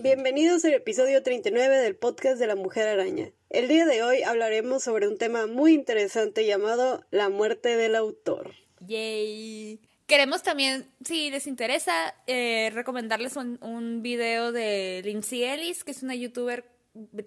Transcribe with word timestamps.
Bienvenidos 0.00 0.64
al 0.64 0.74
episodio 0.74 1.22
39 1.22 1.76
del 1.78 1.94
podcast 1.94 2.38
de 2.38 2.46
la 2.46 2.54
Mujer 2.54 2.88
Araña. 2.88 3.30
El 3.50 3.68
día 3.68 3.84
de 3.84 4.02
hoy 4.02 4.22
hablaremos 4.22 4.82
sobre 4.82 5.06
un 5.06 5.18
tema 5.18 5.46
muy 5.46 5.74
interesante 5.74 6.46
llamado 6.46 7.04
la 7.10 7.28
muerte 7.28 7.76
del 7.76 7.94
autor. 7.94 8.54
Yay. 8.80 9.80
Queremos 10.06 10.42
también, 10.42 10.90
si 11.04 11.30
les 11.30 11.46
interesa, 11.46 12.14
eh, 12.26 12.70
recomendarles 12.72 13.36
un, 13.36 13.58
un, 13.60 14.00
video 14.00 14.52
de 14.52 15.02
Lindsay 15.04 15.44
Ellis, 15.44 15.84
que 15.84 15.90
es 15.90 16.02
una 16.02 16.14
youtuber. 16.14 16.64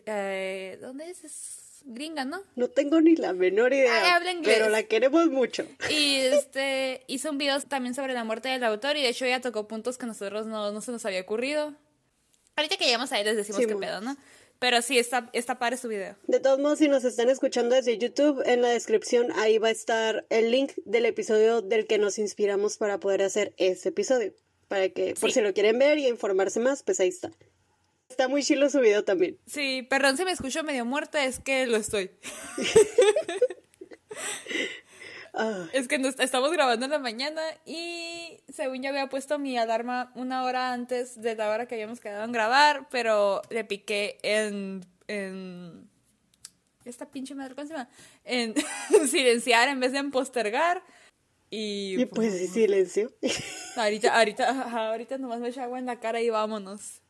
Eh, 0.05 0.77
¿Dónde 0.81 1.09
es? 1.09 1.23
es? 1.23 1.71
gringa, 1.85 2.25
¿no? 2.25 2.43
No 2.55 2.69
tengo 2.69 3.01
ni 3.01 3.15
la 3.15 3.33
menor 3.33 3.73
idea. 3.73 4.15
habla 4.15 4.31
inglés. 4.31 4.55
Pero 4.55 4.69
la 4.69 4.83
queremos 4.83 5.27
mucho. 5.27 5.65
Y 5.89 6.15
este 6.19 7.03
hizo 7.07 7.31
un 7.31 7.37
video 7.37 7.59
también 7.61 7.95
sobre 7.95 8.13
la 8.13 8.23
muerte 8.23 8.49
del 8.49 8.63
autor 8.63 8.97
y 8.97 9.01
de 9.01 9.09
hecho 9.09 9.25
ya 9.25 9.41
tocó 9.41 9.67
puntos 9.67 9.97
que 9.97 10.05
a 10.05 10.07
nosotros 10.07 10.45
no, 10.45 10.71
no 10.71 10.81
se 10.81 10.91
nos 10.91 11.05
había 11.05 11.21
ocurrido. 11.21 11.73
Ahorita 12.55 12.77
que 12.77 12.85
llegamos 12.85 13.11
ahí 13.11 13.23
les 13.23 13.35
decimos 13.35 13.61
Sí, 13.61 13.67
qué 13.67 13.75
pedo, 13.75 14.01
¿no? 14.01 14.17
Pero 14.59 14.83
sí, 14.83 14.99
está, 14.99 15.29
está 15.33 15.57
padre 15.57 15.77
su 15.77 15.87
video. 15.87 16.15
De 16.27 16.39
todos 16.39 16.59
modos, 16.59 16.77
si 16.77 16.87
nos 16.87 17.03
están 17.03 17.29
escuchando 17.31 17.75
desde 17.75 17.97
YouTube, 17.97 18.43
en 18.45 18.61
la 18.61 18.69
descripción 18.69 19.31
ahí 19.37 19.57
va 19.57 19.69
a 19.69 19.71
estar 19.71 20.27
el 20.29 20.51
link 20.51 20.73
del 20.85 21.07
episodio 21.07 21.63
del 21.63 21.87
que 21.87 21.97
nos 21.97 22.19
inspiramos 22.19 22.77
para 22.77 22.99
poder 22.99 23.23
hacer 23.23 23.53
ese 23.57 23.89
episodio. 23.89 24.33
Para 24.67 24.89
que, 24.89 25.15
por 25.19 25.31
si 25.31 25.41
lo 25.41 25.53
quieren 25.53 25.79
ver 25.79 25.97
y 25.97 26.07
informarse 26.07 26.59
más, 26.59 26.83
pues 26.83 26.99
ahí 26.99 27.09
está. 27.09 27.31
Está 28.11 28.27
muy 28.27 28.43
chilo 28.43 28.69
su 28.69 28.81
video 28.81 29.05
también. 29.05 29.39
Sí, 29.47 29.87
perdón 29.89 30.17
si 30.17 30.25
me 30.25 30.31
escucho 30.31 30.65
medio 30.65 30.83
muerta, 30.83 31.23
es 31.23 31.39
que 31.39 31.65
lo 31.65 31.77
estoy. 31.77 32.11
Es 35.71 35.87
que 35.87 35.97
nos, 35.97 36.19
estamos 36.19 36.51
grabando 36.51 36.85
en 36.85 36.91
la 36.91 36.99
mañana 36.99 37.41
y 37.65 38.41
según 38.49 38.83
yo 38.83 38.89
había 38.89 39.07
puesto 39.07 39.39
mi 39.39 39.57
alarma 39.57 40.11
una 40.13 40.43
hora 40.43 40.73
antes 40.73 41.21
de 41.21 41.35
la 41.35 41.49
hora 41.49 41.67
que 41.67 41.75
habíamos 41.75 42.01
quedado 42.01 42.25
en 42.25 42.33
grabar, 42.33 42.89
pero 42.91 43.41
le 43.49 43.63
piqué 43.63 44.19
en... 44.23 44.85
en 45.07 45.89
esta 46.83 47.09
pinche 47.09 47.33
madre, 47.33 47.55
¿cómo 47.55 47.65
se 47.65 47.73
llama? 47.73 47.89
En 48.25 48.55
silenciar 49.07 49.69
en 49.69 49.79
vez 49.79 49.93
de 49.93 49.99
en 49.99 50.11
postergar. 50.11 50.83
Y, 51.49 52.01
y 52.01 52.05
pues 52.07 52.51
silencio. 52.51 53.13
ahorita, 53.77 54.17
ahorita, 54.17 54.49
ajá, 54.49 54.89
ahorita 54.89 55.17
nomás 55.17 55.39
me 55.39 55.47
echo 55.47 55.61
agua 55.61 55.79
en 55.79 55.85
la 55.85 56.01
cara 56.01 56.19
y 56.19 56.29
vámonos. 56.29 57.01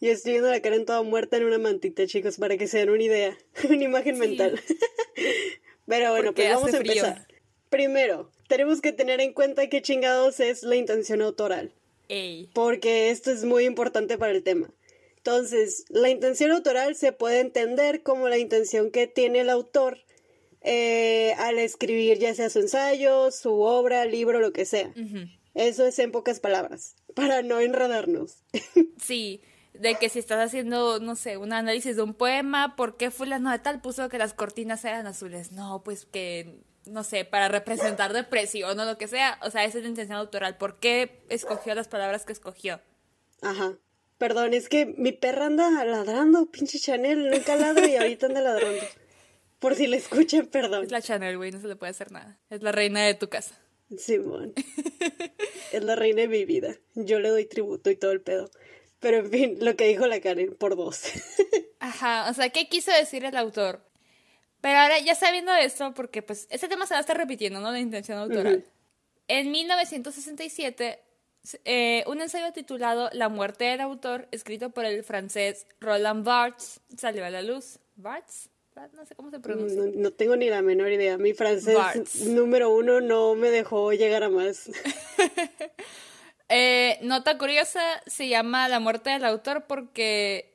Yo 0.00 0.10
estoy 0.12 0.32
viendo 0.32 0.48
la 0.50 0.60
Karen 0.62 0.84
toda 0.86 1.02
muerta 1.02 1.36
en 1.36 1.44
una 1.44 1.58
mantita, 1.58 2.06
chicos, 2.06 2.36
para 2.38 2.56
que 2.56 2.66
se 2.68 2.78
den 2.78 2.90
una 2.90 3.02
idea, 3.02 3.36
una 3.68 3.82
imagen 3.84 4.14
Sí. 4.14 4.20
mental. 4.20 4.60
Pero 5.86 6.10
bueno, 6.10 6.26
Porque 6.26 6.42
pues 6.44 6.54
vamos 6.54 6.74
a 6.74 6.78
frío. 6.78 6.92
empezar. 7.04 7.26
Primero, 7.68 8.30
tenemos 8.48 8.80
que 8.80 8.92
tener 8.92 9.20
en 9.20 9.32
cuenta 9.32 9.68
qué 9.68 9.82
chingados 9.82 10.40
es 10.40 10.62
la 10.62 10.76
intención 10.76 11.22
autoral, 11.22 11.72
Ey. 12.08 12.48
porque 12.54 13.10
esto 13.10 13.30
es 13.30 13.44
muy 13.44 13.64
importante 13.64 14.18
para 14.18 14.32
el 14.32 14.42
tema. 14.42 14.72
Entonces, 15.16 15.84
la 15.88 16.08
intención 16.10 16.50
autoral 16.50 16.94
se 16.96 17.12
puede 17.12 17.40
entender 17.40 18.02
como 18.02 18.28
la 18.28 18.38
intención 18.38 18.90
que 18.90 19.06
tiene 19.06 19.40
el 19.40 19.50
autor 19.50 19.98
eh, 20.62 21.34
al 21.38 21.58
escribir 21.58 22.18
ya 22.18 22.34
sea 22.34 22.50
su 22.50 22.58
ensayo, 22.60 23.30
su 23.30 23.60
obra, 23.60 24.04
libro, 24.04 24.40
lo 24.40 24.52
que 24.52 24.64
sea. 24.64 24.92
Eso 25.54 25.86
es 25.86 25.98
en 25.98 26.10
pocas 26.12 26.40
palabras, 26.40 26.96
para 27.14 27.42
no 27.42 27.60
enredarnos. 27.60 28.42
Sí, 28.98 29.42
de 29.74 29.94
que 29.96 30.08
si 30.08 30.18
estás 30.18 30.44
haciendo, 30.44 31.00
no 31.00 31.16
sé, 31.16 31.36
un 31.36 31.52
análisis 31.52 31.96
de 31.96 32.02
un 32.02 32.14
poema, 32.14 32.76
¿por 32.76 32.96
qué 32.96 33.10
fulano 33.10 33.50
de 33.50 33.58
tal 33.58 33.80
puso 33.80 34.08
que 34.08 34.18
las 34.18 34.34
cortinas 34.34 34.84
eran 34.84 35.06
azules? 35.06 35.52
No, 35.52 35.82
pues 35.82 36.06
que, 36.06 36.62
no 36.86 37.04
sé, 37.04 37.24
para 37.24 37.48
representar 37.48 38.12
depresión 38.12 38.78
o 38.78 38.84
lo 38.84 38.98
que 38.98 39.08
sea. 39.08 39.38
O 39.42 39.50
sea, 39.50 39.64
esa 39.64 39.78
es 39.78 39.84
la 39.84 39.90
intención 39.90 40.18
autoral. 40.18 40.56
¿Por 40.58 40.78
qué 40.78 41.24
escogió 41.28 41.74
las 41.74 41.88
palabras 41.88 42.24
que 42.24 42.32
escogió? 42.32 42.80
Ajá. 43.42 43.74
Perdón, 44.18 44.52
es 44.52 44.68
que 44.68 44.84
mi 44.84 45.12
perra 45.12 45.46
anda 45.46 45.70
ladrando, 45.84 46.50
pinche 46.50 46.78
Chanel, 46.78 47.30
nunca 47.30 47.56
ladra 47.56 47.86
y 47.86 47.96
ahorita 47.96 48.26
anda 48.26 48.42
ladrando. 48.42 48.84
Por 49.58 49.74
si 49.76 49.86
le 49.86 49.96
escuchan, 49.96 50.46
perdón. 50.46 50.84
Es 50.84 50.90
la 50.90 51.00
Chanel, 51.00 51.38
güey, 51.38 51.52
no 51.52 51.60
se 51.60 51.68
le 51.68 51.76
puede 51.76 51.90
hacer 51.90 52.12
nada. 52.12 52.38
Es 52.50 52.62
la 52.62 52.72
reina 52.72 53.02
de 53.02 53.14
tu 53.14 53.28
casa. 53.28 53.58
Simón. 53.98 54.54
Es 55.72 55.84
la 55.84 55.94
reina 55.94 56.22
de 56.22 56.28
mi 56.28 56.44
vida. 56.44 56.74
Yo 56.94 57.20
le 57.20 57.28
doy 57.28 57.44
tributo 57.44 57.90
y 57.90 57.96
todo 57.96 58.10
el 58.10 58.20
pedo. 58.20 58.50
Pero 58.98 59.18
en 59.18 59.30
fin, 59.30 59.56
lo 59.60 59.76
que 59.76 59.86
dijo 59.86 60.06
la 60.06 60.20
Karen, 60.20 60.54
por 60.56 60.76
dos. 60.76 61.02
Ajá, 61.78 62.28
o 62.28 62.34
sea, 62.34 62.50
¿qué 62.50 62.68
quiso 62.68 62.90
decir 62.92 63.24
el 63.24 63.36
autor? 63.36 63.80
Pero 64.60 64.78
ahora, 64.78 64.98
ya 64.98 65.14
sabiendo 65.14 65.54
esto, 65.54 65.94
porque 65.94 66.22
pues 66.22 66.46
este 66.50 66.68
tema 66.68 66.86
se 66.86 66.94
va 66.94 66.98
a 66.98 67.00
estar 67.00 67.16
repitiendo, 67.16 67.60
¿no? 67.60 67.70
La 67.70 67.78
intención 67.78 68.18
autoral. 68.18 68.64
En 69.28 69.50
1967, 69.50 70.98
eh, 71.64 72.04
un 72.06 72.20
ensayo 72.20 72.52
titulado 72.52 73.08
La 73.12 73.28
muerte 73.28 73.64
del 73.64 73.80
autor, 73.80 74.28
escrito 74.32 74.70
por 74.70 74.84
el 74.84 75.02
francés 75.04 75.66
Roland 75.80 76.24
Barthes, 76.24 76.80
salió 76.96 77.24
a 77.24 77.30
la 77.30 77.42
luz. 77.42 77.78
¿Barthes? 77.96 78.50
No 78.92 79.04
sé 79.04 79.14
cómo 79.14 79.30
se 79.30 79.40
pronuncia. 79.40 79.82
No, 79.82 79.90
no 79.94 80.10
tengo 80.12 80.36
ni 80.36 80.48
la 80.48 80.62
menor 80.62 80.90
idea. 80.92 81.18
Mi 81.18 81.34
francés 81.34 81.76
número 82.26 82.70
uno 82.70 83.00
no 83.00 83.34
me 83.34 83.50
dejó 83.50 83.92
llegar 83.92 84.22
a 84.22 84.28
más. 84.30 84.70
Eh, 86.52 86.98
nota 87.02 87.38
curiosa, 87.38 87.80
se 88.08 88.26
llama 88.28 88.68
La 88.68 88.80
muerte 88.80 89.10
del 89.10 89.24
autor 89.24 89.66
porque 89.68 90.52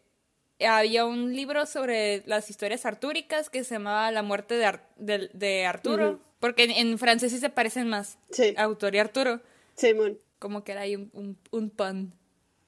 había 0.60 1.06
un 1.06 1.34
libro 1.34 1.66
sobre 1.66 2.22
las 2.26 2.50
historias 2.50 2.86
artúricas 2.86 3.50
que 3.50 3.64
se 3.64 3.76
llamaba 3.76 4.12
La 4.12 4.22
muerte 4.22 4.56
de, 4.56 4.66
Ar- 4.66 4.90
de- 4.98 5.30
de 5.32 5.66
Arturo, 5.66 6.20
porque 6.42 6.66
en, 6.66 6.72
en 6.72 6.98
francés 7.00 7.32
sí 7.32 7.38
se 7.40 7.50
parecen 7.50 7.88
más, 7.88 8.18
Sí, 8.30 8.54
autor 8.58 8.94
y 8.96 8.98
Arturo, 9.00 9.40
Simón. 9.78 10.20
como 10.38 10.66
que 10.66 10.74
era 10.74 10.82
ahí 10.82 10.98
un, 10.98 11.10
un, 11.14 11.38
un 11.52 11.70
pun. 11.70 12.14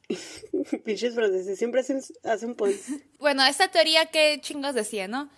Pinches 0.86 1.16
franceses 1.16 1.58
siempre 1.58 1.82
hacen, 1.82 2.02
hacen. 2.24 2.56
Bueno, 3.20 3.46
esta 3.46 3.68
teoría 3.70 4.06
que 4.06 4.40
chingos 4.42 4.74
decía, 4.74 5.08
¿no? 5.08 5.30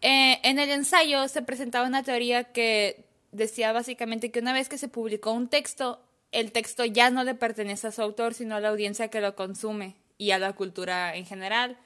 Eh, 0.00 0.38
en 0.44 0.58
el 0.58 0.70
ensayo 0.70 1.28
se 1.28 1.42
presentaba 1.42 1.86
una 1.86 2.02
teoría 2.02 2.44
que 2.44 3.04
decía 3.32 3.72
básicamente 3.72 4.30
que 4.30 4.40
una 4.40 4.52
vez 4.52 4.68
que 4.68 4.78
se 4.78 4.88
publicó 4.88 5.32
un 5.32 5.48
texto, 5.48 6.00
el 6.32 6.52
texto 6.52 6.84
ya 6.84 7.10
no 7.10 7.24
le 7.24 7.34
pertenece 7.34 7.88
a 7.88 7.92
su 7.92 8.02
autor, 8.02 8.34
sino 8.34 8.56
a 8.56 8.60
la 8.60 8.68
audiencia 8.68 9.08
que 9.08 9.20
lo 9.20 9.34
consume 9.34 9.96
y 10.16 10.30
a 10.30 10.38
la 10.38 10.52
cultura 10.54 11.14
en 11.16 11.26
general. 11.26 11.78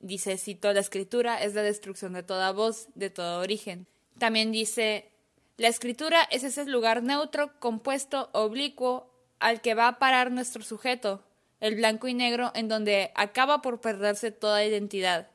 Dice, 0.00 0.36
cito, 0.38 0.72
la 0.72 0.80
escritura 0.80 1.42
es 1.42 1.54
la 1.54 1.62
destrucción 1.62 2.12
de 2.12 2.22
toda 2.22 2.52
voz, 2.52 2.88
de 2.94 3.10
todo 3.10 3.40
origen. 3.40 3.86
También 4.18 4.52
dice, 4.52 5.08
la 5.56 5.68
escritura 5.68 6.22
es 6.30 6.44
ese 6.44 6.64
lugar 6.66 7.02
neutro, 7.02 7.58
compuesto, 7.58 8.30
oblicuo, 8.32 9.10
al 9.38 9.60
que 9.60 9.74
va 9.74 9.88
a 9.88 9.98
parar 9.98 10.30
nuestro 10.30 10.62
sujeto, 10.62 11.22
el 11.60 11.76
blanco 11.76 12.08
y 12.08 12.14
negro, 12.14 12.52
en 12.54 12.68
donde 12.68 13.12
acaba 13.14 13.62
por 13.62 13.80
perderse 13.80 14.30
toda 14.30 14.64
identidad, 14.64 15.28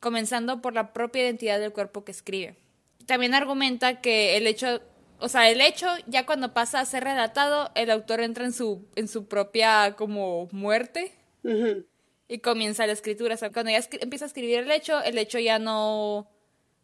comenzando 0.00 0.60
por 0.60 0.74
la 0.74 0.92
propia 0.92 1.22
identidad 1.22 1.58
del 1.58 1.72
cuerpo 1.72 2.04
que 2.04 2.12
escribe. 2.12 2.56
También 3.06 3.34
argumenta 3.34 4.00
que 4.00 4.36
el 4.36 4.46
hecho, 4.46 4.80
o 5.18 5.28
sea, 5.28 5.50
el 5.50 5.60
hecho 5.60 5.88
ya 6.06 6.26
cuando 6.26 6.54
pasa 6.54 6.80
a 6.80 6.84
ser 6.84 7.04
relatado, 7.04 7.70
el 7.74 7.90
autor 7.90 8.20
entra 8.20 8.44
en 8.44 8.52
su, 8.52 8.86
en 8.96 9.08
su 9.08 9.26
propia 9.26 9.94
como 9.96 10.48
muerte 10.52 11.12
y 12.28 12.38
comienza 12.38 12.86
la 12.86 12.92
escritura. 12.92 13.34
O 13.34 13.38
sea, 13.38 13.50
cuando 13.50 13.70
ya 13.72 13.80
empieza 14.00 14.24
a 14.24 14.28
escribir 14.28 14.60
el 14.60 14.70
hecho, 14.70 15.02
el 15.02 15.18
hecho 15.18 15.38
ya 15.38 15.58
no... 15.58 16.30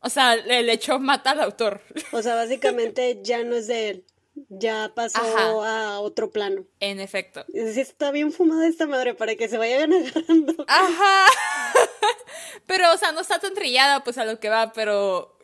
O 0.02 0.08
sea, 0.08 0.34
el 0.34 0.68
hecho 0.70 0.98
mata 0.98 1.32
al 1.32 1.40
autor. 1.40 1.82
O 2.12 2.22
sea, 2.22 2.34
básicamente 2.34 3.20
ya 3.22 3.44
no 3.44 3.54
es 3.54 3.66
de 3.66 3.90
él. 3.90 4.04
Ya 4.48 4.92
pasó 4.94 5.18
Ajá. 5.20 5.94
a 5.94 6.00
otro 6.00 6.30
plano. 6.30 6.64
En 6.80 7.00
efecto. 7.00 7.44
Sí 7.52 7.80
está 7.80 8.10
bien 8.10 8.32
fumada 8.32 8.66
esta 8.66 8.86
madre 8.86 9.14
para 9.14 9.34
que 9.34 9.48
se 9.48 9.58
vayan 9.58 9.92
agarrando. 9.92 10.64
Ajá. 10.66 11.26
pero, 12.66 12.92
o 12.92 12.96
sea, 12.96 13.12
no 13.12 13.20
está 13.20 13.38
tan 13.38 13.54
trillada, 13.54 14.02
pues 14.04 14.18
a 14.18 14.24
lo 14.24 14.38
que 14.40 14.48
va, 14.48 14.72
pero 14.72 15.36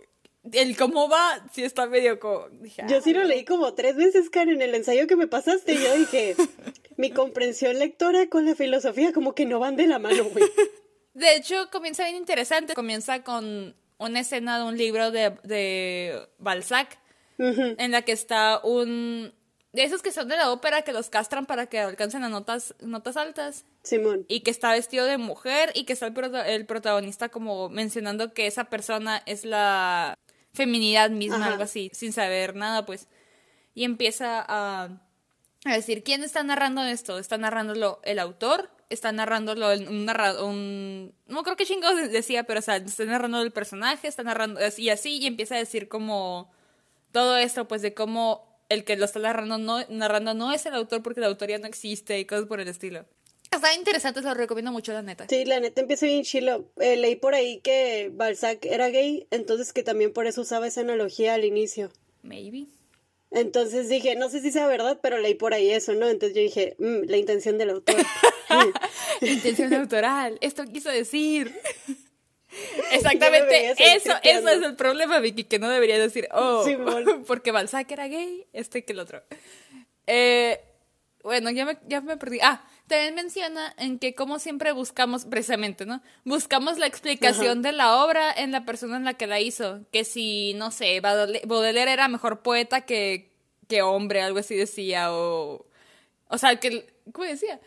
el 0.52 0.76
cómo 0.76 1.08
va, 1.08 1.44
sí 1.52 1.64
está 1.64 1.86
medio 1.86 2.18
como. 2.20 2.48
Dije, 2.50 2.82
Yo 2.88 3.00
sí 3.00 3.12
lo 3.12 3.24
leí 3.24 3.44
como 3.44 3.74
tres 3.74 3.96
veces, 3.96 4.30
Karen, 4.30 4.56
en 4.56 4.62
el 4.62 4.74
ensayo 4.74 5.06
que 5.06 5.16
me 5.16 5.26
pasaste. 5.26 5.74
Y 5.74 5.82
yo 5.82 5.94
dije, 5.96 6.36
mi 6.96 7.10
comprensión 7.10 7.78
lectora 7.78 8.28
con 8.28 8.46
la 8.46 8.54
filosofía 8.54 9.12
como 9.12 9.34
que 9.34 9.46
no 9.46 9.58
van 9.58 9.76
de 9.76 9.86
la 9.86 9.98
mano, 9.98 10.24
güey. 10.24 10.44
De 11.14 11.34
hecho, 11.36 11.70
comienza 11.70 12.04
bien 12.04 12.16
interesante. 12.16 12.74
Comienza 12.74 13.22
con 13.22 13.74
una 13.98 14.20
escena 14.20 14.58
de 14.58 14.64
un 14.64 14.76
libro 14.76 15.10
de, 15.10 15.30
de 15.42 16.28
Balzac, 16.38 16.98
En 17.38 17.90
la 17.90 18.02
que 18.02 18.12
está 18.12 18.60
un. 18.62 19.32
De 19.72 19.82
esos 19.84 20.00
que 20.00 20.10
son 20.10 20.26
de 20.28 20.36
la 20.36 20.50
ópera 20.52 20.82
que 20.82 20.92
los 20.94 21.10
castran 21.10 21.44
para 21.44 21.66
que 21.66 21.78
alcancen 21.80 22.24
a 22.24 22.30
notas, 22.30 22.74
notas 22.80 23.16
altas. 23.18 23.64
Simón. 23.82 24.24
y 24.26 24.40
que 24.40 24.50
está 24.50 24.72
vestido 24.72 25.04
de 25.04 25.18
mujer 25.18 25.70
y 25.74 25.84
que 25.84 25.92
está 25.92 26.06
el, 26.06 26.14
prota- 26.14 26.48
el 26.48 26.64
protagonista 26.66 27.28
como 27.28 27.68
mencionando 27.68 28.32
que 28.32 28.46
esa 28.46 28.64
persona 28.64 29.22
es 29.26 29.44
la 29.44 30.14
feminidad 30.54 31.10
misma, 31.10 31.36
Ajá. 31.36 31.46
algo 31.52 31.62
así, 31.64 31.90
sin 31.92 32.12
saber 32.12 32.56
nada, 32.56 32.86
pues. 32.86 33.06
Y 33.74 33.84
empieza 33.84 34.42
a, 34.48 34.88
a 35.66 35.72
decir, 35.74 36.02
¿quién 36.02 36.24
está 36.24 36.42
narrando 36.42 36.82
esto? 36.82 37.18
¿Está 37.18 37.36
narrándolo 37.36 38.00
el 38.04 38.18
autor 38.18 38.70
está 38.88 39.10
narrándolo 39.10 39.72
un 39.74 40.04
narrador, 40.04 40.44
un... 40.48 41.12
No 41.26 41.42
creo 41.42 41.56
que 41.56 41.66
chingados 41.66 42.08
decía, 42.12 42.44
pero 42.44 42.60
o 42.60 42.62
sea, 42.62 42.76
está 42.76 43.04
narrando 43.04 43.42
el 43.42 43.50
personaje, 43.52 44.06
está 44.06 44.22
narrando 44.22 44.60
y 44.78 44.90
así, 44.90 45.18
y 45.18 45.26
empieza 45.26 45.56
a 45.56 45.58
decir 45.58 45.88
como 45.88 46.52
todo 47.16 47.38
esto, 47.38 47.66
pues 47.66 47.80
de 47.80 47.94
cómo 47.94 48.60
el 48.68 48.84
que 48.84 48.94
lo 48.94 49.06
está 49.06 49.20
narrando 49.20 49.56
no, 49.56 49.82
narrando 49.88 50.34
no 50.34 50.52
es 50.52 50.66
el 50.66 50.74
autor 50.74 51.02
porque 51.02 51.22
la 51.22 51.28
autoría 51.28 51.56
no 51.56 51.66
existe 51.66 52.18
y 52.18 52.26
cosas 52.26 52.44
por 52.44 52.60
el 52.60 52.68
estilo. 52.68 53.06
Está 53.50 53.72
interesante, 53.72 54.20
se 54.20 54.28
lo 54.28 54.34
recomiendo 54.34 54.70
mucho, 54.70 54.92
la 54.92 55.00
neta. 55.00 55.24
Sí, 55.26 55.46
la 55.46 55.58
neta 55.58 55.80
empieza 55.80 56.04
bien 56.04 56.24
chilo. 56.24 56.70
Eh, 56.78 56.98
leí 56.98 57.16
por 57.16 57.34
ahí 57.34 57.60
que 57.60 58.10
Balzac 58.12 58.66
era 58.66 58.90
gay, 58.90 59.26
entonces 59.30 59.72
que 59.72 59.82
también 59.82 60.12
por 60.12 60.26
eso 60.26 60.42
usaba 60.42 60.66
esa 60.66 60.82
analogía 60.82 61.32
al 61.32 61.46
inicio. 61.46 61.90
Maybe. 62.22 62.66
Entonces 63.30 63.88
dije, 63.88 64.14
no 64.14 64.28
sé 64.28 64.42
si 64.42 64.52
sea 64.52 64.66
verdad, 64.66 65.00
pero 65.02 65.16
leí 65.16 65.36
por 65.36 65.54
ahí 65.54 65.70
eso, 65.70 65.94
¿no? 65.94 66.10
Entonces 66.10 66.36
yo 66.36 66.42
dije, 66.42 66.76
mm, 66.78 67.08
la 67.08 67.16
intención 67.16 67.56
del 67.56 67.70
autor. 67.70 67.96
intención 69.22 69.72
autoral, 69.72 70.36
esto 70.42 70.64
quiso 70.66 70.90
decir. 70.90 71.54
Exactamente, 72.92 73.70
eso, 73.70 74.12
eso 74.22 74.48
es 74.48 74.62
el 74.62 74.76
problema, 74.76 75.18
Vicky, 75.18 75.44
que 75.44 75.58
no 75.58 75.68
debería 75.68 75.98
decir, 75.98 76.28
oh, 76.32 76.64
porque 77.26 77.50
Balzac 77.50 77.90
era 77.90 78.08
gay, 78.08 78.46
este 78.52 78.84
que 78.84 78.92
el 78.92 79.00
otro. 79.00 79.22
Eh, 80.06 80.60
bueno, 81.22 81.50
ya 81.50 81.64
me, 81.64 81.76
ya 81.88 82.00
me 82.00 82.16
perdí. 82.16 82.38
Ah, 82.40 82.64
también 82.86 83.16
menciona 83.16 83.74
en 83.78 83.98
que 83.98 84.14
como 84.14 84.38
siempre 84.38 84.70
buscamos, 84.70 85.24
precisamente, 85.24 85.84
¿no? 85.84 86.00
Buscamos 86.24 86.78
la 86.78 86.86
explicación 86.86 87.62
de 87.62 87.72
la 87.72 87.96
obra 87.96 88.32
en 88.32 88.52
la 88.52 88.64
persona 88.64 88.96
en 88.96 89.04
la 89.04 89.14
que 89.14 89.26
la 89.26 89.40
hizo. 89.40 89.80
Que 89.90 90.04
si, 90.04 90.54
no 90.54 90.70
sé, 90.70 91.00
Baudelaire 91.00 91.92
era 91.92 92.06
mejor 92.06 92.42
poeta 92.42 92.82
que, 92.82 93.32
que 93.66 93.82
hombre, 93.82 94.22
algo 94.22 94.38
así 94.38 94.54
decía, 94.54 95.12
o... 95.12 95.66
O 96.28 96.38
sea, 96.38 96.60
que... 96.60 96.86
¿Cómo 97.12 97.26
decía? 97.26 97.60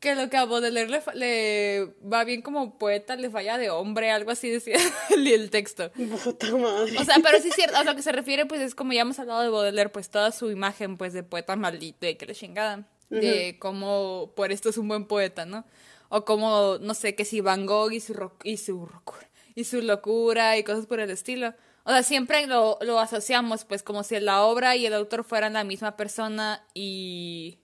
Que 0.00 0.14
lo 0.14 0.30
que 0.30 0.38
a 0.38 0.46
Baudelaire 0.46 1.02
le, 1.14 1.92
va 2.02 2.24
bien 2.24 2.40
como 2.40 2.78
poeta 2.78 3.16
le 3.16 3.28
falla 3.28 3.58
de 3.58 3.68
hombre, 3.68 4.10
algo 4.10 4.30
así 4.30 4.48
decía 4.48 4.78
el 5.10 5.50
texto. 5.50 5.92
Puta 5.92 6.56
madre. 6.56 6.96
O 6.98 7.04
sea, 7.04 7.16
pero 7.22 7.38
sí 7.38 7.50
es 7.50 7.54
cierto, 7.54 7.76
a 7.76 7.84
lo 7.84 7.94
que 7.94 8.02
se 8.02 8.10
refiere, 8.10 8.46
pues 8.46 8.62
es 8.62 8.74
como 8.74 8.94
ya 8.94 9.02
hemos 9.02 9.18
hablado 9.18 9.42
de 9.42 9.50
Baudelaire, 9.50 9.90
pues 9.90 10.08
toda 10.08 10.32
su 10.32 10.50
imagen, 10.50 10.96
pues 10.96 11.12
de 11.12 11.22
poeta 11.22 11.54
maldito 11.54 12.06
y 12.06 12.14
que 12.14 12.24
le 12.24 12.34
chingada 12.34 12.88
de 13.10 13.58
cómo 13.58 14.32
por 14.36 14.52
esto 14.52 14.70
es 14.70 14.78
un 14.78 14.88
buen 14.88 15.04
poeta, 15.04 15.44
¿no? 15.44 15.64
O 16.08 16.24
como, 16.24 16.78
no 16.80 16.94
sé, 16.94 17.14
que 17.14 17.24
si 17.24 17.40
Van 17.40 17.66
Gogh 17.66 17.92
y 17.92 18.00
su, 18.00 18.30
y 18.42 18.56
su, 18.56 18.88
y 19.54 19.64
su 19.64 19.82
locura 19.82 20.56
y 20.56 20.64
cosas 20.64 20.86
por 20.86 21.00
el 21.00 21.10
estilo. 21.10 21.54
O 21.84 21.90
sea, 21.90 22.02
siempre 22.02 22.46
lo, 22.46 22.78
lo 22.80 22.98
asociamos, 22.98 23.64
pues, 23.64 23.82
como 23.82 24.02
si 24.02 24.18
la 24.20 24.42
obra 24.42 24.76
y 24.76 24.86
el 24.86 24.94
autor 24.94 25.24
fueran 25.24 25.52
la 25.54 25.64
misma 25.64 25.96
persona 25.96 26.64
y, 26.74 27.59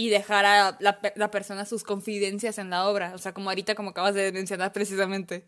y 0.00 0.08
dejara 0.08 0.78
la, 0.80 0.98
la 1.14 1.30
persona 1.30 1.66
sus 1.66 1.84
confidencias 1.84 2.56
en 2.56 2.70
la 2.70 2.88
obra. 2.88 3.12
O 3.14 3.18
sea, 3.18 3.34
como 3.34 3.50
ahorita, 3.50 3.74
como 3.74 3.90
acabas 3.90 4.14
de 4.14 4.32
mencionar 4.32 4.72
precisamente. 4.72 5.44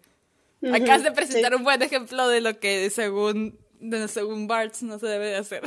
Acabas 0.62 1.04
de 1.04 1.12
presentar 1.12 1.54
un 1.54 1.64
buen 1.64 1.80
ejemplo 1.80 2.28
de 2.28 2.42
lo 2.42 2.60
que 2.60 2.90
según, 2.90 3.58
de, 3.80 4.06
según 4.08 4.48
Bartz 4.48 4.82
no 4.82 4.98
se 4.98 5.06
debe 5.06 5.28
de 5.28 5.36
hacer. 5.36 5.62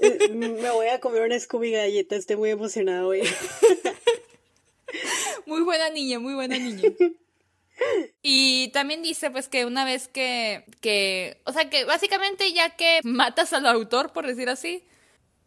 Eh, 0.00 0.28
me 0.28 0.70
voy 0.70 0.86
a 0.86 1.00
comer 1.00 1.22
una 1.22 1.40
Scooby 1.40 1.72
galleta, 1.72 2.14
estoy 2.14 2.36
muy 2.36 2.50
emocionada 2.50 3.04
hoy. 3.04 3.22
Muy 5.46 5.62
buena 5.62 5.90
niña, 5.90 6.18
muy 6.18 6.34
buena 6.34 6.58
niña. 6.58 6.90
Y 8.22 8.68
también 8.72 9.02
dice 9.02 9.30
pues 9.30 9.48
que 9.48 9.64
una 9.64 9.84
vez 9.84 10.08
que, 10.08 10.64
que, 10.80 11.40
o 11.44 11.52
sea 11.52 11.70
que 11.70 11.84
básicamente 11.84 12.52
ya 12.52 12.76
que 12.76 13.00
matas 13.02 13.52
al 13.52 13.66
autor, 13.66 14.12
por 14.12 14.26
decir 14.26 14.48
así, 14.48 14.84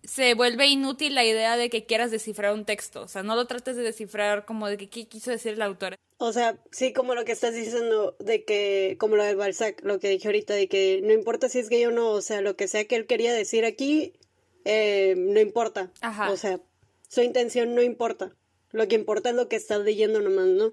se 0.04 0.34
vuelve 0.34 0.68
inútil 0.68 1.16
la 1.16 1.24
idea 1.24 1.58
de 1.58 1.70
que 1.70 1.86
quieras 1.86 2.12
descifrar 2.12 2.54
un 2.54 2.66
texto. 2.66 3.02
O 3.02 3.08
sea, 3.08 3.24
no 3.24 3.36
lo 3.36 3.46
trates 3.46 3.76
de 3.76 3.84
descifrar 3.84 4.46
como 4.46 4.68
de 4.68 4.78
que 4.78 4.90
qué 4.90 5.08
quiso 5.08 5.32
decir 5.32 5.54
el 5.54 5.62
autor. 5.62 5.96
O 6.18 6.34
sea, 6.34 6.58
sí, 6.72 6.94
como 6.94 7.16
lo 7.16 7.26
que 7.26 7.32
estás 7.32 7.54
diciendo 7.54 8.16
de 8.20 8.44
que, 8.44 8.96
como 9.00 9.16
lo 9.16 9.24
de 9.24 9.36
Balzac, 9.36 9.82
lo 9.84 10.00
que 10.00 10.10
dije 10.10 10.28
ahorita, 10.28 10.54
de 10.54 10.68
que 10.68 11.02
no 11.04 11.14
importa 11.14 11.50
si 11.50 11.60
es 11.60 11.70
gay 11.70 11.86
o 11.86 11.92
no, 11.92 12.10
o 12.10 12.22
sea, 12.22 12.42
lo 12.42 12.56
que 12.56 12.68
sea 12.68 12.86
que 12.86 12.96
él 12.96 13.08
quería 13.08 13.34
decir 13.34 13.66
aquí, 13.66 14.14
eh, 14.66 15.16
no 15.18 15.40
importa. 15.40 15.92
O 16.30 16.38
sea, 16.38 16.60
su 17.08 17.22
intención 17.22 17.74
no 17.76 17.82
importa. 17.82 18.36
Lo 18.72 18.88
que 18.88 18.96
importa 18.96 19.32
es 19.32 19.36
lo 19.36 19.50
que 19.50 19.56
estás 19.56 19.82
leyendo 19.82 20.22
nomás, 20.22 20.48
¿no? 20.48 20.72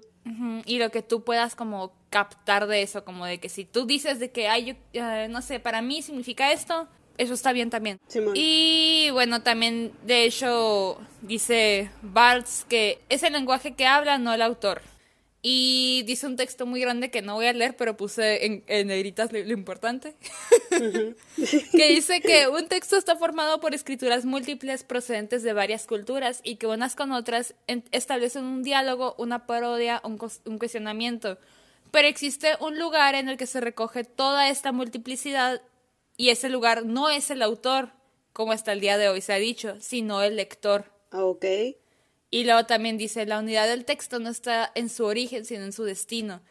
Y 0.65 0.77
lo 0.77 0.91
que 0.91 1.01
tú 1.01 1.23
puedas 1.23 1.55
como 1.55 1.93
captar 2.11 2.67
de 2.67 2.83
eso, 2.83 3.03
como 3.03 3.25
de 3.25 3.39
que 3.39 3.49
si 3.49 3.65
tú 3.65 3.85
dices 3.85 4.19
de 4.19 4.31
que, 4.31 4.47
ay, 4.47 4.65
yo, 4.65 4.73
eh, 4.93 5.27
no 5.29 5.41
sé, 5.41 5.59
para 5.59 5.81
mí 5.81 6.01
significa 6.01 6.51
esto, 6.53 6.87
eso 7.19 7.33
está 7.33 7.51
bien 7.51 7.69
también. 7.69 7.99
y 8.33 9.09
bueno, 9.11 9.43
también 9.43 9.91
de 10.05 10.23
hecho 10.23 10.97
dice 11.21 11.91
Bartz 12.01 12.63
que 12.63 12.99
es 13.09 13.23
el 13.23 13.33
lenguaje 13.33 13.75
que 13.75 13.85
habla, 13.85 14.17
no 14.17 14.33
el 14.33 14.41
autor. 14.41 14.81
Y 15.41 16.03
dice 16.05 16.27
un 16.27 16.35
texto 16.35 16.65
muy 16.65 16.81
grande 16.81 17.11
que 17.11 17.21
no 17.21 17.35
voy 17.35 17.45
a 17.47 17.53
leer, 17.53 17.77
pero 17.77 17.95
puse 17.95 18.45
en, 18.45 18.63
en 18.67 18.87
negritas 18.87 19.31
lo, 19.31 19.39
importante. 19.39 20.15
que 20.69 21.89
dice 21.89 22.19
que 22.21 22.47
un 22.49 22.67
texto 22.67 22.97
está 22.97 23.15
formado 23.15 23.61
por 23.61 23.73
escrituras 23.73 24.25
múltiples 24.25 24.83
procedentes 24.83 25.43
de 25.43 25.53
varias 25.53 25.87
culturas 25.87 26.41
y 26.43 26.55
que 26.55 26.67
unas 26.67 26.95
con 26.95 27.11
otras 27.13 27.53
establecen 27.91 28.43
un 28.43 28.63
diálogo, 28.63 29.15
una 29.17 29.45
parodia, 29.45 30.01
un, 30.03 30.19
un 30.45 30.57
cuestionamiento. 30.57 31.37
Pero 31.91 32.07
existe 32.07 32.55
un 32.59 32.77
lugar 32.77 33.15
en 33.15 33.29
el 33.29 33.37
que 33.37 33.47
se 33.47 33.61
recoge 33.61 34.03
toda 34.03 34.49
esta 34.49 34.71
multiplicidad 34.71 35.61
y 36.19 36.31
ese 36.31 36.49
lugar 36.49 36.85
no 36.85 37.09
es 37.09 37.31
el 37.31 37.41
autor, 37.41 37.91
como 38.33 38.51
hasta 38.51 38.73
el 38.73 38.81
día 38.81 38.97
de 38.97 39.07
hoy 39.07 39.21
se 39.21 39.31
ha 39.31 39.37
dicho, 39.37 39.77
sino 39.79 40.21
el 40.21 40.35
lector. 40.35 40.91
Ah, 41.11 41.23
ok. 41.23 41.45
Y 42.29 42.43
luego 42.43 42.65
también 42.65 42.97
dice, 42.97 43.25
la 43.25 43.39
unidad 43.39 43.69
del 43.69 43.85
texto 43.85 44.19
no 44.19 44.29
está 44.29 44.69
en 44.75 44.89
su 44.89 45.05
origen, 45.05 45.45
sino 45.45 45.63
en 45.63 45.71
su 45.71 45.85
destino. 45.85 46.41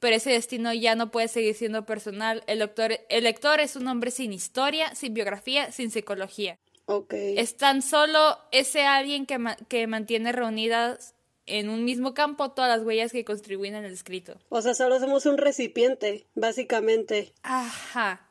Pero 0.00 0.16
ese 0.16 0.30
destino 0.30 0.72
ya 0.72 0.94
no 0.94 1.10
puede 1.10 1.28
seguir 1.28 1.54
siendo 1.54 1.84
personal. 1.84 2.42
El 2.46 2.60
lector, 2.60 3.00
el 3.10 3.24
lector 3.24 3.60
es 3.60 3.76
un 3.76 3.86
hombre 3.86 4.10
sin 4.12 4.32
historia, 4.32 4.94
sin 4.94 5.12
biografía, 5.12 5.72
sin 5.72 5.90
psicología. 5.90 6.58
Okay. 6.86 7.38
Es 7.38 7.58
tan 7.58 7.82
solo 7.82 8.38
ese 8.50 8.86
alguien 8.86 9.26
que, 9.26 9.38
que 9.68 9.86
mantiene 9.86 10.32
reunidas 10.32 11.14
en 11.44 11.68
un 11.68 11.84
mismo 11.84 12.14
campo 12.14 12.52
todas 12.52 12.78
las 12.78 12.86
huellas 12.86 13.12
que 13.12 13.26
contribuyen 13.26 13.74
en 13.74 13.84
el 13.84 13.92
escrito. 13.92 14.38
O 14.48 14.62
sea, 14.62 14.72
solo 14.72 14.98
somos 14.98 15.26
un 15.26 15.36
recipiente, 15.36 16.24
básicamente. 16.34 17.34
Ajá. 17.42 18.24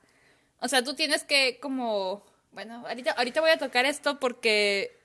O 0.60 0.68
sea, 0.68 0.84
tú 0.84 0.94
tienes 0.96 1.24
que 1.24 1.60
como... 1.60 2.26
Bueno, 2.52 2.84
ahorita, 2.88 3.12
ahorita 3.12 3.42
voy 3.42 3.52
a 3.52 3.58
tocar 3.58 3.86
esto 3.86 4.20
porque 4.20 4.98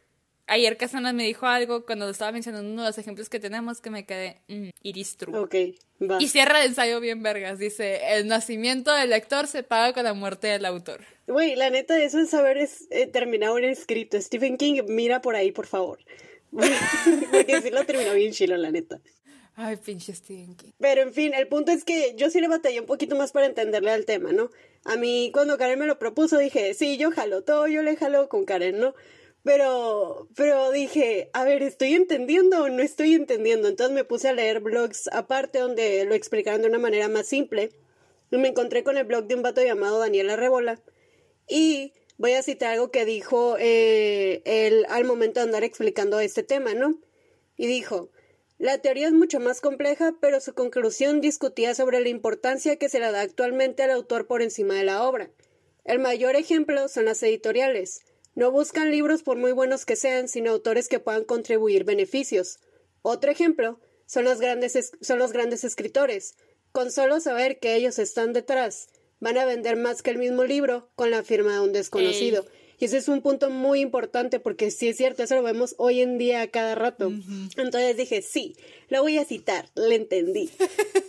ayer 0.46 0.76
Casana 0.76 1.12
me 1.12 1.24
dijo 1.24 1.46
algo 1.46 1.84
cuando 1.84 2.08
estaba 2.08 2.32
mencionando 2.32 2.70
uno 2.70 2.82
de 2.82 2.88
los 2.88 2.98
ejemplos 2.98 3.28
que 3.28 3.40
tenemos 3.40 3.80
que 3.80 3.90
me 3.90 4.06
quedé, 4.06 4.40
mm, 4.48 4.70
iris 4.82 5.16
true. 5.16 5.38
Ok, 5.38 5.54
va. 6.00 6.18
Y 6.20 6.28
cierra 6.28 6.60
el 6.60 6.68
ensayo 6.68 7.00
bien 7.00 7.22
vergas, 7.22 7.58
dice, 7.58 8.00
el 8.14 8.26
nacimiento 8.26 8.94
del 8.94 9.10
lector 9.10 9.46
se 9.46 9.62
paga 9.62 9.92
con 9.92 10.04
la 10.04 10.14
muerte 10.14 10.46
del 10.48 10.64
autor. 10.64 11.04
Güey, 11.26 11.56
la 11.56 11.70
neta, 11.70 12.00
eso 12.00 12.18
es 12.20 12.30
saber 12.30 12.58
es, 12.58 12.86
eh, 12.90 13.06
terminar 13.06 13.50
un 13.52 13.64
escrito. 13.64 14.20
Stephen 14.20 14.56
King, 14.56 14.82
mira 14.88 15.20
por 15.20 15.36
ahí, 15.36 15.52
por 15.52 15.66
favor. 15.66 15.98
Porque 17.30 17.62
sí 17.62 17.70
lo 17.70 17.84
terminó 17.84 18.12
bien 18.12 18.32
chilo, 18.32 18.56
la 18.56 18.70
neta. 18.70 19.00
Ay, 19.64 19.76
pinche 19.76 20.12
Stephen 20.12 20.56
King. 20.56 20.72
Pero 20.80 21.02
en 21.02 21.12
fin, 21.14 21.34
el 21.34 21.46
punto 21.46 21.70
es 21.70 21.84
que 21.84 22.14
yo 22.16 22.30
sí 22.30 22.40
le 22.40 22.48
batallé 22.48 22.80
un 22.80 22.86
poquito 22.86 23.14
más 23.14 23.30
para 23.30 23.46
entenderle 23.46 23.92
al 23.92 24.06
tema, 24.06 24.32
¿no? 24.32 24.50
A 24.84 24.96
mí, 24.96 25.30
cuando 25.32 25.56
Karen 25.56 25.78
me 25.78 25.86
lo 25.86 26.00
propuso, 26.00 26.36
dije, 26.36 26.74
sí, 26.74 26.96
yo 26.96 27.12
jalo 27.12 27.44
todo, 27.44 27.68
yo 27.68 27.82
le 27.82 27.94
jalo 27.94 28.28
con 28.28 28.44
Karen, 28.44 28.80
¿no? 28.80 28.92
Pero, 29.44 30.28
pero 30.34 30.72
dije, 30.72 31.30
a 31.32 31.44
ver, 31.44 31.62
¿estoy 31.62 31.94
entendiendo 31.94 32.64
o 32.64 32.68
no 32.70 32.82
estoy 32.82 33.14
entendiendo? 33.14 33.68
Entonces 33.68 33.94
me 33.94 34.02
puse 34.02 34.28
a 34.28 34.32
leer 34.32 34.58
blogs 34.58 35.08
aparte 35.12 35.60
donde 35.60 36.04
lo 36.06 36.14
explicaron 36.16 36.62
de 36.62 36.68
una 36.68 36.80
manera 36.80 37.06
más 37.06 37.28
simple. 37.28 37.70
Y 38.32 38.38
me 38.38 38.48
encontré 38.48 38.82
con 38.82 38.96
el 38.96 39.04
blog 39.04 39.26
de 39.26 39.36
un 39.36 39.42
vato 39.42 39.62
llamado 39.62 40.00
Daniela 40.00 40.34
Rebola. 40.34 40.82
Y 41.48 41.92
voy 42.18 42.32
a 42.32 42.42
citar 42.42 42.72
algo 42.72 42.90
que 42.90 43.04
dijo 43.04 43.56
eh, 43.60 44.42
él 44.44 44.86
al 44.88 45.04
momento 45.04 45.38
de 45.38 45.44
andar 45.46 45.62
explicando 45.62 46.18
este 46.18 46.42
tema, 46.42 46.74
¿no? 46.74 46.98
Y 47.56 47.68
dijo, 47.68 48.10
la 48.62 48.78
teoría 48.78 49.08
es 49.08 49.12
mucho 49.12 49.40
más 49.40 49.60
compleja, 49.60 50.14
pero 50.20 50.40
su 50.40 50.54
conclusión 50.54 51.20
discutía 51.20 51.74
sobre 51.74 51.98
la 51.98 52.10
importancia 52.10 52.76
que 52.76 52.88
se 52.88 53.00
le 53.00 53.10
da 53.10 53.20
actualmente 53.20 53.82
al 53.82 53.90
autor 53.90 54.28
por 54.28 54.40
encima 54.40 54.74
de 54.74 54.84
la 54.84 55.02
obra. 55.02 55.32
El 55.84 55.98
mayor 55.98 56.36
ejemplo 56.36 56.86
son 56.86 57.06
las 57.06 57.20
editoriales. 57.24 58.02
No 58.36 58.52
buscan 58.52 58.92
libros 58.92 59.24
por 59.24 59.36
muy 59.36 59.50
buenos 59.50 59.84
que 59.84 59.96
sean, 59.96 60.28
sino 60.28 60.52
autores 60.52 60.86
que 60.86 61.00
puedan 61.00 61.24
contribuir 61.24 61.82
beneficios. 61.82 62.60
Otro 63.02 63.32
ejemplo 63.32 63.80
son 64.06 64.26
los 64.26 64.38
grandes, 64.38 64.76
escritores. 65.64 66.36
Con 66.70 66.92
solo 66.92 67.18
saber 67.18 67.58
que 67.58 67.74
ellos 67.74 67.98
están 67.98 68.32
detrás, 68.32 68.90
van 69.18 69.38
a 69.38 69.44
vender 69.44 69.74
más 69.74 70.02
que 70.02 70.10
el 70.10 70.18
mismo 70.18 70.44
libro 70.44 70.88
con 70.94 71.10
la 71.10 71.24
firma 71.24 71.54
de 71.54 71.60
un 71.62 71.72
desconocido. 71.72 72.46
Y 72.82 72.86
ese 72.86 72.96
es 72.96 73.06
un 73.06 73.22
punto 73.22 73.48
muy 73.48 73.78
importante 73.78 74.40
porque 74.40 74.72
sí 74.72 74.88
es 74.88 74.96
cierto, 74.96 75.22
eso 75.22 75.36
lo 75.36 75.44
vemos 75.44 75.76
hoy 75.78 76.00
en 76.00 76.18
día 76.18 76.42
a 76.42 76.48
cada 76.48 76.74
rato. 76.74 77.12
Entonces 77.56 77.96
dije, 77.96 78.22
sí, 78.22 78.56
lo 78.88 79.02
voy 79.02 79.18
a 79.18 79.24
citar, 79.24 79.70
le 79.76 79.94
entendí. 79.94 80.50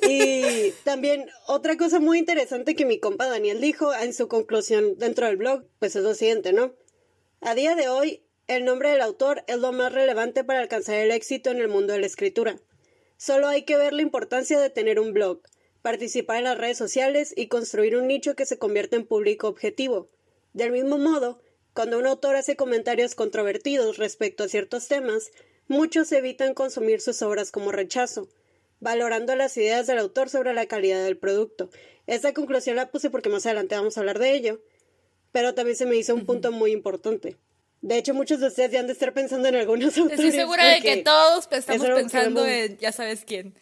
y 0.07 0.69
también 0.83 1.25
otra 1.47 1.75
cosa 1.75 1.99
muy 1.99 2.19
interesante 2.19 2.75
que 2.75 2.85
mi 2.85 2.99
compa 2.99 3.27
Daniel 3.27 3.59
dijo 3.59 3.91
en 3.91 4.13
su 4.13 4.27
conclusión 4.27 4.99
dentro 4.99 5.25
del 5.25 5.37
blog, 5.37 5.63
pues 5.79 5.95
es 5.95 6.03
lo 6.03 6.13
siguiente, 6.13 6.53
¿no? 6.53 6.75
A 7.41 7.55
día 7.55 7.73
de 7.73 7.89
hoy, 7.89 8.21
el 8.45 8.65
nombre 8.65 8.91
del 8.91 9.01
autor 9.01 9.43
es 9.47 9.57
lo 9.57 9.71
más 9.71 9.91
relevante 9.91 10.43
para 10.43 10.59
alcanzar 10.59 10.97
el 10.97 11.09
éxito 11.09 11.49
en 11.49 11.57
el 11.57 11.69
mundo 11.69 11.93
de 11.93 12.01
la 12.01 12.05
escritura. 12.05 12.59
Solo 13.17 13.47
hay 13.47 13.63
que 13.63 13.77
ver 13.77 13.93
la 13.93 14.03
importancia 14.03 14.59
de 14.59 14.69
tener 14.69 14.99
un 14.99 15.11
blog, 15.11 15.41
participar 15.81 16.37
en 16.37 16.43
las 16.43 16.57
redes 16.59 16.77
sociales 16.77 17.33
y 17.35 17.47
construir 17.47 17.97
un 17.97 18.05
nicho 18.05 18.35
que 18.35 18.45
se 18.45 18.59
convierta 18.59 18.95
en 18.95 19.07
público 19.07 19.47
objetivo. 19.47 20.07
Del 20.53 20.71
mismo 20.71 20.99
modo, 20.99 21.41
cuando 21.73 21.97
un 21.97 22.05
autor 22.05 22.35
hace 22.35 22.55
comentarios 22.55 23.15
controvertidos 23.15 23.97
respecto 23.97 24.43
a 24.43 24.47
ciertos 24.47 24.87
temas, 24.87 25.31
muchos 25.67 26.11
evitan 26.11 26.53
consumir 26.53 27.01
sus 27.01 27.21
obras 27.21 27.51
como 27.51 27.71
rechazo, 27.71 28.29
valorando 28.79 29.35
las 29.35 29.55
ideas 29.57 29.87
del 29.87 29.97
autor 29.97 30.29
sobre 30.29 30.53
la 30.53 30.67
calidad 30.67 31.03
del 31.03 31.17
producto. 31.17 31.69
Esta 32.05 32.33
conclusión 32.33 32.75
la 32.75 32.91
puse 32.91 33.09
porque 33.09 33.29
más 33.29 33.45
adelante 33.45 33.75
vamos 33.75 33.97
a 33.97 34.01
hablar 34.01 34.19
de 34.19 34.33
ello, 34.33 34.61
pero 35.31 35.53
también 35.53 35.77
se 35.77 35.85
me 35.85 35.95
hizo 35.95 36.13
un 36.13 36.25
punto 36.25 36.51
muy 36.51 36.71
importante. 36.71 37.37
De 37.81 37.97
hecho, 37.97 38.13
muchos 38.13 38.39
de 38.39 38.47
ustedes 38.47 38.71
ya 38.71 38.79
han 38.79 38.87
de 38.87 38.93
estar 38.93 39.13
pensando 39.13 39.47
en 39.49 39.55
algunos 39.55 39.97
autores. 39.97 40.19
Estoy 40.19 40.31
segura 40.31 40.67
de 40.67 40.81
que 40.81 40.97
todos 40.97 41.47
estamos 41.51 41.89
pensando 41.89 42.45
en 42.45 42.77
ya 42.77 42.91
sabes 42.91 43.25
quién. 43.25 43.55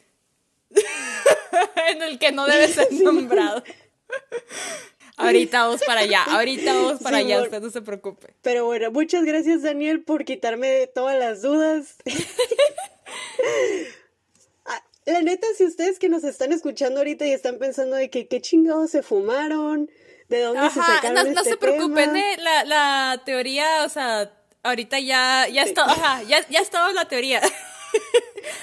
en 1.91 2.01
el 2.01 2.19
que 2.19 2.31
no 2.31 2.45
debe 2.45 2.67
ser 2.67 2.91
nombrado. 3.03 3.63
ahorita 5.21 5.63
vamos 5.63 5.81
para 5.85 6.01
allá, 6.01 6.23
ahorita 6.23 6.73
vamos 6.73 7.01
para 7.01 7.17
allá, 7.17 7.41
usted 7.41 7.61
no 7.61 7.69
se 7.69 7.81
preocupe. 7.81 8.33
Pero 8.41 8.65
bueno, 8.65 8.91
muchas 8.91 9.23
gracias 9.23 9.61
Daniel 9.61 10.03
por 10.03 10.25
quitarme 10.25 10.87
todas 10.87 11.17
las 11.17 11.41
dudas. 11.41 11.95
Ah, 14.63 14.81
la 15.05 15.21
neta, 15.21 15.47
si 15.57 15.65
ustedes 15.65 15.99
que 15.99 16.07
nos 16.07 16.23
están 16.23 16.53
escuchando 16.53 16.99
ahorita 16.99 17.25
y 17.25 17.31
están 17.31 17.57
pensando 17.57 17.97
de 17.97 18.09
que 18.09 18.27
qué 18.27 18.39
chingados 18.39 18.91
se 18.91 19.03
fumaron, 19.03 19.89
de 20.29 20.41
dónde 20.41 20.69
se 20.69 20.79
sacaron 20.79 21.13
no, 21.13 21.23
no 21.23 21.39
este 21.41 21.49
se 21.49 21.57
preocupen, 21.57 22.15
¿eh? 22.15 22.37
la, 22.37 22.63
la 22.63 23.21
teoría, 23.25 23.83
o 23.83 23.89
sea, 23.89 24.31
ahorita 24.63 24.99
ya, 24.99 25.47
ya 25.49 25.63
está, 25.63 25.83
ajá, 25.83 26.23
ya, 26.23 26.47
ya 26.47 26.59
estaba 26.59 26.91
la 26.93 27.05
teoría. 27.05 27.41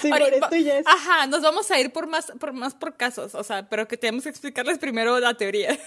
Sí, 0.00 0.08
por 0.10 0.22
esto 0.22 0.56
ya 0.56 0.78
es... 0.78 0.86
Ajá, 0.86 1.26
nos 1.26 1.42
vamos 1.42 1.70
a 1.70 1.78
ir 1.78 1.92
por 1.92 2.06
más, 2.06 2.32
por 2.38 2.52
más 2.52 2.74
por 2.74 2.96
casos, 2.96 3.34
o 3.34 3.44
sea, 3.44 3.68
pero 3.68 3.88
que 3.88 3.96
tenemos 3.96 4.24
que 4.24 4.30
explicarles 4.30 4.78
primero 4.78 5.18
la 5.18 5.34
teoría. 5.34 5.78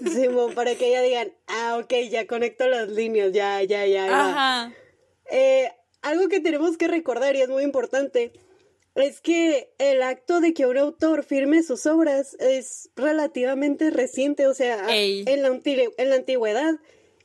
Sí, 0.00 0.28
para 0.54 0.74
que 0.74 0.90
ya 0.90 1.02
digan, 1.02 1.32
ah, 1.46 1.78
ok, 1.82 1.92
ya 2.10 2.26
conecto 2.26 2.66
las 2.68 2.88
líneas, 2.88 3.32
ya, 3.32 3.62
ya, 3.62 3.86
ya. 3.86 4.06
Ajá. 4.06 4.74
Eh, 5.30 5.70
algo 6.02 6.28
que 6.28 6.40
tenemos 6.40 6.76
que 6.76 6.88
recordar 6.88 7.36
y 7.36 7.42
es 7.42 7.48
muy 7.48 7.62
importante 7.62 8.32
es 8.94 9.20
que 9.20 9.72
el 9.78 10.02
acto 10.02 10.40
de 10.40 10.54
que 10.54 10.66
un 10.66 10.78
autor 10.78 11.24
firme 11.24 11.62
sus 11.62 11.86
obras 11.86 12.34
es 12.40 12.90
relativamente 12.96 13.90
reciente, 13.90 14.46
o 14.46 14.54
sea, 14.54 14.86
en 14.88 15.42
la, 15.42 15.60
en 15.98 16.10
la 16.10 16.16
antigüedad 16.16 16.76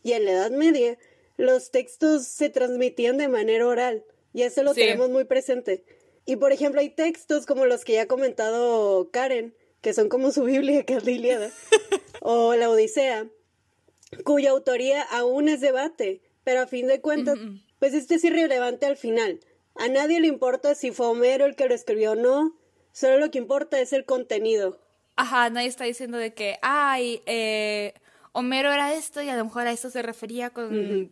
y 0.03 0.13
en 0.13 0.25
la 0.25 0.32
Edad 0.32 0.51
Media, 0.51 0.98
los 1.38 1.72
textos 1.72 2.25
se 2.25 2.50
transmitían 2.50 3.18
de 3.18 3.27
manera 3.27 3.68
oral 3.68 4.03
y 4.34 4.44
eso 4.44 4.63
lo 4.63 4.74
tenemos 4.74 5.10
muy 5.10 5.24
presente. 5.24 5.84
Y 6.25 6.36
por 6.36 6.51
ejemplo, 6.51 6.82
hay 6.82 6.89
textos 6.89 7.46
como 7.46 7.65
los 7.65 7.84
que 7.84 7.94
ya 7.94 8.03
ha 8.03 8.08
comentado 8.08 9.10
Karen, 9.12 9.56
que 9.82 9.94
son 9.94 10.10
como 10.10 10.32
su 10.32 10.44
Biblia, 10.44 10.84
que 10.86 10.96
es 10.96 11.06
la 11.06 11.12
Iliada, 11.12 11.50
o 12.22 12.56
la 12.56 12.70
Odisea, 12.70 13.28
cuya 14.24 14.52
autoría 14.52 15.02
aún 15.02 15.50
es 15.50 15.62
debate, 15.62 16.22
pero 16.44 16.62
a 16.62 16.68
fin 16.68 16.88
de 16.88 17.02
cuentas, 17.02 17.38
pues 17.80 17.94
este 17.94 18.16
es 18.16 18.24
irrelevante 18.24 18.86
al 18.86 18.98
final. 18.98 19.40
A 19.76 19.88
nadie 19.88 20.20
le 20.20 20.28
importa 20.28 20.76
si 20.76 20.92
fue 20.92 21.08
Homero 21.08 21.46
el 21.46 21.56
que 21.56 21.68
lo 21.68 21.74
escribió 21.74 22.12
o 22.12 22.16
no, 22.16 22.58
solo 22.92 23.18
lo 23.18 23.32
que 23.32 23.38
importa 23.38 23.80
es 23.80 23.94
el 23.94 24.06
contenido. 24.06 24.80
Ajá, 25.16 25.50
nadie 25.50 25.68
está 25.68 25.86
diciendo 25.86 26.18
de 26.18 26.34
que, 26.34 26.58
ay, 26.62 27.22
eh, 27.26 27.94
Homero 28.34 28.72
era 28.72 28.94
esto 28.94 29.22
y 29.22 29.30
a 29.30 29.36
lo 29.36 29.46
mejor 29.46 29.68
a 29.68 29.72
esto 29.72 29.90
se 29.90 30.02
refería 30.02 30.52
con, 30.52 31.12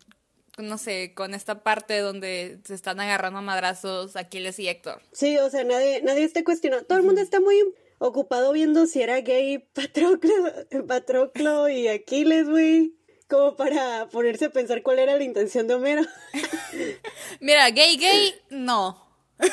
no 0.58 0.78
sé, 0.78 1.14
con 1.16 1.34
esta 1.34 1.64
parte 1.64 2.00
donde 2.00 2.60
se 2.66 2.74
están 2.74 3.00
agarrando 3.00 3.40
a 3.40 3.42
madrazos 3.42 4.16
Aquiles 4.16 4.60
y 4.60 4.68
Héctor. 4.68 5.02
Sí, 5.12 5.38
o 5.38 5.50
sea, 5.50 5.64
nadie, 5.64 6.02
nadie 6.02 6.24
está 6.24 6.44
cuestionando. 6.44 6.86
Todo 6.86 6.98
el 6.98 7.06
mundo 7.06 7.22
está 7.22 7.40
muy 7.40 7.56
ocupado 8.00 8.52
viendo 8.54 8.88
si 8.88 9.02
era 9.02 9.22
gay 9.22 9.60
Patroclo, 9.60 10.34
Patroclo 10.88 11.70
y 11.70 11.88
Aquiles, 11.88 12.50
güey. 12.50 12.96
Como 13.28 13.56
para 13.56 14.10
ponerse 14.10 14.46
a 14.46 14.50
pensar 14.50 14.82
cuál 14.82 14.98
era 14.98 15.16
la 15.16 15.24
intención 15.24 15.68
de 15.68 15.76
Homero. 15.76 16.02
Mira, 17.40 17.70
gay, 17.70 17.96
gay, 17.98 18.34
no. 18.50 19.08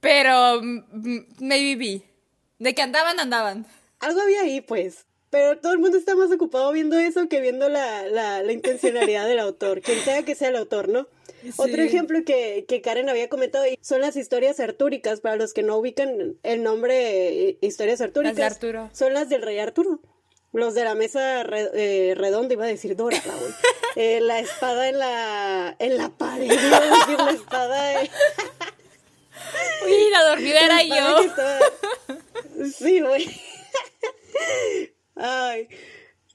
Pero 0.00 0.62
maybe 1.38 1.76
be. 1.76 2.02
De 2.58 2.74
que 2.74 2.80
andaban, 2.80 3.20
andaban. 3.20 3.66
Algo 4.00 4.22
había 4.22 4.40
ahí, 4.40 4.62
pues. 4.62 5.04
Pero 5.28 5.58
todo 5.58 5.72
el 5.72 5.80
mundo 5.80 5.98
está 5.98 6.16
más 6.16 6.30
ocupado 6.30 6.72
viendo 6.72 6.98
eso 6.98 7.28
que 7.28 7.42
viendo 7.42 7.68
la, 7.68 8.04
la, 8.04 8.42
la 8.42 8.52
intencionalidad 8.52 9.26
del 9.26 9.40
autor, 9.40 9.82
quien 9.82 10.00
sea 10.00 10.22
que 10.22 10.34
sea 10.34 10.48
el 10.48 10.56
autor, 10.56 10.88
¿no? 10.88 11.08
Otro 11.56 11.82
ejemplo 11.82 12.24
que, 12.24 12.64
que, 12.68 12.80
Karen 12.80 13.08
había 13.08 13.28
comentado 13.28 13.64
son 13.80 14.00
las 14.00 14.16
historias 14.16 14.60
artúricas, 14.60 15.20
para 15.20 15.36
los 15.36 15.52
que 15.52 15.62
no 15.62 15.76
ubican 15.76 16.36
el 16.42 16.62
nombre 16.62 17.48
eh, 17.48 17.58
historias 17.60 18.00
artúricas. 18.00 18.36
Las 18.38 18.60
de 18.60 18.66
Arturo. 18.66 18.90
Son 18.92 19.14
las 19.14 19.28
del 19.28 19.42
rey 19.42 19.58
Arturo. 19.58 20.00
Los 20.52 20.74
de 20.74 20.84
la 20.84 20.94
mesa 20.94 21.42
eh, 21.42 22.14
redonda, 22.16 22.54
iba 22.54 22.64
a 22.64 22.68
decir 22.68 22.96
dorada, 22.96 23.34
güey. 23.40 23.52
Eh, 23.96 24.20
la 24.20 24.38
espada 24.38 24.88
en 24.88 24.98
la, 25.00 25.74
en 25.80 25.96
la 25.96 26.10
pared, 26.10 26.44
iba 26.44 26.76
a 26.76 26.98
decir 26.98 27.18
la 27.18 27.30
espada. 27.32 28.00
Uy, 29.84 30.10
la 30.12 30.24
dormida 30.28 30.60
era 30.64 30.82
yo. 30.84 31.22
Sí, 32.78 33.00
güey. 33.00 33.26
Ay. 35.16 35.68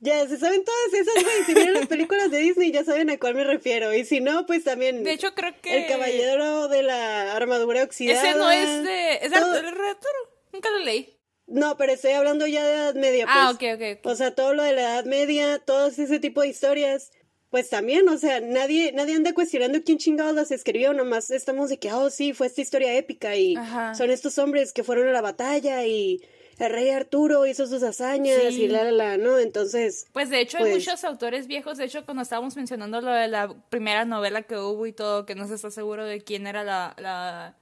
Ya, 0.03 0.27
se 0.27 0.38
saben 0.38 0.65
todas 0.65 0.93
esas, 0.93 1.24
güey. 1.24 1.43
Si 1.45 1.53
vieron 1.53 1.75
las 1.75 1.88
películas 1.88 2.29
de 2.29 2.39
Disney 2.39 2.74
ya 2.74 2.83
saben 2.83 3.10
a 3.10 3.17
cuál 3.17 3.36
me 3.36 3.45
refiero. 3.45 3.93
Y 3.93 4.03
si 4.03 4.19
no, 4.19 4.45
pues 4.45 4.65
también. 4.65 5.01
De 5.01 5.13
hecho, 5.13 5.33
creo 5.33 5.53
que. 5.62 5.77
El 5.77 5.88
caballero 5.88 6.67
de 6.67 6.83
la 6.83 7.33
armadura 7.33 7.83
oxidada. 7.83 8.29
Ese 8.29 8.38
no 8.38 8.51
es 8.51 8.83
de. 8.83 9.15
¿Es 9.22 9.33
Arturo? 9.33 10.19
Nunca 10.51 10.69
lo 10.72 10.79
leí. 10.79 11.17
No, 11.48 11.77
pero 11.77 11.93
estoy 11.93 12.12
hablando 12.12 12.45
ya 12.48 12.65
de 12.65 12.74
Edad 12.74 12.95
Media. 12.95 13.25
Pues. 13.25 13.38
Ah, 13.38 13.51
ok, 13.51 13.63
ok. 13.75 14.05
O 14.05 14.15
sea, 14.15 14.36
todo 14.36 14.53
lo 14.53 14.63
de 14.63 14.74
la 14.74 14.81
Edad 14.81 15.05
Media, 15.05 15.60
todo 15.60 15.88
ese 15.88 16.19
tipo 16.19 16.41
de 16.41 16.50
historias. 16.50 17.12
Pues 17.53 17.69
también, 17.69 18.10
o 18.10 18.17
sea, 18.17 18.39
nadie, 18.39 18.93
nadie 18.93 19.13
anda 19.13 19.31
cuestionando 19.31 19.83
quién 19.83 20.00
chingados 20.00 20.33
las 20.33 20.50
escribió, 20.50 20.91
nomás 20.91 21.29
estamos 21.29 21.69
de 21.69 21.77
que, 21.77 21.93
oh, 21.93 22.10
sí, 22.10 22.33
fue 22.33 22.48
esta 22.48 22.62
historia 22.62 22.95
épica 22.95 23.36
y 23.36 23.55
son 23.95 24.10
estos 24.10 24.39
hombres 24.39 24.74
que 24.74 24.83
fueron 24.83 25.07
a 25.07 25.12
la 25.12 25.22
batalla 25.22 25.86
y 25.86 26.19
el 26.57 26.72
rey 26.72 26.89
Arturo 26.89 27.45
hizo 27.45 27.67
sus 27.67 27.83
hazañas 27.83 28.53
y 28.53 28.67
la, 28.67 28.86
la, 28.86 28.91
la, 28.91 29.17
¿no? 29.17 29.38
Entonces... 29.38 30.07
Pues 30.13 30.31
de 30.31 30.41
hecho 30.41 30.57
hay 30.57 30.63
pues 30.63 30.77
muchos 30.77 31.03
autores 31.03 31.45
viejos, 31.45 31.77
de 31.77 31.86
hecho 31.86 32.05
cuando 32.05 32.24
estábamos 32.24 32.55
mencionando 32.55 33.01
lo 33.01 33.12
de 33.12 33.27
la 33.27 33.53
primera 33.69 34.03
novela 34.03 34.41
que 34.41 34.57
hubo 34.57 34.88
y 34.88 34.91
todo, 34.91 35.27
que 35.27 35.36
no 35.36 35.48
se 35.48 35.53
está 35.53 35.69
seguro 35.69 36.05
de 36.05 36.22
quién 36.22 36.48
era 36.48 36.63
la, 36.63 36.95
la, 36.98 37.55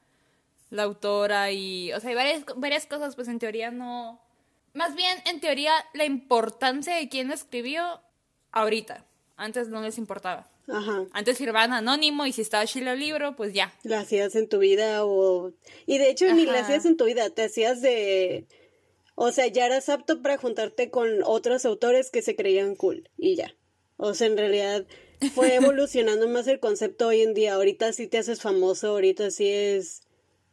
la 0.70 0.84
autora 0.84 1.52
y, 1.52 1.92
o 1.92 2.00
sea, 2.00 2.12
hay 2.12 2.16
varias, 2.16 2.46
varias 2.56 2.86
cosas, 2.86 3.16
pues 3.16 3.28
en 3.28 3.40
teoría 3.40 3.72
no... 3.72 4.22
Más 4.74 4.96
bien, 4.96 5.18
en 5.26 5.42
teoría, 5.42 5.74
la 5.94 6.06
importancia 6.06 6.96
de 6.96 7.10
quién 7.10 7.30
escribió 7.30 8.00
ahorita. 8.54 9.06
Antes 9.42 9.70
no 9.70 9.82
les 9.82 9.98
importaba. 9.98 10.50
Ajá. 10.68 11.06
Antes 11.14 11.38
firmaban 11.38 11.74
anónimo 11.74 12.26
y 12.26 12.32
si 12.32 12.42
estaba 12.42 12.66
chile 12.66 12.92
el 12.92 13.00
libro, 13.00 13.36
pues 13.36 13.54
ya. 13.54 13.74
La 13.84 14.02
hacías 14.02 14.36
en 14.36 14.48
tu 14.48 14.60
vida 14.60 15.04
o... 15.06 15.52
Y 15.86 15.98
de 15.98 16.10
hecho 16.10 16.32
ni 16.34 16.46
la 16.46 16.60
hacías 16.60 16.86
en 16.86 16.96
tu 16.98 17.06
vida, 17.06 17.30
te 17.30 17.44
hacías 17.44 17.82
de 17.82 18.46
o 19.16 19.32
sea, 19.32 19.46
ya 19.48 19.68
eras 19.68 19.90
apto 19.90 20.22
para 20.22 20.38
juntarte 20.38 20.90
con 20.90 21.22
otros 21.24 21.66
autores 21.66 22.10
que 22.10 22.22
se 22.22 22.36
creían 22.36 22.76
cool 22.76 23.10
y 23.18 23.36
ya. 23.36 23.56
O 23.98 24.14
sea, 24.14 24.28
en 24.28 24.36
realidad 24.36 24.86
fue 25.36 25.54
evolucionando 25.56 26.28
más 26.28 26.48
el 26.48 26.60
concepto 26.60 27.08
hoy 27.08 27.22
en 27.22 27.34
día. 27.34 27.54
Ahorita 27.54 27.94
sí 27.94 28.08
te 28.08 28.18
haces 28.18 28.42
famoso, 28.42 28.88
ahorita 28.88 29.30
sí 29.30 29.48
es 29.48 30.02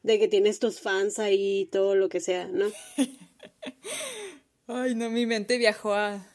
de 0.02 0.18
que 0.18 0.28
tienes 0.28 0.58
tus 0.58 0.80
fans 0.80 1.18
ahí 1.18 1.60
y 1.60 1.66
todo 1.66 1.94
lo 1.94 2.08
que 2.08 2.20
sea, 2.20 2.46
¿no? 2.48 2.66
Ay, 4.66 4.94
no, 4.94 5.08
mi 5.08 5.24
mente 5.24 5.56
viajó 5.56 5.94
a... 5.94 6.26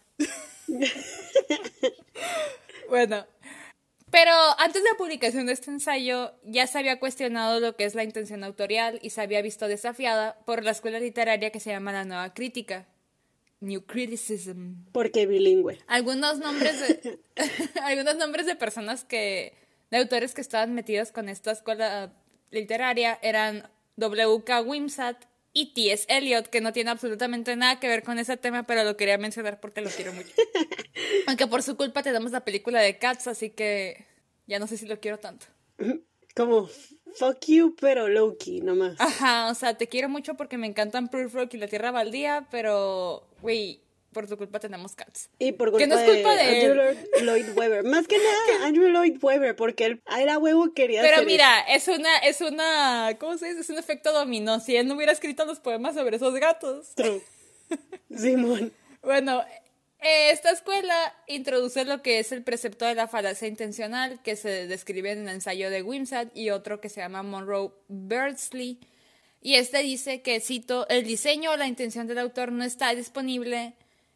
bueno, 2.90 3.26
pero 4.14 4.32
antes 4.60 4.84
de 4.84 4.90
la 4.90 4.96
publicación 4.96 5.48
de 5.48 5.54
este 5.54 5.72
ensayo 5.72 6.34
ya 6.44 6.68
se 6.68 6.78
había 6.78 7.00
cuestionado 7.00 7.60
lo 7.60 7.76
que 7.76 7.86
es 7.86 7.96
la 7.96 8.04
intención 8.04 8.44
autorial 8.44 9.00
y 9.02 9.10
se 9.10 9.22
había 9.22 9.42
visto 9.42 9.68
desafiada 9.68 10.38
por 10.46 10.64
la 10.64 10.70
escuela 10.70 11.00
literaria 11.00 11.50
que 11.50 11.60
se 11.60 11.72
llama 11.72 11.94
la 11.94 12.06
Nueva 12.06 12.34
Crítica. 12.34 12.88
New 13.60 13.86
Criticism. 13.86 14.86
Porque 14.92 15.26
bilingüe. 15.26 15.80
Algunos 15.88 16.38
nombres 16.38 16.80
de, 16.80 17.20
algunos 17.82 18.18
nombres 18.18 18.46
de 18.46 18.56
personas 18.56 19.04
que, 19.04 19.54
de 19.90 19.98
autores 19.98 20.34
que 20.34 20.42
estaban 20.42 20.76
metidos 20.76 21.12
con 21.12 21.28
esta 21.28 21.52
escuela 21.52 22.14
literaria 22.52 23.18
eran 23.24 23.68
W.K. 23.96 24.62
Wimsatt 24.62 25.26
y 25.54 25.74
T.S. 25.74 26.06
Eliot, 26.10 26.48
que 26.48 26.62
no 26.62 26.74
tiene 26.74 26.90
absolutamente 26.90 27.56
nada 27.56 27.80
que 27.80 27.88
ver 27.88 28.04
con 28.04 28.18
ese 28.18 28.38
tema, 28.38 28.64
pero 28.64 28.84
lo 28.84 28.98
quería 28.98 29.18
mencionar 29.20 29.60
porque 29.60 29.82
lo 29.82 29.90
quiero 29.92 30.12
mucho. 30.12 30.30
Aunque 31.28 31.48
por 31.48 31.62
su 31.62 31.78
culpa 31.78 32.02
tenemos 32.02 32.32
la 32.32 32.44
película 32.44 32.82
de 32.82 32.98
Cats, 32.98 33.28
así 33.28 33.52
que 33.52 34.06
ya 34.48 34.58
no 34.60 34.68
sé 34.68 34.78
si 34.78 34.88
lo 34.88 35.00
quiero 35.00 35.20
tanto. 35.20 35.46
Como 36.36 36.68
fuck 37.16 37.46
you, 37.46 37.76
pero 37.80 38.08
low-key, 38.08 38.62
nomás. 38.62 38.96
Ajá, 39.00 39.52
o 39.52 39.54
sea, 39.54 39.78
te 39.78 39.88
quiero 39.88 40.10
mucho 40.10 40.34
porque 40.34 40.58
me 40.58 40.66
encantan 40.66 41.10
Proof 41.10 41.36
Rock 41.36 41.54
y 41.54 41.58
La 41.58 41.68
Tierra 41.68 41.92
Baldía, 41.92 42.48
pero, 42.50 43.28
güey, 43.42 43.82
por 44.14 44.28
tu 44.28 44.38
culpa 44.38 44.60
tenemos 44.60 44.96
Cats. 44.96 45.30
Y 45.40 45.52
por 45.52 45.72
culpa, 45.72 45.80
Que 45.84 45.88
no 45.88 45.98
es 46.00 46.10
culpa 46.10 46.36
de, 46.36 46.44
Andrew 46.44 46.84
él. 46.84 46.98
Lloyd- 47.26 47.54
Webber. 47.58 47.84
Más 47.84 48.08
que 48.08 48.18
nada, 48.18 48.66
Andrew 48.68 48.88
Lloyd 48.90 49.18
Webber, 49.22 49.56
porque 49.56 49.86
él 49.86 50.02
era 50.18 50.38
huevo 50.38 50.74
quería 50.74 51.02
Pero 51.02 51.16
hacer 51.16 51.26
mira, 51.26 51.60
es 51.68 51.88
una, 51.88 52.18
es 52.20 52.40
una, 52.42 53.18
¿cómo 53.20 53.38
se 53.38 53.48
dice? 53.48 53.62
Es 53.62 53.70
un 53.70 53.78
efecto 53.80 54.14
dominó. 54.14 54.60
Si 54.60 54.76
él 54.78 54.88
no 54.88 54.96
hubiera 54.96 55.12
escrito 55.12 55.44
los 55.46 55.60
poemas 55.60 55.96
sobre 55.96 56.16
esos 56.16 56.34
gatos. 56.36 56.94
True. 56.96 57.22
Simón. 58.16 58.72
Bueno, 59.02 59.44
eh, 60.00 60.30
esta 60.32 60.52
escuela 60.52 61.14
introduce 61.28 61.84
lo 61.86 62.02
que 62.02 62.20
es 62.20 62.32
el 62.32 62.44
precepto 62.44 62.86
de 62.86 62.96
la 62.96 63.08
falacia 63.08 63.48
intencional, 63.48 64.22
que 64.24 64.36
se 64.36 64.68
describe 64.68 65.12
en 65.12 65.28
el 65.28 65.36
ensayo 65.36 65.70
de 65.70 65.82
Wimsatt, 65.82 66.36
y 66.36 66.50
otro 66.52 66.80
que 66.82 66.90
se 66.90 67.02
llama 67.02 67.24
Monroe 67.24 67.72
Beardsley. 67.88 68.80
Y 69.42 69.56
este 69.56 69.80
dice 69.80 70.22
que, 70.22 70.40
cito, 70.40 70.88
el 70.88 71.04
diseño 71.04 71.52
o 71.52 71.58
la 71.58 71.68
intención 71.68 72.08
del 72.08 72.20
autor 72.20 72.52
no 72.54 72.64
está 72.64 72.96
disponible 72.96 73.74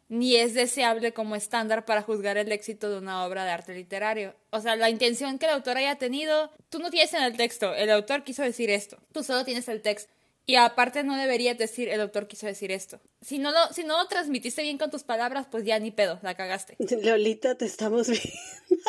ni 0.08 0.36
es 0.36 0.54
deseable 0.54 1.12
como 1.12 1.36
estándar 1.36 1.84
para 1.84 2.02
juzgar 2.02 2.38
el 2.38 2.50
éxito 2.50 2.90
de 2.90 2.98
una 2.98 3.24
obra 3.24 3.44
de 3.44 3.50
arte 3.50 3.74
literario. 3.74 4.34
O 4.50 4.60
sea, 4.60 4.76
la 4.76 4.90
intención 4.90 5.38
que 5.38 5.46
el 5.46 5.52
autor 5.52 5.76
haya 5.76 5.96
tenido, 5.96 6.50
tú 6.70 6.78
no 6.78 6.90
tienes 6.90 7.12
en 7.14 7.22
el 7.22 7.36
texto, 7.36 7.74
el 7.74 7.90
autor 7.90 8.24
quiso 8.24 8.42
decir 8.42 8.70
esto, 8.70 8.98
tú 9.12 9.22
solo 9.22 9.44
tienes 9.44 9.68
el 9.68 9.82
texto. 9.82 10.12
Y 10.46 10.56
aparte 10.56 11.04
no 11.04 11.14
deberías 11.14 11.58
decir, 11.58 11.90
el 11.90 12.00
autor 12.00 12.26
quiso 12.26 12.46
decir 12.46 12.72
esto. 12.72 13.00
Si 13.20 13.38
no 13.38 13.52
lo, 13.52 13.70
si 13.70 13.84
no 13.84 13.98
lo 13.98 14.08
transmitiste 14.08 14.62
bien 14.62 14.78
con 14.78 14.90
tus 14.90 15.02
palabras, 15.02 15.46
pues 15.50 15.64
ya 15.64 15.78
ni 15.78 15.90
pedo, 15.90 16.18
la 16.22 16.34
cagaste. 16.34 16.74
Lolita, 17.02 17.54
te 17.56 17.66
estamos 17.66 18.08
viendo. 18.08 18.82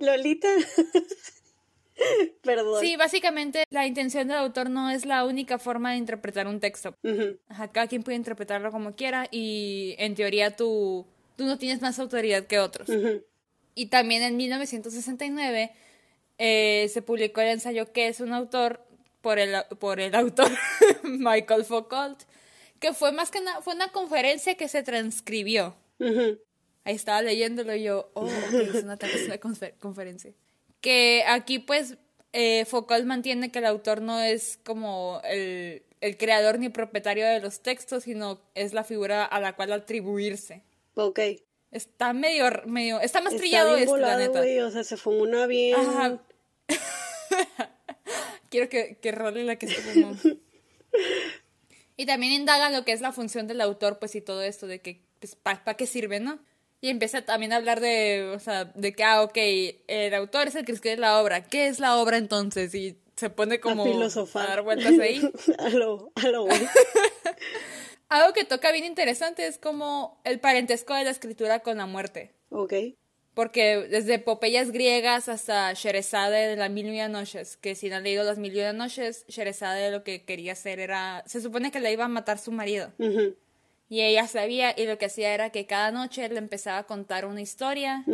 Lolita. 0.00 0.48
Perdón. 2.42 2.80
Sí, 2.80 2.96
básicamente 2.96 3.64
la 3.70 3.86
intención 3.86 4.28
del 4.28 4.36
autor 4.38 4.70
no 4.70 4.90
es 4.90 5.06
la 5.06 5.24
única 5.24 5.58
forma 5.58 5.92
de 5.92 5.98
interpretar 5.98 6.46
un 6.46 6.60
texto. 6.60 6.94
Ajá, 7.48 7.68
cada 7.72 7.86
quien 7.86 8.02
puede 8.02 8.16
interpretarlo 8.16 8.70
como 8.70 8.94
quiera 8.94 9.28
y 9.30 9.94
en 9.98 10.14
teoría 10.14 10.54
tú, 10.56 11.06
tú 11.36 11.44
no 11.44 11.58
tienes 11.58 11.80
más 11.82 11.98
autoridad 11.98 12.46
que 12.46 12.58
otros. 12.58 12.88
Ujú. 12.88 13.22
Y 13.74 13.86
también 13.86 14.22
en 14.22 14.36
1969 14.36 15.72
eh, 16.38 16.90
se 16.92 17.02
publicó 17.02 17.40
el 17.40 17.48
ensayo 17.48 17.92
que 17.92 18.08
es 18.08 18.20
un 18.20 18.32
autor 18.32 18.80
por 19.22 19.38
el, 19.38 19.54
por 19.78 20.00
el 20.00 20.14
autor 20.14 20.50
Michael 21.02 21.64
Foucault, 21.64 22.22
que 22.78 22.92
fue 22.92 23.10
más 23.12 23.30
que 23.30 23.40
nada, 23.40 23.60
fue 23.62 23.74
una 23.74 23.88
conferencia 23.88 24.54
que 24.54 24.68
se 24.68 24.82
transcribió. 24.82 25.74
Ahí 26.84 26.94
estaba 26.94 27.20
leyéndolo 27.22 27.74
y 27.74 27.82
yo, 27.82 28.10
oh, 28.14 28.28
es 28.28 28.84
una, 28.84 28.94
es 28.94 29.24
una 29.26 29.40
confer- 29.40 29.74
conferencia. 29.78 30.32
Que 30.86 31.24
aquí 31.26 31.58
pues 31.58 31.96
eh, 32.32 32.64
Foucault 32.64 33.04
mantiene 33.06 33.50
que 33.50 33.58
el 33.58 33.66
autor 33.66 34.02
no 34.02 34.20
es 34.20 34.60
como 34.64 35.20
el, 35.24 35.82
el 36.00 36.16
creador 36.16 36.60
ni 36.60 36.68
propietario 36.68 37.26
de 37.26 37.40
los 37.40 37.60
textos, 37.60 38.04
sino 38.04 38.40
es 38.54 38.72
la 38.72 38.84
figura 38.84 39.24
a 39.24 39.40
la 39.40 39.56
cual 39.56 39.72
atribuirse. 39.72 40.62
Ok. 40.94 41.18
Está 41.72 42.12
medio, 42.12 42.44
medio, 42.66 43.00
está 43.00 43.20
más 43.20 43.32
Está 43.32 43.40
trillado 43.42 43.70
bien 43.70 43.80
esto, 43.80 43.96
la 43.96 44.14
volado, 44.14 44.20
neta. 44.20 44.38
güey. 44.38 44.60
O 44.60 44.70
sea, 44.70 44.84
se 44.84 44.96
fumó 44.96 45.22
una 45.22 45.46
bien. 45.48 45.74
Ajá. 45.74 46.22
Quiero 48.50 48.68
que, 48.68 48.96
que 49.02 49.10
role 49.10 49.42
la 49.42 49.56
que 49.56 49.66
se 49.66 49.80
fumó. 49.82 50.14
Y 51.98 52.04
también 52.04 52.32
indaga 52.32 52.68
lo 52.68 52.84
que 52.84 52.92
es 52.92 53.00
la 53.00 53.10
función 53.10 53.46
del 53.46 53.60
autor, 53.62 53.98
pues, 53.98 54.14
y 54.16 54.20
todo 54.20 54.42
esto, 54.42 54.66
de 54.66 54.82
que, 54.82 55.00
pues, 55.18 55.34
¿para 55.34 55.74
qué 55.78 55.86
sirve, 55.86 56.20
no? 56.20 56.38
Y 56.86 56.90
empieza 56.90 57.22
también 57.22 57.52
a 57.52 57.56
hablar 57.56 57.80
de, 57.80 58.30
o 58.32 58.38
sea, 58.38 58.66
de 58.66 58.92
que, 58.92 59.02
ah, 59.02 59.24
ok, 59.24 59.36
el 59.88 60.14
autor 60.14 60.46
es 60.46 60.54
el 60.54 60.64
que 60.64 60.70
escribe 60.70 60.98
la 60.98 61.20
obra. 61.20 61.42
¿Qué 61.42 61.66
es 61.66 61.80
la 61.80 61.96
obra 61.96 62.16
entonces? 62.16 62.72
Y 62.76 62.96
se 63.16 63.28
pone 63.28 63.58
como 63.58 63.82
a 63.82 63.86
filosofar. 63.86 64.46
a 64.46 64.50
dar 64.50 64.62
vueltas 64.62 64.96
ahí. 65.00 65.20
a 65.58 65.68
lo, 65.70 66.12
a 66.14 66.28
lo 66.28 66.42
güey. 66.46 66.60
Algo 68.08 68.32
que 68.32 68.44
toca 68.44 68.70
bien 68.70 68.84
interesante 68.84 69.48
es 69.48 69.58
como 69.58 70.20
el 70.22 70.38
parentesco 70.38 70.94
de 70.94 71.02
la 71.02 71.10
escritura 71.10 71.58
con 71.58 71.78
la 71.78 71.86
muerte. 71.86 72.36
Ok. 72.50 72.74
Porque 73.34 73.88
desde 73.90 74.14
epopeyas 74.14 74.70
griegas 74.70 75.28
hasta 75.28 75.72
Sherezade 75.72 76.46
de 76.46 76.54
las 76.54 76.70
Mil 76.70 76.86
y 76.86 76.90
Una 76.90 77.08
Noches, 77.08 77.56
que 77.56 77.74
si 77.74 77.88
no 77.88 77.96
han 77.96 78.04
leído 78.04 78.22
las 78.22 78.38
Mil 78.38 78.56
y 78.56 78.60
Una 78.60 78.72
Noches, 78.72 79.24
Sherezade 79.26 79.90
lo 79.90 80.04
que 80.04 80.24
quería 80.24 80.52
hacer 80.52 80.78
era, 80.78 81.24
se 81.26 81.40
supone 81.40 81.72
que 81.72 81.80
le 81.80 81.92
iba 81.92 82.04
a 82.04 82.08
matar 82.08 82.38
su 82.38 82.52
marido. 82.52 82.92
Ujú. 82.98 83.34
Y 83.88 84.02
ella 84.02 84.26
sabía, 84.26 84.74
y 84.76 84.86
lo 84.86 84.98
que 84.98 85.06
hacía 85.06 85.32
era 85.32 85.50
que 85.50 85.66
cada 85.66 85.92
noche 85.92 86.28
le 86.28 86.38
empezaba 86.38 86.78
a 86.78 86.86
contar 86.86 87.24
una 87.24 87.40
historia 87.40 88.04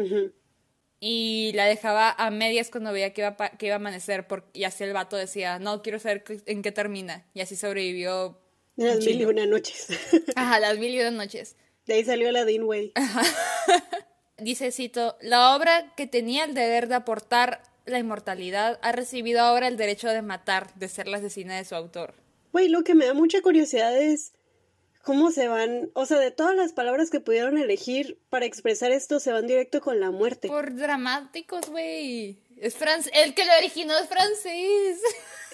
y 1.00 1.52
la 1.54 1.66
dejaba 1.66 2.10
a 2.10 2.30
medias 2.30 2.70
cuando 2.70 2.92
veía 2.92 3.12
que 3.12 3.22
iba, 3.22 3.36
que 3.36 3.66
iba 3.66 3.74
a 3.74 3.76
amanecer, 3.76 4.26
y 4.52 4.64
así 4.64 4.84
el 4.84 4.92
vato 4.92 5.16
decía, 5.16 5.58
no, 5.58 5.82
quiero 5.82 5.98
saber 5.98 6.24
en 6.46 6.62
qué 6.62 6.72
termina. 6.72 7.26
Y 7.34 7.40
así 7.40 7.56
sobrevivió 7.56 8.38
las 8.76 8.98
mil 9.04 9.20
y 9.20 9.24
una 9.24 9.46
noches. 9.46 9.88
Ajá, 10.36 10.60
las 10.60 10.78
Mil 10.78 10.94
y 10.94 11.00
Una 11.00 11.10
Noches. 11.10 11.56
De 11.86 11.94
ahí 11.94 12.04
salió 12.04 12.30
la 12.30 12.44
Dean, 12.44 12.64
güey. 12.64 12.92
Dice, 14.38 14.72
cito, 14.72 15.16
la 15.20 15.54
obra 15.54 15.92
que 15.96 16.06
tenía 16.06 16.44
el 16.44 16.54
deber 16.54 16.88
de 16.88 16.94
aportar 16.94 17.62
la 17.84 17.98
inmortalidad 17.98 18.78
ha 18.82 18.92
recibido 18.92 19.40
ahora 19.40 19.68
el 19.68 19.76
derecho 19.76 20.08
de 20.08 20.22
matar, 20.22 20.72
de 20.74 20.88
ser 20.88 21.08
la 21.08 21.18
asesina 21.18 21.56
de 21.56 21.64
su 21.64 21.74
autor. 21.74 22.14
Güey, 22.52 22.68
lo 22.68 22.84
que 22.84 22.94
me 22.94 23.06
da 23.06 23.14
mucha 23.14 23.42
curiosidad 23.42 23.96
es 23.96 24.32
cómo 25.02 25.30
se 25.30 25.48
van, 25.48 25.90
o 25.94 26.06
sea, 26.06 26.18
de 26.18 26.30
todas 26.30 26.54
las 26.56 26.72
palabras 26.72 27.10
que 27.10 27.20
pudieron 27.20 27.58
elegir 27.58 28.18
para 28.30 28.46
expresar 28.46 28.92
esto, 28.92 29.20
se 29.20 29.32
van 29.32 29.46
directo 29.46 29.80
con 29.80 30.00
la 30.00 30.10
muerte. 30.10 30.48
Por 30.48 30.74
dramáticos, 30.74 31.68
güey. 31.68 32.38
Es 32.56 32.78
fran- 32.78 33.08
el 33.12 33.34
que 33.34 33.44
lo 33.44 33.52
originó 33.58 33.98
es 33.98 34.08
francés. 34.08 35.00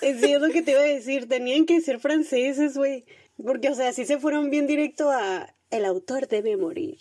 Sí, 0.01 0.07
es 0.33 0.41
lo 0.41 0.49
que 0.51 0.63
te 0.63 0.73
iba 0.73 0.81
a 0.81 0.85
decir, 0.85 1.29
tenían 1.29 1.65
que 1.67 1.81
ser 1.81 1.99
franceses, 2.01 2.77
güey. 2.77 3.05
Porque, 3.43 3.71
o 3.71 3.75
sea, 3.75 3.93
sí 3.93 4.05
se 4.05 4.19
fueron 4.19 4.51
bien 4.51 4.67
directo 4.67 5.11
a 5.11 5.55
el 5.71 5.85
autor 5.85 6.29
debe 6.29 6.57
morir. 6.57 6.99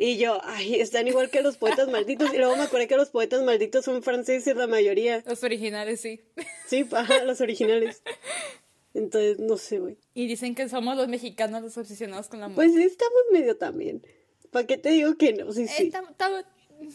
Y 0.00 0.16
yo, 0.16 0.40
ay, 0.44 0.80
están 0.80 1.08
igual 1.08 1.28
que 1.28 1.42
los 1.42 1.56
poetas 1.56 1.88
malditos. 1.88 2.32
Y 2.32 2.38
luego 2.38 2.54
me 2.56 2.62
acordé 2.62 2.86
que 2.86 2.96
los 2.96 3.10
poetas 3.10 3.42
malditos 3.42 3.84
son 3.84 4.02
franceses 4.04 4.54
la 4.56 4.68
mayoría. 4.68 5.24
Los 5.26 5.42
originales, 5.42 6.00
sí. 6.00 6.20
Sí, 6.68 6.86
ajá, 6.92 7.24
los 7.24 7.40
originales. 7.40 8.02
Entonces, 8.94 9.38
no 9.38 9.56
sé, 9.56 9.78
güey. 9.78 9.98
Y 10.14 10.26
dicen 10.26 10.54
que 10.54 10.68
somos 10.68 10.96
los 10.96 11.08
mexicanos 11.08 11.62
los 11.62 11.76
obsesionados 11.76 12.28
con 12.28 12.40
la 12.40 12.48
muerte. 12.48 12.72
Pues 12.72 12.74
sí, 12.74 12.82
estamos 12.82 13.20
medio 13.32 13.56
también. 13.56 14.02
¿Para 14.50 14.66
qué 14.66 14.78
te 14.78 14.90
digo 14.90 15.16
que 15.16 15.32
no? 15.34 15.52
Sí, 15.52 15.64
Eh, 15.64 15.68
sí. 15.68 15.92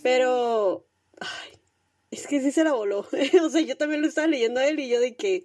Pero, 0.01 0.85
ay, 1.19 1.59
es 2.11 2.27
que 2.27 2.41
sí 2.41 2.51
se 2.51 2.63
la 2.63 2.73
voló. 2.73 3.07
o 3.43 3.49
sea, 3.49 3.61
yo 3.61 3.77
también 3.77 4.01
lo 4.01 4.07
estaba 4.07 4.27
leyendo 4.27 4.59
a 4.59 4.67
él 4.67 4.79
y 4.79 4.89
yo 4.89 4.99
de 4.99 5.15
que, 5.15 5.43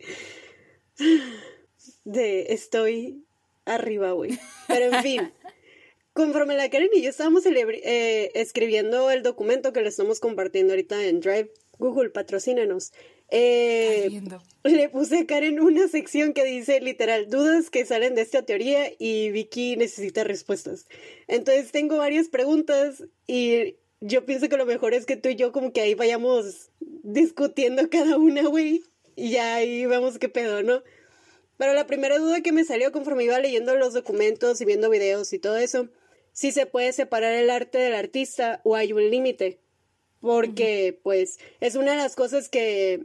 de 2.04 2.46
estoy 2.52 3.24
arriba, 3.64 4.12
güey. 4.12 4.38
Pero 4.66 4.94
en 4.94 5.02
fin, 5.02 5.32
conforme 6.12 6.56
la 6.56 6.70
Karen 6.70 6.90
y 6.92 7.02
yo 7.02 7.10
estábamos 7.10 7.44
eh, 7.46 8.30
escribiendo 8.34 9.10
el 9.10 9.22
documento 9.22 9.72
que 9.72 9.82
le 9.82 9.88
estamos 9.88 10.20
compartiendo 10.20 10.72
ahorita 10.72 11.04
en 11.06 11.20
Drive, 11.20 11.52
Google, 11.78 12.10
patrocínanos. 12.10 12.92
Eh, 13.30 14.22
le 14.64 14.88
puse 14.88 15.18
a 15.18 15.26
Karen 15.26 15.60
una 15.60 15.86
sección 15.88 16.32
que 16.32 16.44
dice 16.44 16.80
literal 16.80 17.28
dudas 17.28 17.70
que 17.70 17.84
salen 17.84 18.14
de 18.14 18.22
esta 18.22 18.42
teoría 18.42 18.90
y 18.98 19.30
Vicky 19.30 19.76
necesita 19.76 20.24
respuestas. 20.24 20.86
Entonces 21.26 21.70
tengo 21.70 21.98
varias 21.98 22.28
preguntas 22.28 23.04
y 23.26 23.76
yo 24.00 24.24
pienso 24.24 24.48
que 24.48 24.56
lo 24.56 24.66
mejor 24.66 24.94
es 24.94 25.06
que 25.06 25.16
tú 25.16 25.28
y 25.28 25.36
yo 25.36 25.52
como 25.52 25.72
que 25.72 25.80
ahí 25.80 25.94
vayamos 25.94 26.70
discutiendo 26.80 27.88
cada 27.90 28.16
una, 28.16 28.42
güey. 28.42 28.82
Y 29.16 29.30
ya 29.30 29.56
ahí 29.56 29.84
vemos 29.86 30.18
qué 30.18 30.28
pedo, 30.28 30.62
¿no? 30.62 30.82
Pero 31.56 31.74
la 31.74 31.86
primera 31.86 32.18
duda 32.18 32.40
que 32.40 32.52
me 32.52 32.64
salió 32.64 32.92
conforme 32.92 33.24
iba 33.24 33.38
leyendo 33.40 33.74
los 33.74 33.92
documentos 33.92 34.60
y 34.60 34.64
viendo 34.64 34.88
videos 34.88 35.32
y 35.32 35.40
todo 35.40 35.56
eso, 35.56 35.88
si 36.32 36.52
se 36.52 36.66
puede 36.66 36.92
separar 36.92 37.34
el 37.34 37.50
arte 37.50 37.78
del 37.78 37.94
artista 37.94 38.60
o 38.64 38.76
hay 38.76 38.92
un 38.92 39.10
límite. 39.10 39.58
Porque, 40.20 40.98
pues, 41.02 41.38
es 41.60 41.74
una 41.74 41.92
de 41.92 41.96
las 41.96 42.14
cosas 42.14 42.48
que, 42.48 43.04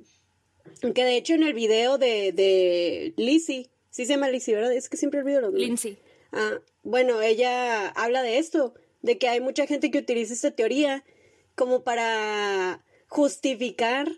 que 0.93 1.03
de 1.03 1.17
hecho 1.17 1.33
en 1.33 1.43
el 1.43 1.53
video 1.53 1.97
de, 1.97 2.31
de 2.31 3.13
Lizzie, 3.17 3.69
sí 3.89 4.05
se 4.05 4.13
llama 4.13 4.29
Lizzie, 4.29 4.55
¿verdad? 4.55 4.73
Es 4.73 4.89
que 4.89 4.97
siempre 4.97 5.21
olvido 5.21 5.41
los 5.41 5.51
nombres. 5.51 5.67
Lindsay. 5.67 5.97
Ah, 6.31 6.59
bueno, 6.83 7.21
ella 7.21 7.89
habla 7.89 8.23
de 8.23 8.37
esto, 8.39 8.73
de 9.01 9.17
que 9.17 9.27
hay 9.29 9.39
mucha 9.39 9.67
gente 9.67 9.91
que 9.91 9.99
utiliza 9.99 10.33
esta 10.33 10.51
teoría 10.51 11.03
como 11.55 11.83
para 11.83 12.83
justificar 13.07 14.11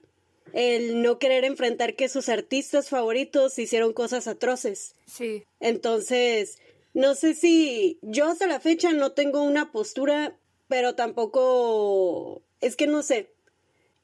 el 0.53 1.01
no 1.01 1.19
querer 1.19 1.43
enfrentar 1.43 1.95
que 1.95 2.08
sus 2.08 2.29
artistas 2.29 2.89
favoritos 2.89 3.60
hicieron 3.60 3.91
cosas 3.91 4.27
atroces. 4.27 4.95
Sí. 5.05 5.43
Entonces, 5.60 6.60
no 6.93 7.13
sé 7.13 7.34
si 7.34 7.99
yo 8.01 8.27
hasta 8.27 8.47
la 8.47 8.62
fecha 8.62 8.93
no 8.93 9.12
tengo 9.12 9.43
una 9.43 9.73
postura, 9.73 10.38
pero 10.69 10.95
tampoco 10.95 12.41
es 12.62 12.77
que 12.77 12.88
no 12.88 13.03
sé. 13.03 13.35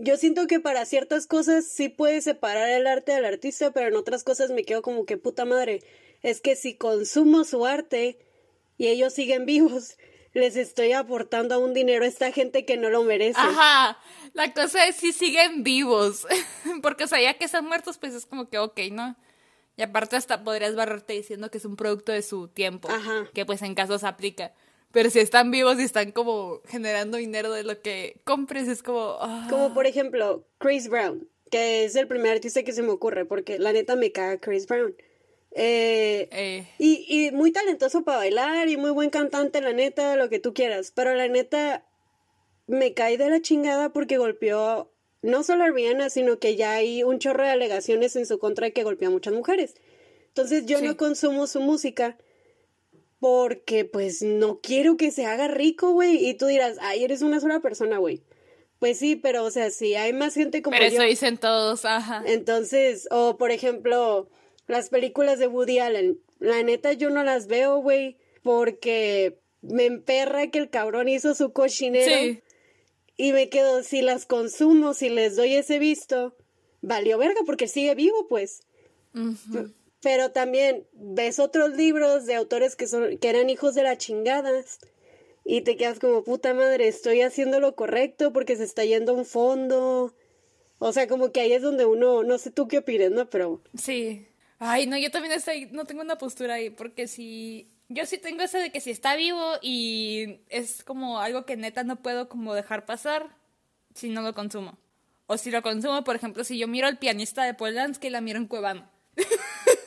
Yo 0.03 0.17
siento 0.17 0.47
que 0.47 0.59
para 0.59 0.85
ciertas 0.85 1.27
cosas 1.27 1.65
sí 1.65 1.87
puedes 1.87 2.23
separar 2.23 2.69
el 2.69 2.87
arte 2.87 3.11
del 3.11 3.25
artista, 3.25 3.71
pero 3.71 3.87
en 3.87 3.95
otras 3.95 4.23
cosas 4.23 4.49
me 4.49 4.63
quedo 4.63 4.81
como 4.81 5.05
que 5.05 5.17
puta 5.17 5.45
madre. 5.45 5.83
Es 6.23 6.41
que 6.41 6.55
si 6.55 6.75
consumo 6.75 7.43
su 7.43 7.67
arte 7.67 8.17
y 8.77 8.87
ellos 8.87 9.13
siguen 9.13 9.45
vivos, 9.45 9.97
les 10.33 10.55
estoy 10.55 10.93
aportando 10.93 11.59
un 11.59 11.75
dinero 11.75 12.03
a 12.03 12.07
esta 12.07 12.31
gente 12.31 12.65
que 12.65 12.77
no 12.77 12.89
lo 12.89 13.03
merece. 13.03 13.39
Ajá. 13.39 13.99
La 14.33 14.51
cosa 14.53 14.87
es 14.87 14.95
si 14.95 15.13
siguen 15.13 15.61
vivos. 15.61 16.25
Porque, 16.81 17.03
o 17.03 17.07
sea, 17.07 17.21
ya 17.21 17.35
que 17.35 17.45
están 17.45 17.65
muertos, 17.65 17.99
pues 17.99 18.15
es 18.15 18.25
como 18.25 18.49
que, 18.49 18.57
ok, 18.57 18.79
¿no? 18.91 19.15
Y 19.77 19.83
aparte 19.83 20.15
hasta 20.15 20.43
podrías 20.43 20.75
barrerte 20.75 21.13
diciendo 21.13 21.51
que 21.51 21.59
es 21.59 21.65
un 21.65 21.75
producto 21.75 22.11
de 22.11 22.23
su 22.23 22.47
tiempo. 22.47 22.89
Ajá. 22.89 23.29
Que 23.35 23.45
pues 23.45 23.61
en 23.61 23.75
casos 23.75 24.03
aplica. 24.03 24.53
Pero 24.91 25.09
si 25.09 25.19
están 25.19 25.51
vivos 25.51 25.79
y 25.79 25.83
están 25.83 26.11
como 26.11 26.61
generando 26.67 27.17
dinero 27.17 27.51
de 27.51 27.63
lo 27.63 27.81
que 27.81 28.17
compres, 28.23 28.67
es 28.67 28.83
como... 28.83 29.17
ah. 29.21 29.47
Como 29.49 29.73
por 29.73 29.85
ejemplo, 29.85 30.45
Chris 30.57 30.89
Brown, 30.89 31.27
que 31.49 31.85
es 31.85 31.95
el 31.95 32.07
primer 32.07 32.33
artista 32.33 32.63
que 32.63 32.73
se 32.73 32.81
me 32.81 32.89
ocurre, 32.89 33.25
porque 33.25 33.57
la 33.59 33.71
neta 33.73 33.95
me 33.95 34.11
caga 34.11 34.37
Chris 34.39 34.67
Brown. 34.67 34.95
Eh, 35.53 36.27
Eh, 36.31 36.67
y, 36.77 37.05
y 37.07 37.31
muy 37.31 37.51
talentoso 37.51 38.03
para 38.03 38.19
bailar 38.19 38.67
y 38.69 38.77
muy 38.77 38.91
buen 38.91 39.09
cantante, 39.09 39.61
la 39.61 39.73
neta, 39.73 40.15
lo 40.15 40.29
que 40.29 40.39
tú 40.39 40.53
quieras. 40.53 40.91
Pero 40.95 41.13
la 41.13 41.27
neta, 41.27 41.85
me 42.67 42.93
cae 42.93 43.17
de 43.17 43.29
la 43.29 43.41
chingada 43.41 43.89
porque 43.93 44.17
golpeó 44.17 44.91
no 45.21 45.43
solo 45.43 45.65
a 45.65 45.69
Rihanna, 45.69 46.09
sino 46.09 46.39
que 46.39 46.55
ya 46.55 46.73
hay 46.73 47.03
un 47.03 47.19
chorro 47.19 47.43
de 47.43 47.49
alegaciones 47.51 48.15
en 48.15 48.25
su 48.25 48.39
contra 48.39 48.65
de 48.67 48.73
que 48.73 48.83
golpeó 48.83 49.09
a 49.09 49.11
muchas 49.11 49.33
mujeres. 49.33 49.75
Entonces 50.29 50.65
yo 50.65 50.79
Sí. 50.79 50.85
no 50.85 50.97
consumo 50.97 51.47
su 51.47 51.59
música 51.59 52.17
porque 53.21 53.85
pues 53.85 54.23
no 54.23 54.59
quiero 54.61 54.97
que 54.97 55.11
se 55.11 55.27
haga 55.27 55.47
rico, 55.47 55.91
güey. 55.91 56.27
Y 56.27 56.33
tú 56.33 56.47
dirás, 56.47 56.77
ay, 56.81 57.03
eres 57.03 57.21
una 57.21 57.39
sola 57.39 57.59
persona, 57.59 57.99
güey. 57.99 58.23
Pues 58.79 58.97
sí, 58.97 59.15
pero 59.15 59.43
o 59.45 59.51
sea, 59.51 59.69
si 59.69 59.93
hay 59.93 60.11
más 60.11 60.33
gente 60.33 60.63
como 60.63 60.75
pero 60.75 60.89
yo. 60.89 60.95
eso 60.97 61.03
dicen 61.03 61.37
todos, 61.37 61.85
ajá. 61.85 62.23
Entonces, 62.25 63.07
o 63.11 63.37
por 63.37 63.51
ejemplo, 63.51 64.27
las 64.65 64.89
películas 64.89 65.37
de 65.37 65.45
Woody 65.45 65.77
Allen, 65.77 66.19
la 66.39 66.63
neta 66.63 66.93
yo 66.93 67.11
no 67.11 67.23
las 67.23 67.45
veo, 67.45 67.77
güey, 67.77 68.17
porque 68.41 69.39
me 69.61 69.85
emperra 69.85 70.47
que 70.49 70.57
el 70.57 70.71
cabrón 70.71 71.07
hizo 71.07 71.35
su 71.35 71.53
cochinero 71.53 72.11
Sí. 72.11 72.41
y 73.17 73.33
me 73.33 73.49
quedo, 73.49 73.83
si 73.83 74.01
las 74.01 74.25
consumo, 74.25 74.95
si 74.95 75.09
les 75.09 75.35
doy 75.35 75.53
ese 75.53 75.77
visto, 75.77 76.35
valió 76.81 77.19
verga 77.19 77.41
porque 77.45 77.67
sigue 77.67 77.93
vivo, 77.93 78.27
pues. 78.27 78.63
Pero 80.01 80.31
también 80.31 80.87
ves 80.93 81.39
otros 81.39 81.71
libros 81.71 82.25
de 82.25 82.35
autores 82.35 82.75
que 82.75 82.87
son 82.87 83.17
que 83.17 83.29
eran 83.29 83.49
hijos 83.49 83.75
de 83.75 83.83
la 83.83 83.97
chingadas 83.97 84.79
y 85.43 85.61
te 85.61 85.75
quedas 85.77 85.99
como 85.99 86.23
puta 86.23 86.53
madre, 86.53 86.87
estoy 86.87 87.21
haciendo 87.21 87.59
lo 87.59 87.75
correcto 87.75 88.31
porque 88.33 88.55
se 88.55 88.63
está 88.63 88.85
yendo 88.85 89.13
a 89.13 89.15
un 89.15 89.25
fondo. 89.25 90.13
O 90.79 90.93
sea, 90.93 91.07
como 91.07 91.31
que 91.31 91.41
ahí 91.41 91.53
es 91.53 91.61
donde 91.61 91.85
uno, 91.85 92.23
no 92.23 92.37
sé 92.37 92.51
tú 92.51 92.67
qué 92.67 92.79
opinas, 92.79 93.11
¿no? 93.11 93.29
Pero 93.29 93.61
Sí. 93.75 94.27
Ay, 94.63 94.85
no, 94.85 94.97
yo 94.97 95.09
también 95.09 95.33
estoy, 95.33 95.67
no 95.71 95.85
tengo 95.85 96.01
una 96.01 96.19
postura 96.19 96.55
ahí, 96.55 96.69
porque 96.69 97.07
si, 97.07 97.67
yo 97.89 98.05
sí 98.05 98.19
tengo 98.19 98.43
eso 98.43 98.59
de 98.59 98.71
que 98.71 98.79
si 98.79 98.91
está 98.91 99.15
vivo 99.15 99.55
y 99.59 100.41
es 100.49 100.83
como 100.83 101.19
algo 101.19 101.47
que 101.47 101.57
neta 101.57 101.83
no 101.83 101.95
puedo 102.03 102.29
como 102.29 102.53
dejar 102.53 102.85
pasar, 102.85 103.35
si 103.95 104.09
no 104.09 104.21
lo 104.21 104.35
consumo. 104.35 104.77
O 105.25 105.37
si 105.37 105.49
lo 105.49 105.63
consumo, 105.63 106.03
por 106.03 106.15
ejemplo, 106.15 106.43
si 106.43 106.59
yo 106.59 106.67
miro 106.67 106.85
al 106.85 106.99
pianista 106.99 107.43
de 107.43 107.55
Polanski, 107.55 108.11
la 108.11 108.21
miro 108.21 108.37
en 108.37 108.45
Cuevana, 108.45 108.91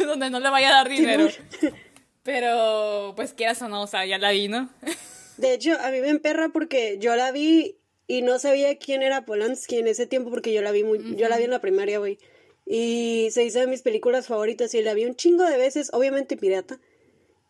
donde 0.06 0.30
no 0.30 0.40
le 0.40 0.50
vaya 0.50 0.68
a 0.70 0.84
dar 0.84 0.88
dinero. 0.88 1.28
Pero, 2.22 3.12
pues 3.16 3.34
quieras 3.34 3.60
o 3.62 3.68
no, 3.68 3.82
o 3.82 3.86
sea, 3.86 4.06
ya 4.06 4.18
la 4.18 4.30
vi, 4.30 4.48
¿no? 4.48 4.70
de 5.36 5.54
hecho, 5.54 5.78
a 5.80 5.90
mí 5.90 6.00
me 6.00 6.08
emperra 6.08 6.48
porque 6.48 6.98
yo 6.98 7.14
la 7.16 7.32
vi 7.32 7.76
y 8.06 8.22
no 8.22 8.38
sabía 8.38 8.78
quién 8.78 9.02
era 9.02 9.24
Polanski 9.24 9.78
en 9.78 9.88
ese 9.88 10.06
tiempo 10.06 10.30
porque 10.30 10.52
yo 10.52 10.62
la 10.62 10.72
vi 10.72 10.84
muy, 10.84 11.16
yo 11.16 11.28
la 11.28 11.36
vi 11.36 11.44
en 11.44 11.50
la 11.50 11.60
primaria, 11.60 11.98
güey. 11.98 12.18
Y 12.66 13.28
se 13.30 13.44
hizo 13.44 13.60
de 13.60 13.66
mis 13.66 13.82
películas 13.82 14.26
favoritas 14.26 14.74
y 14.74 14.82
la 14.82 14.94
vi 14.94 15.04
un 15.04 15.16
chingo 15.16 15.44
de 15.44 15.58
veces, 15.58 15.90
obviamente 15.92 16.38
pirata. 16.38 16.80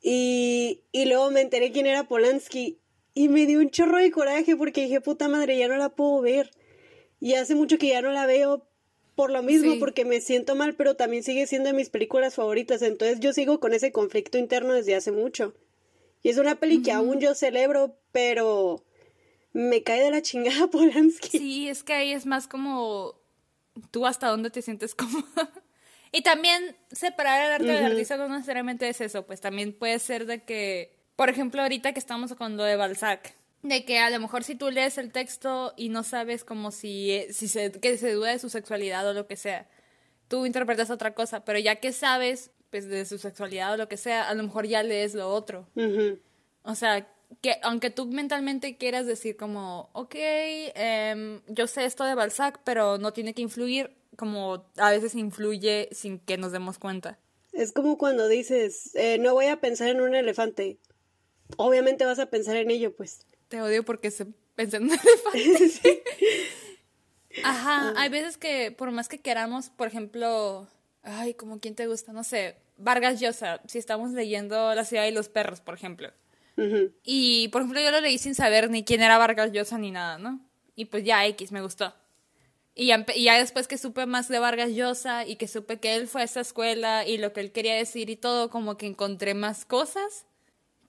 Y, 0.03 0.83
y 0.91 1.07
luego 1.07 1.31
me 1.31 1.41
enteré 1.41 1.71
quién 1.71 1.87
era 1.87 2.09
Polanski 2.09 2.81
y 3.15 3.29
me 3.29 3.47
dio 3.47 3.61
un 3.61 3.71
chorro 3.71 3.99
de 3.99 4.11
coraje 4.11 4.57
porque 4.57 4.83
dije, 4.83 5.01
puta 5.01 5.29
madre, 5.29 5.57
ya 5.57 5.69
no 5.69 5.77
la 5.77 5.91
puedo 5.91 6.21
ver. 6.21 6.51
Y 7.21 7.35
hace 7.35 7.55
mucho 7.55 7.79
que 7.79 7.89
ya 7.89 8.03
no 8.03 8.11
la 8.11 8.27
veo 8.27 8.67
por 9.15 9.31
lo 9.31 9.43
mismo, 9.43 9.73
Sí. 9.73 9.79
porque 9.79 10.05
me 10.05 10.21
siento 10.21 10.55
mal, 10.55 10.75
pero 10.75 10.97
también 10.97 11.23
sigue 11.23 11.47
siendo 11.47 11.69
de 11.69 11.73
mis 11.75 11.91
películas 11.91 12.35
favoritas. 12.35 12.83
Entonces 12.83 13.21
yo 13.21 13.33
sigo 13.33 13.61
con 13.61 13.73
ese 13.75 13.93
conflicto 13.93 14.39
interno 14.39 14.73
desde 14.75 14.95
hace 14.97 15.13
mucho. 15.13 15.55
Y 16.23 16.31
es 16.31 16.39
una 16.39 16.57
peli 16.57 16.83
que 16.83 16.91
aún 16.93 17.21
yo 17.21 17.35
celebro, 17.35 17.97
pero 18.13 18.83
me 19.53 19.83
cae 19.83 20.03
de 20.03 20.11
la 20.11 20.23
chingada 20.23 20.67
Polanski. 20.71 21.39
Sí, 21.39 21.69
es 21.69 21.85
que 21.85 21.93
ahí 21.93 22.13
es 22.13 22.27
más 22.27 22.49
como 22.49 23.15
tú 23.91 24.07
hasta 24.07 24.29
dónde 24.29 24.51
te 24.51 24.63
sientes 24.63 24.95
cómoda. 24.95 25.25
Y 26.17 26.23
también 26.23 26.77
separar 26.93 27.45
el 27.45 27.51
arte 27.55 27.67
del 27.67 27.83
Ujú. 27.83 27.91
artista 27.93 28.17
no 28.17 28.29
necesariamente 28.29 28.89
es 28.89 29.01
eso, 29.01 29.27
pues 29.27 29.41
también 29.41 29.73
puede 29.73 29.99
ser 29.99 30.27
de 30.27 30.45
que, 30.45 30.95
por 31.17 31.29
ejemplo, 31.29 31.61
ahorita 31.61 31.93
que 31.93 31.99
estamos 31.99 32.33
con 32.35 32.57
lo 32.57 32.63
de 32.63 32.77
Balzac, 32.77 33.35
de 33.65 33.85
que 33.87 33.99
a 33.99 34.11
lo 34.11 34.21
mejor 34.21 34.45
si 34.45 34.55
tú 34.55 34.71
lees 34.71 34.99
el 34.99 35.11
texto 35.11 35.73
y 35.77 35.89
no 35.89 36.03
sabes 36.03 36.45
como 36.45 36.71
si, 36.71 37.25
si 37.31 37.49
se, 37.49 37.73
que 37.73 37.97
se 37.97 38.13
duda 38.13 38.31
de 38.31 38.39
su 38.39 38.51
sexualidad 38.51 39.09
o 39.09 39.15
lo 39.15 39.27
que 39.27 39.37
sea, 39.37 39.67
tú 40.29 40.45
interpretas 40.45 40.91
otra 40.91 41.15
cosa, 41.15 41.45
pero 41.45 41.59
ya 41.59 41.77
que 41.77 41.93
sabes 41.93 42.51
pues 42.71 42.89
de 42.89 43.07
su 43.07 43.19
sexualidad 43.19 43.73
o 43.73 43.77
lo 43.79 43.89
que 43.89 43.97
sea, 43.97 44.29
a 44.29 44.35
lo 44.35 44.43
mejor 44.43 44.67
ya 44.67 44.83
lees 44.83 45.15
lo 45.15 45.33
otro. 45.33 45.67
O 46.63 46.75
sea, 46.75 47.09
que 47.41 47.57
aunque 47.63 47.89
tú 47.89 48.07
mentalmente 48.07 48.77
quieras 48.77 49.07
decir 49.07 49.37
como, 49.37 49.89
ok, 49.95 50.15
em, 50.15 51.41
yo 51.47 51.67
sé 51.67 51.87
esto 51.87 52.05
de 52.05 52.15
Balzac, 52.15 52.61
pero 52.65 52.99
no 52.99 53.13
tiene 53.15 53.33
que 53.33 53.43
influir, 53.43 53.97
como 54.17 54.67
a 54.77 54.91
veces 54.91 55.15
influye 55.15 55.89
sin 55.93 56.19
que 56.19 56.37
nos 56.37 56.53
demos 56.53 56.79
cuenta. 56.79 57.19
Es 57.53 57.73
como 57.73 57.97
cuando 57.97 58.29
dices, 58.29 58.91
eh, 58.95 59.17
no 59.19 59.33
voy 59.33 59.47
a 59.47 59.61
pensar 59.61 59.89
en 59.89 60.03
un 60.03 60.15
elefante. 60.15 60.79
Obviamente 61.57 62.05
vas 62.05 62.19
a 62.19 62.27
pensar 62.27 62.57
en 62.57 62.71
ello, 62.71 62.95
pues. 62.95 63.25
Te 63.55 63.63
odio 63.63 63.85
porque 63.85 64.11
se 64.11 64.27
pensé 64.57 64.79
en 64.79 64.87
un 64.87 64.91
elefante. 64.91 66.03
Ajá, 67.45 67.95
hay 67.97 68.09
veces 68.09 68.37
que 68.37 68.73
por 68.73 68.91
más 68.91 69.07
que 69.07 69.21
queramos, 69.21 69.71
por 69.71 69.87
ejemplo, 69.87 70.67
ay, 71.05 71.35
como 71.35 71.61
quién 71.61 71.77
te 71.77 71.87
gusta, 71.87 72.13
no 72.13 72.25
sé, 72.25 72.57
Vargas 72.79 73.21
Llosa, 73.21 73.61
si 73.69 73.79
estamos 73.79 74.11
leyendo 74.11 74.75
La 74.75 74.85
ciudad 74.85 75.07
y 75.07 75.13
los 75.13 75.29
perros, 75.29 75.61
por 75.61 75.75
ejemplo. 75.75 76.11
Ujú. 76.57 76.91
Y, 77.05 77.47
por 77.53 77.61
ejemplo, 77.63 77.81
yo 77.81 77.93
lo 77.93 78.01
leí 78.01 78.19
sin 78.19 78.35
saber 78.35 78.71
ni 78.71 78.83
quién 78.83 79.03
era 79.03 79.19
Vargas 79.19 79.53
Llosa 79.53 79.79
ni 79.79 79.93
nada, 79.93 80.19
¿no? 80.19 80.41
Y 80.75 80.87
pues 80.87 81.05
ya 81.05 81.25
X, 81.27 81.53
me 81.53 81.63
gustó. 81.63 81.95
Y 82.75 82.87
ya, 82.87 83.07
y 83.15 83.23
ya 83.23 83.39
después 83.39 83.69
que 83.69 83.79
supe 83.79 84.05
más 84.07 84.27
de 84.27 84.41
Vargas 84.41 84.71
Llosa 84.71 85.25
y 85.25 85.37
que 85.37 85.47
supe 85.47 85.79
que 85.79 85.95
él 85.95 86.09
fue 86.09 86.23
a 86.23 86.25
esa 86.25 86.41
escuela 86.41 87.07
y 87.07 87.19
lo 87.19 87.33
que 87.33 87.41
él 87.41 87.53
quería 87.53 87.77
decir 87.77 88.11
y 88.11 88.17
todo, 88.17 88.51
como 88.51 88.77
que 88.77 88.87
encontré 88.87 89.35
más 89.35 89.65
cosas 89.65 90.27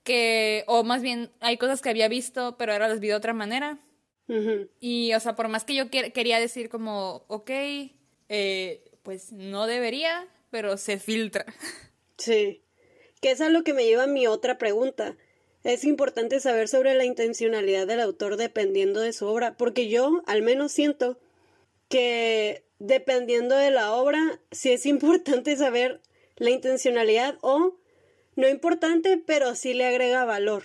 que, 0.06 0.64
o 0.68 0.84
más 0.84 1.02
bien 1.02 1.30
hay 1.40 1.58
cosas 1.58 1.82
que 1.82 1.90
había 1.90 2.08
visto, 2.08 2.56
pero 2.56 2.72
ahora 2.72 2.88
las 2.88 3.00
vi 3.00 3.08
de 3.08 3.14
otra 3.14 3.34
manera. 3.34 3.78
Y, 4.80 5.12
o 5.14 5.20
sea, 5.20 5.36
por 5.36 5.48
más 5.48 5.64
que 5.64 5.74
yo 5.74 5.84
quer- 5.90 6.12
quería 6.12 6.40
decir 6.40 6.68
como, 6.70 7.24
ok, 7.28 7.50
eh, 8.28 8.82
pues 9.02 9.32
no 9.32 9.66
debería, 9.66 10.26
pero 10.50 10.78
se 10.78 10.98
filtra. 10.98 11.44
Sí. 12.18 12.62
Que 13.20 13.32
es 13.32 13.40
a 13.42 13.50
lo 13.50 13.62
que 13.62 13.74
me 13.74 13.84
lleva 13.84 14.04
a 14.04 14.06
mi 14.06 14.26
otra 14.26 14.56
pregunta. 14.56 15.16
Es 15.64 15.84
importante 15.84 16.40
saber 16.40 16.66
sobre 16.68 16.94
la 16.94 17.04
intencionalidad 17.04 17.86
del 17.86 18.00
autor 18.00 18.36
dependiendo 18.38 19.00
de 19.00 19.12
su 19.12 19.26
obra, 19.26 19.56
porque 19.58 19.88
yo 19.90 20.22
al 20.26 20.40
menos 20.40 20.72
siento 20.72 21.18
que 21.88 22.64
dependiendo 22.78 23.54
de 23.56 23.70
la 23.70 23.92
obra, 23.92 24.40
sí 24.50 24.72
es 24.72 24.86
importante 24.86 25.56
saber 25.56 26.00
la 26.36 26.50
intencionalidad 26.50 27.36
o 27.42 27.76
no 28.36 28.48
importante, 28.48 29.20
pero 29.26 29.54
sí 29.54 29.74
le 29.74 29.84
agrega 29.86 30.24
valor. 30.24 30.62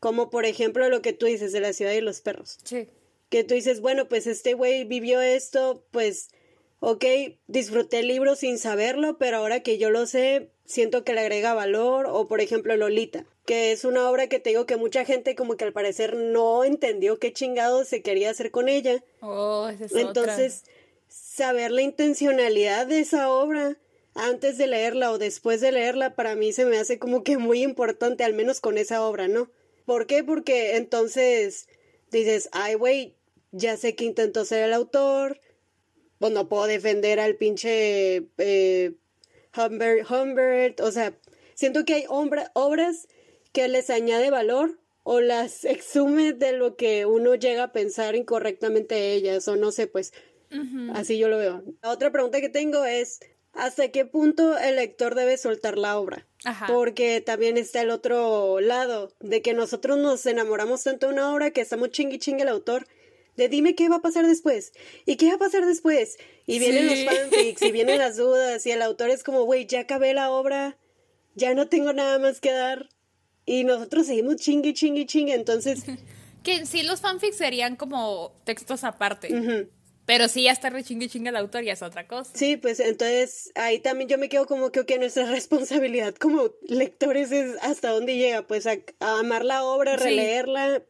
Como 0.00 0.28
por 0.30 0.44
ejemplo 0.44 0.88
lo 0.88 1.00
que 1.00 1.12
tú 1.12 1.26
dices 1.26 1.52
de 1.52 1.60
la 1.60 1.72
ciudad 1.72 1.92
y 1.92 2.00
los 2.00 2.20
perros. 2.20 2.58
Sí. 2.64 2.88
que 3.30 3.42
tú 3.44 3.54
dices, 3.54 3.80
bueno, 3.80 4.08
pues 4.08 4.26
este 4.26 4.54
güey 4.54 4.84
vivió 4.84 5.20
esto, 5.20 5.84
pues, 5.90 6.28
ok, 6.80 7.04
disfruté 7.48 8.00
el 8.00 8.08
libro 8.08 8.36
sin 8.36 8.58
saberlo, 8.58 9.16
pero 9.18 9.38
ahora 9.38 9.60
que 9.60 9.76
yo 9.78 9.90
lo 9.90 10.06
sé, 10.06 10.50
siento 10.66 11.02
que 11.04 11.14
le 11.14 11.20
agrega 11.20 11.52
valor, 11.54 12.06
o 12.06 12.28
por 12.28 12.40
ejemplo 12.40 12.76
Lolita, 12.76 13.24
que 13.44 13.72
es 13.72 13.84
una 13.84 14.08
obra 14.08 14.28
que 14.28 14.38
te 14.38 14.50
digo 14.50 14.66
que 14.66 14.76
mucha 14.76 15.04
gente 15.04 15.34
como 15.34 15.56
que 15.56 15.64
al 15.64 15.72
parecer 15.72 16.14
no 16.16 16.62
entendió 16.64 17.18
qué 17.18 17.32
chingado 17.32 17.84
se 17.84 18.02
quería 18.02 18.30
hacer 18.30 18.50
con 18.52 18.68
ella, 18.68 19.02
Oh, 19.20 19.68
esa 19.68 19.86
es 19.86 19.92
otra. 19.92 20.02
entonces, 20.06 20.64
saber 21.08 21.70
la 21.72 21.82
intencionalidad 21.82 22.86
de 22.86 23.00
esa 23.00 23.30
obra 23.30 23.76
antes 24.14 24.58
de 24.58 24.66
leerla 24.66 25.10
o 25.10 25.18
después 25.18 25.60
de 25.60 25.72
leerla, 25.72 26.14
para 26.14 26.34
mí 26.36 26.52
se 26.52 26.64
me 26.64 26.78
hace 26.78 26.98
como 26.98 27.24
que 27.24 27.38
muy 27.38 27.62
importante, 27.62 28.24
al 28.24 28.34
menos 28.34 28.60
con 28.60 28.78
esa 28.78 29.04
obra, 29.06 29.28
¿no? 29.28 29.50
¿Por 29.84 30.06
qué? 30.06 30.24
Porque 30.24 30.76
entonces 30.76 31.68
dices, 32.10 32.48
ay, 32.52 32.74
güey, 32.74 33.16
ya 33.52 33.76
sé 33.76 33.94
que 33.94 34.04
intentó 34.04 34.44
ser 34.44 34.64
el 34.64 34.72
autor, 34.72 35.40
pues 36.18 36.32
no 36.32 36.48
puedo 36.48 36.66
defender 36.66 37.20
al 37.20 37.36
pinche 37.36 38.28
eh, 38.38 38.92
Humbert, 39.56 40.10
Humbert, 40.10 40.80
o 40.80 40.90
sea, 40.90 41.16
siento 41.54 41.84
que 41.84 41.94
hay 41.94 42.04
obras 42.08 43.08
que 43.52 43.68
les 43.68 43.90
añade 43.90 44.30
valor 44.30 44.78
o 45.02 45.20
las 45.20 45.64
exume 45.64 46.32
de 46.32 46.52
lo 46.52 46.76
que 46.76 47.06
uno 47.06 47.34
llega 47.34 47.64
a 47.64 47.72
pensar 47.72 48.16
incorrectamente 48.16 48.94
de 48.94 49.12
ellas, 49.12 49.46
o 49.48 49.56
no 49.56 49.72
sé, 49.72 49.86
pues 49.86 50.12
así 50.92 51.18
yo 51.18 51.28
lo 51.28 51.38
veo. 51.38 51.64
La 51.82 51.90
otra 51.90 52.12
pregunta 52.12 52.40
que 52.40 52.48
tengo 52.48 52.84
es, 52.84 53.20
¿hasta 53.54 53.88
qué 53.88 54.04
punto 54.04 54.56
el 54.58 54.76
lector 54.76 55.14
debe 55.14 55.36
soltar 55.36 55.78
la 55.78 55.98
obra? 55.98 56.26
Ajá. 56.44 56.66
Porque 56.66 57.20
también 57.20 57.56
está 57.56 57.80
el 57.82 57.90
otro 57.90 58.60
lado, 58.60 59.12
de 59.20 59.42
que 59.42 59.54
nosotros 59.54 59.98
nos 59.98 60.24
enamoramos 60.26 60.82
tanto 60.82 61.06
de 61.08 61.14
una 61.14 61.32
obra 61.32 61.50
que 61.50 61.60
estamos 61.60 61.90
chingui 61.90 62.18
chingue 62.18 62.42
el 62.42 62.48
autor, 62.48 62.86
de 63.36 63.48
dime 63.48 63.74
qué 63.74 63.88
va 63.88 63.96
a 63.96 64.02
pasar 64.02 64.26
después, 64.26 64.72
y 65.06 65.16
qué 65.16 65.28
va 65.28 65.34
a 65.34 65.38
pasar 65.38 65.66
después, 65.66 66.16
y 66.46 66.58
vienen 66.58 66.88
Sí. 66.88 67.04
los 67.04 67.14
fanfics, 67.14 67.62
y 67.62 67.72
vienen 67.72 67.98
las 67.98 68.16
dudas, 68.16 68.64
y 68.66 68.70
el 68.70 68.82
autor 68.82 69.10
es 69.10 69.24
como, 69.24 69.42
güey, 69.44 69.66
ya 69.66 69.80
acabé 69.80 70.14
la 70.14 70.30
obra, 70.30 70.76
ya 71.34 71.54
no 71.54 71.66
tengo 71.68 71.92
nada 71.92 72.18
más 72.18 72.40
que 72.40 72.52
dar, 72.52 72.88
Y 73.46 73.64
nosotros 73.64 74.06
seguimos 74.06 74.36
chingue, 74.36 74.72
chingue, 74.72 75.04
chingue. 75.04 75.34
Entonces, 75.34 75.82
Que 76.42 76.64
sí 76.64 76.82
los 76.82 77.00
fanfics 77.02 77.36
serían 77.36 77.76
como 77.76 78.32
textos 78.44 78.84
aparte. 78.84 79.28
Pero 80.06 80.28
sí, 80.28 80.42
ya 80.44 80.52
está 80.52 80.68
re 80.70 80.84
chingue 80.84 81.08
chingue 81.08 81.30
el 81.30 81.36
autor 81.36 81.62
ya 81.64 81.72
es 81.72 81.82
otra 81.82 82.06
cosa. 82.06 82.30
sí, 82.34 82.56
pues 82.56 82.78
entonces 82.80 83.50
ahí 83.54 83.78
también 83.78 84.08
yo 84.08 84.18
me 84.18 84.28
quedo 84.28 84.46
como 84.46 84.70
que, 84.70 84.98
nuestra 84.98 85.24
responsabilidad 85.30 86.14
como 86.14 86.50
lectores 86.68 87.32
es 87.32 87.56
hasta 87.62 87.90
dónde 87.90 88.16
llega, 88.16 88.42
pues 88.46 88.66
a, 88.66 88.76
a 89.00 89.18
amar 89.20 89.44
la 89.44 89.64
obra, 89.64 89.96
Sí. 89.98 90.04
releerla, 90.04 90.82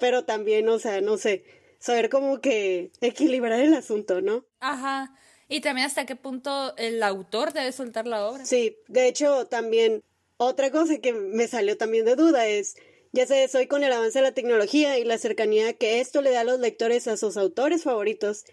pero 0.00 0.24
también, 0.24 0.68
o 0.68 0.78
sea, 0.78 1.00
no 1.00 1.18
sé, 1.18 1.44
saber 1.78 2.08
como 2.08 2.40
que 2.40 2.90
equilibrar 3.00 3.60
el 3.60 3.74
asunto, 3.74 4.20
¿no? 4.22 4.44
Ajá. 4.60 5.14
Y 5.48 5.60
también 5.60 5.86
hasta 5.86 6.06
qué 6.06 6.16
punto 6.16 6.74
el 6.78 7.02
autor 7.02 7.52
debe 7.52 7.72
soltar 7.72 8.06
la 8.06 8.26
obra. 8.26 8.46
Sí, 8.46 8.78
de 8.88 9.06
hecho 9.08 9.46
también 9.48 10.02
otra 10.38 10.70
cosa 10.70 10.98
que 10.98 11.12
me 11.12 11.46
salió 11.46 11.76
también 11.76 12.06
de 12.06 12.16
duda 12.16 12.46
es, 12.46 12.74
ya 13.12 13.26
sabes, 13.26 13.54
hoy 13.54 13.66
con 13.66 13.84
el 13.84 13.92
avance 13.92 14.18
de 14.18 14.22
la 14.24 14.32
tecnología 14.32 14.98
y 14.98 15.04
la 15.04 15.18
cercanía 15.18 15.74
que 15.74 16.00
esto 16.00 16.22
le 16.22 16.30
da 16.30 16.40
a 16.40 16.44
los 16.44 16.58
lectores 16.58 17.06
a 17.06 17.18
sus 17.18 17.36
autores 17.36 17.82
favoritos, 17.82 18.44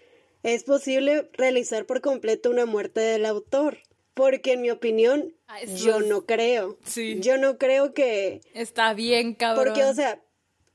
es 0.43 0.63
posible 0.63 1.29
realizar 1.33 1.85
por 1.85 2.01
completo 2.01 2.49
una 2.49 2.65
muerte 2.65 2.99
del 2.99 3.25
autor. 3.25 3.79
Porque 4.13 4.53
en 4.53 4.61
mi 4.61 4.69
opinión, 4.69 5.33
Ah, 5.47 5.63
yo 5.63 5.99
no 6.01 6.25
creo. 6.25 6.77
Sí. 6.85 7.19
Yo 7.21 7.37
no 7.37 7.57
creo 7.57 7.93
que... 7.93 8.41
Está 8.53 8.93
bien, 8.93 9.33
cabrón. 9.33 9.65
Porque, 9.65 9.83
o 9.85 9.93
sea, 9.93 10.21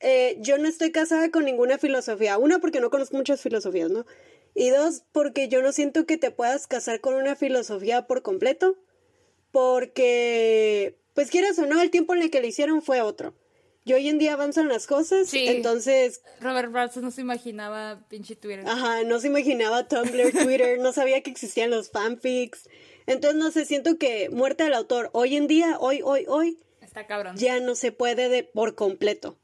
eh, 0.01 0.37
yo 0.41 0.59
no 0.59 0.67
estoy 0.67 0.91
casada 0.93 1.31
con 1.31 1.45
ninguna 1.45 1.79
filosofía. 1.79 2.39
Una, 2.39 2.59
porque 2.59 2.81
no 2.81 2.91
conozco 2.91 3.17
muchas 3.17 3.41
filosofías, 3.41 3.91
¿no? 3.91 4.07
Y 4.55 4.71
dos, 4.71 5.03
porque 5.13 5.49
yo 5.49 5.63
no 5.63 5.73
siento 5.73 6.07
que 6.07 6.17
te 6.17 6.31
puedas 6.31 6.67
casar 6.67 7.01
con 7.01 7.15
una 7.15 7.37
filosofía 7.37 8.07
por 8.07 8.23
completo. 8.23 8.77
Porque, 9.53 10.99
pues 11.13 11.31
quieras 11.31 11.59
o 11.59 11.67
no, 11.67 11.81
el 11.81 11.91
tiempo 11.91 12.15
en 12.15 12.23
el 12.23 12.31
que 12.31 12.41
le 12.41 12.49
hicieron 12.49 12.83
fue 12.83 13.01
otro. 13.03 13.35
Y 13.85 13.93
hoy 13.93 14.09
en 14.09 14.19
día 14.19 14.33
avanzan 14.33 14.69
las 14.69 14.87
cosas, 14.87 15.29
Sí. 15.29 15.47
entonces, 15.47 16.23
Robert 16.41 16.73
Bratz 16.73 16.97
no 16.97 17.11
se 17.11 17.21
imaginaba 17.21 18.03
pinche 18.09 18.35
Twitter. 18.35 18.65
ajá, 18.67 19.03
no 19.05 19.21
se 19.21 19.27
imaginaba 19.27 19.87
Tumblr, 19.89 20.33
Twitter, 20.33 20.79
no 20.81 20.93
sabía 20.95 21.23
que 21.23 21.31
existían 21.31 21.71
los 21.71 21.91
fanfics. 21.91 22.69
Entonces, 23.07 23.39
no 23.39 23.51
sé, 23.51 23.67
siento 23.67 23.99
que 23.99 24.31
muerte 24.31 24.65
del 24.65 24.73
autor, 24.75 25.11
hoy 25.13 25.37
en 25.37 25.47
día, 25.47 25.77
hoy, 25.79 26.01
hoy, 26.03 26.25
hoy, 26.29 26.59
Está 26.81 27.07
cabrón. 27.07 27.37
ya 27.37 27.61
no 27.61 27.75
se 27.75 27.93
puede 27.93 28.31
de 28.31 28.43
por 28.43 28.75
completo. 28.75 29.39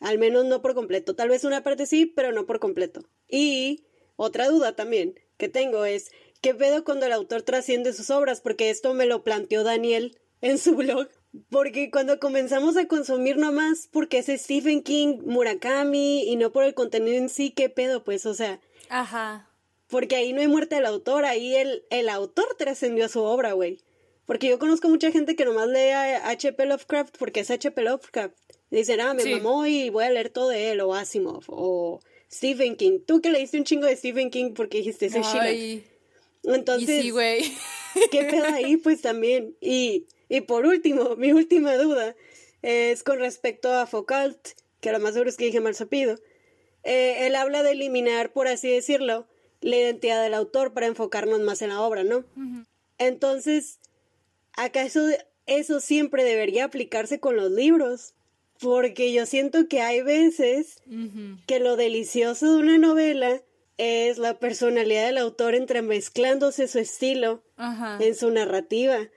Al 0.00 0.18
menos 0.18 0.44
no 0.46 0.62
por 0.62 0.74
completo. 0.74 1.14
Tal 1.14 1.28
vez 1.28 1.44
una 1.44 1.62
parte 1.62 1.84
sí, 1.86 2.06
pero 2.06 2.32
no 2.32 2.46
por 2.46 2.58
completo. 2.60 3.08
Y 3.28 3.84
otra 4.16 4.48
duda 4.48 4.74
también 4.76 5.18
que 5.36 5.48
tengo 5.50 5.84
es, 5.84 6.10
¿qué 6.42 6.54
pedo 6.54 6.84
cuando 6.84 7.04
el 7.06 7.12
autor 7.12 7.42
trasciende 7.42 7.92
sus 7.92 8.08
obras? 8.10 8.40
Porque 8.40 8.70
esto 8.70 8.94
me 8.94 9.04
lo 9.06 9.22
planteó 9.24 9.64
Daniel 9.64 10.18
en 10.42 10.58
su 10.58 10.74
blog. 10.76 11.08
Porque 11.50 11.90
cuando 11.90 12.18
comenzamos 12.18 12.76
a 12.76 12.86
consumir 12.86 13.36
nomás 13.36 13.88
porque 13.90 14.18
es 14.18 14.26
Stephen 14.40 14.82
King, 14.82 15.18
Murakami 15.24 16.22
y 16.24 16.36
no 16.36 16.52
por 16.52 16.64
el 16.64 16.74
contenido 16.74 17.16
en 17.16 17.28
sí, 17.28 17.50
¿qué 17.50 17.68
pedo? 17.68 18.04
Pues, 18.04 18.26
o 18.26 18.34
sea, 18.34 18.60
Ajá. 18.88 19.48
porque 19.88 20.16
ahí 20.16 20.32
no 20.32 20.40
hay 20.40 20.48
muerte 20.48 20.76
del 20.76 20.86
autor, 20.86 21.24
ahí 21.24 21.54
el, 21.56 21.84
el 21.90 22.08
autor 22.08 22.46
trascendió 22.58 23.04
a 23.04 23.08
su 23.08 23.22
obra, 23.22 23.52
güey. 23.52 23.80
Porque 24.26 24.48
yo 24.48 24.58
conozco 24.58 24.88
mucha 24.88 25.12
gente 25.12 25.36
que 25.36 25.44
nomás 25.44 25.68
lee 25.68 25.90
a 25.90 26.28
H.P. 26.30 26.66
Lovecraft 26.66 27.16
porque 27.16 27.40
es 27.40 27.50
H.P. 27.52 27.80
Lovecraft. 27.82 28.34
Dicen, 28.70 29.00
ah, 29.00 29.14
me 29.14 29.22
Sí. 29.22 29.30
mamó 29.34 29.66
y 29.66 29.88
voy 29.90 30.02
a 30.04 30.10
leer 30.10 30.30
todo 30.30 30.48
de 30.48 30.72
él, 30.72 30.80
o 30.80 30.94
Asimov, 30.94 31.44
o 31.46 32.00
Stephen 32.32 32.74
King. 32.74 32.98
Tú 33.06 33.20
que 33.20 33.30
leíste 33.30 33.56
un 33.56 33.62
chingo 33.62 33.86
de 33.86 33.94
Stephen 33.96 34.30
King 34.30 34.54
porque 34.54 34.78
dijiste, 34.78 35.06
ese. 35.06 35.20
Ay, 35.24 35.84
Entonces, 36.42 36.88
y 36.88 37.02
sí, 37.02 37.10
güey. 37.10 37.44
¿qué 38.10 38.24
pedo 38.24 38.46
ahí? 38.46 38.76
Pues 38.78 39.00
también. 39.00 39.56
Y, 39.60 40.06
y 40.28 40.42
por 40.42 40.66
último, 40.66 41.14
mi 41.16 41.32
última 41.32 41.76
duda 41.76 42.14
es 42.62 43.02
con 43.02 43.18
respecto 43.18 43.72
a 43.72 43.86
Foucault, 43.86 44.38
que 44.80 44.92
lo 44.92 45.00
más 45.00 45.12
seguro 45.12 45.30
es 45.30 45.36
que 45.36 45.46
dije 45.46 45.60
mal 45.60 45.74
sapido. 45.74 46.18
Eh, 46.84 47.26
él 47.26 47.34
habla 47.34 47.62
de 47.62 47.72
eliminar, 47.72 48.32
por 48.32 48.48
así 48.48 48.70
decirlo, 48.70 49.26
la 49.60 49.76
identidad 49.76 50.22
del 50.22 50.34
autor 50.34 50.72
para 50.72 50.86
enfocarnos 50.86 51.40
más 51.40 51.62
en 51.62 51.70
la 51.70 51.80
obra, 51.80 52.04
¿no? 52.04 52.24
Entonces, 52.98 53.80
¿acaso 54.52 55.00
eso 55.46 55.80
siempre 55.80 56.24
debería 56.24 56.64
aplicarse 56.64 57.18
con 57.18 57.36
los 57.36 57.50
libros? 57.50 58.14
Porque 58.60 59.12
yo 59.12 59.26
siento 59.26 59.68
que 59.68 59.80
hay 59.80 60.02
veces 60.02 60.82
que 61.46 61.58
lo 61.58 61.76
delicioso 61.76 62.52
de 62.52 62.58
una 62.60 62.78
novela 62.78 63.42
es 63.78 64.18
la 64.18 64.38
personalidad 64.38 65.06
del 65.06 65.18
autor 65.18 65.54
entremezclándose 65.54 66.68
su 66.68 66.78
estilo 66.78 67.42
en 68.00 68.14
su 68.14 68.30
narrativa. 68.30 69.08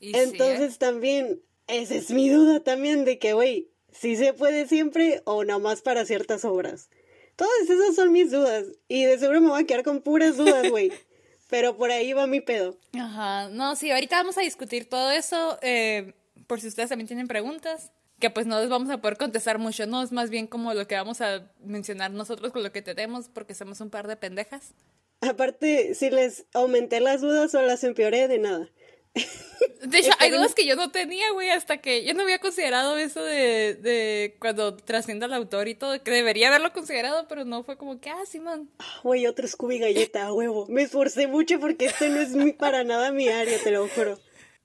Y 0.00 0.12
sí, 0.12 0.18
Entonces 0.18 0.74
¿eh? 0.74 0.78
también, 0.78 1.42
esa 1.66 1.94
es 1.94 2.10
mi 2.10 2.28
duda 2.28 2.60
también 2.60 3.04
de 3.04 3.18
que, 3.18 3.32
güey, 3.32 3.70
si 3.92 4.16
se 4.16 4.32
puede 4.32 4.66
siempre 4.66 5.22
o 5.24 5.44
nomás 5.44 5.82
para 5.82 6.04
ciertas 6.04 6.44
obras. 6.44 6.90
Todas 7.36 7.68
esas 7.68 7.94
son 7.94 8.12
mis 8.12 8.30
dudas 8.30 8.66
y 8.88 9.04
de 9.04 9.18
seguro 9.18 9.40
me 9.40 9.48
voy 9.48 9.62
a 9.62 9.66
quedar 9.66 9.84
con 9.84 10.00
puras 10.00 10.36
dudas, 10.36 10.68
güey. 10.70 10.92
Pero 11.50 11.76
por 11.76 11.90
ahí 11.90 12.12
va 12.12 12.26
mi 12.26 12.40
pedo. 12.40 12.76
Ajá. 12.92 13.48
No, 13.48 13.74
sí, 13.74 13.90
ahorita 13.90 14.16
vamos 14.16 14.36
a 14.36 14.42
discutir 14.42 14.88
todo 14.88 15.10
eso. 15.10 15.58
eh, 15.62 16.12
por 16.46 16.60
si 16.60 16.66
ustedes 16.66 16.88
también 16.88 17.06
tienen 17.06 17.28
preguntas. 17.28 17.92
Que 18.18 18.30
pues 18.30 18.46
no 18.46 18.58
les 18.58 18.68
vamos 18.68 18.90
a 18.90 19.00
poder 19.00 19.16
contestar 19.16 19.58
mucho, 19.58 19.86
¿no? 19.86 20.02
Es 20.02 20.10
más 20.10 20.28
bien 20.28 20.48
como 20.48 20.74
lo 20.74 20.88
que 20.88 20.96
vamos 20.96 21.20
a 21.20 21.52
mencionar 21.64 22.10
nosotros 22.10 22.52
con 22.52 22.64
lo 22.64 22.72
que 22.72 22.82
tenemos, 22.82 23.28
porque 23.28 23.54
somos 23.54 23.80
un 23.80 23.90
par 23.90 24.08
de 24.08 24.16
pendejas. 24.16 24.74
Aparte, 25.20 25.94
si 25.94 26.10
les 26.10 26.44
aumenté 26.52 26.98
las 26.98 27.20
dudas 27.20 27.54
o 27.54 27.62
las 27.62 27.84
empeoré, 27.84 28.26
de 28.26 28.38
nada. 28.38 28.68
De 29.82 29.98
hecho, 29.98 30.12
hay 30.18 30.30
dudas 30.30 30.54
que 30.54 30.66
yo 30.66 30.76
no 30.76 30.90
tenía, 30.90 31.30
güey, 31.32 31.50
hasta 31.50 31.78
que 31.78 32.04
yo 32.04 32.14
no 32.14 32.22
había 32.22 32.38
considerado 32.38 32.96
eso 32.96 33.22
de, 33.22 33.74
de 33.74 34.36
cuando 34.38 34.76
trascienda 34.76 35.26
el 35.26 35.32
autor 35.34 35.66
y 35.68 35.74
todo, 35.74 36.00
que 36.02 36.10
debería 36.10 36.48
haberlo 36.48 36.72
considerado, 36.72 37.26
pero 37.28 37.44
no 37.44 37.64
fue 37.64 37.76
como 37.76 38.00
que, 38.00 38.10
ah, 38.10 38.24
Simón. 38.26 38.70
Ah, 38.78 39.00
Güey, 39.02 39.26
otro 39.26 39.46
Scooby 39.48 39.78
galleta, 39.78 40.26
a 40.26 40.32
huevo. 40.32 40.66
Me 40.68 40.82
esforcé 40.82 41.26
mucho 41.26 41.58
porque 41.58 41.86
esto 41.86 42.08
no 42.08 42.20
es 42.20 42.30
mi- 42.30 42.52
para 42.52 42.84
nada 42.84 43.10
mi 43.12 43.28
área, 43.28 43.58
te 43.62 43.70
lo 43.70 43.88
juro. 43.88 44.12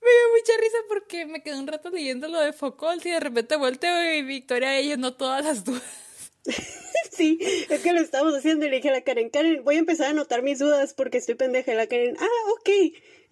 Me 0.02 0.10
dio 0.10 0.30
mucha 0.38 0.54
risa 0.62 0.78
porque 0.90 1.26
me 1.26 1.42
quedé 1.42 1.58
un 1.58 1.68
rato 1.68 1.90
leyendo 1.90 2.28
lo 2.28 2.40
de 2.40 2.52
Foucault 2.54 3.06
y 3.06 3.10
de 3.12 3.20
repente 3.20 3.56
volteo 3.56 4.14
y 4.14 4.22
Victoria 4.22 4.78
ella 4.78 4.98
no 4.98 5.14
todas 5.16 5.44
las 5.46 5.64
dudas. 5.64 5.84
Sí, 7.12 7.38
es 7.70 7.82
que 7.82 7.94
lo 7.94 8.00
estábamos 8.02 8.34
haciendo 8.36 8.66
y 8.66 8.70
le 8.70 8.78
dije 8.78 8.90
a 8.90 8.94
la 8.94 9.02
Karen, 9.02 9.30
Karen, 9.30 9.64
voy 9.64 9.76
a 9.76 9.80
empezar 9.80 10.08
a 10.08 10.10
anotar 10.12 10.42
mis 10.42 10.58
dudas 10.58 10.96
porque 10.96 11.20
estoy 11.20 11.36
pendeja. 11.36 11.72
Y 11.72 11.76
la 11.76 11.86
Karen, 11.86 12.16
ah, 12.20 12.52
ok. 12.54 12.70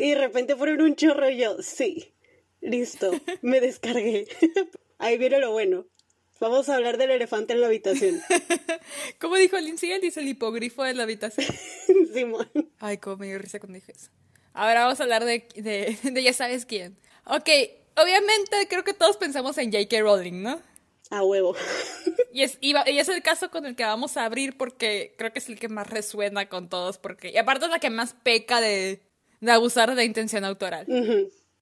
Y 0.02 0.10
de 0.12 0.16
repente 0.16 0.56
fueron 0.56 0.82
un 0.82 0.96
chorro 0.96 1.30
y 1.30 1.38
yo, 1.38 1.62
sí, 1.62 2.14
listo, 2.60 3.12
me 3.42 3.60
descargué. 3.62 4.28
Ahí 4.98 5.18
viene 5.18 5.40
lo 5.40 5.52
bueno. 5.52 5.86
Vamos 6.40 6.70
a 6.70 6.76
hablar 6.76 6.98
del 6.98 7.12
elefante 7.12 7.54
en 7.54 7.62
la 7.62 7.68
habitación. 7.68 8.20
Como 9.20 9.36
dijo 9.36 9.60
Lindsay, 9.60 9.92
él 9.92 10.02
dice 10.02 10.22
el 10.22 10.28
hipogrifo 10.28 10.84
de 10.84 10.96
la 10.96 11.04
habitación. 11.04 11.46
Simón. 12.14 12.50
Ay, 12.80 12.98
cómo 12.98 13.18
me 13.18 13.28
dio 13.28 13.38
risa 13.38 13.60
cuando 13.60 13.76
dije 13.76 13.92
eso. 13.92 14.10
Ahora 14.54 14.84
vamos 14.86 15.00
a 15.00 15.04
hablar 15.04 15.24
de, 15.24 15.48
de, 15.56 15.96
de 16.12 16.24
ya 16.24 16.34
sabes 16.34 16.66
quién. 16.66 16.98
Ok, 17.26 17.48
obviamente 17.96 18.68
creo 18.68 18.84
que 18.84 18.94
todos 18.96 19.18
pensamos 19.18 19.58
en 19.60 19.72
J.K. 19.72 20.00
Rowling, 20.02 20.42
¿no? 20.42 20.60
A 21.12 21.24
huevo. 21.24 21.56
Y 22.34 22.42
es, 22.42 22.58
y 22.60 22.74
va- 22.74 22.90
y 22.90 22.98
es 22.98 23.08
el 23.10 23.22
caso 23.22 23.52
con 23.52 23.66
el 23.68 23.76
que 23.76 23.84
vamos 23.84 24.18
a 24.18 24.26
abrir 24.26 24.58
porque 24.58 25.14
creo 25.18 25.32
que 25.32 25.40
es 25.40 25.48
el 25.50 25.60
que 25.60 25.68
más 25.70 25.88
resuena 25.90 26.50
con 26.50 26.70
todos. 26.70 26.98
Porque, 26.98 27.30
y 27.30 27.38
aparte 27.38 27.66
es 27.66 27.72
la 27.72 27.80
que 27.80 27.90
más 27.92 28.14
peca 28.24 28.62
de, 28.62 29.00
de 29.41 29.51
abusar 29.51 29.93
de 29.95 30.06
intención 30.06 30.45
autoral. 30.45 30.86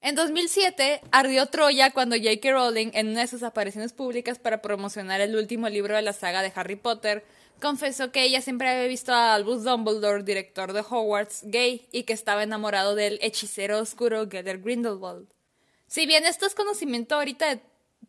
En 0.01 0.15
2007 0.15 1.01
ardió 1.11 1.47
Troya 1.47 1.91
cuando 1.91 2.15
J.K. 2.15 2.51
Rowling, 2.51 2.91
en 2.93 3.09
una 3.09 3.21
de 3.21 3.27
sus 3.27 3.43
apariciones 3.43 3.91
públicas 3.91 4.39
para 4.39 4.61
promocionar 4.61 5.19
el 5.19 5.35
último 5.35 5.67
libro 5.67 5.95
de 5.95 6.01
la 6.01 6.13
saga 6.13 6.41
de 6.41 6.53
Harry 6.55 6.75
Potter, 6.75 7.23
confesó 7.59 8.11
que 8.11 8.23
ella 8.23 8.41
siempre 8.41 8.69
había 8.69 8.87
visto 8.87 9.11
a 9.13 9.33
Albus 9.33 9.63
Dumbledore, 9.63 10.23
director 10.23 10.71
de 10.71 10.81
Hogwarts, 10.81 11.41
gay 11.43 11.87
y 11.91 12.03
que 12.03 12.13
estaba 12.13 12.43
enamorado 12.43 12.95
del 12.95 13.19
hechicero 13.21 13.79
oscuro 13.79 14.29
Gether 14.29 14.61
Grindelwald. 14.61 15.27
Si 15.87 16.05
bien 16.05 16.25
esto 16.25 16.45
es 16.45 16.55
conocimiento 16.55 17.15
ahorita 17.15 17.55
de, 17.55 17.61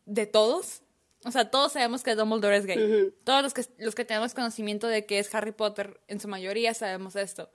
de 0.05 0.27
todos, 0.27 0.83
o 1.25 1.33
sea, 1.33 1.51
todos 1.51 1.73
sabemos 1.73 2.03
que 2.03 2.15
Dumbledore 2.15 2.57
es 2.57 2.67
gay. 2.67 3.13
Todos 3.25 3.43
los 3.43 3.53
que, 3.53 3.65
los 3.79 3.95
que 3.95 4.05
tenemos 4.05 4.33
conocimiento 4.33 4.87
de 4.87 5.07
que 5.07 5.19
es 5.19 5.35
Harry 5.35 5.53
Potter, 5.53 6.01
en 6.07 6.21
su 6.21 6.29
mayoría 6.29 6.73
sabemos 6.73 7.17
esto. 7.17 7.51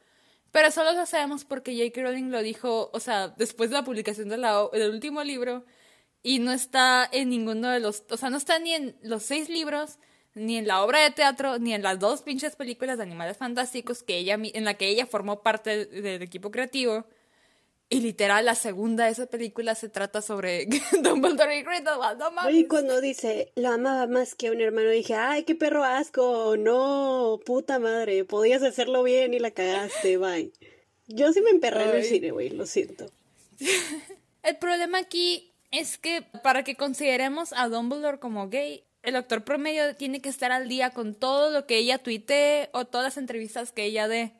Pero 0.55 0.71
solo 0.71 0.93
lo 0.93 1.05
sabemos 1.05 1.43
porque 1.43 1.73
J.K. 1.75 2.01
Rowling 2.01 2.31
lo 2.31 2.41
dijo, 2.41 2.89
o 2.93 2.99
sea, 3.01 3.27
después 3.27 3.69
de 3.69 3.75
la 3.75 3.83
publicación 3.83 4.29
del 4.29 4.89
último 4.89 5.21
libro, 5.21 5.65
y 6.23 6.39
no 6.39 6.53
está 6.53 7.09
en 7.11 7.27
ninguno 7.27 7.67
de 7.69 7.81
los, 7.81 8.05
o 8.09 8.15
sea, 8.15 8.29
no 8.29 8.37
está 8.37 8.57
ni 8.57 8.73
en 8.73 8.97
los 9.01 9.23
seis 9.23 9.49
libros, 9.49 9.99
ni 10.33 10.55
en 10.57 10.65
la 10.65 10.81
obra 10.81 10.99
de 11.03 11.11
teatro, 11.11 11.59
ni 11.59 11.73
en 11.73 11.83
las 11.83 11.99
dos 11.99 12.21
pinches 12.21 12.55
películas 12.55 12.95
de 12.95 13.03
animales 13.03 13.35
fantásticos 13.35 14.01
que 14.01 14.17
ella, 14.17 14.35
en 14.41 14.63
la 14.63 14.75
que 14.75 14.87
ella 14.87 15.05
formó 15.05 15.43
parte 15.43 15.87
de- 15.87 16.01
del 16.01 16.21
equipo 16.21 16.51
creativo. 16.51 17.05
Y 17.95 18.01
literal, 18.01 18.43
la 18.43 18.55
segunda 18.55 19.05
de 19.05 19.11
esa 19.11 19.25
película 19.25 19.73
se 19.73 19.87
trata 19.87 20.21
sobre 20.21 20.67
Dumbledore 21.01 21.59
y 21.59 21.63
Grindelwald, 21.63 22.19
no 22.19 22.29
mames. 22.29 22.53
Oye, 22.53 22.67
cuando 22.67 22.99
dice, 22.99 23.53
la 23.55 23.75
amaba 23.75 24.05
más 24.05 24.35
que 24.35 24.51
un 24.51 24.59
hermano, 24.59 24.89
dije, 24.89 25.13
ay, 25.13 25.43
qué 25.43 25.55
perro 25.55 25.85
asco, 25.85 26.57
no, 26.57 27.39
puta 27.45 27.79
madre, 27.79 28.25
podías 28.25 28.63
hacerlo 28.63 29.01
bien 29.03 29.33
y 29.33 29.39
la 29.39 29.51
cagaste, 29.51 30.17
bye. 30.17 30.51
Yo 31.07 31.31
sí 31.31 31.39
me 31.39 31.51
emperré 31.51 31.83
en 31.83 31.95
el 31.95 32.03
cine, 32.03 32.31
güey, 32.31 32.49
lo 32.49 32.65
siento. 32.65 33.09
El 34.43 34.57
problema 34.57 34.97
aquí 34.97 35.53
es 35.71 35.97
que 35.97 36.21
para 36.43 36.63
que 36.63 36.75
consideremos 36.75 37.53
a 37.53 37.69
Dumbledore 37.69 38.19
como 38.19 38.49
gay, 38.49 38.83
el 39.03 39.13
doctor 39.13 39.45
promedio 39.45 39.95
tiene 39.95 40.21
que 40.21 40.29
estar 40.29 40.51
al 40.51 40.67
día 40.67 40.89
con 40.89 41.15
todo 41.15 41.49
lo 41.49 41.65
que 41.65 41.77
ella 41.77 41.97
tuitee 41.97 42.69
o 42.73 42.83
todas 42.85 43.05
las 43.05 43.17
entrevistas 43.17 43.71
que 43.71 43.85
ella 43.85 44.09
dé. 44.09 44.33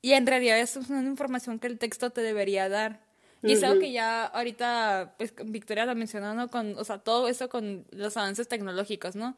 Y 0.00 0.12
en 0.12 0.26
realidad 0.26 0.58
eso 0.58 0.80
es 0.80 0.90
una 0.90 1.02
información 1.02 1.58
que 1.58 1.66
el 1.66 1.78
texto 1.78 2.10
te 2.10 2.20
debería 2.20 2.68
dar. 2.68 3.00
Y 3.42 3.52
es 3.52 3.62
algo 3.62 3.80
que 3.80 3.92
ya 3.92 4.24
ahorita, 4.24 5.14
pues 5.16 5.32
Victoria 5.44 5.86
lo 5.86 5.94
mencionó, 5.94 6.34
¿no? 6.34 6.48
Con, 6.48 6.76
o 6.76 6.84
sea, 6.84 6.98
todo 6.98 7.28
eso 7.28 7.48
con 7.48 7.86
los 7.90 8.16
avances 8.16 8.48
tecnológicos, 8.48 9.14
¿no? 9.14 9.36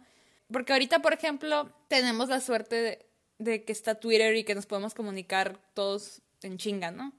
Porque 0.51 0.73
ahorita, 0.73 1.01
por 1.01 1.12
ejemplo, 1.12 1.70
tenemos 1.88 2.29
la 2.31 2.40
suerte 2.40 2.77
de, 2.77 3.07
de 3.38 3.64
que 3.64 3.73
está 3.73 3.96
Twitter 3.96 4.35
y 4.37 4.44
que 4.44 4.55
nos 4.55 4.66
podemos 4.66 4.94
comunicar 4.94 5.59
todos 5.75 6.23
en 6.42 6.57
chinga, 6.57 6.90
¿no? 6.90 7.12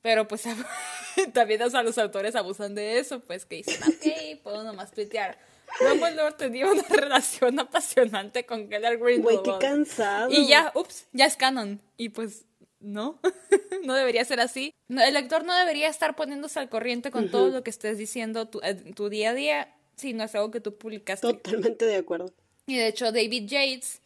Pero 0.00 0.26
pues 0.26 0.44
también 1.32 1.62
o 1.62 1.70
sea, 1.70 1.82
los 1.82 1.96
autores 1.98 2.34
abusan 2.34 2.74
de 2.74 2.98
eso, 2.98 3.20
pues 3.20 3.46
que 3.46 3.56
dicen, 3.56 3.80
ok, 3.82 4.42
puedo 4.42 4.64
nomás 4.64 4.90
tuitear. 4.90 5.38
Dumbledore 5.80 6.34
tenía 6.34 6.66
una 6.70 6.82
relación 6.90 7.58
apasionante 7.58 8.44
con 8.44 8.68
Keller 8.68 8.98
Grindelwald. 8.98 9.44
Güey, 9.44 9.58
qué 9.58 9.66
cansado. 9.66 10.30
Y 10.30 10.46
ya, 10.46 10.72
ups, 10.74 11.06
ya 11.12 11.26
es 11.26 11.36
canon. 11.36 11.80
Y 11.96 12.10
pues, 12.10 12.44
no, 12.82 13.20
no 13.84 13.94
debería 13.94 14.24
ser 14.24 14.40
así. 14.40 14.74
el 14.88 15.14
lector 15.14 15.44
no 15.44 15.54
debería 15.56 15.88
estar 15.88 16.14
poniéndose 16.16 16.58
al 16.58 16.68
corriente 16.68 17.10
con 17.10 17.30
todo 17.30 17.48
lo 17.48 17.62
que 17.62 17.70
estés 17.70 17.98
diciendo 17.98 18.48
tu, 18.48 18.60
tu 18.94 19.08
día 19.08 19.30
a 19.30 19.34
día 19.34 19.74
si 19.96 20.12
no 20.12 20.24
es 20.24 20.34
algo 20.34 20.50
que 20.50 20.60
tú 20.60 20.76
publicaste. 20.76 21.26
Totalmente 21.26 21.84
de 21.84 21.96
acuerdo. 21.96 22.32
Y 22.66 22.76
de 22.76 22.88
hecho, 22.88 23.12
David 23.12 23.48
Yates 23.48 24.02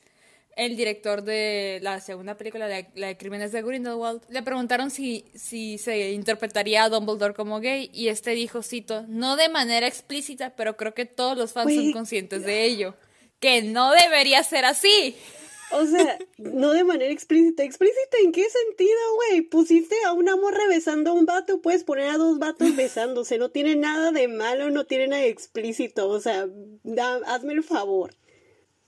el 0.57 0.75
director 0.75 1.23
de 1.23 1.81
la 1.83 2.01
segunda 2.01 2.37
película, 2.37 2.67
la 2.67 3.07
de 3.09 3.17
Crímenes 3.19 3.53
de 3.53 3.61
Grindelwald, 3.61 4.23
le 4.31 4.43
preguntaron 4.43 4.91
si, 4.91 5.27
si 5.35 5.77
se 5.77 6.13
interpretaría 6.13 6.85
a 6.85 6.89
Dumbledore 6.89 7.35
como 7.35 7.61
gay 7.61 7.91
y 7.93 8.09
este 8.09 8.31
dijo, 8.31 8.63
cito, 8.63 9.05
no 9.07 9.37
de 9.37 9.51
manera 9.51 9.87
explícita, 9.87 10.57
pero 10.57 10.79
creo 10.79 10.95
que 10.95 11.05
todos 11.05 11.37
los 11.37 11.53
fans 11.53 11.75
son 11.75 11.93
conscientes 11.93 12.43
de 12.45 12.65
ello, 12.65 12.95
que 13.39 13.63
no 13.63 13.93
debería 13.93 14.43
ser 14.43 14.65
así. 14.65 15.15
O 15.73 15.85
sea, 15.85 16.19
no 16.39 16.73
de 16.73 16.85
manera 16.85 17.13
explícita. 17.13 17.65
¿Explícita 17.65 18.19
en 18.23 18.33
qué 18.33 18.45
sentido, 18.49 18.99
güey? 19.17 19.43
Pusiste 19.43 19.97
a 20.05 20.13
una 20.13 20.37
morra 20.37 20.67
besando 20.69 21.11
a 21.11 21.15
un 21.15 21.27
vato, 21.27 21.61
puedes 21.61 21.85
poner 21.85 22.11
a 22.11 22.19
dos 22.19 22.39
vatos 22.39 22.77
besándose. 22.77 23.39
No 23.39 23.51
tiene 23.51 23.77
nada 23.77 24.13
de 24.13 24.29
malo, 24.29 24.71
no 24.71 24.85
tiene 24.85 25.09
nada 25.09 25.23
de 25.23 25.29
explícito. 25.29 26.09
O 26.09 26.21
sea, 26.21 26.47
hazme 27.27 27.53
el 27.53 27.63
favor. 27.63 28.15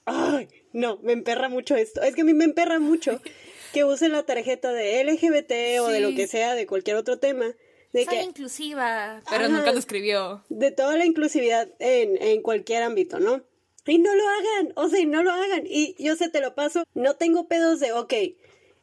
Ay, 0.04 0.48
no, 0.72 0.98
me 1.02 1.12
emperra 1.12 1.48
mucho 1.48 1.76
esto. 1.76 2.00
Es 2.02 2.14
que 2.14 2.22
a 2.22 2.24
mí 2.24 2.32
me 2.32 2.44
emperra 2.44 2.78
mucho 2.78 3.20
que 3.72 3.84
usen 3.84 4.12
la 4.12 4.22
tarjeta 4.22 4.72
de 4.72 5.04
LGBT 5.04 5.80
o 5.82 5.88
de 5.88 6.00
lo 6.00 6.14
que 6.14 6.26
sea, 6.26 6.54
de 6.54 6.66
cualquier 6.66 6.96
otro 6.96 7.18
tema. 7.18 7.46
De 7.92 8.04
Soy 8.04 8.18
inclusiva, 8.18 9.22
pero 9.30 9.48
nunca 9.48 9.72
lo 9.72 9.78
escribió. 9.78 10.44
De 10.50 10.70
toda 10.70 10.96
la 10.96 11.06
inclusividad 11.06 11.68
en, 11.78 12.20
en 12.22 12.42
cualquier 12.42 12.82
ámbito, 12.82 13.18
¿no? 13.18 13.42
Y 13.88 13.98
no 13.98 14.14
lo 14.14 14.22
hagan, 14.28 14.72
o 14.76 14.88
sea, 14.88 15.04
no 15.06 15.22
lo 15.22 15.32
hagan. 15.32 15.64
Y 15.66 15.96
yo 16.02 16.14
se 16.14 16.28
te 16.28 16.40
lo 16.40 16.54
paso, 16.54 16.84
no 16.94 17.16
tengo 17.16 17.48
pedos 17.48 17.80
de, 17.80 17.92
ok, 17.92 18.14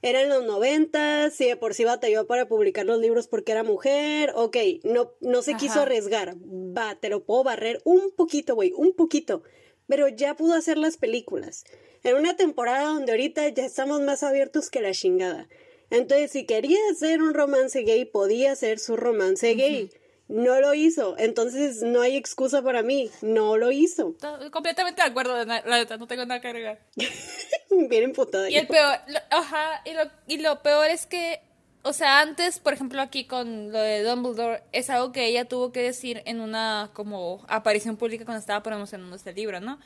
eran 0.01 0.29
los 0.29 0.43
noventas, 0.43 1.33
si 1.33 1.45
de 1.45 1.55
por 1.55 1.73
sí 1.73 1.85
batalló 1.85 2.27
para 2.27 2.47
publicar 2.47 2.85
los 2.85 2.99
libros 2.99 3.27
porque 3.27 3.53
era 3.53 3.63
mujer, 3.63 4.31
ok, 4.35 4.57
no, 4.83 5.13
no 5.21 5.41
se 5.41 5.55
quiso 5.55 5.81
arriesgar, 5.81 6.35
va, 6.35 6.95
te 6.95 7.09
lo 7.09 7.23
puedo 7.23 7.43
barrer 7.43 7.81
un 7.85 8.11
poquito, 8.11 8.55
güey, 8.55 8.73
un 8.75 8.93
poquito 8.93 9.41
pero 9.87 10.07
ya 10.07 10.35
pudo 10.35 10.53
hacer 10.53 10.77
las 10.77 10.97
películas. 10.97 11.63
En 12.03 12.15
una 12.15 12.35
temporada 12.35 12.85
donde 12.85 13.11
ahorita 13.11 13.47
ya 13.49 13.65
estamos 13.65 14.01
más 14.01 14.23
abiertos 14.23 14.69
que 14.69 14.81
la 14.81 14.91
chingada. 14.91 15.47
Entonces, 15.89 16.31
si 16.31 16.45
quería 16.45 16.79
hacer 16.91 17.21
un 17.21 17.33
romance 17.33 17.81
gay, 17.81 18.05
podía 18.05 18.51
hacer 18.51 18.79
su 18.79 18.95
romance 18.95 19.53
gay. 19.53 19.89
No 20.27 20.59
lo 20.59 20.73
hizo. 20.73 21.15
Entonces, 21.17 21.83
no 21.83 22.01
hay 22.01 22.17
excusa 22.17 22.61
para 22.61 22.81
mí. 22.81 23.11
No 23.21 23.57
lo 23.57 23.71
hizo. 23.71 24.15
completamente 24.51 25.01
de 25.01 25.07
acuerdo, 25.07 25.43
la 25.45 25.61
neta, 25.61 25.97
no 25.97 26.07
tengo 26.07 26.25
nada 26.25 26.41
que 26.41 26.47
agregar. 26.47 26.79
Bien 27.69 28.03
emputada. 28.03 28.49
Y 28.49 28.55
el 28.55 28.67
peor, 28.67 28.97
ajá, 29.29 29.81
y 29.85 29.93
lo, 29.93 30.01
y 30.27 30.37
lo 30.37 30.61
peor 30.61 30.89
es 30.89 31.05
que 31.05 31.41
o 31.87 31.93
sea, 31.93 32.19
antes, 32.19 32.57
por 32.57 32.73
ejemplo, 32.73 32.99
aquí 32.99 33.25
con 33.25 33.71
lo 33.71 33.77
de 33.77 34.01
Dumbledore, 34.01 34.63
es 34.71 34.89
algo 34.89 35.11
que 35.11 35.27
ella 35.27 35.45
tuvo 35.45 35.71
que 35.71 35.83
decir 35.83 36.23
en 36.25 36.39
una 36.39 36.89
como 36.93 37.45
aparición 37.47 37.95
pública 37.95 38.25
cuando 38.25 38.39
estaba 38.39 38.63
promocionando 38.63 39.15
este 39.15 39.33
libro, 39.33 39.59
¿no? 39.59 39.77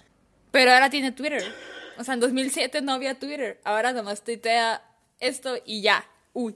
Pero 0.49 0.71
ahora 0.71 0.89
tiene 0.89 1.11
Twitter. 1.11 1.43
O 1.97 2.05
sea, 2.05 2.13
en 2.13 2.21
2007 2.21 2.81
no 2.81 2.93
había 2.93 3.19
Twitter. 3.19 3.59
Ahora 3.65 3.91
nomás 3.91 4.23
tuitea 4.23 4.81
esto 5.19 5.57
y 5.65 5.81
ya. 5.81 6.05
Uy. 6.41 6.55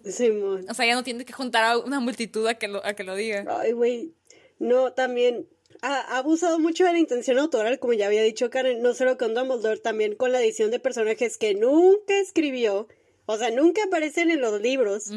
O 0.69 0.73
sea, 0.73 0.85
ya 0.85 0.95
no 0.95 1.03
tiene 1.03 1.25
que 1.25 1.33
juntar 1.33 1.63
a 1.63 1.77
una 1.77 1.99
multitud 1.99 2.47
a 2.47 2.55
que 2.55 2.67
lo, 2.67 2.85
a 2.85 2.93
que 2.93 3.03
lo 3.03 3.15
diga. 3.15 3.45
Ay, 3.59 3.71
güey. 3.71 4.13
No, 4.59 4.93
también 4.93 5.47
ha, 5.81 6.17
abusado 6.17 6.59
mucho 6.59 6.85
de 6.85 6.93
la 6.93 6.99
intención 6.99 7.37
autoral, 7.39 7.79
como 7.79 7.93
ya 7.93 8.07
había 8.07 8.23
dicho 8.23 8.49
Karen, 8.49 8.81
no 8.81 8.93
solo 8.93 9.17
con 9.17 9.33
Dumbledore, 9.33 9.79
también 9.79 10.15
con 10.15 10.31
la 10.31 10.41
edición 10.41 10.71
de 10.71 10.79
personajes 10.79 11.37
que 11.37 11.53
nunca 11.53 12.17
escribió 12.19 12.87
o 13.25 13.37
sea, 13.37 13.51
nunca 13.51 13.83
aparecen 13.85 14.31
en 14.31 14.41
los 14.41 14.61
libros. 14.61 15.11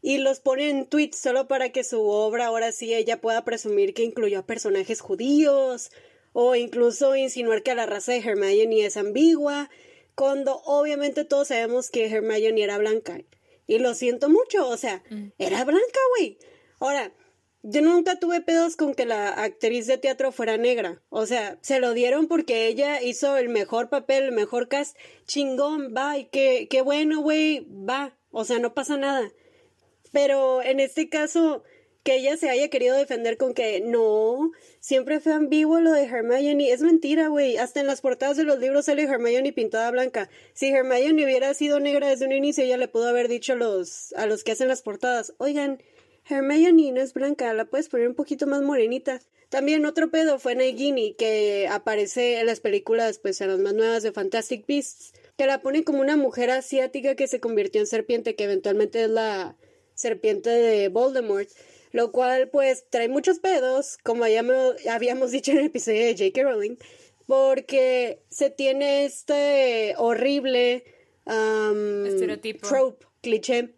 Y 0.00 0.18
los 0.18 0.40
ponen 0.40 0.78
en 0.78 0.86
tweets 0.86 1.18
solo 1.18 1.46
para 1.46 1.70
que 1.70 1.84
su 1.84 2.02
obra 2.02 2.46
ahora 2.46 2.72
sí 2.72 2.92
ella 2.92 3.20
pueda 3.20 3.44
presumir 3.44 3.94
que 3.94 4.02
incluyó 4.02 4.40
a 4.40 4.46
personajes 4.46 5.00
judíos 5.00 5.92
o 6.32 6.56
incluso 6.56 7.14
insinuar 7.14 7.62
que 7.62 7.74
la 7.74 7.86
raza 7.86 8.12
de 8.12 8.18
Hermione 8.18 8.86
es 8.86 8.96
ambigua, 8.96 9.70
cuando 10.14 10.60
obviamente 10.64 11.24
todos 11.24 11.48
sabemos 11.48 11.90
que 11.90 12.06
Hermione 12.06 12.62
era 12.62 12.78
blanca. 12.78 13.20
Y 13.66 13.78
lo 13.78 13.94
siento 13.94 14.28
mucho, 14.28 14.68
o 14.68 14.76
sea, 14.76 15.02
era 15.38 15.64
blanca, 15.64 16.00
güey. 16.16 16.38
Ahora, 16.80 17.12
yo 17.62 17.80
nunca 17.80 18.18
tuve 18.18 18.40
pedos 18.40 18.76
con 18.76 18.92
que 18.94 19.06
la 19.06 19.28
actriz 19.28 19.86
de 19.86 19.96
teatro 19.96 20.32
fuera 20.32 20.56
negra. 20.56 21.00
O 21.10 21.26
sea, 21.26 21.58
se 21.62 21.78
lo 21.78 21.94
dieron 21.94 22.26
porque 22.26 22.66
ella 22.66 23.00
hizo 23.00 23.36
el 23.36 23.48
mejor 23.48 23.88
papel, 23.88 24.24
el 24.24 24.32
mejor 24.32 24.68
cast. 24.68 24.96
Chingón, 25.26 25.94
va, 25.96 26.18
y 26.18 26.24
qué, 26.26 26.66
qué 26.68 26.82
bueno, 26.82 27.20
güey, 27.20 27.66
va. 27.70 28.18
O 28.32 28.44
sea, 28.44 28.58
no 28.58 28.74
pasa 28.74 28.96
nada. 28.96 29.30
Pero 30.10 30.60
en 30.62 30.80
este 30.80 31.08
caso, 31.08 31.62
que 32.02 32.16
ella 32.16 32.36
se 32.36 32.50
haya 32.50 32.68
querido 32.68 32.96
defender 32.96 33.36
con 33.36 33.54
que 33.54 33.80
no, 33.80 34.50
siempre 34.80 35.20
fue 35.20 35.32
ambiguo 35.32 35.80
lo 35.80 35.92
de 35.92 36.04
Hermione. 36.04 36.72
Es 36.72 36.82
mentira, 36.82 37.28
güey. 37.28 37.56
Hasta 37.56 37.80
en 37.80 37.86
las 37.86 38.00
portadas 38.00 38.36
de 38.36 38.44
los 38.44 38.58
libros 38.58 38.86
sale 38.86 39.04
Hermione 39.04 39.52
pintada 39.52 39.90
blanca. 39.90 40.28
Si 40.52 40.68
Hermione 40.68 41.24
hubiera 41.24 41.54
sido 41.54 41.80
negra 41.80 42.08
desde 42.08 42.26
un 42.26 42.32
inicio, 42.32 42.64
ella 42.64 42.76
le 42.76 42.88
pudo 42.88 43.08
haber 43.08 43.28
dicho 43.28 43.52
a 43.52 43.56
los, 43.56 44.12
a 44.14 44.26
los 44.26 44.42
que 44.42 44.52
hacen 44.52 44.68
las 44.68 44.82
portadas, 44.82 45.34
oigan, 45.38 45.82
Hermione 46.28 46.92
no 46.92 47.00
es 47.00 47.14
blanca, 47.14 47.52
la 47.52 47.64
puedes 47.64 47.88
poner 47.88 48.08
un 48.08 48.14
poquito 48.14 48.46
más 48.46 48.62
morenita. 48.62 49.20
También 49.48 49.84
otro 49.84 50.10
pedo 50.10 50.38
fue 50.38 50.54
Nagini, 50.54 51.14
que 51.14 51.68
aparece 51.70 52.40
en 52.40 52.46
las 52.46 52.60
películas, 52.60 53.18
pues 53.18 53.40
en 53.42 53.48
las 53.48 53.58
más 53.58 53.74
nuevas 53.74 54.02
de 54.02 54.10
Fantastic 54.10 54.66
Beasts, 54.66 55.12
que 55.36 55.46
la 55.46 55.60
pone 55.60 55.84
como 55.84 56.00
una 56.00 56.16
mujer 56.16 56.50
asiática 56.50 57.16
que 57.16 57.26
se 57.26 57.38
convirtió 57.38 57.80
en 57.80 57.86
serpiente, 57.86 58.34
que 58.34 58.44
eventualmente 58.44 59.04
es 59.04 59.10
la 59.10 59.56
serpiente 59.94 60.48
de 60.48 60.88
Voldemort. 60.88 61.50
Lo 61.92 62.10
cual, 62.10 62.48
pues, 62.48 62.86
trae 62.90 63.08
muchos 63.08 63.38
pedos, 63.38 63.98
como 64.02 64.26
ya 64.26 64.44
habíamos 64.90 65.30
dicho 65.30 65.52
en 65.52 65.58
el 65.58 65.66
episodio 65.66 66.00
de 66.00 66.16
J.K. 66.16 66.42
Rowling, 66.42 66.76
porque 67.26 68.22
se 68.28 68.50
tiene 68.50 69.04
este 69.04 69.94
horrible 69.98 70.84
um, 71.26 72.06
estereotipo, 72.06 72.66
trope, 72.66 73.06
cliché 73.20 73.74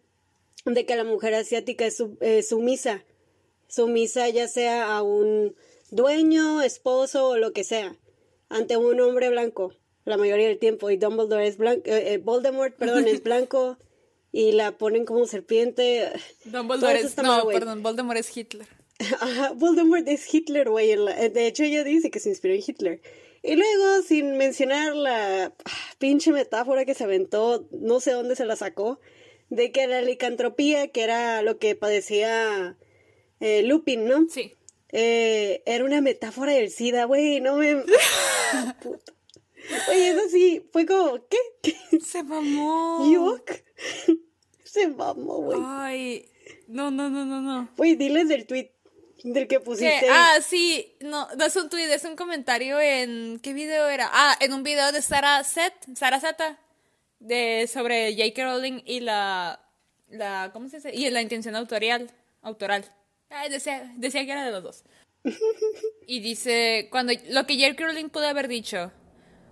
de 0.65 0.85
que 0.85 0.95
la 0.95 1.03
mujer 1.03 1.35
asiática 1.35 1.85
es 1.85 2.01
sumisa, 2.47 3.03
sumisa 3.67 4.27
ya 4.29 4.47
sea 4.47 4.95
a 4.95 5.03
un 5.03 5.55
dueño, 5.91 6.61
esposo 6.61 7.27
o 7.29 7.37
lo 7.37 7.53
que 7.53 7.63
sea, 7.63 7.95
ante 8.49 8.77
un 8.77 8.99
hombre 8.99 9.29
blanco 9.29 9.73
la 10.05 10.17
mayoría 10.17 10.47
del 10.47 10.59
tiempo 10.59 10.89
y 10.91 10.97
Dumbledore 10.97 11.47
es 11.47 11.57
blanco, 11.57 11.81
eh, 11.85 12.13
eh, 12.13 12.17
Voldemort, 12.19 12.75
perdón, 12.75 13.07
es 13.07 13.23
blanco 13.23 13.77
y 14.35 14.51
la 14.51 14.77
ponen 14.77 15.05
como 15.05 15.25
serpiente. 15.27 16.11
Dumbledore 16.43 16.99
es, 16.99 17.15
no, 17.15 17.47
perdón, 17.47 17.81
Voldemort 17.81 18.19
es 18.19 18.35
Hitler. 18.35 18.67
Ajá, 19.21 19.53
Voldemort 19.53 20.05
es 20.09 20.33
Hitler, 20.33 20.69
güey. 20.69 20.91
Eh, 20.91 21.29
de 21.29 21.47
hecho, 21.47 21.63
ella 21.63 21.85
dice 21.85 22.11
que 22.11 22.19
se 22.19 22.27
inspiró 22.27 22.53
en 22.53 22.61
Hitler. 22.67 23.01
Y 23.43 23.55
luego, 23.55 24.01
sin 24.05 24.35
mencionar 24.35 24.93
la 24.93 25.45
ah, 25.45 25.71
pinche 25.99 26.33
metáfora 26.33 26.83
que 26.83 26.95
se 26.95 27.05
aventó, 27.05 27.65
no 27.71 28.01
sé 28.01 28.11
dónde 28.11 28.35
se 28.35 28.43
la 28.43 28.57
sacó, 28.57 28.99
de 29.49 29.71
que 29.71 29.87
la 29.87 30.01
licantropía, 30.01 30.89
que 30.89 31.03
era 31.03 31.41
lo 31.41 31.57
que 31.57 31.75
padecía 31.75 32.75
eh, 33.39 33.63
Lupin, 33.63 34.05
¿no? 34.05 34.27
Sí. 34.27 34.51
Eh, 34.89 35.63
era 35.65 35.85
una 35.85 36.01
metáfora 36.01 36.51
del 36.51 36.71
SIDA, 36.71 37.05
güey, 37.05 37.39
no 37.39 37.55
me... 37.55 37.75
Oye, 39.89 40.09
eso 40.09 40.29
sí, 40.29 40.67
fue 40.73 40.85
como, 40.85 41.25
¿qué? 41.29 41.37
Se 42.01 42.21
mamó. 42.21 42.99
Se 44.75 44.89
mamó, 44.89 45.37
güey. 45.37 45.59
Ay, 45.63 46.29
no, 46.67 46.91
no, 46.91 47.09
no, 47.09 47.23
no, 47.23 47.39
no. 47.39 47.69
Güey, 47.77 47.95
diles 47.95 48.27
del 48.27 48.45
tweet 48.45 48.71
del 49.23 49.47
que 49.47 49.61
pusiste. 49.61 50.09
Ah, 50.11 50.39
sí, 50.45 50.97
no, 50.99 51.29
no 51.37 51.45
es 51.45 51.55
un 51.55 51.69
tweet, 51.69 51.93
es 51.93 52.03
un 52.03 52.17
comentario 52.17 52.77
en, 52.81 53.39
¿qué 53.39 53.53
video 53.53 53.87
era? 53.87 54.09
Ah, 54.11 54.35
en 54.41 54.51
un 54.51 54.63
video 54.63 54.91
de 54.91 55.01
Sara 55.01 55.41
Set, 55.45 55.73
Sara 55.95 56.19
Zeta 56.19 56.59
de 57.19 57.69
sobre 57.71 58.13
J.K. 58.17 58.43
Rowling 58.43 58.81
y 58.85 58.99
la, 58.99 59.61
la 60.09 60.49
¿cómo 60.51 60.67
se 60.67 60.77
dice? 60.77 60.93
Y 60.93 61.09
la 61.09 61.21
intención 61.21 61.55
autorial, 61.55 62.11
autoral. 62.41 62.83
decía, 63.49 63.93
decía 63.95 64.25
que 64.25 64.31
era 64.33 64.45
de 64.45 64.51
los 64.51 64.61
dos. 64.61 64.83
y 66.05 66.19
dice, 66.19 66.89
cuando 66.91 67.13
lo 67.29 67.47
que 67.47 67.55
J.K. 67.55 67.81
Rowling 67.81 68.09
pudo 68.09 68.27
haber 68.27 68.49
dicho, 68.49 68.91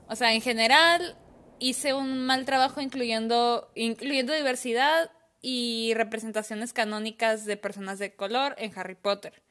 o 0.10 0.18
sea, 0.18 0.34
en 0.34 0.42
general 0.42 1.16
hice 1.64 1.94
un 1.94 2.26
mal 2.26 2.44
trabajo 2.44 2.82
incluyendo, 2.82 3.72
incluyendo 3.74 4.34
diversidad 4.34 5.10
y 5.42 5.94
representaciones 5.96 6.74
canónicas 6.74 7.46
de 7.46 7.56
personas 7.56 8.00
de 8.00 8.14
color 8.14 8.54
en 8.58 8.78
Harry 8.78 8.96
Potter. 8.96 9.42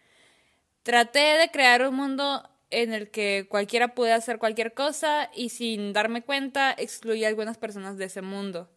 Traté 0.83 1.39
de 1.39 1.51
crear 1.51 1.89
un 1.89 1.95
mundo 1.95 2.49
en 2.71 2.93
el 2.93 3.11
que 3.11 3.47
cualquiera 3.49 3.95
puede 3.95 4.13
hacer 4.13 4.39
cualquier 4.39 4.75
cosa 4.75 5.31
y 5.35 5.49
sin 5.49 5.95
darme 5.95 6.23
cuenta 6.23 6.75
excluí 6.77 7.25
a 7.25 7.29
algunas 7.29 7.57
personas 7.57 7.97
de 7.97 8.07
ese 8.07 8.21
mundo. 8.21 8.69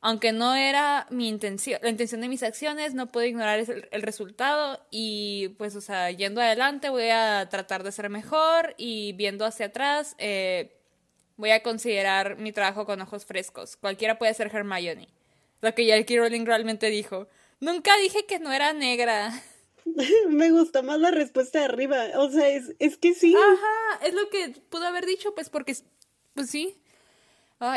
Aunque 0.00 0.32
no 0.32 0.54
era 0.54 1.06
mi 1.10 1.28
intención, 1.28 1.78
la 1.82 1.90
intención 1.90 2.22
de 2.22 2.28
mis 2.28 2.42
acciones, 2.42 2.94
no 2.94 3.08
puedo 3.08 3.26
ignorar 3.26 3.58
el, 3.58 4.02
resultado 4.02 4.80
y 4.90 5.48
pues, 5.58 5.76
o 5.76 5.82
sea, 5.82 6.10
yendo 6.10 6.40
adelante 6.40 6.88
voy 6.88 7.10
a 7.10 7.46
tratar 7.50 7.82
de 7.82 7.92
ser 7.92 8.08
mejor 8.08 8.74
y 8.78 9.12
viendo 9.12 9.44
hacia 9.44 9.66
atrás 9.66 10.14
eh, 10.16 10.79
voy 11.40 11.50
a 11.50 11.62
considerar 11.62 12.36
mi 12.36 12.52
trabajo 12.52 12.86
con 12.86 13.00
ojos 13.00 13.24
frescos. 13.24 13.76
Cualquiera 13.76 14.18
puede 14.18 14.34
ser 14.34 14.54
Hermione. 14.54 15.08
Lo 15.62 15.74
que 15.74 15.84
J.K. 15.84 16.14
Rowling 16.16 16.44
realmente 16.44 16.88
dijo. 16.90 17.26
Nunca 17.58 17.96
dije 17.98 18.26
que 18.26 18.38
no 18.38 18.52
era 18.52 18.72
negra. 18.72 19.32
Me 20.28 20.50
gusta 20.50 20.82
más 20.82 21.00
la 21.00 21.10
respuesta 21.10 21.58
de 21.58 21.64
arriba. 21.64 22.06
O 22.16 22.30
sea, 22.30 22.48
es, 22.48 22.74
es 22.78 22.96
que 22.96 23.14
sí. 23.14 23.34
Ajá, 23.34 24.06
es 24.06 24.14
lo 24.14 24.28
que 24.28 24.54
pudo 24.68 24.86
haber 24.86 25.06
dicho, 25.06 25.34
pues 25.34 25.50
porque, 25.50 25.74
pues 26.34 26.50
sí. 26.50 26.76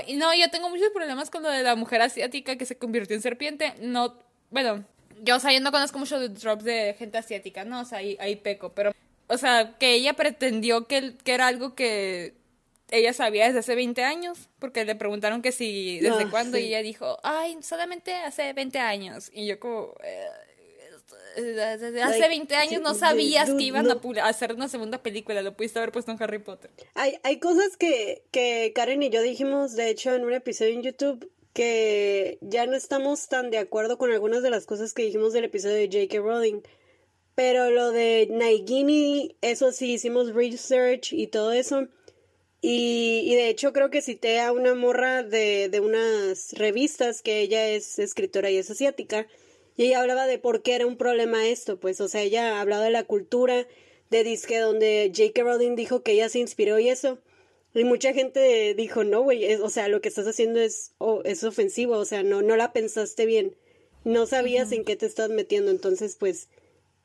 y 0.07 0.15
no, 0.15 0.33
yo 0.35 0.49
tengo 0.51 0.69
muchos 0.69 0.89
problemas 0.89 1.29
con 1.29 1.43
lo 1.43 1.49
de 1.49 1.63
la 1.63 1.75
mujer 1.75 2.01
asiática 2.01 2.57
que 2.57 2.65
se 2.65 2.77
convirtió 2.77 3.15
en 3.15 3.21
serpiente. 3.21 3.73
No, 3.79 4.19
bueno, 4.51 4.85
yo, 5.21 5.37
o 5.37 5.39
sea, 5.39 5.53
yo 5.53 5.61
no 5.61 5.71
conozco 5.71 5.99
mucho 5.99 6.19
de 6.19 6.29
drops 6.29 6.63
de 6.63 6.95
gente 6.99 7.17
asiática, 7.17 7.63
¿no? 7.63 7.81
O 7.81 7.85
sea, 7.85 7.99
ahí, 7.99 8.17
ahí 8.19 8.35
peco, 8.35 8.73
pero, 8.73 8.91
o 9.27 9.37
sea, 9.37 9.77
que 9.77 9.93
ella 9.93 10.13
pretendió 10.13 10.87
que, 10.87 11.15
que 11.23 11.33
era 11.33 11.47
algo 11.47 11.75
que 11.75 12.35
ella 12.89 13.13
sabía 13.13 13.47
desde 13.47 13.59
hace 13.59 13.75
20 13.75 14.03
años, 14.03 14.49
porque 14.59 14.85
le 14.85 14.95
preguntaron 14.95 15.41
que 15.41 15.51
si, 15.51 15.99
desde 15.99 16.29
cuándo, 16.29 16.57
y 16.57 16.65
ella 16.65 16.81
dijo, 16.81 17.17
ay, 17.23 17.57
solamente 17.61 18.13
hace 18.13 18.53
20 18.53 18.79
años. 18.79 19.29
Y 19.33 19.47
yo 19.47 19.59
como, 19.59 19.95
eh, 20.03 20.27
desde 21.35 22.01
hace 22.03 22.27
20 22.27 22.55
años 22.55 22.81
no 22.81 22.93
sabías 22.93 23.49
que 23.49 23.63
iban 23.63 23.87
a 23.89 24.27
hacer 24.27 24.53
una 24.53 24.67
segunda 24.67 25.01
película, 25.01 25.41
lo 25.41 25.55
pudiste 25.55 25.79
haber 25.79 25.91
puesto 25.91 26.11
en 26.11 26.21
Harry 26.21 26.39
Potter. 26.39 26.71
Hay, 26.93 27.17
hay 27.23 27.39
cosas 27.39 27.77
que, 27.77 28.23
que 28.31 28.71
Karen 28.75 29.01
y 29.01 29.09
yo 29.09 29.21
dijimos, 29.21 29.75
de 29.75 29.89
hecho, 29.89 30.13
en 30.13 30.25
un 30.25 30.33
episodio 30.33 30.73
en 30.73 30.83
YouTube, 30.83 31.31
que 31.53 32.39
ya 32.41 32.65
no 32.65 32.75
estamos 32.75 33.27
tan 33.27 33.51
de 33.51 33.59
acuerdo 33.59 33.97
con 33.97 34.11
algunas 34.11 34.41
de 34.43 34.49
las 34.49 34.65
cosas 34.65 34.93
que 34.93 35.03
dijimos 35.03 35.33
del 35.33 35.45
episodio 35.45 35.75
de 35.75 35.85
J.K. 35.87 36.19
Rowling. 36.19 36.61
Pero 37.35 37.71
lo 37.71 37.91
de 37.91 38.27
Nagini, 38.29 39.35
eso 39.41 39.71
sí, 39.71 39.93
hicimos 39.93 40.33
research 40.33 41.13
y 41.13 41.27
todo 41.27 41.51
eso. 41.51 41.87
Y, 42.65 43.23
y, 43.25 43.35
de 43.35 43.49
hecho 43.49 43.73
creo 43.73 43.89
que 43.89 44.01
cité 44.01 44.39
a 44.39 44.53
una 44.53 44.73
morra 44.73 45.21
de, 45.21 45.67
de 45.67 45.81
unas 45.81 46.53
revistas 46.53 47.21
que 47.21 47.41
ella 47.41 47.67
es 47.67 47.99
escritora 47.99 48.49
y 48.51 48.57
es 48.57 48.71
asiática. 48.71 49.27
Y 49.75 49.87
ella 49.87 49.99
hablaba 49.99 50.27
de 50.27 50.39
por 50.39 50.61
qué 50.61 50.75
era 50.75 50.87
un 50.87 50.95
problema 50.95 51.45
esto, 51.45 51.77
pues, 51.77 51.99
o 51.99 52.07
sea, 52.07 52.21
ella 52.21 52.61
hablaba 52.61 52.85
de 52.85 52.91
la 52.91 53.03
cultura 53.03 53.67
de 54.09 54.23
disque 54.23 54.59
donde 54.59 55.11
J.K. 55.13 55.43
Rowling 55.43 55.75
dijo 55.75 56.03
que 56.03 56.13
ella 56.13 56.29
se 56.29 56.39
inspiró 56.39 56.79
y 56.79 56.87
eso. 56.87 57.19
Y 57.73 57.83
mucha 57.83 58.13
gente 58.13 58.73
dijo, 58.75 59.03
no, 59.03 59.23
güey, 59.23 59.55
o 59.55 59.69
sea, 59.69 59.89
lo 59.89 59.99
que 59.99 60.07
estás 60.07 60.27
haciendo 60.27 60.61
es, 60.61 60.93
oh, 60.99 61.21
es 61.25 61.43
ofensivo, 61.43 61.97
o 61.97 62.05
sea, 62.05 62.23
no, 62.23 62.41
no 62.41 62.55
la 62.55 62.71
pensaste 62.71 63.25
bien. 63.25 63.57
No 64.05 64.25
sabías 64.25 64.71
en 64.71 64.85
qué 64.85 64.95
te 64.95 65.05
estás 65.05 65.29
metiendo, 65.29 65.69
entonces, 65.69 66.15
pues, 66.17 66.47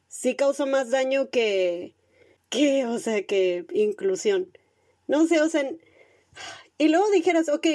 sí 0.06 0.36
causó 0.36 0.66
más 0.66 0.90
daño 0.90 1.30
que, 1.30 1.94
que, 2.48 2.86
o 2.86 3.00
sea, 3.00 3.24
que 3.26 3.66
inclusión. 3.72 4.52
No 5.09 5.26
sé, 5.26 5.40
o 5.40 5.48
sea. 5.48 5.68
Y 6.78 6.88
luego 6.88 7.11
dijeras, 7.11 7.48
ok, 7.48 7.66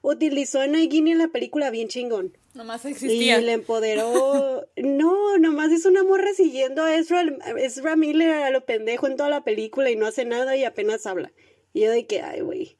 utilizó 0.00 0.60
a 0.60 0.66
Nagini 0.66 1.12
en 1.12 1.18
la 1.18 1.28
película 1.28 1.68
bien 1.70 1.88
chingón. 1.88 2.38
Nomás 2.54 2.86
existía. 2.86 3.38
Y 3.38 3.44
le 3.44 3.52
empoderó. 3.52 4.66
no, 4.76 5.36
nomás 5.36 5.72
es 5.72 5.84
una 5.84 6.02
morra 6.02 6.32
siguiendo 6.34 6.82
a 6.82 6.96
Ezra, 6.96 7.22
Ezra 7.58 7.96
Miller 7.96 8.30
a 8.30 8.50
lo 8.50 8.64
pendejo 8.64 9.06
en 9.06 9.16
toda 9.16 9.28
la 9.28 9.44
película 9.44 9.90
y 9.90 9.96
no 9.96 10.06
hace 10.06 10.24
nada 10.24 10.56
y 10.56 10.64
apenas 10.64 11.06
habla. 11.06 11.32
Y 11.74 11.80
yo 11.82 11.90
de 11.90 12.06
que, 12.06 12.22
ay, 12.22 12.40
güey. 12.40 12.78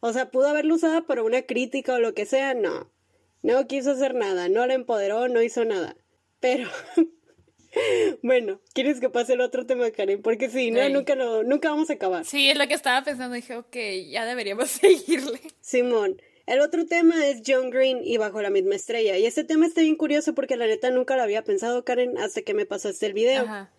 O 0.00 0.12
sea, 0.12 0.30
pudo 0.30 0.48
haberlo 0.48 0.74
usado 0.74 1.06
para 1.06 1.22
una 1.22 1.42
crítica 1.42 1.94
o 1.94 1.98
lo 1.98 2.12
que 2.12 2.26
sea, 2.26 2.52
no. 2.52 2.92
No 3.42 3.66
quiso 3.66 3.92
hacer 3.92 4.14
nada, 4.14 4.48
no 4.48 4.66
la 4.66 4.74
empoderó, 4.74 5.28
no 5.28 5.42
hizo 5.42 5.64
nada. 5.64 5.96
Pero 6.40 6.68
Bueno, 8.22 8.60
¿quieres 8.72 9.00
que 9.00 9.08
pase 9.08 9.34
el 9.34 9.40
otro 9.40 9.66
tema, 9.66 9.90
Karen? 9.90 10.22
Porque 10.22 10.50
si 10.50 10.70
no, 10.70 10.88
nunca, 10.88 11.14
no, 11.14 11.42
nunca 11.42 11.70
vamos 11.70 11.90
a 11.90 11.94
acabar. 11.94 12.24
Sí, 12.24 12.48
es 12.48 12.58
lo 12.58 12.66
que 12.66 12.74
estaba 12.74 13.02
pensando. 13.04 13.34
Dije, 13.34 13.56
ok, 13.56 13.76
ya 14.10 14.24
deberíamos 14.24 14.68
seguirle. 14.70 15.40
Simón, 15.60 16.20
el 16.46 16.60
otro 16.60 16.86
tema 16.86 17.26
es 17.26 17.42
John 17.46 17.70
Green 17.70 18.00
y 18.02 18.16
Bajo 18.16 18.40
la 18.42 18.50
misma 18.50 18.74
estrella. 18.74 19.16
Y 19.18 19.26
este 19.26 19.44
tema 19.44 19.66
está 19.66 19.82
bien 19.82 19.96
curioso 19.96 20.34
porque 20.34 20.56
la 20.56 20.66
neta 20.66 20.90
nunca 20.90 21.16
lo 21.16 21.22
había 21.22 21.44
pensado, 21.44 21.84
Karen, 21.84 22.18
hasta 22.18 22.42
que 22.42 22.54
me 22.54 22.66
pasaste 22.66 23.06
el 23.06 23.12
video. 23.12 23.44
Ajá. 23.44 23.70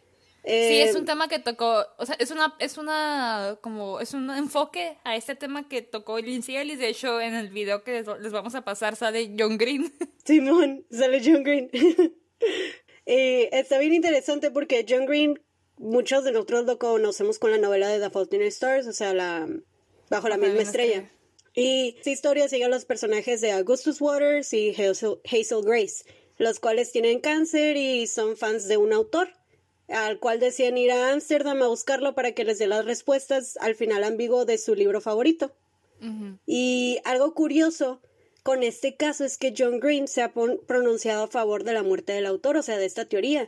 sí, 0.45 0.81
es 0.81 0.95
un 0.95 1.05
tema 1.05 1.27
que 1.27 1.39
tocó, 1.39 1.85
o 1.97 2.05
sea, 2.05 2.15
es 2.19 2.31
una, 2.31 2.55
es 2.59 2.77
una, 2.77 3.57
como, 3.61 3.99
es 3.99 4.13
un 4.13 4.29
enfoque 4.29 4.97
a 5.03 5.15
este 5.15 5.35
tema 5.35 5.67
que 5.67 5.81
tocó 5.81 6.19
Lindsay 6.19 6.57
Ellis. 6.57 6.79
De 6.79 6.89
hecho, 6.89 7.19
en 7.19 7.33
el 7.33 7.49
video 7.49 7.83
que 7.83 7.91
les, 7.91 8.07
les 8.19 8.31
vamos 8.31 8.55
a 8.55 8.63
pasar 8.63 8.95
sale 8.95 9.35
John 9.37 9.57
Green. 9.57 9.91
Simón, 10.23 10.85
sale 10.91 11.21
John 11.25 11.43
Green. 11.43 11.69
Eh, 13.11 13.49
está 13.57 13.79
bien 13.79 13.95
interesante 13.95 14.51
porque 14.51 14.85
John 14.87 15.07
Green, 15.07 15.41
muchos 15.79 16.23
de 16.23 16.31
nosotros 16.31 16.65
lo 16.65 16.77
conocemos 16.77 17.39
con 17.39 17.49
la 17.49 17.57
novela 17.57 17.87
de 17.87 17.99
The 17.99 18.11
Fault 18.11 18.31
in 18.35 18.43
Stars, 18.43 18.85
o 18.85 18.93
sea, 18.93 19.15
la 19.15 19.49
Bajo 20.11 20.29
la 20.29 20.37
misma 20.37 20.61
estrella. 20.61 21.09
Y 21.55 21.95
esta 21.97 22.11
historia 22.11 22.47
sigue 22.47 22.65
a 22.65 22.69
los 22.69 22.85
personajes 22.85 23.41
de 23.41 23.51
Augustus 23.51 23.99
Waters 23.99 24.53
y 24.53 24.69
Hazel, 24.69 25.63
Grace, 25.63 26.05
los 26.37 26.59
cuales 26.59 26.91
tienen 26.91 27.19
cáncer 27.19 27.77
y 27.77 28.05
son 28.05 28.37
fans 28.37 28.67
de 28.67 28.77
un 28.77 28.93
autor, 28.93 29.29
al 29.87 30.19
cual 30.19 30.39
decían 30.39 30.77
ir 30.77 30.91
a 30.91 31.11
Ámsterdam 31.11 31.63
a 31.63 31.67
buscarlo 31.67 32.13
para 32.13 32.33
que 32.33 32.43
les 32.43 32.59
dé 32.59 32.67
las 32.67 32.85
respuestas 32.85 33.57
al 33.57 33.73
final 33.73 34.03
ambiguo 34.03 34.45
de 34.45 34.59
su 34.59 34.75
libro 34.75 35.01
favorito. 35.01 35.51
Y 36.45 36.99
algo 37.05 37.33
curioso 37.33 38.01
con 38.49 38.63
este 38.63 38.95
caso 38.95 39.25
es 39.25 39.37
que 39.37 39.53
John 39.55 39.79
Green 39.79 40.07
se 40.07 40.23
ha 40.23 40.33
pronunciado 40.33 41.25
a 41.25 41.27
favor 41.27 41.63
de 41.63 41.71
la 41.71 41.83
muerte 41.83 42.13
del 42.13 42.25
autor, 42.25 42.57
o 42.57 42.63
sea, 42.63 42.79
de 42.79 42.87
esta 42.87 43.05
teoría. 43.05 43.47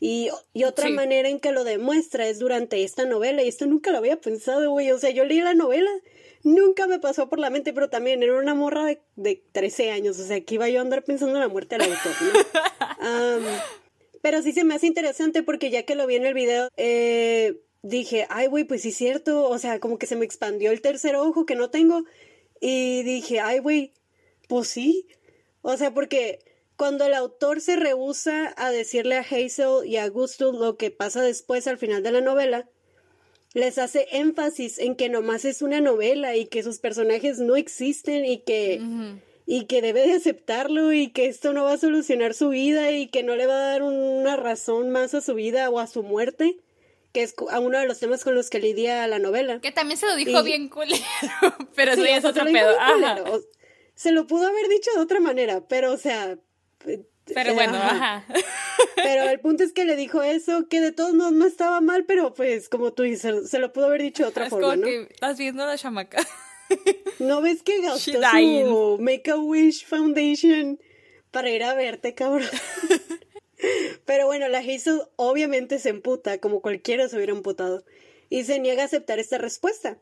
Y, 0.00 0.28
y 0.52 0.64
otra 0.64 0.90
manera 0.90 1.28
en 1.28 1.38
que 1.38 1.52
lo 1.52 1.62
demuestra 1.62 2.26
es 2.26 2.40
durante 2.40 2.82
esta 2.82 3.04
novela, 3.04 3.44
y 3.44 3.48
esto 3.48 3.66
nunca 3.66 3.92
lo 3.92 3.98
había 3.98 4.20
pensado, 4.20 4.68
güey, 4.72 4.90
o 4.90 4.98
sea, 4.98 5.10
yo 5.10 5.24
leí 5.24 5.40
la 5.40 5.54
novela, 5.54 5.88
nunca 6.42 6.88
me 6.88 6.98
pasó 6.98 7.28
por 7.28 7.38
la 7.38 7.48
mente, 7.48 7.72
pero 7.72 7.90
también 7.90 8.24
era 8.24 8.36
una 8.36 8.56
morra 8.56 8.86
de, 8.86 9.00
de 9.14 9.40
13 9.52 9.92
años, 9.92 10.18
o 10.18 10.26
sea, 10.26 10.40
que 10.40 10.56
iba 10.56 10.68
yo 10.68 10.80
a 10.80 10.82
andar 10.82 11.04
pensando 11.04 11.36
en 11.36 11.42
la 11.42 11.48
muerte 11.48 11.78
del 11.78 11.92
autor, 11.92 12.12
¿no? 12.20 13.46
pero 14.20 14.42
sí 14.42 14.50
se 14.50 14.64
me 14.64 14.74
hace 14.74 14.88
interesante 14.88 15.44
porque 15.44 15.70
ya 15.70 15.84
que 15.84 15.94
lo 15.94 16.08
vi 16.08 16.16
en 16.16 16.26
el 16.26 16.34
video, 16.34 16.70
eh, 16.76 17.60
dije, 17.82 18.26
ay, 18.30 18.48
güey, 18.48 18.64
pues 18.64 18.82
sí 18.82 18.88
es 18.88 18.96
cierto, 18.96 19.48
o 19.48 19.58
sea, 19.60 19.78
como 19.78 19.96
que 19.96 20.08
se 20.08 20.16
me 20.16 20.24
expandió 20.24 20.72
el 20.72 20.80
tercer 20.80 21.14
ojo 21.14 21.46
que 21.46 21.54
no 21.54 21.70
tengo, 21.70 22.02
y 22.60 23.04
dije, 23.04 23.38
ay, 23.38 23.60
güey, 23.60 23.94
pues 24.50 24.68
sí. 24.68 25.06
O 25.62 25.76
sea, 25.76 25.94
porque 25.94 26.40
cuando 26.76 27.06
el 27.06 27.14
autor 27.14 27.60
se 27.60 27.76
rehúsa 27.76 28.52
a 28.56 28.70
decirle 28.70 29.16
a 29.16 29.20
Hazel 29.20 29.86
y 29.86 29.96
a 29.96 30.04
Augustus 30.04 30.54
lo 30.54 30.76
que 30.76 30.90
pasa 30.90 31.22
después 31.22 31.68
al 31.68 31.78
final 31.78 32.02
de 32.02 32.10
la 32.10 32.20
novela, 32.20 32.68
les 33.54 33.78
hace 33.78 34.08
énfasis 34.10 34.78
en 34.80 34.96
que 34.96 35.08
nomás 35.08 35.44
es 35.44 35.62
una 35.62 35.80
novela 35.80 36.36
y 36.36 36.46
que 36.46 36.64
sus 36.64 36.78
personajes 36.78 37.38
no 37.38 37.54
existen 37.54 38.24
y 38.24 38.38
que, 38.38 38.80
y 39.46 39.66
que 39.66 39.82
debe 39.82 40.06
de 40.06 40.14
aceptarlo 40.14 40.92
y 40.92 41.10
que 41.10 41.26
esto 41.26 41.52
no 41.52 41.64
va 41.64 41.74
a 41.74 41.78
solucionar 41.78 42.34
su 42.34 42.48
vida 42.48 42.90
y 42.90 43.06
que 43.06 43.22
no 43.22 43.36
le 43.36 43.46
va 43.46 43.54
a 43.54 43.70
dar 43.70 43.82
una 43.84 44.36
razón 44.36 44.90
más 44.90 45.14
a 45.14 45.20
su 45.20 45.34
vida 45.34 45.70
o 45.70 45.78
a 45.78 45.86
su 45.86 46.02
muerte, 46.02 46.56
que 47.12 47.22
es 47.22 47.34
a 47.50 47.60
uno 47.60 47.78
de 47.78 47.86
los 47.86 48.00
temas 48.00 48.24
con 48.24 48.34
los 48.34 48.50
que 48.50 48.58
lidia 48.58 49.06
la 49.06 49.20
novela. 49.20 49.60
Que 49.60 49.70
también 49.70 49.98
se 49.98 50.06
lo 50.06 50.16
dijo 50.16 50.42
bien 50.42 50.68
culero, 50.68 51.04
pero 51.76 51.92
eso 51.92 52.04
ya 52.04 52.16
es 52.16 52.24
otro 52.24 52.44
pedo 52.46 52.76
se 54.00 54.12
lo 54.12 54.26
pudo 54.26 54.46
haber 54.46 54.66
dicho 54.68 54.90
de 54.94 55.00
otra 55.00 55.20
manera, 55.20 55.68
pero 55.68 55.92
o 55.92 55.98
sea... 55.98 56.38
Eh, 56.86 57.02
pero 57.34 57.52
bueno, 57.52 57.74
ajá. 57.74 58.24
Pero 58.96 59.24
el 59.24 59.40
punto 59.40 59.62
es 59.62 59.74
que 59.74 59.84
le 59.84 59.94
dijo 59.94 60.22
eso, 60.22 60.68
que 60.68 60.80
de 60.80 60.90
todos 60.90 61.12
modos 61.12 61.32
no 61.32 61.44
estaba 61.44 61.82
mal, 61.82 62.06
pero 62.06 62.32
pues 62.32 62.70
como 62.70 62.94
tú 62.94 63.02
dices, 63.02 63.50
se 63.50 63.58
lo 63.58 63.74
pudo 63.74 63.86
haber 63.86 64.00
dicho 64.00 64.22
de 64.22 64.30
otra 64.30 64.48
forma, 64.48 64.76
¿no? 64.76 64.86
que 64.86 65.02
estás 65.02 65.36
viendo 65.36 65.62
a 65.64 65.66
la 65.66 65.76
chamaca. 65.76 66.26
¿No 67.18 67.42
ves 67.42 67.62
que 67.62 67.82
gastó 67.82 68.22
su 68.22 68.96
Make 68.98 69.30
a 69.32 69.36
Wish 69.36 69.84
Foundation 69.84 70.80
para 71.30 71.50
ir 71.50 71.62
a 71.62 71.74
verte, 71.74 72.14
cabrón? 72.14 72.48
Pero 74.06 74.24
bueno, 74.24 74.48
la 74.48 74.60
Hazel 74.60 75.02
obviamente 75.16 75.78
se 75.78 75.90
emputa, 75.90 76.38
como 76.38 76.62
cualquiera 76.62 77.06
se 77.10 77.16
hubiera 77.16 77.32
emputado, 77.32 77.84
y 78.30 78.44
se 78.44 78.60
niega 78.60 78.80
a 78.80 78.86
aceptar 78.86 79.18
esta 79.18 79.36
respuesta. 79.36 79.98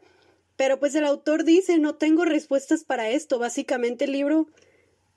Pero 0.58 0.80
pues 0.80 0.96
el 0.96 1.04
autor 1.04 1.44
dice, 1.44 1.78
no 1.78 1.94
tengo 1.94 2.24
respuestas 2.24 2.82
para 2.82 3.10
esto. 3.10 3.38
Básicamente 3.38 4.06
el 4.06 4.12
libro, 4.12 4.48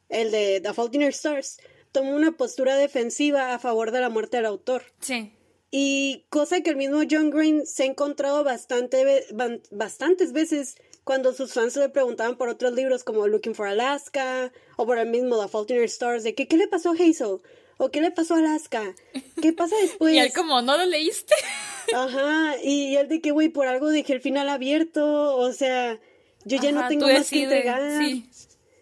el 0.07 0.29
de 0.29 0.61
The 0.61 0.71
Fault 0.71 0.93
in 0.93 1.01
Our 1.01 1.09
Stars, 1.09 1.57
tomó 1.91 2.15
una 2.15 2.37
postura 2.37 2.75
defensiva 2.75 3.55
a 3.55 3.57
favor 3.57 3.89
de 3.89 4.01
la 4.01 4.09
muerte 4.09 4.37
del 4.37 4.45
autor. 4.45 4.83
Sí. 4.99 5.33
Y 5.71 6.25
cosa 6.29 6.61
que 6.61 6.69
el 6.69 6.75
mismo 6.75 6.99
John 7.09 7.31
Green 7.31 7.65
se 7.65 7.83
ha 7.83 7.85
encontrado 7.87 8.43
bastante, 8.43 9.25
bastantes 9.71 10.31
veces 10.31 10.75
cuando 11.03 11.33
sus 11.33 11.53
fans 11.53 11.75
le 11.75 11.89
preguntaban 11.89 12.37
por 12.37 12.47
otros 12.47 12.73
libros 12.73 13.03
como 13.03 13.25
Looking 13.27 13.55
for 13.55 13.65
Alaska 13.65 14.53
o 14.77 14.85
por 14.85 14.99
el 14.99 15.09
mismo 15.09 15.41
The 15.41 15.47
Fault 15.47 15.71
in 15.71 15.77
Your 15.77 15.85
Stars, 15.85 16.23
de 16.23 16.35
que 16.35 16.47
qué 16.47 16.55
le 16.55 16.67
pasó 16.67 16.91
a 16.91 16.93
Hazel 16.93 17.39
o 17.81 17.89
qué 17.89 17.99
le 17.99 18.11
pasó 18.11 18.35
a 18.35 18.37
Alaska, 18.37 18.93
qué 19.41 19.53
pasa 19.53 19.75
después. 19.81 20.13
y 20.13 20.19
él 20.19 20.31
como, 20.33 20.61
¿no 20.61 20.77
lo 20.77 20.85
leíste? 20.85 21.33
Ajá, 21.95 22.55
y 22.63 22.95
él 22.95 23.07
de 23.07 23.21
que, 23.21 23.31
güey, 23.31 23.49
por 23.49 23.65
algo 23.65 23.89
dejé 23.89 24.13
el 24.13 24.21
final 24.21 24.49
abierto, 24.49 25.35
o 25.35 25.51
sea, 25.51 25.99
yo 26.45 26.61
ya 26.61 26.71
no 26.71 26.87
tengo 26.87 27.07
más 27.07 27.31
que 27.31 27.43
entregar. 27.43 27.81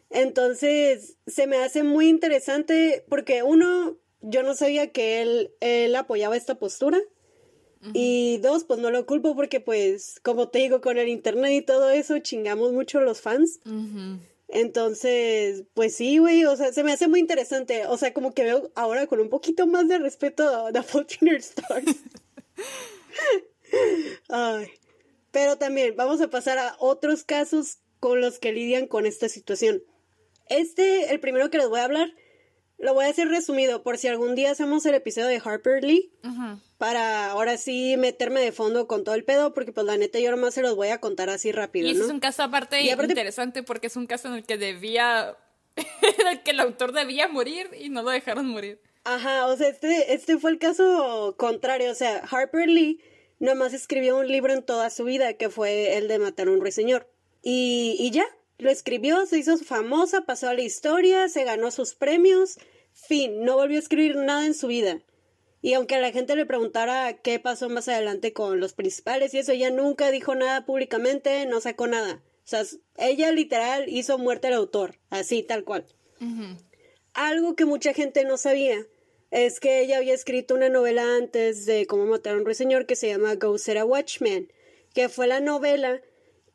Entonces, 0.09 1.15
se 1.27 1.47
me 1.47 1.57
hace 1.57 1.83
muy 1.83 2.09
interesante 2.09 3.05
porque 3.07 3.41
uno, 3.41 3.95
yo 4.19 4.43
no 4.43 4.53
sabía 4.53 4.91
que 4.91 5.21
él, 5.21 5.51
él 5.61 5.95
apoyaba 5.95 6.35
esta 6.35 6.55
postura. 6.55 6.99
Y 7.93 8.39
dos, 8.39 8.65
pues 8.65 8.81
no 8.81 8.91
lo 8.91 9.05
culpo 9.05 9.33
porque 9.37 9.61
pues, 9.61 10.19
como 10.21 10.49
te 10.49 10.59
digo, 10.59 10.81
con 10.81 10.97
el 10.97 11.07
internet 11.07 11.53
y 11.53 11.61
todo 11.61 11.89
eso, 11.89 12.19
chingamos 12.19 12.73
mucho 12.73 12.99
los 12.99 13.21
fans. 13.21 13.61
Entonces, 14.51 15.63
pues 15.75 15.95
sí, 15.95 16.17
güey, 16.17 16.43
o 16.45 16.55
sea, 16.55 16.73
se 16.73 16.83
me 16.83 16.91
hace 16.91 17.07
muy 17.07 17.19
interesante. 17.19 17.85
O 17.85 17.97
sea, 17.97 18.13
como 18.13 18.33
que 18.33 18.43
veo 18.43 18.71
ahora 18.75 19.07
con 19.07 19.19
un 19.19 19.29
poquito 19.29 19.67
más 19.67 19.87
de 19.87 19.99
respeto 19.99 20.47
a 20.47 20.71
The 20.71 20.83
Fortunate 20.83 21.37
Stars. 21.37 21.95
Ay. 24.29 24.71
Pero 25.31 25.57
también 25.57 25.95
vamos 25.95 26.21
a 26.21 26.29
pasar 26.29 26.57
a 26.57 26.75
otros 26.79 27.23
casos 27.23 27.77
con 27.99 28.21
los 28.21 28.39
que 28.39 28.51
lidian 28.51 28.87
con 28.87 29.05
esta 29.05 29.29
situación. 29.29 29.83
Este, 30.47 31.11
el 31.11 31.19
primero 31.19 31.51
que 31.51 31.59
les 31.59 31.69
voy 31.69 31.79
a 31.79 31.85
hablar, 31.85 32.11
lo 32.79 32.93
voy 32.93 33.05
a 33.05 33.09
hacer 33.09 33.27
resumido 33.27 33.83
por 33.83 33.97
si 33.97 34.07
algún 34.07 34.35
día 34.35 34.51
hacemos 34.51 34.85
el 34.85 34.95
episodio 34.95 35.27
de 35.27 35.41
Harper 35.43 35.83
Lee. 35.83 36.11
Para 36.77 37.31
ahora 37.31 37.57
sí 37.57 37.95
meterme 37.97 38.39
de 38.39 38.53
fondo 38.53 38.87
con 38.87 39.03
todo 39.03 39.15
el 39.15 39.25
pedo, 39.25 39.53
porque 39.53 39.73
pues 39.73 39.85
la 39.85 39.97
neta 39.97 40.19
yo 40.19 40.31
nomás 40.31 40.53
se 40.53 40.61
los 40.61 40.75
voy 40.75 40.87
a 40.87 41.01
contar 41.01 41.29
así 41.29 41.51
rápido. 41.51 41.87
Y 41.87 41.91
es 41.91 41.99
un 41.99 42.21
caso 42.21 42.43
aparte, 42.43 42.81
interesante 42.81 43.63
porque 43.63 43.87
es 43.87 43.97
un 43.97 44.07
caso 44.07 44.29
en 44.29 44.35
el 44.35 44.45
que 44.45 44.57
debía, 44.57 45.35
en 45.75 46.27
el 46.27 46.41
que 46.41 46.51
el 46.51 46.59
autor 46.61 46.93
debía 46.93 47.27
morir 47.27 47.69
y 47.77 47.89
no 47.89 48.01
lo 48.01 48.11
dejaron 48.11 48.47
morir. 48.47 48.79
Ajá, 49.03 49.47
o 49.47 49.57
sea, 49.57 49.67
este, 49.67 50.13
este 50.13 50.37
fue 50.37 50.51
el 50.51 50.57
caso 50.57 51.35
contrario. 51.37 51.91
O 51.91 51.95
sea, 51.95 52.23
Harper 52.31 52.69
Lee 52.69 53.01
nomás 53.39 53.73
escribió 53.73 54.17
un 54.17 54.27
libro 54.27 54.53
en 54.53 54.63
toda 54.63 54.89
su 54.89 55.03
vida, 55.03 55.33
que 55.33 55.49
fue 55.49 55.97
el 55.97 56.07
de 56.07 56.19
Matar 56.19 56.47
a 56.47 56.51
un 56.51 56.61
ruiseñor. 56.61 57.09
Y, 57.41 57.97
y 57.99 58.11
ya, 58.11 58.25
lo 58.59 58.69
escribió, 58.69 59.25
se 59.25 59.39
hizo 59.39 59.57
famosa, 59.57 60.21
pasó 60.21 60.49
a 60.49 60.53
la 60.53 60.61
historia, 60.61 61.27
se 61.29 61.45
ganó 61.45 61.71
sus 61.71 61.95
premios, 61.95 62.59
fin, 62.93 63.43
no 63.43 63.55
volvió 63.55 63.77
a 63.77 63.79
escribir 63.79 64.17
nada 64.17 64.45
en 64.45 64.53
su 64.53 64.67
vida. 64.67 65.01
Y 65.61 65.73
aunque 65.73 65.95
a 65.95 66.01
la 66.01 66.11
gente 66.11 66.35
le 66.35 66.45
preguntara 66.45 67.13
qué 67.21 67.39
pasó 67.39 67.69
más 67.69 67.87
adelante 67.87 68.33
con 68.33 68.59
los 68.59 68.73
principales 68.73 69.33
y 69.33 69.39
eso, 69.39 69.53
ella 69.53 69.71
nunca 69.71 70.11
dijo 70.11 70.35
nada 70.35 70.65
públicamente, 70.65 71.45
no 71.45 71.59
sacó 71.59 71.87
nada. 71.87 72.21
O 72.43 72.47
sea, 72.49 72.63
ella 72.97 73.31
literal 73.31 73.85
hizo 73.87 74.17
muerte 74.17 74.47
al 74.47 74.53
autor, 74.53 74.99
así, 75.09 75.43
tal 75.43 75.63
cual. 75.63 75.85
Algo 77.13 77.55
que 77.55 77.65
mucha 77.65 77.93
gente 77.93 78.23
no 78.23 78.37
sabía 78.37 78.85
es 79.31 79.59
que 79.59 79.81
ella 79.81 79.97
había 79.97 80.13
escrito 80.13 80.55
una 80.55 80.69
novela 80.69 81.15
antes 81.17 81.65
de 81.65 81.85
cómo 81.85 82.05
matar 82.05 82.33
a 82.33 82.37
un 82.37 82.45
ruiseñor 82.45 82.85
que 82.85 82.95
se 82.95 83.07
llama 83.07 83.35
Go 83.35 83.57
Set 83.57 83.77
a 83.77 83.85
Watchman, 83.85 84.51
que 84.93 85.09
fue 85.09 85.27
la 85.27 85.39
novela 85.39 86.01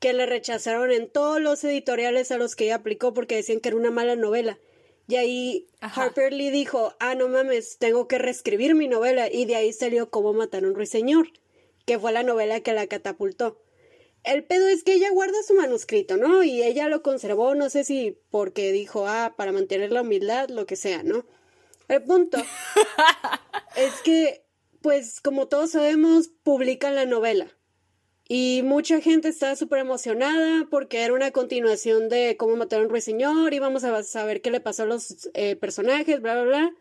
que 0.01 0.13
le 0.13 0.27
rechazaron 0.27 0.91
en 0.91 1.09
todos 1.09 1.41
los 1.41 1.63
editoriales 1.65 2.31
a 2.31 2.39
los 2.39 2.57
que 2.57 2.65
ella 2.65 2.77
aplicó 2.77 3.15
porque 3.15 3.37
decían 3.37 3.61
que 3.61 3.69
era 3.69 3.79
una 3.79 3.91
mala 3.91 4.17
novela. 4.17 4.59
Y 5.07 5.17
ahí 5.17 5.67
Harper 5.81 6.33
Lee 6.33 6.51
dijo, 6.51 6.95
ah, 6.99 7.15
no 7.15 7.29
mames, 7.29 7.79
tengo 7.79 8.09
que 8.09 8.19
reescribir 8.19 8.75
mi 8.75 8.89
novela. 8.89 9.31
Y 9.31 9.45
de 9.45 9.57
ahí 9.57 9.73
salió 9.73 10.11
Cómo 10.11 10.33
matar 10.33 10.65
a 10.65 10.69
un 10.69 10.75
ruiseñor, 10.75 11.29
que 11.85 11.99
fue 11.99 12.13
la 12.13 12.23
novela 12.23 12.61
que 12.61 12.73
la 12.73 12.87
catapultó. 12.87 13.61
El 14.23 14.45
pedo 14.45 14.67
es 14.69 14.83
que 14.83 14.95
ella 14.95 15.11
guarda 15.11 15.43
su 15.47 15.53
manuscrito, 15.55 16.17
¿no? 16.17 16.43
Y 16.43 16.63
ella 16.63 16.89
lo 16.89 17.03
conservó, 17.03 17.55
no 17.55 17.69
sé 17.69 17.85
si 17.85 18.19
porque 18.31 18.73
dijo, 18.73 19.07
ah, 19.07 19.35
para 19.37 19.53
mantener 19.53 19.93
la 19.93 20.01
humildad, 20.01 20.49
lo 20.49 20.65
que 20.65 20.77
sea, 20.77 21.03
¿no? 21.03 21.27
El 21.89 22.03
punto 22.03 22.39
es 23.77 23.93
que, 24.03 24.43
pues, 24.81 25.21
como 25.21 25.49
todos 25.49 25.73
sabemos, 25.73 26.29
publican 26.43 26.95
la 26.95 27.05
novela. 27.05 27.55
Y 28.27 28.63
mucha 28.65 29.01
gente 29.03 29.29
estaba 29.29 29.55
súper 29.55 29.81
emocionada 29.81 30.67
porque 30.71 31.03
era 31.03 31.13
una 31.13 31.31
continuación 31.31 32.09
de 32.09 32.37
cómo 32.39 32.57
matar 32.57 32.81
a 32.81 32.85
ruiseñor, 32.85 33.53
íbamos 33.53 33.85
a 33.85 34.03
saber 34.03 34.41
qué 34.41 34.51
le 34.51 34.61
pasó 34.61 34.85
a 34.85 34.87
los 34.87 35.29
eh, 35.35 35.57
personajes, 35.57 36.23
bla, 36.23 36.35
bla, 36.35 36.45
bla. 36.45 36.75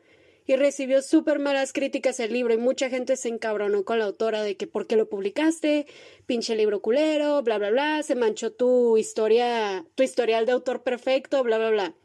Y 0.46 0.56
recibió 0.56 1.02
súper 1.02 1.40
malas 1.40 1.74
críticas 1.74 2.20
el 2.20 2.34
libro 2.34 2.54
y 2.54 2.58
mucha 2.58 2.90
gente 2.90 3.16
se 3.18 3.30
encabronó 3.30 3.84
con 3.84 4.00
la 4.00 4.06
autora 4.06 4.44
de 4.44 4.56
que 4.58 4.68
por 4.68 4.88
qué 4.88 4.96
lo 4.96 5.10
publicaste, 5.10 5.86
pinche 6.26 6.56
libro 6.56 6.82
culero, 6.82 7.42
bla, 7.44 7.58
bla, 7.58 7.72
bla, 7.72 8.04
se 8.04 8.16
manchó 8.16 8.52
tu 8.52 8.98
historia, 8.98 9.86
tu 9.96 10.04
historial 10.04 10.46
de 10.46 10.54
autor 10.54 10.84
perfecto, 10.84 11.44
bla, 11.44 11.58
bla, 11.58 11.70
bla. 11.72 11.96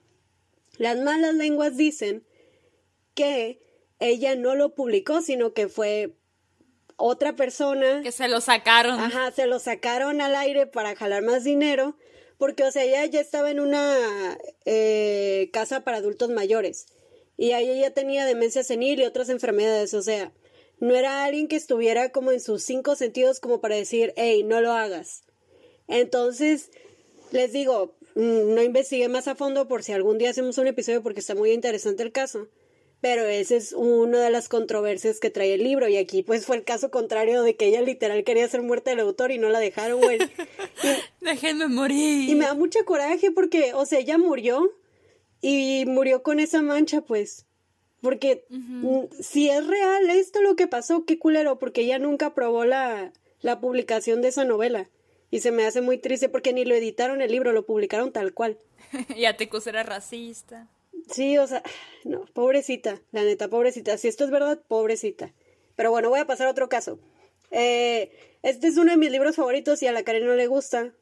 Las 0.78 0.98
malas 0.98 1.34
lenguas 1.34 1.76
dicen 1.76 2.24
que 3.14 3.60
ella 3.98 4.36
no 4.36 4.54
lo 4.54 4.74
publicó, 4.74 5.20
sino 5.20 5.52
que 5.52 5.68
fue 5.68 6.14
otra 6.98 7.34
persona. 7.34 8.02
Que 8.02 8.12
se 8.12 8.28
lo 8.28 8.42
sacaron. 8.42 9.00
Ajá, 9.00 9.30
se 9.30 9.46
lo 9.46 9.58
sacaron 9.58 10.20
al 10.20 10.36
aire 10.36 10.66
para 10.66 10.94
jalar 10.94 11.22
más 11.22 11.44
dinero, 11.44 11.96
porque, 12.36 12.64
o 12.64 12.70
sea, 12.70 12.84
ella 12.84 13.06
ya 13.06 13.20
estaba 13.20 13.50
en 13.50 13.60
una 13.60 14.38
eh, 14.66 15.48
casa 15.52 15.84
para 15.84 15.96
adultos 15.96 16.28
mayores, 16.28 16.86
y 17.38 17.52
ahí 17.52 17.70
ella 17.70 17.94
tenía 17.94 18.26
demencia 18.26 18.62
senil 18.62 19.00
y 19.00 19.04
otras 19.04 19.30
enfermedades, 19.30 19.94
o 19.94 20.02
sea, 20.02 20.32
no 20.80 20.94
era 20.94 21.24
alguien 21.24 21.48
que 21.48 21.56
estuviera 21.56 22.10
como 22.10 22.32
en 22.32 22.40
sus 22.40 22.62
cinco 22.62 22.94
sentidos 22.96 23.40
como 23.40 23.60
para 23.60 23.76
decir, 23.76 24.12
hey, 24.16 24.42
no 24.44 24.60
lo 24.60 24.72
hagas. 24.72 25.22
Entonces, 25.88 26.70
les 27.32 27.52
digo, 27.52 27.96
mm, 28.14 28.54
no 28.54 28.62
investigué 28.62 29.08
más 29.08 29.28
a 29.28 29.34
fondo 29.34 29.66
por 29.68 29.82
si 29.82 29.92
algún 29.92 30.18
día 30.18 30.30
hacemos 30.30 30.58
un 30.58 30.66
episodio 30.66 31.02
porque 31.02 31.20
está 31.20 31.34
muy 31.34 31.52
interesante 31.52 32.02
el 32.02 32.12
caso. 32.12 32.48
Pero 33.00 33.24
esa 33.26 33.54
es 33.54 33.72
una 33.72 34.20
de 34.20 34.30
las 34.30 34.48
controversias 34.48 35.20
que 35.20 35.30
trae 35.30 35.54
el 35.54 35.62
libro. 35.62 35.88
Y 35.88 35.96
aquí, 35.96 36.22
pues, 36.22 36.46
fue 36.46 36.56
el 36.56 36.64
caso 36.64 36.90
contrario 36.90 37.42
de 37.42 37.54
que 37.54 37.66
ella 37.66 37.80
literal 37.80 38.24
quería 38.24 38.44
hacer 38.44 38.62
muerte 38.62 38.90
del 38.90 39.00
autor 39.00 39.30
y 39.30 39.38
no 39.38 39.48
la 39.48 39.60
dejaron, 39.60 40.00
güey. 40.00 40.18
Déjenme 41.20 41.68
morir. 41.68 42.28
Y 42.28 42.34
me 42.34 42.46
da 42.46 42.54
mucho 42.54 42.84
coraje 42.84 43.30
porque, 43.30 43.72
o 43.74 43.86
sea, 43.86 44.00
ella 44.00 44.18
murió 44.18 44.72
y 45.40 45.84
murió 45.86 46.22
con 46.22 46.40
esa 46.40 46.60
mancha, 46.60 47.00
pues. 47.02 47.46
Porque 48.00 48.44
si 49.20 49.48
es 49.48 49.66
real 49.66 50.10
esto 50.10 50.40
lo 50.42 50.56
que 50.56 50.66
pasó, 50.66 51.04
qué 51.04 51.18
culero, 51.18 51.58
porque 51.58 51.82
ella 51.82 51.98
nunca 51.98 52.26
aprobó 52.26 52.64
la, 52.64 53.12
la 53.40 53.60
publicación 53.60 54.22
de 54.22 54.28
esa 54.28 54.44
novela. 54.44 54.88
Y 55.30 55.40
se 55.40 55.52
me 55.52 55.66
hace 55.66 55.82
muy 55.82 55.98
triste 55.98 56.28
porque 56.28 56.52
ni 56.52 56.64
lo 56.64 56.74
editaron 56.74 57.20
el 57.20 57.30
libro, 57.30 57.52
lo 57.52 57.66
publicaron 57.66 58.12
tal 58.12 58.32
cual. 58.34 58.58
y 59.16 59.24
Atecus 59.26 59.66
era 59.66 59.82
racista. 59.82 60.68
Sí, 61.10 61.38
o 61.38 61.46
sea, 61.46 61.62
no, 62.04 62.24
pobrecita, 62.32 63.00
la 63.12 63.22
neta, 63.22 63.48
pobrecita. 63.48 63.96
Si 63.98 64.08
esto 64.08 64.24
es 64.24 64.30
verdad, 64.30 64.60
pobrecita. 64.68 65.32
Pero 65.76 65.90
bueno, 65.90 66.10
voy 66.10 66.20
a 66.20 66.26
pasar 66.26 66.46
a 66.46 66.50
otro 66.50 66.68
caso. 66.68 66.98
Eh, 67.50 68.10
este 68.42 68.68
es 68.68 68.76
uno 68.76 68.90
de 68.90 68.96
mis 68.96 69.10
libros 69.10 69.36
favoritos 69.36 69.82
y 69.82 69.86
a 69.86 69.92
la 69.92 70.02
Karen 70.02 70.26
no 70.26 70.34
le 70.34 70.46
gusta. 70.46 70.92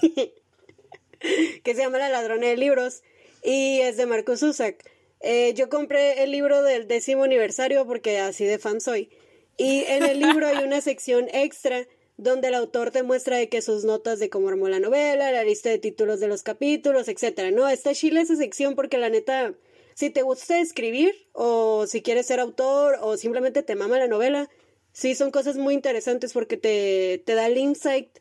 que 1.64 1.74
se 1.74 1.80
llama 1.80 1.98
La 1.98 2.08
ladrona 2.08 2.46
de 2.46 2.56
libros. 2.56 3.02
Y 3.42 3.80
es 3.80 3.96
de 3.96 4.06
Marcos 4.06 4.40
Zusak. 4.40 4.90
Eh, 5.20 5.54
yo 5.54 5.68
compré 5.68 6.22
el 6.22 6.30
libro 6.30 6.62
del 6.62 6.86
décimo 6.86 7.24
aniversario 7.24 7.86
porque 7.86 8.18
así 8.18 8.44
de 8.44 8.58
fan 8.58 8.80
soy. 8.80 9.10
Y 9.56 9.84
en 9.84 10.02
el 10.02 10.20
libro 10.20 10.46
hay 10.46 10.64
una 10.64 10.80
sección 10.80 11.28
extra 11.32 11.86
donde 12.16 12.48
el 12.48 12.54
autor 12.54 12.90
te 12.90 13.02
muestra 13.02 13.36
de 13.36 13.48
que 13.48 13.62
sus 13.62 13.84
notas 13.84 14.18
de 14.18 14.30
cómo 14.30 14.48
armó 14.48 14.68
la 14.68 14.80
novela, 14.80 15.32
la 15.32 15.44
lista 15.44 15.70
de 15.70 15.78
títulos 15.78 16.20
de 16.20 16.28
los 16.28 16.42
capítulos, 16.42 17.08
etcétera, 17.08 17.50
¿no? 17.50 17.68
Está 17.68 17.94
chile 17.94 18.20
esa 18.20 18.36
sección 18.36 18.74
porque 18.74 18.98
la 18.98 19.08
neta, 19.08 19.54
si 19.94 20.10
te 20.10 20.22
gusta 20.22 20.60
escribir, 20.60 21.14
o 21.32 21.86
si 21.86 22.02
quieres 22.02 22.26
ser 22.26 22.40
autor, 22.40 22.98
o 23.00 23.16
simplemente 23.16 23.62
te 23.62 23.74
mama 23.74 23.98
la 23.98 24.06
novela, 24.06 24.48
sí 24.92 25.14
son 25.14 25.30
cosas 25.30 25.56
muy 25.56 25.74
interesantes 25.74 26.32
porque 26.32 26.56
te, 26.56 27.22
te 27.26 27.34
da 27.34 27.46
el 27.46 27.58
insight 27.58 28.18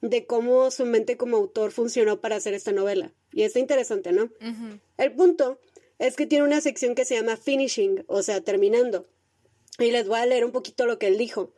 de 0.00 0.26
cómo 0.26 0.70
su 0.70 0.84
mente 0.84 1.16
como 1.16 1.36
autor 1.36 1.70
funcionó 1.70 2.20
para 2.20 2.36
hacer 2.36 2.54
esta 2.54 2.72
novela. 2.72 3.12
Y 3.32 3.42
está 3.42 3.58
interesante, 3.58 4.12
¿no? 4.12 4.30
El 4.98 5.12
punto 5.12 5.58
es 5.98 6.16
que 6.16 6.26
tiene 6.26 6.44
una 6.44 6.60
sección 6.60 6.94
que 6.94 7.04
se 7.04 7.14
llama 7.14 7.36
finishing, 7.36 8.04
o 8.06 8.22
sea, 8.22 8.40
terminando. 8.40 9.06
Y 9.78 9.90
les 9.90 10.06
voy 10.06 10.18
a 10.18 10.26
leer 10.26 10.44
un 10.44 10.52
poquito 10.52 10.86
lo 10.86 10.98
que 10.98 11.06
él 11.06 11.18
dijo. 11.18 11.52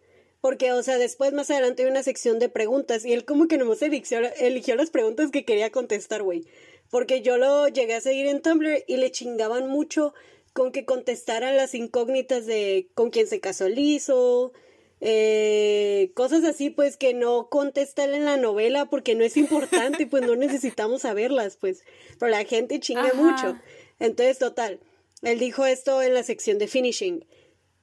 Porque, 0.47 0.71
o 0.71 0.81
sea, 0.85 0.97
después 0.97 1.33
más 1.33 1.51
adelante 1.51 1.83
hay 1.83 1.91
una 1.91 2.05
sección 2.05 2.39
de 2.39 2.49
preguntas 2.49 3.05
y 3.05 3.13
él 3.13 3.25
como 3.25 3.49
que 3.49 3.59
no 3.59 3.75
se 3.75 3.87
eligió, 3.87 4.21
eligió 4.39 4.77
las 4.77 4.91
preguntas 4.91 5.33
que 5.33 5.45
quería 5.45 5.73
contestar, 5.73 6.23
güey. 6.23 6.45
Porque 6.89 7.21
yo 7.21 7.37
lo 7.37 7.67
llegué 7.67 7.95
a 7.95 8.01
seguir 8.01 8.27
en 8.29 8.43
Tumblr 8.43 8.85
y 8.87 8.97
le 8.99 9.11
chingaban 9.11 9.67
mucho 9.67 10.15
con 10.53 10.71
que 10.71 10.85
contestara 10.85 11.51
las 11.51 11.75
incógnitas 11.75 12.47
de 12.47 12.87
con 12.95 13.11
quién 13.11 13.27
se 13.27 13.41
casó 13.41 13.69
Lizo, 13.69 14.53
eh, 15.01 16.13
cosas 16.15 16.45
así, 16.45 16.71
pues 16.71 16.97
que 16.97 17.13
no 17.13 17.49
contestan 17.49 18.15
en 18.15 18.25
la 18.25 18.37
novela 18.37 18.89
porque 18.89 19.17
no 19.17 19.25
es 19.25 19.37
importante 19.37 20.05
y 20.05 20.07
pues 20.07 20.25
no 20.25 20.37
necesitamos 20.37 21.03
saberlas, 21.03 21.57
pues. 21.57 21.83
Pero 22.21 22.31
la 22.31 22.45
gente 22.45 22.79
chinga 22.79 23.15
mucho. 23.15 23.59
Entonces, 23.99 24.39
total, 24.39 24.79
él 25.23 25.41
dijo 25.41 25.67
esto 25.67 26.03
en 26.03 26.15
la 26.15 26.23
sección 26.23 26.59
de 26.59 26.69
finishing. 26.69 27.25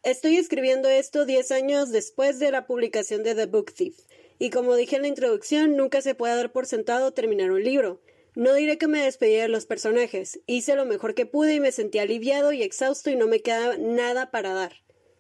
Estoy 0.04 0.36
escribiendo 0.36 0.90
esto 0.90 1.26
10 1.26 1.52
años 1.52 1.90
después 1.90 2.38
de 2.38 2.52
la 2.52 2.68
publicación 2.68 3.24
de 3.24 3.36
The 3.36 3.46
Book 3.46 3.74
Thief. 3.74 3.96
Y 4.38 4.50
como 4.50 4.76
dije 4.76 4.98
en 4.98 5.04
la 5.04 5.08
introducción, 5.08 5.78
nunca 5.78 6.02
se 6.02 6.14
puede 6.14 6.36
dar 6.36 6.52
por 6.52 6.66
sentado 6.66 7.14
terminar 7.14 7.52
un 7.52 7.64
libro. 7.64 8.02
No 8.36 8.54
diré 8.54 8.78
que 8.78 8.88
me 8.88 9.04
despedí 9.04 9.36
de 9.36 9.48
los 9.48 9.66
personajes. 9.66 10.42
Hice 10.46 10.76
lo 10.76 10.86
mejor 10.86 11.14
que 11.16 11.26
pude 11.26 11.56
y 11.56 11.60
me 11.60 11.72
sentí 11.72 12.00
aliviado 12.00 12.52
y 12.52 12.64
exhausto 12.64 13.10
y 13.10 13.16
no 13.16 13.28
me 13.28 13.42
quedaba 13.42 13.78
nada 13.78 14.32
para 14.32 14.54
dar. 14.54 14.74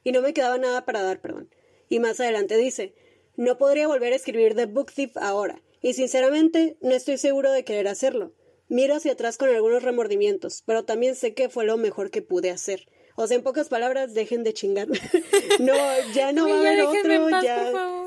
Y 0.03 0.11
no 0.11 0.21
me 0.21 0.33
quedaba 0.33 0.57
nada 0.57 0.83
para 0.83 1.01
dar, 1.01 1.21
perdón. 1.21 1.49
Y 1.87 1.99
más 1.99 2.19
adelante 2.19 2.57
dice, 2.57 2.93
no 3.37 3.57
podría 3.57 3.87
volver 3.87 4.11
a 4.11 4.17
escribir 4.17 4.55
The 4.55 4.65
Book 4.65 4.91
Thief 4.91 5.15
ahora. 5.15 5.61
Y 5.81 5.93
sinceramente, 5.93 6.75
no 6.81 6.91
estoy 6.91 7.17
seguro 7.17 7.51
de 7.51 7.63
querer 7.63 7.87
hacerlo. 7.87 8.33
Miro 8.67 8.95
hacia 8.95 9.13
atrás 9.13 9.37
con 9.37 9.49
algunos 9.49 9.83
remordimientos, 9.83 10.63
pero 10.65 10.83
también 10.83 11.15
sé 11.15 11.33
que 11.33 11.49
fue 11.49 11.65
lo 11.65 11.77
mejor 11.77 12.09
que 12.09 12.21
pude 12.21 12.49
hacer. 12.49 12.87
O 13.15 13.27
sea, 13.27 13.37
en 13.37 13.43
pocas 13.43 13.69
palabras, 13.69 14.13
dejen 14.13 14.43
de 14.43 14.53
chingar. 14.53 14.87
no, 15.59 15.73
ya 16.13 16.31
no 16.31 16.47
va 16.47 16.55
a 16.55 16.59
haber 16.59 16.81
otro, 16.81 17.29
ya. 17.41 17.63
Por 17.63 17.71
favor 17.73 18.03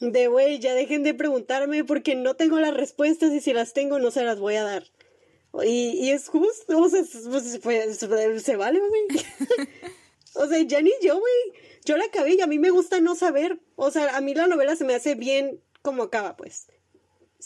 de 0.00 0.28
güey, 0.28 0.58
ya 0.58 0.74
dejen 0.74 1.02
de 1.02 1.14
preguntarme 1.14 1.84
porque 1.84 2.14
no 2.14 2.34
tengo 2.34 2.58
las 2.58 2.74
respuestas 2.74 3.32
y 3.32 3.40
si 3.40 3.52
las 3.52 3.72
tengo 3.72 3.98
no 3.98 4.10
se 4.10 4.24
las 4.24 4.38
voy 4.38 4.56
a 4.56 4.64
dar. 4.64 4.84
Y, 5.64 5.92
y 5.92 6.10
es 6.10 6.28
justo, 6.28 6.78
o 6.78 6.88
sea, 6.88 7.02
pues, 7.30 7.60
pues, 7.62 8.42
se 8.42 8.56
vale, 8.56 8.78
güey. 8.78 9.02
o 10.34 10.46
sea, 10.46 10.60
ya 10.62 10.82
ni 10.82 10.92
yo, 11.02 11.18
güey. 11.18 11.66
Yo 11.84 11.96
la 11.96 12.04
acabé 12.04 12.34
y 12.34 12.40
a 12.42 12.46
mí 12.46 12.58
me 12.58 12.70
gusta 12.70 13.00
no 13.00 13.14
saber. 13.14 13.58
O 13.74 13.90
sea, 13.90 14.16
a 14.16 14.20
mí 14.20 14.34
la 14.34 14.48
novela 14.48 14.76
se 14.76 14.84
me 14.84 14.94
hace 14.94 15.14
bien 15.14 15.62
como 15.80 16.02
acaba, 16.02 16.36
pues. 16.36 16.66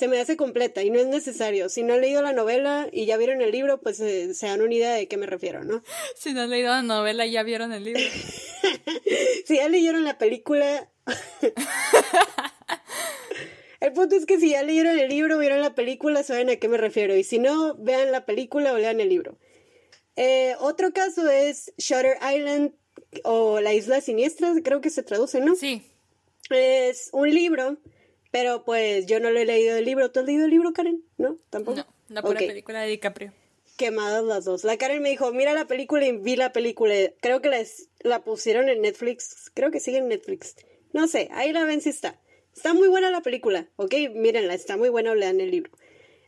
Se 0.01 0.09
me 0.09 0.19
hace 0.19 0.39
completa 0.39 0.83
y 0.83 0.89
no 0.89 0.99
es 0.99 1.09
necesario. 1.09 1.69
Si 1.69 1.83
no 1.83 1.93
han 1.93 2.01
leído 2.01 2.23
la 2.23 2.33
novela 2.33 2.89
y 2.91 3.05
ya 3.05 3.19
vieron 3.19 3.43
el 3.43 3.51
libro, 3.51 3.83
pues 3.83 4.01
eh, 4.01 4.33
se 4.33 4.47
dan 4.47 4.63
una 4.63 4.73
idea 4.73 4.95
de 4.95 5.09
qué 5.09 5.19
me 5.19 5.27
refiero, 5.27 5.63
¿no? 5.63 5.83
Si 6.17 6.33
no 6.33 6.41
han 6.41 6.49
leído 6.49 6.71
la 6.71 6.81
novela 6.81 7.27
y 7.27 7.33
ya 7.33 7.43
vieron 7.43 7.71
el 7.71 7.85
libro. 7.85 8.01
si 9.47 9.57
ya 9.57 9.69
leyeron 9.69 10.05
la 10.05 10.17
película, 10.17 10.89
el 13.81 13.93
punto 13.93 14.17
es 14.17 14.25
que 14.25 14.41
si 14.41 14.53
ya 14.53 14.63
leyeron 14.63 14.99
el 14.99 15.11
libro, 15.11 15.37
vieron 15.37 15.61
la 15.61 15.75
película, 15.75 16.23
saben 16.23 16.49
a 16.49 16.57
qué 16.57 16.67
me 16.67 16.79
refiero. 16.79 17.15
Y 17.15 17.23
si 17.23 17.39
no, 17.39 17.75
vean 17.75 18.11
la 18.11 18.25
película 18.25 18.73
o 18.73 18.79
lean 18.79 19.01
el 19.01 19.11
libro. 19.11 19.37
Eh, 20.17 20.55
otro 20.61 20.95
caso 20.95 21.29
es 21.29 21.75
Shutter 21.77 22.17
Island 22.35 22.73
o 23.23 23.61
La 23.61 23.75
Isla 23.75 24.01
Siniestra, 24.01 24.55
creo 24.65 24.81
que 24.81 24.89
se 24.89 25.03
traduce, 25.03 25.43
¿no? 25.43 25.57
Sí. 25.57 25.83
Es 26.49 27.11
un 27.13 27.29
libro, 27.29 27.77
pero 28.31 28.65
pues 28.65 29.07
yo 29.07 29.21
no 29.21 29.31
lo 29.31 29.39
he 29.39 29.45
leído 29.45 29.77
el 29.77 29.85
libro. 29.85 30.11
¿Tú 30.11 30.21
has 30.21 30.27
leído 30.27 30.45
el 30.45 30.51
libro, 30.51 30.73
Karen? 30.73 31.03
¿No? 31.19 31.37
¿Tampoco? 31.51 31.79
No, 31.79 31.87
la 32.09 32.23
pura 32.23 32.39
película 32.39 32.83
de 32.83 32.89
DiCaprio. 32.89 33.33
Quemadas 33.77 34.25
las 34.25 34.45
dos. 34.45 34.65
La 34.65 34.77
Karen 34.77 35.03
me 35.03 35.11
dijo, 35.11 35.33
mira 35.33 35.55
la 35.55 35.67
película 35.67 36.07
y 36.07 36.13
vi 36.13 36.37
la 36.37 36.53
película. 36.53 36.95
Creo 37.21 37.41
que 37.41 37.49
la, 37.49 37.65
la 38.01 38.23
pusieron 38.23 38.69
en 38.69 38.83
Netflix. 38.83 39.51
Creo 39.55 39.71
que 39.71 39.81
sigue 39.81 39.99
en 39.99 40.09
Netflix. 40.09 40.57
No 40.93 41.07
sé, 41.07 41.29
ahí 41.33 41.53
la 41.53 41.65
ven 41.65 41.81
si 41.81 41.89
está. 41.89 42.21
Está 42.55 42.75
muy 42.75 42.89
buena 42.89 43.11
la 43.11 43.23
película, 43.23 43.69
¿ok? 43.77 43.95
Mírenla, 44.15 44.55
está 44.55 44.77
muy 44.77 44.89
buena 44.89 45.13
o 45.13 45.15
lean 45.15 45.41
el 45.41 45.51
libro. 45.51 45.71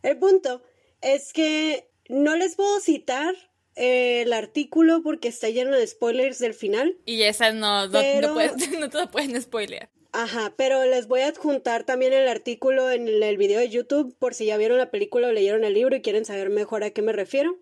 El 0.03 0.18
punto 0.18 0.62
es 1.00 1.32
que 1.32 1.88
no 2.09 2.36
les 2.36 2.57
puedo 2.57 2.80
citar 2.80 3.34
eh, 3.74 4.22
el 4.22 4.32
artículo 4.32 5.03
porque 5.03 5.28
está 5.28 5.48
lleno 5.48 5.76
de 5.76 5.86
spoilers 5.86 6.38
del 6.38 6.55
final. 6.55 6.96
Y 7.07 7.22
esa 7.22 7.53
no, 7.53 7.88
no, 7.88 7.92
no, 8.20 8.90
te 8.90 8.98
lo 8.98 9.11
pueden 9.11 9.40
spoilear. 9.40 9.90
Ajá, 10.14 10.52
pero 10.58 10.84
les 10.84 11.08
voy 11.08 11.22
a 11.22 11.28
adjuntar 11.28 11.84
también 11.84 12.12
el 12.12 12.28
artículo 12.28 12.90
en 12.90 13.08
el, 13.08 13.36
video 13.38 13.60
de 13.60 13.70
YouTube 13.70 14.14
por 14.18 14.34
si 14.34 14.44
ya 14.44 14.58
vieron 14.58 14.76
la 14.76 14.90
película 14.90 15.28
o 15.28 15.32
leyeron 15.32 15.64
el 15.64 15.72
libro 15.72 15.96
y 15.96 16.02
quieren 16.02 16.26
saber 16.26 16.50
mejor 16.50 16.84
a 16.84 16.90
qué 16.90 17.00
me 17.00 17.14
refiero. 17.14 17.58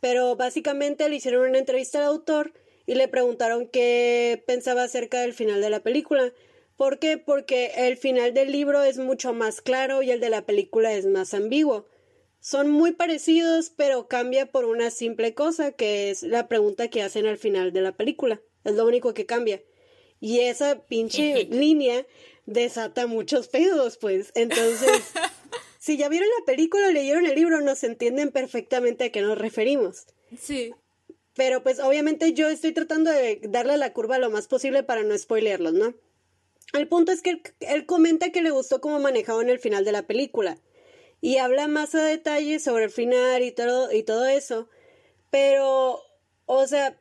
Pero 0.00 0.34
básicamente 0.34 1.08
le 1.08 1.14
hicieron 1.16 1.48
una 1.48 1.58
entrevista 1.58 1.98
al 1.98 2.06
autor 2.06 2.54
y 2.86 2.96
le 2.96 3.06
preguntaron 3.06 3.68
qué 3.68 4.42
pensaba 4.48 4.82
acerca 4.82 5.20
del 5.20 5.32
final 5.32 5.60
de 5.60 5.70
la 5.70 5.80
película. 5.80 6.32
¿Por 6.76 6.98
qué? 6.98 7.18
Porque 7.18 7.70
el 7.76 7.96
final 7.96 8.34
del 8.34 8.50
libro 8.50 8.82
es 8.82 8.98
mucho 8.98 9.32
más 9.32 9.60
claro 9.60 10.02
y 10.02 10.10
el 10.10 10.18
de 10.18 10.30
la 10.30 10.44
película 10.44 10.92
es 10.94 11.06
más 11.06 11.34
ambiguo. 11.34 11.86
Son 12.40 12.68
muy 12.68 12.90
parecidos, 12.90 13.70
pero 13.70 14.08
cambia 14.08 14.46
por 14.46 14.64
una 14.64 14.90
simple 14.90 15.34
cosa, 15.34 15.70
que 15.70 16.10
es 16.10 16.24
la 16.24 16.48
pregunta 16.48 16.88
que 16.88 17.02
hacen 17.02 17.26
al 17.26 17.38
final 17.38 17.72
de 17.72 17.82
la 17.82 17.92
película. 17.92 18.42
Es 18.64 18.74
lo 18.74 18.84
único 18.84 19.14
que 19.14 19.26
cambia. 19.26 19.62
Y 20.22 20.38
esa 20.38 20.78
pinche 20.78 21.44
línea 21.50 22.06
desata 22.46 23.08
muchos 23.08 23.48
pedos, 23.48 23.98
pues. 23.98 24.30
Entonces, 24.36 25.02
si 25.80 25.96
ya 25.96 26.08
vieron 26.08 26.28
la 26.38 26.46
película 26.46 26.86
o 26.86 26.92
leyeron 26.92 27.26
el 27.26 27.34
libro, 27.34 27.60
nos 27.60 27.82
entienden 27.82 28.30
perfectamente 28.30 29.04
a 29.04 29.10
qué 29.10 29.20
nos 29.20 29.36
referimos. 29.36 30.06
Sí. 30.40 30.72
Pero 31.34 31.64
pues 31.64 31.80
obviamente 31.80 32.34
yo 32.34 32.48
estoy 32.48 32.72
tratando 32.72 33.10
de 33.10 33.40
darle 33.48 33.76
la 33.78 33.92
curva 33.92 34.18
lo 34.18 34.30
más 34.30 34.46
posible 34.46 34.84
para 34.84 35.02
no 35.02 35.18
spoilearlos, 35.18 35.72
¿no? 35.72 35.94
El 36.72 36.86
punto 36.86 37.10
es 37.10 37.20
que 37.20 37.42
él, 37.58 37.86
comenta 37.86 38.30
que 38.30 38.42
le 38.42 38.50
gustó 38.50 38.80
cómo 38.80 39.00
manejado 39.00 39.42
en 39.42 39.50
el 39.50 39.58
final 39.58 39.84
de 39.84 39.92
la 39.92 40.06
película 40.06 40.56
y 41.20 41.38
habla 41.38 41.66
más 41.66 41.96
a 41.96 42.04
detalle 42.04 42.60
sobre 42.60 42.84
el 42.84 42.90
final 42.90 43.42
y 43.42 43.50
todo, 43.50 43.90
y 43.92 44.04
todo 44.04 44.24
eso. 44.26 44.68
Pero, 45.30 46.00
o 46.46 46.66
sea, 46.68 46.96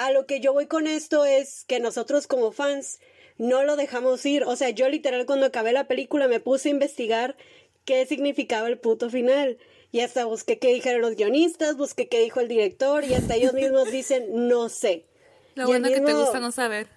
a 0.00 0.10
lo 0.12 0.24
que 0.24 0.40
yo 0.40 0.54
voy 0.54 0.66
con 0.66 0.86
esto 0.86 1.26
es 1.26 1.66
que 1.66 1.78
nosotros 1.78 2.26
como 2.26 2.52
fans 2.52 3.00
no 3.36 3.64
lo 3.64 3.76
dejamos 3.76 4.24
ir. 4.24 4.44
O 4.44 4.56
sea, 4.56 4.70
yo 4.70 4.88
literal 4.88 5.26
cuando 5.26 5.44
acabé 5.44 5.72
la 5.72 5.88
película 5.88 6.26
me 6.26 6.40
puse 6.40 6.68
a 6.68 6.72
investigar 6.72 7.36
qué 7.84 8.06
significaba 8.06 8.66
el 8.68 8.78
puto 8.78 9.10
final. 9.10 9.58
Y 9.92 10.00
hasta 10.00 10.24
busqué 10.24 10.58
qué 10.58 10.72
dijeron 10.72 11.02
los 11.02 11.16
guionistas, 11.16 11.76
busqué 11.76 12.08
qué 12.08 12.20
dijo 12.20 12.40
el 12.40 12.48
director 12.48 13.04
y 13.04 13.12
hasta 13.12 13.34
ellos 13.34 13.52
mismos 13.52 13.90
dicen 13.92 14.48
no 14.48 14.70
sé. 14.70 15.04
Lo 15.54 15.66
bueno 15.66 15.88
que 15.88 16.00
te 16.00 16.14
gusta 16.14 16.40
no 16.40 16.50
saber. 16.50 16.88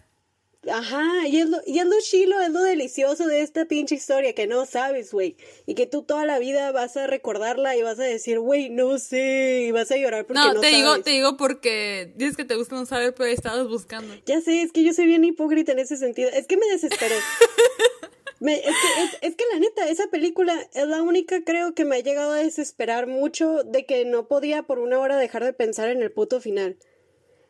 Ajá, 0.72 1.28
y 1.28 1.39
es, 1.39 1.49
lo, 1.49 1.57
y 1.66 1.80
es 1.80 1.86
lo 1.86 1.99
chilo, 2.01 2.39
es 2.39 2.49
lo 2.49 2.61
delicioso 2.61 3.28
de 3.28 3.41
esta 3.41 3.66
pinche 3.66 3.95
historia 3.95 4.34
que 4.34 4.47
no 4.47 4.66
sabes, 4.66 5.11
güey. 5.11 5.36
Y 5.66 5.76
que 5.76 5.88
tú 5.88 6.03
toda 6.03 6.26
la 6.26 6.39
vida 6.39 6.72
vas 6.72 6.95
a 6.95 7.05
recordarla 7.07 7.76
y 7.76 7.82
vas 7.82 7.99
a 7.99 8.03
decir, 8.03 8.39
güey, 8.39 8.70
no 8.70 8.97
sé, 8.97 9.66
y 9.68 9.72
vas 9.72 9.91
a 9.91 9.97
llorar 9.97 10.26
porque 10.26 10.39
no, 10.39 10.53
no 10.53 10.61
te 10.61 10.68
digo, 10.68 11.01
te 11.01 11.11
digo 11.11 11.36
porque 11.36 12.14
dices 12.16 12.38
que 12.38 12.45
te 12.45 12.55
gusta 12.55 12.76
no 12.76 12.86
saber, 12.86 13.14
pero 13.14 13.30
estabas 13.30 13.68
buscando. 13.68 14.14
Ya 14.26 14.39
sé, 14.39 14.61
es 14.61 14.72
que 14.72 14.84
yo 14.84 14.93
soy 14.93 15.05
bien 15.05 15.24
hipócrita 15.26 15.74
en 15.74 15.80
ese 15.80 15.97
sentido. 15.97 16.30
Es 16.30 16.47
que 16.47 16.55
me 16.55 16.68
desesperé. 16.68 17.16
es, 18.51 18.61
que, 18.61 19.28
es 19.28 19.36
que 19.36 19.43
la 19.53 19.59
neta, 19.59 19.89
esa 19.89 20.07
película 20.07 20.55
es 20.74 20.88
la 20.88 21.01
única, 21.01 21.43
creo, 21.43 21.74
que 21.74 21.86
me 21.86 21.97
ha 21.97 21.99
llegado 21.99 22.32
a 22.32 22.38
desesperar 22.38 23.07
mucho 23.07 23.64
de 23.64 23.86
que 23.86 24.05
no 24.05 24.28
podía 24.28 24.64
por 24.64 24.80
una 24.80 24.99
hora 24.99 25.18
dejar 25.18 25.43
de 25.43 25.53
pensar 25.53 25.89
en 25.89 26.01
el 26.01 26.11
puto 26.11 26.41
final. 26.41 26.78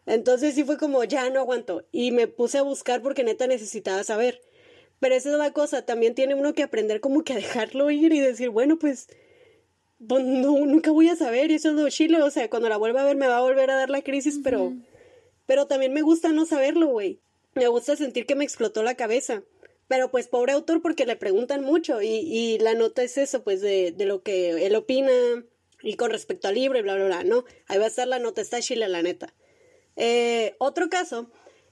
Entonces 0.06 0.56
sí 0.56 0.64
fue 0.64 0.78
como, 0.78 1.04
ya 1.04 1.30
no 1.30 1.40
aguanto. 1.40 1.86
Y 1.92 2.12
me 2.12 2.28
puse 2.28 2.58
a 2.58 2.64
buscar 2.64 3.02
porque 3.02 3.24
neta 3.24 3.48
necesitaba 3.48 4.04
saber. 4.04 4.42
Pero 5.00 5.16
esa 5.16 5.32
es 5.32 5.38
la 5.38 5.52
cosa, 5.52 5.86
también 5.86 6.16
tiene 6.16 6.36
uno 6.36 6.54
que 6.54 6.64
aprender 6.64 7.02
como 7.02 7.24
que 7.24 7.34
a 7.34 7.38
dejarlo 7.38 7.92
ir 7.92 8.14
y 8.14 8.20
decir, 8.20 8.50
bueno, 8.50 8.80
pues, 8.80 9.08
pues 10.08 10.24
no, 10.24 10.66
nunca 10.66 10.92
voy 10.92 11.10
a 11.10 11.16
saber 11.16 11.52
y 11.52 11.56
eso 11.56 11.70
es 11.70 11.76
lo 11.76 11.90
chile. 11.90 12.22
O 12.22 12.32
sea, 12.32 12.50
cuando 12.50 12.70
la 12.70 12.78
vuelva 12.78 13.02
a 13.02 13.06
ver 13.06 13.18
me 13.18 13.28
va 13.28 13.38
a 13.38 13.42
volver 13.42 13.70
a 13.72 13.76
dar 13.76 13.90
la 13.90 14.02
crisis, 14.02 14.40
pero, 14.44 14.74
pero 15.46 15.68
también 15.68 15.94
me 15.94 16.02
gusta 16.02 16.30
no 16.30 16.46
saberlo, 16.46 16.88
güey. 16.88 17.20
Me 17.54 17.68
gusta 17.68 17.96
sentir 17.96 18.26
que 18.26 18.36
me 18.36 18.44
explotó 18.44 18.84
la 18.84 18.96
cabeza. 18.96 19.44
Pero 19.88 20.10
pues 20.10 20.28
pobre 20.28 20.54
autor 20.54 20.82
porque 20.82 21.06
le 21.06 21.18
preguntan 21.18 21.64
mucho 21.64 22.02
y, 22.02 22.08
y 22.08 22.58
la 22.60 22.74
nota 22.74 23.04
es 23.04 23.18
eso, 23.18 23.44
pues 23.44 23.62
de, 23.62 23.92
de 23.92 24.06
lo 24.06 24.24
que 24.24 24.66
él 24.66 24.76
opina 24.76 25.12
y 25.82 25.96
con 25.96 26.10
respecto 26.10 26.48
al 26.48 26.56
libro 26.56 26.80
y 26.80 26.82
bla, 26.82 26.96
bla, 26.96 27.06
bla, 27.06 27.24
¿no? 27.26 27.44
Ahí 27.68 27.78
va 27.78 27.86
a 27.86 27.90
estar 27.90 28.08
la 28.08 28.18
nota, 28.18 28.42
está 28.42 28.62
chile, 28.62 28.88
la 28.88 29.02
neta. 29.02 29.34
Eh, 29.96 30.56
otro 30.60 30.90
caso 30.90 31.30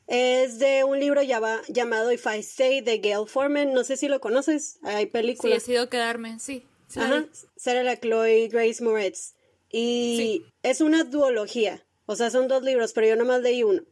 es 0.08 0.60
de 0.60 0.84
un 0.84 1.00
libro 1.00 1.22
llamado 1.22 2.12
If 2.12 2.26
I 2.26 2.44
Say 2.44 2.82
de 2.82 3.00
Gail 3.00 3.28
Foreman. 3.28 3.74
No 3.74 3.84
sé 3.84 3.98
si 3.98 4.08
lo 4.08 4.20
conoces. 4.20 4.80
Hay 4.84 5.06
películas. 5.06 5.64
Sí, 5.64 5.72
ha 5.72 5.74
sido 5.74 5.90
quedarme, 5.90 6.40
sí. 6.40 6.66
Ajá. 6.96 7.26
Sara 7.56 7.84
la 7.84 8.00
Chloe 8.00 8.50
Grace 8.50 8.84
Moretz. 8.84 9.36
Y 9.72 10.44
es 10.64 10.82
una 10.82 11.06
duología. 11.06 11.86
O 12.06 12.16
sea, 12.16 12.30
son 12.30 12.50
dos 12.50 12.64
libros, 12.64 12.92
pero 12.92 13.08
yo 13.08 13.16
nomás 13.16 13.42
leí 13.42 13.64
uno. 13.64 13.84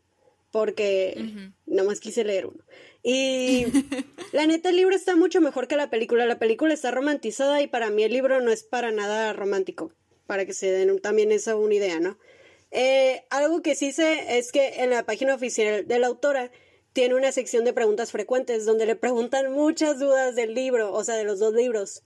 Porque 0.51 1.51
nomás 1.65 1.99
quise 1.99 2.23
leer 2.23 2.47
uno. 2.47 2.63
Y 3.01 3.65
la 4.33 4.45
neta, 4.45 4.69
el 4.69 4.75
libro 4.75 4.95
está 4.95 5.15
mucho 5.15 5.39
mejor 5.41 5.67
que 5.67 5.77
la 5.77 5.89
película. 5.89 6.25
La 6.25 6.39
película 6.39 6.73
está 6.73 6.91
romantizada 6.91 7.61
y 7.61 7.67
para 7.67 7.91
mí 7.91 8.03
el 8.03 8.11
libro 8.11 8.41
no 8.41 8.51
es 8.51 8.63
para 8.63 8.91
nada 8.91 9.31
romántico. 9.31 9.93
Para 10.27 10.45
que 10.45 10.53
se 10.53 10.69
den 10.69 10.99
también 10.99 11.31
esa 11.31 11.55
una 11.55 11.75
idea, 11.75 11.99
¿no? 11.99 12.17
Eh, 12.71 13.25
algo 13.29 13.61
que 13.61 13.75
sí 13.75 13.91
sé 13.91 14.37
es 14.37 14.51
que 14.51 14.83
en 14.83 14.91
la 14.91 15.03
página 15.03 15.33
oficial 15.33 15.87
de 15.87 15.99
la 15.99 16.07
autora 16.07 16.51
tiene 16.93 17.15
una 17.15 17.31
sección 17.31 17.65
de 17.65 17.73
preguntas 17.73 18.11
frecuentes 18.11 18.65
donde 18.65 18.85
le 18.85 18.95
preguntan 18.95 19.51
muchas 19.51 19.99
dudas 19.99 20.35
del 20.35 20.53
libro, 20.53 20.93
o 20.93 21.03
sea, 21.03 21.15
de 21.15 21.23
los 21.23 21.39
dos 21.39 21.53
libros. 21.53 22.03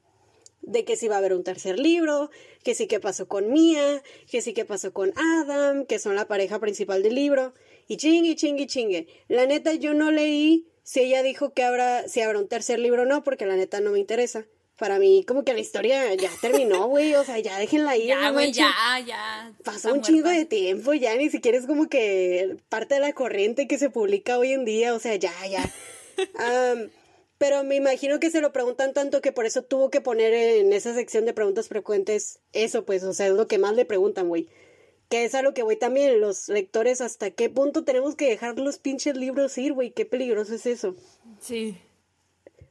De 0.62 0.86
que 0.86 0.96
si 0.96 1.10
va 1.10 1.16
a 1.16 1.18
haber 1.18 1.34
un 1.34 1.44
tercer 1.44 1.78
libro, 1.78 2.30
que 2.64 2.74
sí 2.74 2.88
que 2.88 3.02
pasó 3.02 3.28
con 3.28 3.52
Mia, 3.52 4.02
que 4.30 4.42
sí 4.42 4.54
que 4.54 4.64
pasó 4.64 4.94
con 4.94 5.14
Adam, 5.18 5.86
que 5.86 6.00
son 6.00 6.16
la 6.16 6.28
pareja 6.28 6.60
principal 6.60 7.04
del 7.04 7.16
libro. 7.16 7.54
Y 7.88 7.98
chingue, 7.98 8.36
chingue, 8.36 8.66
chingue. 8.68 9.08
La 9.28 9.46
neta, 9.46 9.74
yo 9.74 9.94
no 9.94 10.12
leí 10.12 10.68
si 10.84 11.02
ella 11.02 11.24
dijo 11.24 11.54
que 11.54 11.64
habrá, 11.64 12.08
si 12.08 12.22
habrá 12.22 12.40
un 12.40 12.48
tercer 12.48 12.80
libro 12.80 13.04
o 13.04 13.06
no, 13.06 13.24
porque 13.24 13.46
la 13.46 13.58
neta 13.58 13.82
no 13.82 13.92
me 13.92 14.00
interesa. 14.00 14.46
Para 14.78 15.00
mí 15.00 15.24
como 15.28 15.44
que 15.44 15.54
la 15.54 15.60
historia 15.60 16.14
ya 16.16 16.30
terminó, 16.42 16.88
güey, 16.88 17.14
o 17.16 17.24
sea, 17.24 17.40
ya 17.40 17.58
déjenla 17.58 17.96
ir. 17.96 18.08
Ya, 18.08 18.32
güey, 18.32 18.52
ya, 18.52 18.74
ya. 19.06 19.54
Pasó 19.64 19.94
un 19.94 20.02
chingo 20.02 20.30
de 20.30 20.46
tiempo, 20.46 20.94
ya 20.94 21.16
ni 21.16 21.30
siquiera 21.30 21.58
es 21.58 21.68
como 21.68 21.88
que 21.88 22.58
parte 22.70 22.96
de 22.96 23.02
la 23.02 23.14
corriente 23.14 23.68
que 23.68 23.78
se 23.78 23.90
publica 23.90 24.38
hoy 24.38 24.52
en 24.52 24.66
día, 24.66 24.94
o 24.94 25.00
sea, 25.00 25.16
ya, 25.16 25.34
ya. 25.48 25.72
Pero 27.38 27.64
me 27.64 27.76
imagino 27.76 28.20
que 28.20 28.32
se 28.32 28.42
lo 28.42 28.54
preguntan 28.54 28.94
tanto 28.94 29.22
que 29.22 29.34
por 29.34 29.46
eso 29.46 29.64
tuvo 29.64 29.90
que 29.90 30.02
poner 30.02 30.34
en 30.34 30.72
esa 30.72 30.94
sección 30.94 31.26
de 31.26 31.34
preguntas 31.34 31.68
frecuentes 31.68 32.40
eso, 32.54 32.86
pues, 32.86 33.04
o 33.04 33.14
sea, 33.14 33.28
es 33.28 33.34
lo 33.34 33.48
que 33.48 33.58
más 33.58 33.76
le 33.76 33.86
preguntan, 33.86 34.30
güey. 34.30 34.48
Que 35.10 35.26
es 35.26 35.36
a 35.36 35.42
lo 35.42 35.54
que 35.54 35.62
voy 35.62 35.76
también, 35.76 36.22
los 36.22 36.48
lectores, 36.48 37.02
hasta 37.02 37.32
qué 37.32 37.50
punto 37.50 37.84
tenemos 37.84 38.16
que 38.16 38.30
dejar 38.30 38.58
los 38.58 38.78
pinches 38.78 39.18
libros 39.18 39.58
ir, 39.58 39.74
güey, 39.74 39.92
qué 39.92 40.06
peligroso 40.06 40.56
es 40.56 40.66
eso. 40.66 40.96
Sí. 41.40 41.78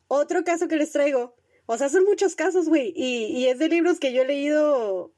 Otro 0.08 0.42
caso 0.42 0.68
que 0.68 0.76
les 0.76 0.90
traigo, 0.90 1.34
o 1.66 1.78
sea, 1.78 1.88
son 1.88 2.04
muchos 2.04 2.34
casos, 2.34 2.68
güey, 2.68 2.92
y, 2.96 3.26
y 3.26 3.46
es 3.48 3.58
de 3.58 3.68
libros 3.68 3.98
que 4.00 4.12
yo 4.12 4.22
he 4.22 4.26
leído, 4.26 5.12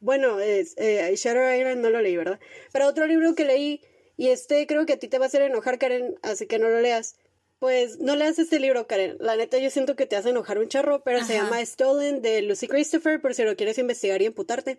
bueno, 0.00 0.40
es, 0.40 0.74
eh, 0.76 1.12
Shutter 1.16 1.56
Island 1.58 1.80
no 1.80 1.90
lo 1.90 2.00
leí, 2.00 2.16
¿verdad? 2.16 2.40
Pero 2.72 2.86
otro 2.86 3.06
libro 3.06 3.34
que 3.34 3.44
leí, 3.44 3.80
y 4.16 4.28
este 4.28 4.66
creo 4.66 4.84
que 4.86 4.94
a 4.94 4.98
ti 4.98 5.08
te 5.08 5.18
va 5.18 5.24
a 5.26 5.28
hacer 5.28 5.42
enojar, 5.42 5.78
Karen, 5.78 6.16
así 6.22 6.46
que 6.46 6.58
no 6.58 6.68
lo 6.68 6.80
leas. 6.80 7.16
Pues 7.58 7.98
no 7.98 8.16
leas 8.16 8.38
este 8.38 8.58
libro, 8.58 8.86
Karen. 8.86 9.16
La 9.20 9.36
neta 9.36 9.58
yo 9.58 9.68
siento 9.68 9.94
que 9.94 10.06
te 10.06 10.16
hace 10.16 10.30
enojar 10.30 10.58
un 10.58 10.68
charro, 10.68 11.02
pero 11.04 11.22
se 11.24 11.34
llama 11.34 11.62
Stolen 11.64 12.22
de 12.22 12.40
Lucy 12.40 12.66
Christopher, 12.68 13.20
por 13.20 13.34
si 13.34 13.42
lo 13.44 13.54
quieres 13.54 13.76
investigar 13.76 14.22
y 14.22 14.26
emputarte. 14.26 14.78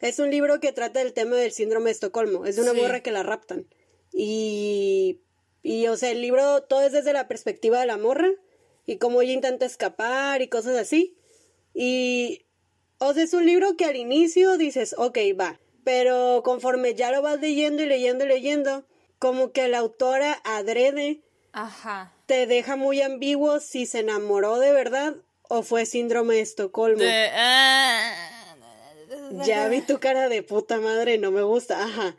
Es 0.00 0.18
un 0.18 0.30
libro 0.30 0.60
que 0.60 0.72
trata 0.72 0.98
del 1.00 1.14
tema 1.14 1.36
del 1.36 1.52
síndrome 1.52 1.86
de 1.86 1.92
Estocolmo. 1.92 2.44
Es 2.44 2.56
de 2.56 2.62
una 2.62 2.72
Sí. 2.72 2.80
morra 2.82 3.00
que 3.00 3.12
la 3.12 3.22
raptan. 3.22 3.66
Y, 4.12 5.20
y, 5.62 5.86
o 5.86 5.96
sea, 5.96 6.10
el 6.10 6.20
libro 6.20 6.62
todo 6.64 6.82
es 6.82 6.92
desde 6.92 7.14
la 7.14 7.28
perspectiva 7.28 7.80
de 7.80 7.86
la 7.86 7.96
morra 7.96 8.30
y 8.88 8.96
cómo 8.96 9.20
ella 9.20 9.34
intenta 9.34 9.66
escapar 9.66 10.40
y 10.40 10.48
cosas 10.48 10.74
así. 10.76 11.14
Y, 11.74 12.46
o 12.96 13.12
sea, 13.12 13.22
es 13.22 13.34
un 13.34 13.44
libro 13.44 13.76
que 13.76 13.84
al 13.84 13.96
inicio 13.96 14.56
dices, 14.56 14.94
ok, 14.96 15.18
va. 15.38 15.60
Pero 15.84 16.40
conforme 16.42 16.94
ya 16.94 17.12
lo 17.12 17.20
vas 17.20 17.38
leyendo 17.38 17.82
y 17.82 17.86
leyendo 17.86 18.24
y 18.24 18.28
leyendo, 18.28 18.86
como 19.18 19.52
que 19.52 19.68
la 19.68 19.78
autora 19.78 20.40
adrede 20.42 21.20
Ajá. 21.52 22.14
te 22.24 22.46
deja 22.46 22.76
muy 22.76 23.02
ambiguo 23.02 23.60
si 23.60 23.84
se 23.84 23.98
enamoró 24.00 24.58
de 24.58 24.72
verdad 24.72 25.16
o 25.42 25.62
fue 25.62 25.84
síndrome 25.84 26.36
de 26.36 26.40
Estocolmo. 26.40 27.02
De- 27.04 27.30
ah, 27.34 28.14
Ya 29.44 29.68
vi 29.68 29.82
tu 29.82 30.00
cara 30.00 30.30
de 30.30 30.42
puta 30.42 30.80
madre, 30.80 31.18
no 31.18 31.30
me 31.30 31.42
gusta. 31.42 31.84
Ajá. 31.84 32.16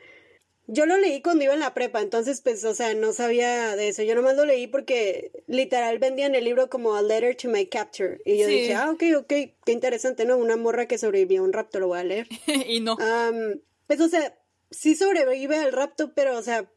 Yo 0.71 0.85
lo 0.85 0.97
leí 0.97 1.21
cuando 1.23 1.43
iba 1.43 1.53
en 1.55 1.59
la 1.61 1.73
prepa, 1.73 1.99
entonces 1.99 2.41
pues, 2.41 2.63
o 2.63 2.75
sea, 2.75 2.93
no 2.93 3.11
sabía 3.11 3.75
de 3.75 3.87
eso. 3.87 4.03
Yo 4.03 4.13
nomás 4.13 4.35
lo 4.35 4.45
leí 4.45 4.67
porque 4.67 5.31
literal 5.47 5.97
vendían 5.97 6.35
el 6.35 6.43
libro 6.43 6.69
como 6.69 6.95
A 6.95 7.01
Letter 7.01 7.35
to 7.35 7.49
My 7.49 7.65
Capture. 7.65 8.19
Y 8.23 8.37
yo 8.37 8.47
Sí. 8.47 8.53
dije, 8.53 8.75
ah, 8.75 8.91
ok, 8.91 9.03
ok, 9.17 9.27
qué 9.27 9.71
interesante, 9.71 10.25
¿no? 10.25 10.37
Una 10.37 10.57
morra 10.57 10.87
que 10.87 10.99
sobrevivió 10.99 11.41
a 11.41 11.45
un 11.45 11.53
rapto, 11.53 11.79
lo 11.79 11.87
voy 11.87 11.99
a 11.99 12.03
leer. 12.03 12.27
y 12.67 12.81
no. 12.81 12.97
Am, 12.99 13.59
pues, 13.87 13.99
o 13.99 14.07
sea, 14.09 14.37
sí 14.69 14.95
sobrevive 14.95 15.57
al 15.57 15.71
rapto, 15.71 16.13
pero, 16.13 16.37
o 16.37 16.43
sea, 16.43 16.69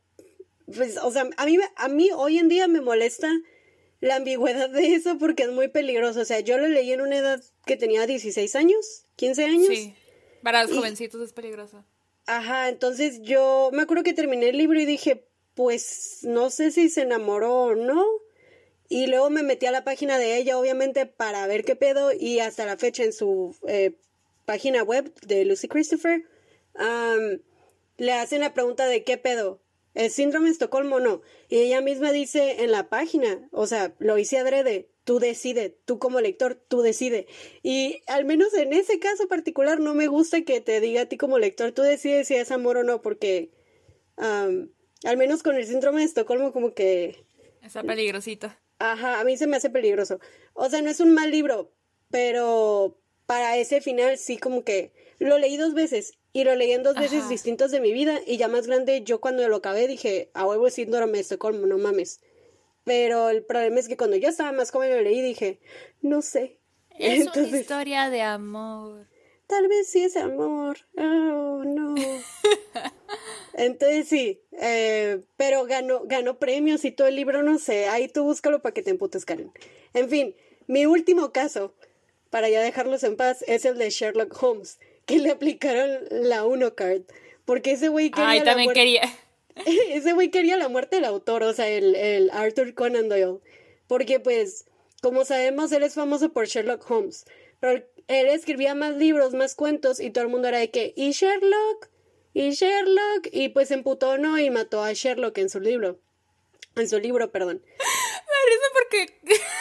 pues, 0.75 0.97
o 0.97 1.11
sea, 1.11 1.29
a 1.37 1.45
mí, 1.45 1.59
a 1.77 1.89
mí 1.89 2.09
hoy 2.17 2.39
en 2.39 2.49
día 2.49 2.69
me 2.69 2.81
molesta 2.81 3.29
la 4.01 4.17
ambigüedad 4.17 4.71
de 4.71 4.95
eso 4.95 5.19
porque 5.19 5.43
es 5.43 5.51
muy 5.51 5.69
peligroso. 5.69 6.21
O 6.21 6.25
sea, 6.25 6.41
yo 6.41 6.57
lo 6.57 6.67
leí 6.67 6.93
en 6.93 7.03
una 7.03 7.19
edad 7.19 7.45
que 7.67 7.77
tenía 7.77 8.07
16 8.07 8.57
años, 8.57 9.05
15 9.17 9.45
años. 9.45 9.69
Sí. 9.69 9.95
Para 10.43 10.63
los 10.63 10.73
Y- 10.73 10.77
jovencitos 10.77 11.21
es 11.21 11.33
peligroso. 11.35 11.85
Ajá, 12.27 12.69
entonces 12.69 13.21
yo 13.23 13.71
me 13.73 13.83
acuerdo 13.83 14.05
que 14.05 14.15
terminé 14.15 14.51
el 14.51 14.59
libro 14.59 14.81
y 14.81 14.85
dije, 14.85 15.27
pues 15.55 16.21
no 16.23 16.51
sé 16.51 16.71
si 16.71 16.89
se 16.89 17.03
enamoró 17.03 17.65
o 17.65 17.75
no. 17.75 18.05
Y 18.89 19.07
luego 19.07 19.31
me 19.31 19.43
metí 19.43 19.67
a 19.67 19.71
la 19.71 19.85
página 19.85 20.19
de 20.19 20.37
ella, 20.37 20.59
obviamente, 20.59 21.07
para 21.07 21.47
ver 21.47 21.65
qué 21.65 21.77
pedo. 21.77 22.13
Y 22.13 22.41
hasta 22.41 22.67
la 22.67 22.77
fecha 22.77 23.05
en 23.05 23.13
su 23.13 23.57
eh, 23.67 23.97
página 24.45 24.83
web 24.83 25.13
de 25.27 25.45
Lucy 25.45 25.69
Christopher, 25.69 26.25
le 27.97 28.13
hacen 28.13 28.41
la 28.41 28.55
pregunta 28.55 28.87
de 28.87 29.05
qué 29.05 29.17
pedo. 29.19 29.61
¿El 29.95 30.11
síndrome 30.11 30.47
de 30.47 30.53
Estocolmo 30.53 30.97
o 30.97 31.01
no? 31.01 31.23
Y 31.49 31.59
ella 31.59 31.81
misma 31.81 32.13
dice 32.13 32.63
en 32.63 32.71
la 32.71 32.89
página, 32.89 33.49
o 33.51 33.67
sea, 33.67 33.95
lo 33.99 34.19
hice 34.19 34.39
adrede, 34.39 34.89
tú 35.05 35.19
decide, 35.19 35.77
tú 35.85 35.99
como 35.99 36.21
lector, 36.21 36.55
tú 36.55 36.83
decide. 36.83 37.27
Y 37.63 38.03
al 38.07 38.25
menos 38.25 38.55
en 38.55 38.73
ese 38.73 38.99
caso 38.99 39.29
particular 39.29 39.81
no 39.81 39.95
me 39.95 40.07
gusta 40.07 40.43
que 40.43 40.61
te 40.61 40.81
diga 40.81 41.03
a 41.03 41.07
ti 41.07 41.17
como 41.17 41.39
lector, 41.39 41.73
tú 41.73 41.83
decides 41.83 42.29
si 42.29 42.35
es 42.35 42.51
amor 42.51 42.77
o 42.77 42.85
no, 42.85 43.03
porque 43.03 43.51
am, 44.17 44.71
al 45.05 45.17
menos 45.17 45.43
con 45.43 45.57
el 45.57 45.67
síndrome 45.67 46.01
de 46.01 46.07
Estocolmo 46.07 46.53
como 46.53 46.75
que 46.75 47.17
Está 47.63 47.83
peligrosito. 47.83 48.53
Ajá, 48.79 49.21
a 49.21 49.25
mí 49.25 49.37
se 49.37 49.47
me 49.47 49.57
hace 49.57 49.71
peligroso. 49.71 50.19
O 50.55 50.69
sea, 50.69 50.83
no 50.83 50.91
es 50.91 50.99
un 50.99 51.15
mal 51.15 51.31
libro, 51.31 51.73
pero 52.11 52.99
para 53.27 53.57
ese 53.57 53.81
final 53.81 54.19
sí 54.19 54.37
como 54.37 54.65
que 54.65 54.93
lo 55.19 55.39
leí 55.39 55.57
dos 55.57 55.73
veces 55.73 56.19
y 56.33 56.45
lo 56.45 56.57
leí 56.57 56.73
en 56.73 56.83
dos 56.83 56.97
veces 56.97 57.21
Ajá. 57.21 57.29
distintos 57.29 57.71
de 57.71 57.81
mi 57.81 57.93
vida 57.93 58.21
y 58.27 58.37
ya 58.37 58.49
más 58.49 58.67
grande 58.67 59.03
yo 59.05 59.21
cuando 59.21 59.47
lo 59.49 59.57
acabé 59.57 59.87
dije, 59.87 60.31
a 60.35 60.47
huevo 60.47 60.67
es 60.67 60.75
síndrome 60.75 61.13
de 61.13 61.21
Estocolmo, 61.21 61.67
no 61.67 61.79
mames. 61.79 62.21
Pero 62.85 63.31
el 63.31 63.45
problema 63.45 63.79
es 63.79 63.89
que 63.89 63.97
cuando 63.97 64.17
yo 64.17 64.29
estaba 64.29 64.53
más 64.53 64.71
joven 64.71 64.91
lo 64.91 65.01
leí 65.03 65.19
y 65.19 65.23
dije, 65.23 65.61
no 66.01 66.23
sé. 66.23 66.59
Es 66.99 67.27
una 67.27 67.47
historia 67.47 68.11
de 68.11 68.23
amor. 68.23 69.07
tal 69.47 69.69
vez 69.69 69.89
sí 69.89 70.03
es 70.03 70.17
amor. 70.17 70.79
Oh, 70.97 71.63
no. 71.65 71.95
Entonces 73.55 74.09
sí, 74.09 74.41
eh, 74.53 75.21
pero 75.37 75.65
ganó, 75.67 76.03
ganó 76.05 76.39
premios 76.39 76.85
y 76.85 76.91
todo 76.91 77.07
el 77.09 77.17
libro, 77.17 77.43
no 77.43 77.59
sé, 77.59 77.87
ahí 77.89 78.09
tú 78.09 78.25
búscalo 78.25 78.63
para 78.63 78.73
que 78.73 78.83
te 78.83 78.91
emputes, 78.91 79.25
Karen. 79.25 79.53
En 79.93 80.09
fin, 80.09 80.35
mi 80.67 80.87
último 80.87 81.33
caso, 81.33 81.75
para 82.31 82.49
ya 82.49 82.61
dejarlos 82.63 83.05
en 83.05 83.17
paz, 83.17 83.45
es 83.47 83.65
el 83.65 83.77
de 83.77 83.91
Sherlock 83.91 84.43
Holmes, 84.43 84.79
que 85.05 85.19
le 85.19 85.31
aplicaron 85.31 86.01
la 86.11 86.45
uno 86.45 86.75
card, 86.75 87.03
porque 87.45 87.73
ese 87.73 87.89
güey 87.89 88.11
quería 88.11 88.31
Ay, 88.31 88.43
también 88.43 88.73
quería. 88.73 89.03
ese 89.67 90.13
güey 90.13 90.31
quería 90.31 90.57
la 90.57 90.69
muerte 90.69 90.97
del 90.97 91.05
autor, 91.05 91.43
o 91.43 91.53
sea, 91.53 91.69
el, 91.69 91.95
el 91.95 92.31
Arthur 92.31 92.75
Conan 92.75 93.09
Doyle. 93.09 93.41
Porque, 93.87 94.21
pues, 94.21 94.67
como 95.03 95.25
sabemos, 95.25 95.73
él 95.73 95.83
es 95.83 95.95
famoso 95.95 96.33
por 96.33 96.47
Sherlock 96.47 96.89
Holmes. 96.91 97.25
Pero 97.61 97.85
él 98.09 98.27
escribía 98.29 98.75
más 98.75 98.97
libros, 98.97 99.35
más 99.35 99.55
cuentos, 99.55 100.01
y 100.01 100.11
todo 100.11 100.25
el 100.25 100.31
mundo 100.31 100.49
era 100.49 100.59
de 100.59 100.71
que, 100.71 100.93
¿y 100.97 101.13
Sherlock? 101.13 101.91
¿Y 102.35 102.51
Sherlock? 102.51 103.29
Y 103.31 103.51
pues 103.51 103.71
emputó, 103.71 104.19
¿no? 104.19 104.39
Y 104.39 104.51
mató 104.51 104.83
a 104.83 104.93
Sherlock 104.93 105.39
en 105.39 105.51
su 105.51 105.61
libro. 105.61 106.01
En 106.77 106.89
su 106.89 106.99
libro, 106.99 107.31
perdón. 107.31 107.63
Me 107.65 108.51
risa 108.51 108.67
porque. 108.73 109.41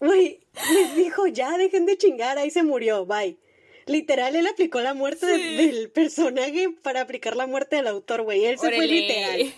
Güey, 0.00 0.44
les 0.74 0.96
dijo, 0.96 1.28
ya, 1.28 1.56
dejen 1.56 1.86
de 1.86 1.96
chingar, 1.96 2.36
ahí 2.36 2.50
se 2.50 2.64
murió, 2.64 3.06
bye. 3.06 3.38
Literal, 3.86 4.36
él 4.36 4.46
aplicó 4.46 4.80
la 4.80 4.94
muerte 4.94 5.26
de- 5.26 5.38
del 5.56 5.90
personaje 5.90 6.68
para 6.82 7.00
aplicar 7.00 7.36
la 7.36 7.46
muerte 7.46 7.76
del 7.76 7.86
autor, 7.88 8.22
güey. 8.22 8.44
Él 8.44 8.58
se 8.58 8.70
fue 8.72 8.86
literal. 8.86 9.52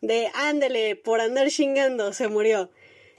de 0.00 0.30
ándele, 0.34 0.96
por 0.96 1.20
andar 1.20 1.48
chingando, 1.50 2.12
se 2.12 2.28
murió. 2.28 2.70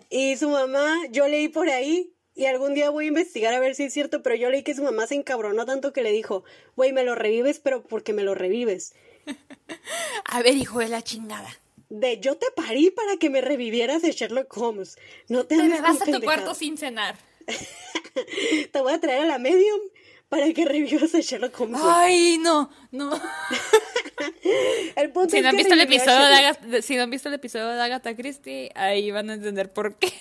Y 0.09 0.35
su 0.37 0.49
mamá, 0.49 0.97
yo 1.11 1.27
leí 1.27 1.47
por 1.47 1.69
ahí, 1.69 2.11
y 2.35 2.45
algún 2.45 2.73
día 2.73 2.89
voy 2.89 3.05
a 3.05 3.07
investigar 3.09 3.53
a 3.53 3.59
ver 3.59 3.75
si 3.75 3.83
es 3.83 3.93
cierto, 3.93 4.23
pero 4.23 4.35
yo 4.35 4.49
leí 4.49 4.63
que 4.63 4.73
su 4.73 4.81
mamá 4.83 5.05
se 5.05 5.15
encabronó 5.15 5.65
tanto 5.65 5.93
que 5.93 6.01
le 6.01 6.11
dijo, 6.11 6.43
güey, 6.75 6.91
me 6.91 7.03
lo 7.03 7.13
revives, 7.15 7.59
pero 7.59 7.83
porque 7.83 8.13
me 8.13 8.23
lo 8.23 8.33
revives. 8.35 8.93
A 10.25 10.41
ver, 10.41 10.55
hijo 10.55 10.79
de 10.79 10.87
la 10.87 11.03
chingada. 11.03 11.59
De 11.89 12.19
yo 12.19 12.37
te 12.37 12.47
parí 12.55 12.89
para 12.89 13.17
que 13.17 13.29
me 13.29 13.41
revivieras 13.41 14.01
de 14.01 14.11
Sherlock 14.13 14.55
Holmes. 14.57 14.97
No 15.27 15.45
te 15.45 15.57
Te 15.57 15.63
me 15.63 15.81
vas 15.81 16.01
a 16.01 16.05
tu 16.05 16.21
cuarto 16.21 16.55
sin 16.55 16.77
cenar. 16.77 17.17
Te 18.71 18.81
voy 18.81 18.93
a 18.93 18.99
traer 18.99 19.21
a 19.21 19.25
la 19.25 19.37
medium 19.39 19.79
para 20.31 20.51
que 20.53 20.63
revivas 20.63 21.13
a 21.13 21.19
Sherlock 21.19 21.59
Holmes. 21.59 21.81
Ay, 21.83 22.37
no, 22.37 22.71
no. 22.91 23.11
El 24.95 25.11
punto 25.11 25.29
Si 25.31 25.37
es 25.37 25.43
no 25.43 25.49
han 25.49 25.55
que 25.57 25.63
visto 25.63 25.73
el 25.73 25.79
revivió 25.81 25.99
a 25.99 26.03
episodio 26.03 26.25
de 26.27 26.35
Sherlock. 26.35 26.57
Agatha, 26.63 26.81
si 26.81 26.95
no 26.95 27.03
han 27.03 27.09
visto 27.09 27.27
el 27.29 27.35
episodio 27.35 27.67
de 27.67 27.81
Agatha 27.81 28.15
Christie, 28.15 28.71
ahí 28.75 29.11
van 29.11 29.29
a 29.29 29.33
entender 29.33 29.73
por 29.73 29.97
qué. 29.97 30.13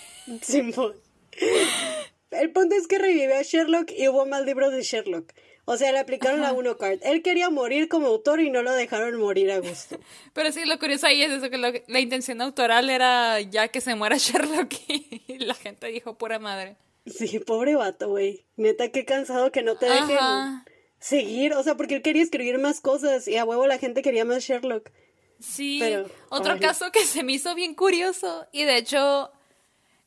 El 2.30 2.52
punto 2.52 2.74
es 2.76 2.86
que 2.86 2.98
revivió 2.98 3.36
a 3.38 3.42
Sherlock 3.42 3.90
y 3.96 4.08
hubo 4.08 4.26
más 4.26 4.44
libros 4.44 4.72
de 4.72 4.82
Sherlock. 4.82 5.32
O 5.64 5.76
sea, 5.76 5.92
le 5.92 5.98
aplicaron 6.00 6.40
la 6.40 6.52
uno 6.52 6.76
card. 6.78 6.98
Él 7.02 7.22
quería 7.22 7.48
morir 7.50 7.88
como 7.88 8.08
autor 8.08 8.40
y 8.40 8.50
no 8.50 8.62
lo 8.62 8.72
dejaron 8.72 9.16
morir 9.20 9.52
a 9.52 9.58
gusto. 9.60 9.98
Pero 10.32 10.50
sí, 10.50 10.64
lo 10.64 10.78
curioso 10.78 11.06
ahí 11.06 11.22
es 11.22 11.30
eso, 11.30 11.50
que 11.50 11.58
lo- 11.58 11.72
la 11.86 12.00
intención 12.00 12.40
autoral 12.40 12.90
era 12.90 13.40
ya 13.40 13.68
que 13.68 13.80
se 13.80 13.94
muera 13.94 14.16
Sherlock 14.18 14.72
y 14.88 15.38
la 15.38 15.54
gente 15.54 15.86
dijo 15.88 16.18
pura 16.18 16.38
madre. 16.40 16.76
Sí, 17.06 17.38
pobre 17.40 17.74
vato, 17.76 18.08
güey. 18.08 18.46
Neta, 18.56 18.90
qué 18.90 19.04
cansado 19.04 19.50
que 19.52 19.62
no 19.62 19.76
te 19.76 19.86
dejen 19.86 20.18
Ajá. 20.18 20.64
seguir. 20.98 21.54
O 21.54 21.62
sea, 21.62 21.76
porque 21.76 21.96
él 21.96 22.02
quería 22.02 22.22
escribir 22.22 22.58
más 22.58 22.80
cosas 22.80 23.26
y 23.26 23.36
a 23.36 23.44
huevo 23.44 23.66
la 23.66 23.78
gente 23.78 24.02
quería 24.02 24.24
más 24.24 24.42
Sherlock. 24.44 24.90
Sí, 25.40 25.78
Pero, 25.80 26.06
otro 26.28 26.52
ay. 26.52 26.60
caso 26.60 26.92
que 26.92 27.04
se 27.04 27.22
me 27.22 27.32
hizo 27.32 27.54
bien 27.54 27.74
curioso 27.74 28.46
y 28.52 28.64
de 28.64 28.76
hecho, 28.76 29.30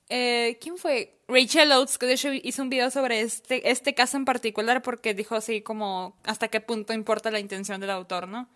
eh, 0.10 0.60
¿quién 0.62 0.78
fue? 0.78 1.18
Rachel 1.28 1.72
Oates, 1.72 1.98
que 1.98 2.06
de 2.06 2.14
hecho 2.14 2.32
hizo 2.32 2.62
un 2.62 2.70
video 2.70 2.92
sobre 2.92 3.22
este, 3.22 3.72
este 3.72 3.96
caso 3.96 4.18
en 4.18 4.26
particular 4.26 4.84
porque 4.84 5.16
dijo 5.16 5.34
así 5.36 5.62
como 5.62 6.16
hasta 6.24 6.50
qué 6.50 6.62
punto 6.62 6.94
importa 6.94 7.32
la 7.32 7.40
intención 7.40 7.82
del 7.82 7.90
autor, 7.90 8.28
¿no? 8.28 8.48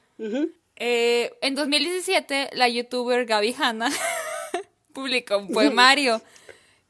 Eh, 0.75 1.31
en 1.41 1.55
2017, 1.55 2.49
la 2.53 2.69
youtuber 2.69 3.25
Gaby 3.25 3.55
Hanna 3.57 3.89
publicó 4.93 5.39
un 5.39 5.47
poemario 5.53 6.21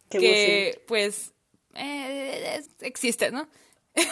Qué 0.09 0.19
que, 0.19 0.83
pues, 0.87 1.31
eh, 1.77 2.63
existe, 2.81 3.31
¿no? 3.31 3.47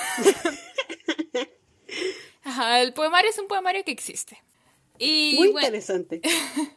Ajá, 2.43 2.81
el 2.81 2.93
poemario 2.93 3.29
es 3.29 3.39
un 3.39 3.47
poemario 3.47 3.83
que 3.83 3.91
existe. 3.91 4.41
Y, 4.97 5.35
Muy 5.37 5.49
interesante. 5.49 6.21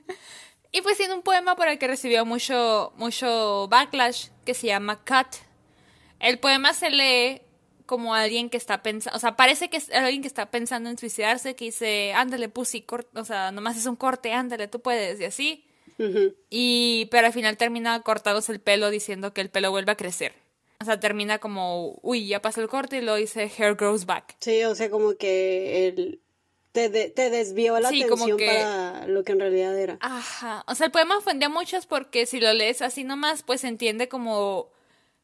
y 0.73 0.81
pues 0.83 0.97
tiene 0.97 1.15
un 1.15 1.23
poema 1.23 1.57
por 1.57 1.69
el 1.69 1.79
que 1.79 1.87
recibió 1.87 2.25
mucho, 2.25 2.93
mucho 2.97 3.69
backlash 3.69 4.29
que 4.45 4.55
se 4.55 4.69
llama 4.69 5.05
Cut. 5.05 5.37
El 6.21 6.39
poema 6.39 6.75
se 6.75 6.91
lee 6.91 7.43
como 7.87 8.15
alguien 8.15 8.51
que 8.51 8.59
está 8.59 8.83
pensando, 8.83 9.17
o 9.17 9.21
sea, 9.21 9.35
parece 9.35 9.71
que 9.71 9.79
es 9.79 9.91
alguien 9.91 10.21
que 10.21 10.29
está 10.29 10.51
pensando 10.51 10.91
en 10.91 10.99
suicidarse, 10.99 11.57
que 11.57 11.67
dice, 11.67 12.13
ándale, 12.13 12.51
pussy, 12.51 12.85
o 13.15 13.25
sea, 13.25 13.51
nomás 13.51 13.79
es 13.79 13.87
un 13.87 13.97
corte, 13.97 14.33
ándale, 14.33 14.69
tú 14.69 14.81
puedes, 14.81 15.19
y 15.21 15.25
así. 15.25 15.65
Y, 16.51 17.09
pero 17.11 17.27
al 17.27 17.33
final 17.33 17.57
termina 17.57 18.01
cortándose 18.03 18.53
el 18.53 18.61
pelo 18.61 18.91
diciendo 18.91 19.33
que 19.33 19.41
el 19.41 19.51
pelo 19.51 19.71
vuelve 19.71 19.93
a 19.93 19.97
crecer. 19.97 20.35
O 20.81 20.85
sea, 20.85 21.01
termina 21.01 21.39
como, 21.39 21.99
uy, 22.03 22.29
ya 22.29 22.41
pasó 22.41 22.61
el 22.61 22.69
corte 22.69 22.99
y 22.99 23.01
lo 23.01 23.17
dice 23.17 23.51
hair 23.59 23.75
grows 23.75 24.07
back. 24.07 24.37
Sí, 24.41 24.63
o 24.65 24.75
sea, 24.77 24.91
como 24.91 25.15
que 25.15 25.89
el, 25.89 26.21
te, 26.73 27.11
te 27.11 27.31
desvió 27.31 27.81
la 27.81 27.89
atención 27.89 28.39
para 28.39 29.07
lo 29.09 29.25
que 29.25 29.33
en 29.33 29.41
realidad 29.41 29.77
era. 29.77 29.99
Ajá. 30.01 30.65
O 30.69 30.75
sea, 30.75 30.87
el 30.87 30.93
poema 30.93 31.19
ofendió 31.19 31.49
a 31.49 31.51
muchos 31.51 31.87
porque 31.87 32.27
si 32.27 32.41
lo 32.41 32.53
lees 32.53 32.83
así 32.83 33.03
nomás, 33.03 33.43
pues 33.43 33.63
se 33.63 33.69
entiende 33.69 34.09
como 34.09 34.71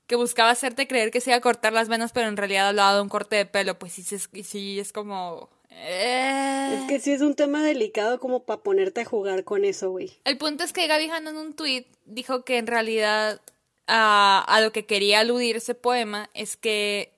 que 0.06 0.16
buscaba 0.16 0.50
hacerte 0.50 0.88
creer 0.88 1.10
que 1.10 1.20
se 1.20 1.30
iba 1.30 1.36
a 1.36 1.40
cortar 1.40 1.72
las 1.72 1.88
venas, 1.88 2.12
pero 2.12 2.28
en 2.28 2.36
realidad 2.36 2.68
hablaba 2.68 2.96
de 2.96 3.02
un 3.02 3.08
corte 3.08 3.36
de 3.36 3.46
pelo. 3.46 3.78
Pues 3.78 3.92
sí, 3.92 4.02
sí, 4.02 4.18
sí 4.42 4.80
es 4.80 4.92
como... 4.92 5.48
Es 5.70 6.82
que 6.88 7.00
sí 7.00 7.12
es 7.12 7.20
un 7.20 7.34
tema 7.34 7.64
delicado 7.64 8.20
como 8.20 8.44
para 8.44 8.62
ponerte 8.62 9.00
a 9.00 9.04
jugar 9.04 9.44
con 9.44 9.64
eso, 9.64 9.90
güey. 9.90 10.12
El 10.24 10.38
punto 10.38 10.62
es 10.62 10.72
que 10.72 10.86
Gaby 10.86 11.10
Hanna 11.10 11.30
en 11.30 11.36
un 11.36 11.54
tweet 11.54 11.86
dijo 12.04 12.44
que 12.44 12.58
en 12.58 12.66
realidad 12.66 13.40
a, 13.86 14.44
a 14.46 14.60
lo 14.60 14.72
que 14.72 14.86
quería 14.86 15.20
aludir 15.20 15.56
ese 15.56 15.74
poema 15.74 16.30
es 16.34 16.56
que 16.56 17.14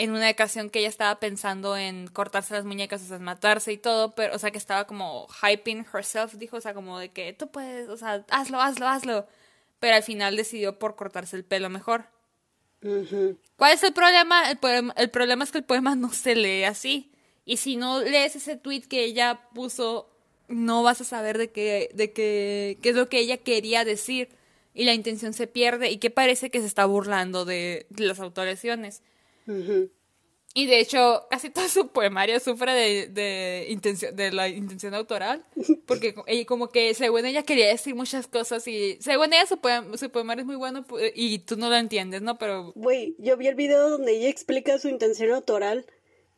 en 0.00 0.12
una 0.12 0.30
ocasión 0.30 0.70
que 0.70 0.78
ella 0.78 0.88
estaba 0.88 1.20
pensando 1.20 1.76
en 1.76 2.06
cortarse 2.06 2.54
las 2.54 2.64
muñecas, 2.64 3.02
o 3.02 3.04
sea, 3.06 3.18
matarse 3.18 3.70
y 3.70 3.76
todo, 3.76 4.14
pero, 4.14 4.34
o 4.34 4.38
sea, 4.38 4.50
que 4.50 4.56
estaba 4.56 4.86
como 4.86 5.28
hyping 5.42 5.84
herself, 5.92 6.32
dijo, 6.36 6.56
o 6.56 6.60
sea, 6.62 6.72
como 6.72 6.98
de 6.98 7.10
que 7.10 7.34
tú 7.34 7.50
puedes, 7.50 7.90
o 7.90 7.98
sea, 7.98 8.24
hazlo, 8.30 8.62
hazlo, 8.62 8.88
hazlo. 8.88 9.26
Pero 9.78 9.96
al 9.96 10.02
final 10.02 10.36
decidió 10.36 10.78
por 10.78 10.96
cortarse 10.96 11.36
el 11.36 11.44
pelo 11.44 11.68
mejor. 11.68 12.06
¿Cuál 13.56 13.72
es 13.74 13.82
el 13.82 13.92
problema? 13.92 14.50
el 14.50 14.58
el 14.96 15.10
problema 15.10 15.44
es 15.44 15.52
que 15.52 15.58
el 15.58 15.64
poema 15.64 15.94
no 15.96 16.10
se 16.14 16.34
lee 16.34 16.64
así. 16.64 17.12
Y 17.44 17.58
si 17.58 17.76
no 17.76 18.00
lees 18.00 18.36
ese 18.36 18.56
tweet 18.56 18.82
que 18.88 19.04
ella 19.04 19.48
puso, 19.54 20.08
no 20.48 20.82
vas 20.82 21.02
a 21.02 21.04
saber 21.04 21.36
de 21.36 21.50
qué, 21.50 21.90
de 21.92 22.12
qué, 22.12 22.78
qué 22.80 22.88
es 22.88 22.96
lo 22.96 23.10
que 23.10 23.18
ella 23.18 23.36
quería 23.36 23.84
decir. 23.84 24.30
Y 24.74 24.84
la 24.84 24.94
intención 24.94 25.32
se 25.32 25.46
pierde 25.46 25.90
y 25.90 25.98
que 25.98 26.10
parece 26.10 26.50
que 26.50 26.60
se 26.60 26.66
está 26.66 26.84
burlando 26.86 27.44
de, 27.44 27.86
las 27.96 28.20
autolesiones. 28.20 29.02
Y 30.52 30.66
de 30.66 30.80
hecho, 30.80 31.26
casi 31.30 31.50
todo 31.50 31.68
su 31.68 31.88
poemario 31.88 32.40
sufre 32.40 32.72
de, 32.72 33.06
de, 33.06 33.66
intención, 33.68 34.16
de 34.16 34.32
la 34.32 34.48
intención 34.48 34.94
autoral, 34.94 35.44
porque 35.86 36.14
ella 36.26 36.44
como 36.44 36.70
que 36.70 36.92
según 36.94 37.24
ella 37.24 37.44
quería 37.44 37.68
decir 37.68 37.94
muchas 37.94 38.26
cosas 38.26 38.66
y 38.66 38.98
según 39.00 39.32
ella 39.32 39.46
su, 39.46 39.58
su 39.96 40.10
poemario 40.10 40.42
es 40.42 40.46
muy 40.46 40.56
bueno 40.56 40.84
y 41.14 41.40
tú 41.40 41.56
no 41.56 41.68
lo 41.68 41.76
entiendes, 41.76 42.22
¿no? 42.22 42.36
Pero... 42.36 42.72
Güey, 42.74 43.14
yo 43.18 43.36
vi 43.36 43.46
el 43.46 43.54
video 43.54 43.90
donde 43.90 44.12
ella 44.12 44.28
explica 44.28 44.78
su 44.78 44.88
intención 44.88 45.30
autoral 45.30 45.86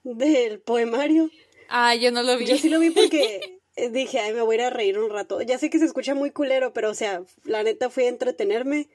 del 0.04 0.60
poemario. 0.60 1.30
Ah, 1.70 1.94
yo 1.94 2.12
no 2.12 2.22
lo 2.22 2.36
vi. 2.36 2.44
Yo 2.44 2.58
sí 2.58 2.68
lo 2.68 2.80
vi 2.80 2.90
porque 2.90 3.60
dije, 3.76 4.18
ay, 4.20 4.32
me 4.32 4.42
voy 4.42 4.56
a 4.56 4.58
ir 4.58 4.64
a 4.64 4.70
reír 4.70 4.98
un 4.98 5.10
rato. 5.10 5.40
Ya 5.42 5.58
sé 5.58 5.70
que 5.70 5.78
se 5.78 5.84
escucha 5.84 6.14
muy 6.14 6.30
culero, 6.30 6.72
pero 6.72 6.90
o 6.90 6.94
sea, 6.94 7.22
la 7.44 7.62
neta 7.62 7.90
fui 7.90 8.04
a 8.04 8.08
entretenerme 8.08 8.88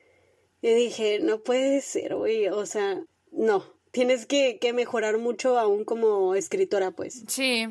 y 0.61 0.73
dije, 0.73 1.19
no 1.19 1.41
puede 1.41 1.81
ser, 1.81 2.15
güey, 2.15 2.47
o 2.47 2.65
sea, 2.65 3.03
no, 3.31 3.63
tienes 3.91 4.25
que, 4.25 4.57
que 4.59 4.73
mejorar 4.73 5.17
mucho 5.17 5.57
aún 5.57 5.85
como 5.85 6.35
escritora, 6.35 6.91
pues. 6.91 7.23
Sí. 7.27 7.67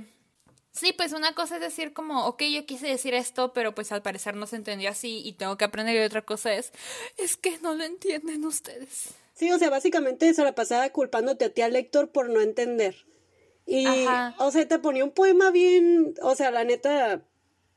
Sí, 0.72 0.92
pues 0.92 1.14
una 1.14 1.34
cosa 1.34 1.54
es 1.54 1.62
decir 1.62 1.94
como, 1.94 2.26
ok, 2.26 2.42
yo 2.52 2.66
quise 2.66 2.86
decir 2.86 3.14
esto, 3.14 3.54
pero 3.54 3.74
pues 3.74 3.92
al 3.92 4.02
parecer 4.02 4.36
no 4.36 4.46
se 4.46 4.56
entendió 4.56 4.90
así 4.90 5.22
y 5.24 5.32
tengo 5.32 5.56
que 5.56 5.64
aprender 5.64 5.96
y 5.96 6.04
otra 6.04 6.20
cosa 6.20 6.52
es, 6.52 6.70
es 7.16 7.38
que 7.38 7.56
no 7.60 7.74
lo 7.74 7.82
entienden 7.82 8.44
ustedes. 8.44 9.14
Sí, 9.32 9.50
o 9.50 9.58
sea, 9.58 9.70
básicamente 9.70 10.32
se 10.34 10.44
la 10.44 10.54
pasaba 10.54 10.90
culpándote 10.90 11.46
a 11.46 11.48
ti 11.48 11.62
al 11.62 11.72
lector 11.72 12.10
por 12.10 12.28
no 12.28 12.42
entender. 12.42 13.06
Y, 13.66 13.86
o 14.38 14.50
sea, 14.52 14.68
te 14.68 14.78
ponía 14.78 15.04
un 15.04 15.10
poema 15.10 15.50
bien, 15.50 16.14
o 16.22 16.36
sea, 16.36 16.52
la 16.52 16.62
neta, 16.62 17.22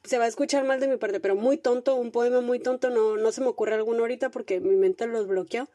se 0.03 0.19
va 0.19 0.25
a 0.25 0.27
escuchar 0.27 0.63
mal 0.63 0.79
de 0.79 0.87
mi 0.87 0.97
parte, 0.97 1.19
pero 1.19 1.35
muy 1.35 1.57
tonto, 1.57 1.95
un 1.95 2.11
poema 2.11 2.41
muy 2.41 2.59
tonto, 2.59 2.91
no, 2.91 3.17
no 3.17 3.31
se 3.31 3.41
me 3.41 3.47
ocurre 3.47 3.73
alguno 3.73 4.01
ahorita 4.01 4.29
porque 4.29 4.59
mi 4.59 4.75
mente 4.75 5.07
los 5.07 5.27
bloqueó. 5.27 5.67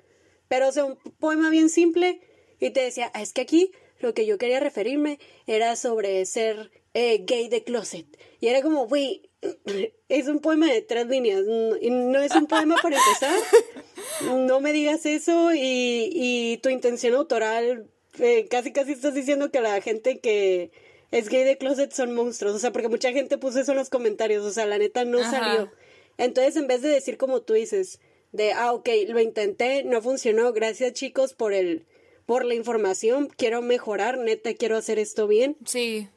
Pero, 0.47 0.69
o 0.69 0.73
sea, 0.73 0.85
un 0.85 0.97
poema 1.19 1.51
bien 1.51 1.69
simple 1.69 2.21
y 2.61 2.71
te 2.71 2.81
decía, 2.81 3.11
ah, 3.13 3.23
es 3.23 3.33
que 3.33 3.41
aquí 3.41 3.73
lo 3.99 4.15
que 4.15 4.25
yo 4.25 4.39
quería 4.39 4.61
referirme 4.61 5.19
era 5.47 5.75
sobre 5.75 6.25
ser 6.27 6.71
eh, 6.95 7.25
gay 7.27 7.49
de 7.49 7.65
closet. 7.65 8.07
Y 8.41 8.47
era 8.47 8.63
como, 8.63 8.87
güey, 8.87 9.31
es 10.09 10.29
un 10.29 10.39
poema 10.39 10.71
de 10.71 10.81
tres 10.83 11.09
líneas, 11.09 11.43
y 11.81 11.91
no 11.91 12.21
es 12.21 12.35
un 12.37 12.47
poema 12.47 12.77
para 12.81 12.97
empezar. 12.97 13.35
No 14.23 14.61
me 14.61 14.73
digas 14.73 15.07
eso 15.07 15.53
y, 15.55 16.09
y 16.13 16.59
tu 16.59 16.69
intención 16.69 17.15
autoral 17.15 17.91
eh, 18.19 18.47
casi 18.49 18.73
casi 18.73 18.93
estás 18.93 19.15
diciendo 19.15 19.51
que 19.51 19.61
la 19.61 19.81
gente 19.81 20.19
que 20.19 20.71
es 21.11 21.29
gay 21.29 21.45
de 21.45 21.59
closet 21.59 21.93
son 21.93 22.15
monstruos, 22.15 22.55
o 22.55 22.59
sea, 22.59 22.73
porque 22.73 22.89
mucha 22.89 23.13
gente 23.13 23.39
puso 23.39 23.61
eso 23.61 23.73
en 23.73 23.79
los 23.79 23.91
comentarios, 23.91 24.45
o 24.45 24.51
sea, 24.51 24.67
la 24.67 24.79
neta 24.79 25.05
no 25.05 25.21
salió. 25.23 25.71
Entonces, 26.19 26.57
en 26.57 26.67
vez 26.67 26.83
de 26.83 26.89
decir 26.89 27.17
como 27.17 27.43
tú 27.43 27.55
dices, 27.55 28.01
de, 28.33 28.53
ah, 28.53 28.73
ok, 28.73 28.89
lo 29.09 29.21
intenté, 29.21 29.85
no 29.85 30.03
funcionó, 30.03 30.53
gracias 30.53 30.93
chicos 30.93 31.35
por 31.35 31.53
el, 31.53 31.87
por 32.27 32.45
la 32.45 32.55
información, 32.55 33.29
quiero 33.37 33.63
mejorar, 33.63 34.19
neta, 34.19 34.55
quiero 34.55 34.77
hacer 34.77 34.99
esto 34.99 35.29
bien. 35.29 35.57
Sí. 35.65 36.09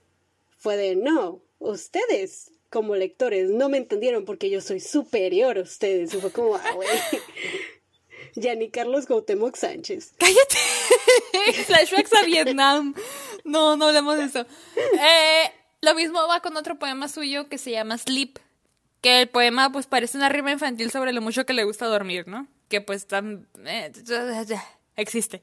Fue 0.57 0.77
de, 0.77 0.95
no, 0.95 1.41
ustedes 1.59 2.51
como 2.69 2.95
lectores 2.95 3.49
no 3.49 3.69
me 3.69 3.77
entendieron 3.77 4.25
porque 4.25 4.49
yo 4.49 4.61
soy 4.61 4.79
superior 4.79 5.57
a 5.57 5.61
ustedes. 5.61 6.13
Y 6.13 6.17
fue 6.17 6.31
como, 6.31 6.55
ah, 6.55 6.73
güey. 6.75 6.87
Ya 8.37 8.53
ni 8.53 8.69
Carlos 8.69 9.07
Gautemoc 9.07 9.55
Sánchez. 9.55 10.13
¡Cállate! 10.19 10.57
Flashbacks 11.65 12.13
a 12.13 12.23
Vietnam. 12.23 12.93
No, 13.43 13.75
no 13.75 13.87
hablemos 13.87 14.15
de 14.15 14.25
eso. 14.25 14.45
Eh, 14.75 15.51
lo 15.81 15.95
mismo 15.95 16.19
va 16.27 16.39
con 16.41 16.55
otro 16.55 16.77
poema 16.77 17.07
suyo 17.07 17.49
que 17.49 17.57
se 17.57 17.71
llama 17.71 17.97
Sleep. 17.97 18.37
Que 19.01 19.21
el 19.21 19.27
poema, 19.27 19.71
pues, 19.71 19.87
parece 19.87 20.17
una 20.19 20.29
rima 20.29 20.51
infantil 20.51 20.91
sobre 20.91 21.13
lo 21.13 21.21
mucho 21.21 21.47
que 21.47 21.53
le 21.53 21.63
gusta 21.63 21.87
dormir, 21.87 22.27
¿no? 22.27 22.47
Que, 22.69 22.79
pues, 22.79 23.07
tan. 23.07 23.47
Eh, 23.65 23.91
existe. 24.95 25.41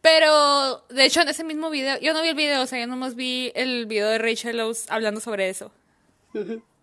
Pero, 0.00 0.84
de 0.88 1.04
hecho, 1.04 1.20
en 1.20 1.28
ese 1.28 1.44
mismo 1.44 1.70
video. 1.70 2.00
Yo 2.00 2.14
no 2.14 2.22
vi 2.22 2.30
el 2.30 2.34
video, 2.34 2.62
o 2.62 2.66
sea, 2.66 2.80
yo 2.80 2.88
nomás 2.88 3.14
vi 3.14 3.52
el 3.54 3.86
video 3.86 4.08
de 4.08 4.18
Rachel 4.18 4.56
Lowe's 4.56 4.86
hablando 4.88 5.20
sobre 5.20 5.50
eso. 5.50 5.70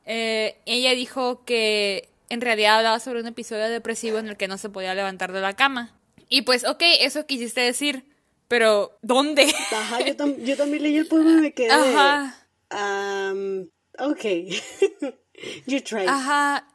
Eh, 0.05 0.55
ella 0.65 0.91
dijo 0.91 1.43
que 1.43 2.07
en 2.30 2.42
realidad 2.42 2.78
hablaba 2.78 3.00
sobre 3.00 3.22
un 3.22 3.28
episodio 3.28 3.70
depresivo 3.70 4.20
en 4.20 4.28
el 4.28 4.38
que 4.38 4.48
no 4.48 4.58
se 4.58 4.70
podía 4.70 4.96
levantar 4.96 5.32
de 5.34 5.42
la 5.42 5.56
cama. 5.56 6.00
Y 6.30 6.44
pues, 6.44 6.64
ok, 6.64 6.82
eso 7.00 7.26
quisiste 7.26 7.62
decir, 7.62 8.06
pero 8.48 8.98
¿dónde? 9.02 9.54
Ajá, 9.72 10.02
yo, 10.02 10.16
también 10.16 10.84
leí 10.84 10.98
el 10.98 11.08
poema 11.08 11.32
y 11.32 11.42
me 11.42 11.54
quedé. 11.54 11.72
Ajá. 11.72 12.48
Um, 12.72 13.68
ok. 13.98 14.24
you 15.66 15.82
tried. 15.82 16.08
Ajá. 16.08 16.68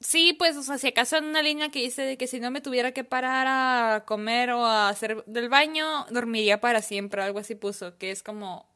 Sí, 0.00 0.34
pues, 0.38 0.56
o 0.56 0.62
sea, 0.62 0.76
si 0.76 0.88
acaso 0.88 1.16
en 1.16 1.24
una 1.24 1.42
línea 1.42 1.70
que 1.70 1.80
dice 1.80 2.02
de 2.02 2.18
que 2.18 2.26
si 2.26 2.40
no 2.40 2.50
me 2.50 2.60
tuviera 2.60 2.92
que 2.92 3.04
parar 3.04 3.46
a 3.48 4.04
comer 4.04 4.50
o 4.50 4.66
a 4.66 4.90
hacer 4.90 5.24
del 5.24 5.48
baño, 5.48 6.04
dormiría 6.10 6.60
para 6.60 6.82
siempre, 6.82 7.22
algo 7.22 7.38
así 7.38 7.54
puso, 7.54 7.96
que 7.96 8.10
es 8.10 8.22
como, 8.22 8.68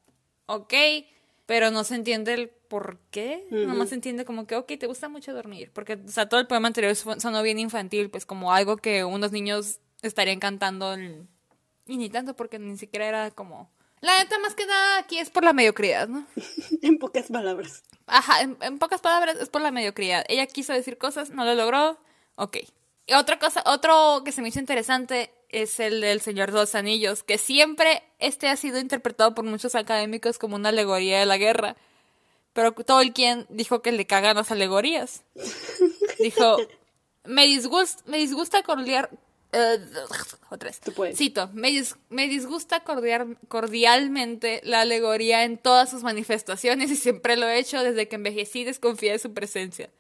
ok, 0.47 0.72
pero 1.49 1.70
no 1.70 1.82
se 1.82 1.94
entiende 1.94 2.34
el 2.34 2.51
por 2.51 2.99
qué. 3.11 3.46
Nomás 3.51 3.88
se 3.88 3.94
entiende 3.94 4.26
como 4.26 4.46
que, 4.46 4.55
ok, 4.55 4.70
te 4.78 4.86
gusta 4.86 5.09
mucho 5.09 5.32
dormir. 5.32 5.70
Porque, 5.72 5.94
o 5.94 6.11
sea, 6.11 6.28
todo 6.28 6.40
el 6.40 6.46
poema 6.46 6.68
anterior 6.68 6.94
sonó 6.94 7.42
bien 7.42 7.59
infantil, 7.59 8.11
pues 8.11 8.26
como 8.26 8.53
algo 8.53 8.76
que 8.76 9.03
unos 9.03 9.32
niños 9.32 9.80
estarían 10.03 10.40
cantando. 10.40 10.94
Y 11.86 11.96
ni 11.96 12.11
tanto, 12.11 12.36
porque 12.36 12.59
ni 12.59 12.76
siquiera 12.76 13.07
era 13.07 13.30
como. 13.30 13.70
La 14.03 14.18
neta, 14.18 14.38
más 14.40 14.55
que 14.55 14.66
nada, 14.66 14.99
aquí 14.99 15.16
es 15.16 15.30
por 15.30 15.42
la 15.42 15.55
mediocridad, 15.55 16.07
¿no? 16.07 16.26
en 16.82 16.99
pocas 16.99 17.28
palabras. 17.28 17.82
Ajá, 18.07 18.42
en, 18.42 18.59
en, 18.61 18.78
pocas 18.78 19.01
palabras, 19.01 19.38
es 19.40 19.49
por 19.49 19.62
la 19.62 19.70
mediocridad. 19.70 20.26
Ella 20.28 20.46
quiso 20.46 20.74
decir 20.74 20.99
cosas, 20.99 21.30
no 21.30 21.46
lo 21.46 21.55
logró, 21.55 21.99
ok. 22.34 22.59
Y 23.07 23.14
otra 23.14 23.38
cosa, 23.38 23.62
otro 23.64 24.20
que 24.22 24.32
se 24.32 24.42
me 24.42 24.49
hizo 24.49 24.61
interesante 24.61 25.32
es 25.49 25.80
el 25.80 26.01
del 26.01 26.20
Señor 26.20 26.53
de 26.53 26.59
los 26.59 26.74
Anillos, 26.74 27.22
que 27.22 27.38
siempre 27.38 28.03
este 28.18 28.49
ha 28.49 28.57
sido 28.57 28.78
interpretado 28.78 29.34
por 29.34 29.44
muchos 29.44 29.74
académicos 29.74 30.38
como 30.38 30.57
una 30.57 30.68
alegoría 30.70 31.20
de 31.20 31.26
la 31.26 31.38
guerra. 31.38 31.76
Pero 32.53 32.72
Tolkien 32.72 33.46
dijo 33.49 33.82
que 33.82 33.92
le 33.92 34.07
cagan 34.07 34.36
las 34.36 34.51
alegorías. 34.51 35.22
Dijo, 36.18 36.57
me 37.24 37.46
disgusta, 37.46 38.03
me 38.07 38.18
disgusta 38.18 38.64
cordial, 38.64 39.09
otra 40.51 40.70
vez. 40.70 41.16
Cito, 41.16 41.49
me, 41.55 41.82
me 42.11 42.28
disgusta 42.28 42.80
cordial, 42.80 43.38
cordialmente 43.49 44.61
la 44.64 44.82
alegoría 44.82 45.44
en 45.44 45.57
todas 45.57 45.90
sus 45.90 46.03
manifestaciones 46.03 46.90
y 46.90 46.96
siempre 46.96 47.36
lo 47.36 47.46
he 47.46 47.59
hecho 47.59 47.82
desde 47.82 48.09
que 48.09 48.16
envejecí 48.16 48.64
desconfié 48.64 49.12
de 49.12 49.18
su 49.18 49.32
presencia. 49.32 49.90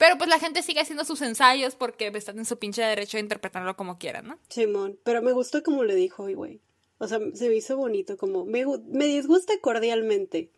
Pero 0.00 0.16
pues 0.16 0.30
la 0.30 0.38
gente 0.38 0.62
sigue 0.62 0.80
haciendo 0.80 1.04
sus 1.04 1.20
ensayos 1.20 1.74
porque 1.74 2.06
están 2.06 2.38
en 2.38 2.46
su 2.46 2.58
pinche 2.58 2.80
derecho 2.80 3.18
de 3.18 3.22
interpretarlo 3.22 3.76
como 3.76 3.98
quieran, 3.98 4.28
¿no? 4.28 4.38
Simón, 4.48 4.98
pero 5.04 5.20
me 5.20 5.32
gustó 5.32 5.62
como 5.62 5.84
le 5.84 5.94
dijo 5.94 6.22
hoy, 6.22 6.32
güey. 6.32 6.60
O 6.96 7.06
sea, 7.06 7.20
se 7.34 7.50
me 7.50 7.56
hizo 7.56 7.76
bonito, 7.76 8.16
como 8.16 8.46
me, 8.46 8.64
me 8.88 9.04
disgusta 9.04 9.52
cordialmente. 9.60 10.48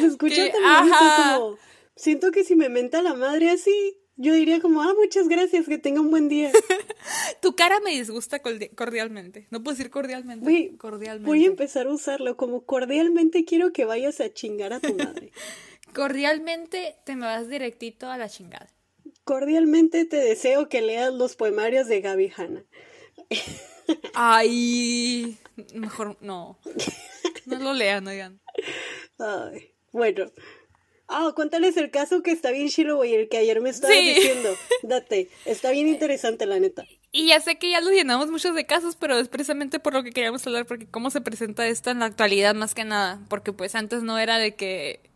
Se 0.00 0.06
escucha 0.06 0.50
tan 0.50 0.62
bonito 0.62 0.96
como 1.26 1.58
siento 1.94 2.30
que 2.30 2.42
si 2.42 2.56
me 2.56 2.70
menta 2.70 3.02
la 3.02 3.12
madre 3.12 3.50
así, 3.50 3.98
yo 4.16 4.32
diría 4.32 4.62
como, 4.62 4.80
ah, 4.80 4.94
muchas 4.96 5.28
gracias, 5.28 5.66
que 5.66 5.76
tenga 5.76 6.00
un 6.00 6.10
buen 6.10 6.30
día. 6.30 6.52
tu 7.42 7.54
cara 7.54 7.80
me 7.80 7.90
disgusta 7.90 8.40
cordialmente. 8.40 9.46
No 9.50 9.62
puedo 9.62 9.76
decir 9.76 9.90
cordialmente. 9.90 10.74
Cordialmente. 10.78 11.26
Voy 11.26 11.44
a 11.44 11.48
empezar 11.48 11.86
a 11.86 11.92
usarlo 11.92 12.38
como 12.38 12.62
cordialmente 12.62 13.44
quiero 13.44 13.74
que 13.74 13.84
vayas 13.84 14.22
a 14.22 14.32
chingar 14.32 14.72
a 14.72 14.80
tu 14.80 14.94
madre. 14.94 15.32
cordialmente 15.94 16.96
te 17.04 17.16
me 17.16 17.26
vas 17.26 17.48
directito 17.48 18.10
a 18.10 18.18
la 18.18 18.28
chingada. 18.28 18.68
Cordialmente 19.24 20.04
te 20.04 20.16
deseo 20.16 20.68
que 20.68 20.82
leas 20.82 21.12
los 21.12 21.36
poemarios 21.36 21.86
de 21.88 22.00
Gaby 22.00 22.32
Hanna. 22.36 22.64
Ay, 24.14 25.38
mejor 25.74 26.16
no. 26.20 26.58
No 27.46 27.58
lo 27.58 27.74
lean, 27.74 28.06
oigan. 28.06 28.40
Ay, 29.18 29.74
bueno. 29.92 30.30
Ah, 31.08 31.32
cuéntales 31.34 31.76
el 31.76 31.90
caso 31.90 32.22
que 32.22 32.30
está 32.30 32.52
bien 32.52 32.68
chilo, 32.68 32.96
güey, 32.96 33.14
el 33.14 33.28
que 33.28 33.38
ayer 33.38 33.60
me 33.60 33.70
estabas 33.70 33.96
diciendo. 33.96 34.54
Date, 34.82 35.28
está 35.44 35.72
bien 35.72 35.88
interesante, 35.88 36.46
la 36.46 36.60
neta. 36.60 36.84
Y 37.10 37.26
ya 37.26 37.40
sé 37.40 37.58
que 37.58 37.68
ya 37.68 37.80
lo 37.80 37.90
llenamos 37.90 38.30
muchos 38.30 38.54
de 38.54 38.64
casos, 38.64 38.94
pero 38.94 39.18
es 39.18 39.28
precisamente 39.28 39.80
por 39.80 39.92
lo 39.92 40.04
que 40.04 40.12
queríamos 40.12 40.46
hablar, 40.46 40.66
porque 40.66 40.86
cómo 40.86 41.10
se 41.10 41.20
presenta 41.20 41.66
esto 41.66 41.90
en 41.90 41.98
la 41.98 42.04
actualidad 42.04 42.54
más 42.54 42.74
que 42.74 42.84
nada. 42.84 43.20
Porque 43.28 43.52
pues 43.52 43.74
antes 43.74 44.04
no 44.04 44.18
era 44.18 44.38
de 44.38 44.54
que 44.54 45.09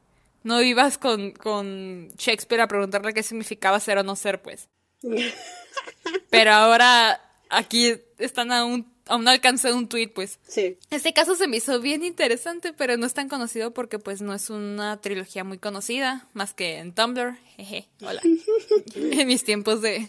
no 0.44 0.62
ibas 0.62 0.98
con, 0.98 1.32
con 1.32 2.08
Shakespeare 2.16 2.62
a 2.62 2.68
preguntarle 2.68 3.12
qué 3.12 3.22
significaba 3.22 3.80
ser 3.80 3.98
o 3.98 4.02
no 4.04 4.14
ser, 4.14 4.40
pues. 4.40 4.68
pero 6.30 6.52
ahora 6.52 7.20
aquí 7.48 7.94
están 8.18 8.52
a 8.52 8.64
un, 8.64 8.92
a 9.06 9.16
un 9.16 9.26
alcance 9.26 9.68
de 9.68 9.74
un 9.74 9.88
tweet, 9.88 10.08
pues. 10.08 10.38
Sí. 10.46 10.78
Este 10.90 11.12
caso 11.12 11.34
se 11.34 11.48
me 11.48 11.56
hizo 11.56 11.80
bien 11.80 12.04
interesante, 12.04 12.72
pero 12.72 12.96
no 12.96 13.06
es 13.06 13.14
tan 13.14 13.28
conocido 13.28 13.72
porque 13.72 13.98
pues 13.98 14.20
no 14.20 14.34
es 14.34 14.50
una 14.50 15.00
trilogía 15.00 15.44
muy 15.44 15.58
conocida, 15.58 16.28
más 16.34 16.52
que 16.52 16.78
en 16.78 16.94
Tumblr. 16.94 17.36
Jeje, 17.56 17.88
hola. 18.02 18.20
en 18.94 19.26
mis 19.26 19.44
tiempos 19.44 19.80
de, 19.80 20.06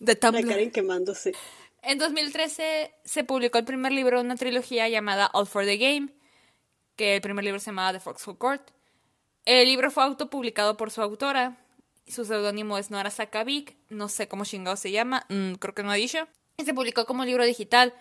de 0.00 0.16
Tumblr. 0.16 0.44
La 0.44 0.50
Karen 0.50 0.70
quemándose. 0.72 1.32
En 1.82 1.98
2013 1.98 2.92
se 3.04 3.24
publicó 3.24 3.58
el 3.58 3.64
primer 3.64 3.92
libro 3.92 4.18
de 4.18 4.24
una 4.24 4.36
trilogía 4.36 4.88
llamada 4.88 5.30
All 5.32 5.46
for 5.46 5.64
the 5.64 5.76
Game, 5.76 6.08
que 6.96 7.16
el 7.16 7.20
primer 7.20 7.44
libro 7.44 7.60
se 7.60 7.66
llamaba 7.66 7.92
The 7.92 8.00
Foxhole 8.00 8.38
Court. 8.38 8.74
El 9.44 9.66
libro 9.66 9.90
fue 9.90 10.04
autopublicado 10.04 10.76
por 10.76 10.90
su 10.90 11.02
autora. 11.02 11.58
Su 12.06 12.24
seudónimo 12.24 12.78
es 12.78 12.90
Nora 12.90 13.10
Sakavik. 13.10 13.76
No 13.88 14.08
sé 14.08 14.28
cómo 14.28 14.44
chingado 14.44 14.76
se 14.76 14.90
llama. 14.90 15.26
Mm, 15.28 15.54
creo 15.54 15.74
que 15.74 15.82
no 15.82 15.90
ha 15.90 15.94
dicho 15.94 16.26
se 16.62 16.74
publicó 16.74 17.06
como 17.06 17.24
libro 17.24 17.44
digital. 17.44 17.92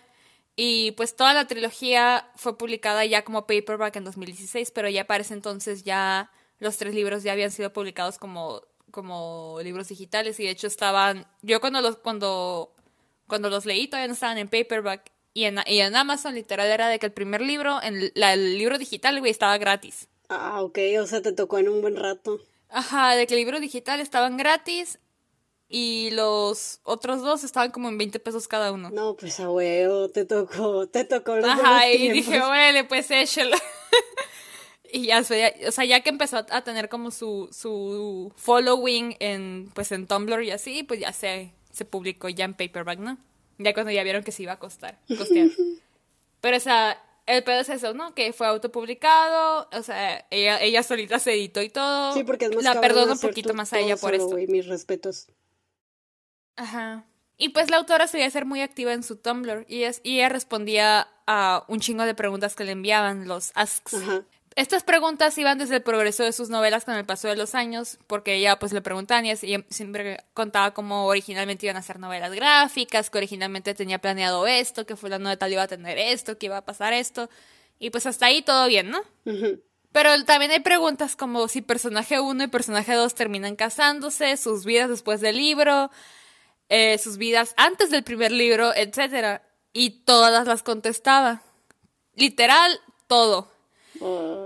Y 0.55 0.91
pues 0.91 1.15
toda 1.15 1.33
la 1.33 1.47
trilogía 1.47 2.29
fue 2.35 2.57
publicada 2.57 3.05
ya 3.05 3.23
como 3.23 3.47
paperback 3.47 3.95
en 3.95 4.03
2016, 4.03 4.69
pero 4.71 4.87
ya 4.87 5.07
para 5.07 5.21
ese 5.21 5.33
entonces 5.33 5.83
ya 5.83 6.29
los 6.59 6.77
tres 6.77 6.93
libros 6.93 7.23
ya 7.23 7.31
habían 7.31 7.49
sido 7.49 7.73
publicados 7.73 8.19
como, 8.19 8.61
como 8.91 9.57
libros 9.63 9.87
digitales 9.87 10.39
y 10.39 10.43
de 10.43 10.51
hecho 10.51 10.67
estaban, 10.67 11.25
yo 11.41 11.59
cuando 11.59 11.81
los, 11.81 11.97
cuando, 11.97 12.71
cuando 13.25 13.49
los 13.49 13.65
leí 13.65 13.87
todavía 13.87 14.07
no 14.07 14.13
estaban 14.13 14.37
en 14.37 14.47
paperback 14.47 15.11
y 15.33 15.45
en, 15.45 15.57
y 15.65 15.79
en 15.79 15.95
Amazon 15.95 16.35
literal 16.35 16.67
era 16.67 16.87
de 16.87 16.99
que 16.99 17.07
el 17.07 17.13
primer 17.13 17.41
libro, 17.41 17.81
en 17.81 18.11
la, 18.13 18.33
el 18.33 18.59
libro 18.59 18.77
digital, 18.77 19.19
güey, 19.19 19.31
estaba 19.31 19.57
gratis. 19.57 20.07
Ah, 20.35 20.61
ok, 20.63 20.79
o 21.01 21.07
sea, 21.07 21.21
te 21.21 21.33
tocó 21.33 21.57
en 21.59 21.69
un 21.69 21.81
buen 21.81 21.95
rato. 21.95 22.39
Ajá, 22.69 23.15
de 23.15 23.27
que 23.27 23.35
el 23.35 23.39
libro 23.41 23.59
digital 23.59 23.99
estaban 23.99 24.37
gratis 24.37 24.99
y 25.69 26.11
los 26.11 26.79
otros 26.83 27.21
dos 27.21 27.43
estaban 27.43 27.71
como 27.71 27.89
en 27.89 27.97
20 27.97 28.19
pesos 28.19 28.47
cada 28.47 28.71
uno. 28.71 28.89
No, 28.89 29.15
pues 29.15 29.39
a 29.39 29.49
huevo, 29.49 30.09
te 30.09 30.25
tocó, 30.25 30.87
te 30.87 31.03
tocó 31.03 31.35
los 31.35 31.45
Ajá, 31.45 31.89
y 31.89 32.11
dije, 32.11 32.39
bueno, 32.39 32.87
pues 32.87 33.09
échelo. 33.11 33.57
y 34.91 35.07
ya, 35.07 35.19
o 35.19 35.23
sea, 35.71 35.85
ya 35.85 36.01
que 36.01 36.09
empezó 36.09 36.37
a 36.37 36.63
tener 36.63 36.89
como 36.89 37.11
su, 37.11 37.49
su 37.51 38.31
following 38.35 39.15
en, 39.19 39.71
pues 39.73 39.91
en 39.91 40.07
Tumblr 40.07 40.43
y 40.43 40.51
así, 40.51 40.83
pues 40.83 40.99
ya 40.99 41.11
se, 41.11 41.53
se 41.71 41.85
publicó 41.85 42.29
ya 42.29 42.45
en 42.45 42.53
paperback, 42.53 42.99
¿no? 42.99 43.17
Ya 43.57 43.73
cuando 43.73 43.91
ya 43.91 44.03
vieron 44.03 44.23
que 44.23 44.31
se 44.31 44.43
iba 44.43 44.53
a 44.53 44.59
costar, 44.59 44.99
costear. 45.17 45.49
Pero, 46.41 46.57
o 46.57 46.59
sea, 46.59 47.01
el 47.25 47.43
pedo 47.43 47.61
es 47.61 47.69
eso, 47.69 47.93
¿no? 47.93 48.13
Que 48.13 48.33
fue 48.33 48.47
autopublicado, 48.47 49.69
o 49.71 49.83
sea, 49.83 50.25
ella, 50.29 50.61
ella 50.61 50.83
solita 50.83 51.19
se 51.19 51.33
editó 51.33 51.61
y 51.61 51.69
todo. 51.69 52.13
Sí, 52.13 52.23
porque 52.23 52.45
es 52.45 52.55
más 52.55 52.63
La 52.63 52.81
perdono 52.81 53.13
un 53.13 53.19
poquito 53.19 53.53
más 53.53 53.73
a 53.73 53.79
ella 53.79 53.97
por 53.97 54.13
esto. 54.13 54.35
mis 54.35 54.67
respetos. 54.67 55.27
Ajá. 56.55 57.05
Y 57.37 57.49
pues 57.49 57.69
la 57.69 57.77
autora 57.77 58.07
solía 58.07 58.29
ser 58.29 58.45
muy 58.45 58.61
activa 58.61 58.93
en 58.93 59.03
su 59.03 59.17
Tumblr 59.17 59.65
y, 59.67 59.83
es, 59.83 60.01
y 60.03 60.17
ella 60.17 60.29
respondía 60.29 61.07
a 61.25 61.65
un 61.67 61.79
chingo 61.79 62.03
de 62.03 62.13
preguntas 62.13 62.55
que 62.55 62.63
le 62.63 62.73
enviaban, 62.73 63.27
los 63.27 63.51
asks. 63.55 63.95
Estas 64.55 64.83
preguntas 64.83 65.37
iban 65.37 65.57
desde 65.57 65.77
el 65.77 65.81
progreso 65.81 66.23
de 66.23 66.31
sus 66.31 66.49
novelas 66.49 66.85
con 66.85 66.95
el 66.95 67.05
paso 67.05 67.27
de 67.27 67.35
los 67.35 67.55
años, 67.55 67.97
porque 68.07 68.35
ella 68.35 68.59
pues 68.59 68.71
le 68.71 68.81
preguntaban 68.81 69.25
y 69.25 69.31
ella 69.31 69.63
siempre 69.69 70.23
contaba 70.33 70.73
cómo 70.73 71.05
originalmente 71.07 71.65
iban 71.65 71.77
a 71.77 71.81
ser 71.81 71.99
novelas 71.99 72.31
gráficas, 72.31 73.09
que 73.09 73.17
originalmente 73.17 73.73
tenía 73.73 73.99
planeado 73.99 74.45
esto, 74.45 74.85
que 74.85 74.95
fulano 74.95 75.29
de 75.29 75.37
tal 75.37 75.51
iba 75.51 75.63
a 75.63 75.67
tener 75.67 75.97
esto, 75.97 76.37
que 76.37 76.47
iba 76.47 76.57
a 76.57 76.65
pasar 76.65 76.93
esto, 76.93 77.29
y 77.79 77.89
pues 77.89 78.05
hasta 78.05 78.27
ahí 78.27 78.41
todo 78.41 78.67
bien, 78.67 78.89
¿no? 78.89 79.01
Pero 79.91 80.23
también 80.25 80.51
hay 80.51 80.59
preguntas 80.59 81.15
como 81.15 81.47
si 81.47 81.61
personaje 81.61 82.19
1 82.19 82.43
y 82.43 82.47
personaje 82.47 82.93
2 82.93 83.13
terminan 83.13 83.55
casándose, 83.55 84.37
sus 84.37 84.65
vidas 84.65 84.89
después 84.89 85.21
del 85.21 85.37
libro, 85.37 85.91
eh, 86.69 86.97
sus 86.97 87.17
vidas 87.17 87.53
antes 87.57 87.91
del 87.91 88.03
primer 88.03 88.31
libro, 88.31 88.73
etc. 88.73 89.41
Y 89.71 90.03
todas 90.03 90.47
las 90.47 90.63
contestaba. 90.63 91.43
Literal, 92.15 92.79
todo. 93.07 93.52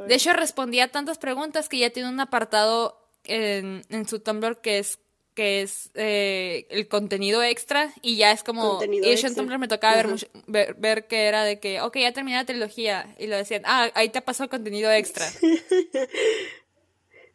De 0.07 0.15
hecho, 0.15 0.33
respondía 0.33 0.85
a 0.85 0.87
tantas 0.89 1.17
preguntas 1.17 1.69
que 1.69 1.79
ya 1.79 1.89
tiene 1.89 2.09
un 2.09 2.19
apartado 2.19 3.01
en, 3.23 3.83
en 3.89 4.07
su 4.07 4.19
Tumblr 4.19 4.61
que 4.61 4.79
es 4.79 4.99
que 5.33 5.61
es 5.61 5.91
eh, 5.93 6.65
el 6.71 6.87
contenido 6.87 7.43
extra 7.43 7.93
y 8.01 8.17
ya 8.17 8.31
es 8.31 8.43
como 8.43 8.79
y 8.83 9.07
en 9.07 9.35
Tumblr 9.35 9.59
me 9.59 9.67
tocaba 9.67 10.03
ver, 10.47 10.73
ver, 10.79 11.05
que 11.05 11.25
era 11.25 11.43
de 11.43 11.59
que 11.59 11.79
ok 11.79 11.97
ya 11.97 12.11
terminé 12.11 12.37
la 12.37 12.45
trilogía 12.45 13.15
y 13.19 13.27
lo 13.27 13.35
decían 13.35 13.61
ah 13.65 13.91
ahí 13.93 14.09
te 14.09 14.23
pasó 14.23 14.45
el 14.45 14.49
contenido 14.49 14.91
extra 14.91 15.25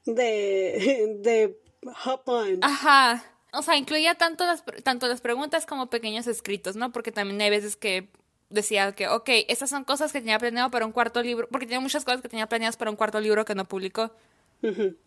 de 0.05 1.17
de 1.21 1.57
hop 2.05 2.23
on 2.27 2.59
ajá. 2.63 3.25
O 3.55 3.61
sea, 3.61 3.77
incluía 3.77 4.15
tanto 4.15 4.47
las, 4.47 4.65
tanto 4.83 5.09
las 5.09 5.21
preguntas 5.21 5.67
como 5.67 5.91
pequeños 5.91 6.27
escritos, 6.27 6.75
¿no? 6.75 6.91
Porque 6.91 7.13
también 7.13 7.39
hay 7.43 7.51
veces 7.51 7.77
que 7.77 8.09
decía 8.53 8.93
que, 8.93 9.09
ok, 9.09 9.29
estas 9.49 9.71
son 9.71 9.85
cosas 9.85 10.13
que 10.13 10.21
tenía 10.21 10.39
planeado 10.39 10.71
para 10.71 10.87
un 10.87 10.93
cuarto 10.93 11.23
libro, 11.23 11.49
porque 11.51 11.67
tenía 11.67 11.81
muchas 11.81 12.05
cosas 12.05 12.23
que 12.23 12.29
tenía 12.29 12.49
planeadas 12.49 12.77
para 12.77 12.91
un 12.91 12.97
cuarto 12.97 13.21
libro 13.21 13.45
que 13.45 13.55
no 13.55 13.67
publicó. 13.67 14.13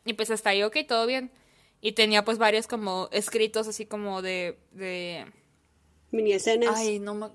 Y 0.03 0.13
pues 0.13 0.31
hasta 0.31 0.49
ahí, 0.49 0.63
ok, 0.63 0.77
todo 0.87 1.05
bien. 1.05 1.31
Y 1.79 1.93
tenía 1.93 2.25
pues 2.25 2.37
varios 2.37 2.67
como 2.67 3.07
escritos 3.11 3.67
así 3.67 3.85
como 3.85 4.21
de... 4.21 4.57
de... 4.71 5.25
Mini 6.11 6.33
escenas. 6.33 6.75
Ay, 6.75 6.99
no 6.99 7.13
me... 7.15 7.29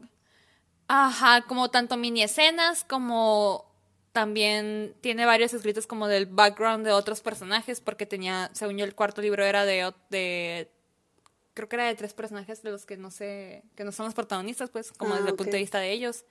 Ajá, 0.86 1.46
como 1.46 1.70
tanto 1.70 1.96
mini 1.96 2.22
escenas 2.22 2.84
como 2.84 3.70
también 4.12 4.94
tiene 5.00 5.24
varios 5.24 5.54
escritos 5.54 5.86
como 5.86 6.08
del 6.08 6.26
background 6.26 6.84
de 6.84 6.92
otros 6.92 7.20
personajes, 7.20 7.80
porque 7.80 8.06
tenía, 8.06 8.50
según 8.52 8.76
yo, 8.76 8.84
el 8.84 8.94
cuarto 8.94 9.22
libro 9.22 9.44
era 9.44 9.64
de, 9.64 9.92
de 10.11 10.68
creo 11.55 11.68
que 11.68 11.76
era 11.76 11.86
de 11.86 11.94
tres 11.94 12.14
personajes 12.14 12.62
de 12.62 12.70
los 12.70 12.86
que 12.86 12.96
no 12.96 13.11
sé, 13.11 13.64
que 13.76 13.84
no 13.84 13.92
son 13.92 14.07
los 14.07 14.14
protagonistas, 14.14 14.70
pues, 14.70 14.92
como 14.92 15.14
desde 15.14 15.28
el 15.28 15.34
ah, 15.34 15.36
punto 15.36 15.53
de 15.53 15.59
vista 15.59 15.78
de 15.78 15.92
ellos. 15.92 16.24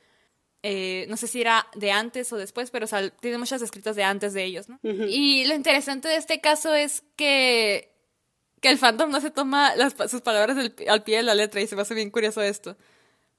Eh, 0.61 1.05
no 1.07 1.15
sé 1.15 1.27
si 1.27 1.39
era 1.39 1.67
de 1.75 1.91
antes 1.91 2.31
o 2.33 2.37
después, 2.37 2.69
pero 2.69 2.85
tiene 3.21 3.37
muchas 3.37 3.61
escritas 3.61 3.95
de 3.95 4.03
antes 4.03 4.33
de 4.33 4.43
ellos, 4.43 4.67
¿no? 4.67 4.79
Y 4.83 5.45
lo 5.45 5.55
interesante 5.55 6.09
de 6.09 6.17
este 6.17 6.41
caso 6.41 6.75
es 6.75 7.03
que, 7.15 7.93
que 8.59 8.69
el 8.69 8.77
fandom 8.77 9.09
no 9.09 9.21
se 9.21 9.31
toma 9.31 9.75
las, 9.77 9.95
sus 10.11 10.21
palabras 10.21 10.57
al 10.87 11.03
pie 11.03 11.17
de 11.17 11.23
la 11.23 11.35
letra 11.35 11.61
y 11.61 11.67
se 11.67 11.75
me 11.77 11.83
hace 11.83 11.95
bien 11.95 12.09
curioso 12.09 12.41
esto. 12.41 12.75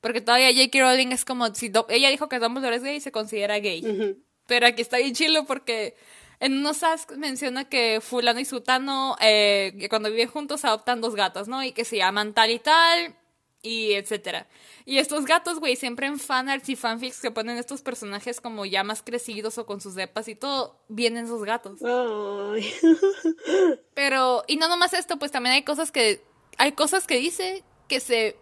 Porque 0.00 0.22
todavía 0.22 0.50
J.K. 0.50 0.78
Rowling 0.80 1.12
es 1.12 1.26
como, 1.26 1.54
si 1.54 1.70
ella 1.90 2.08
dijo 2.08 2.30
que 2.30 2.38
Dumbledore 2.38 2.76
es 2.76 2.82
gay 2.82 2.96
y 2.96 3.00
se 3.00 3.12
considera 3.12 3.58
gay. 3.58 4.16
Pero 4.46 4.66
aquí 4.66 4.80
está 4.80 4.96
bien 4.96 5.14
chilo 5.14 5.44
porque 5.44 5.94
en 6.40 6.58
unos 6.58 6.82
asks 6.82 7.18
menciona 7.18 7.68
que 7.68 8.00
fulano 8.00 8.40
y 8.40 8.46
sutano, 8.46 9.16
eh, 9.20 9.76
que 9.78 9.90
cuando 9.90 10.10
viven 10.10 10.28
juntos 10.28 10.64
adoptan 10.64 11.02
dos 11.02 11.14
gatos, 11.14 11.48
¿no? 11.48 11.62
Y 11.62 11.72
que 11.72 11.84
se 11.84 11.98
llaman 11.98 12.32
tal 12.32 12.50
y 12.50 12.58
tal, 12.58 13.14
y 13.62 13.92
etcétera. 13.92 14.46
Y 14.86 14.96
estos 14.98 15.26
gatos, 15.26 15.60
güey, 15.60 15.76
siempre 15.76 16.06
en 16.06 16.18
fanarts 16.18 16.70
y 16.70 16.76
fanfics 16.76 17.20
que 17.20 17.30
ponen 17.30 17.58
estos 17.58 17.82
personajes 17.82 18.40
como 18.40 18.64
ya 18.64 18.82
más 18.84 19.02
crecidos 19.02 19.58
o 19.58 19.66
con 19.66 19.82
sus 19.82 19.94
depas 19.94 20.28
y 20.28 20.34
todo, 20.34 20.80
vienen 20.88 21.26
esos 21.26 21.44
gatos. 21.44 21.80
Pero, 23.94 24.44
y 24.46 24.56
no 24.56 24.68
nomás 24.68 24.94
esto, 24.94 25.18
pues 25.18 25.30
también 25.30 25.54
hay 25.54 25.62
cosas 25.62 25.92
que, 25.92 26.24
hay 26.56 26.72
cosas 26.72 27.06
que 27.06 27.16
dice 27.16 27.64
que 27.86 28.00
se, 28.00 28.38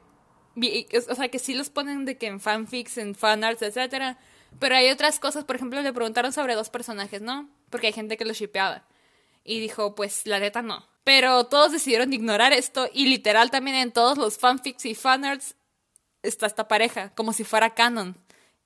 o 1.10 1.14
sea, 1.16 1.28
que 1.28 1.40
sí 1.40 1.54
los 1.54 1.68
ponen 1.68 2.04
de 2.04 2.16
que 2.16 2.28
en 2.28 2.38
fanfics, 2.38 2.98
en 2.98 3.16
fanarts, 3.16 3.62
etcétera. 3.62 4.18
Pero 4.60 4.76
hay 4.76 4.88
otras 4.90 5.18
cosas, 5.18 5.44
por 5.44 5.56
ejemplo, 5.56 5.82
le 5.82 5.92
preguntaron 5.92 6.32
sobre 6.32 6.54
dos 6.54 6.70
personajes, 6.70 7.22
¿no? 7.22 7.48
Porque 7.70 7.88
hay 7.88 7.92
gente 7.92 8.16
que 8.16 8.24
los 8.24 8.38
shipeaba. 8.38 8.84
Y 9.44 9.60
dijo, 9.60 9.94
pues 9.94 10.26
la 10.26 10.38
neta 10.38 10.62
no. 10.62 10.86
Pero 11.04 11.44
todos 11.44 11.72
decidieron 11.72 12.12
ignorar 12.12 12.52
esto 12.52 12.88
y 12.92 13.06
literal 13.06 13.50
también 13.50 13.76
en 13.76 13.92
todos 13.92 14.18
los 14.18 14.38
fanfics 14.38 14.84
y 14.84 14.94
fanarts 14.94 15.54
está 16.22 16.46
esta 16.46 16.68
pareja, 16.68 17.14
como 17.14 17.32
si 17.32 17.44
fuera 17.44 17.74
canon. 17.74 18.16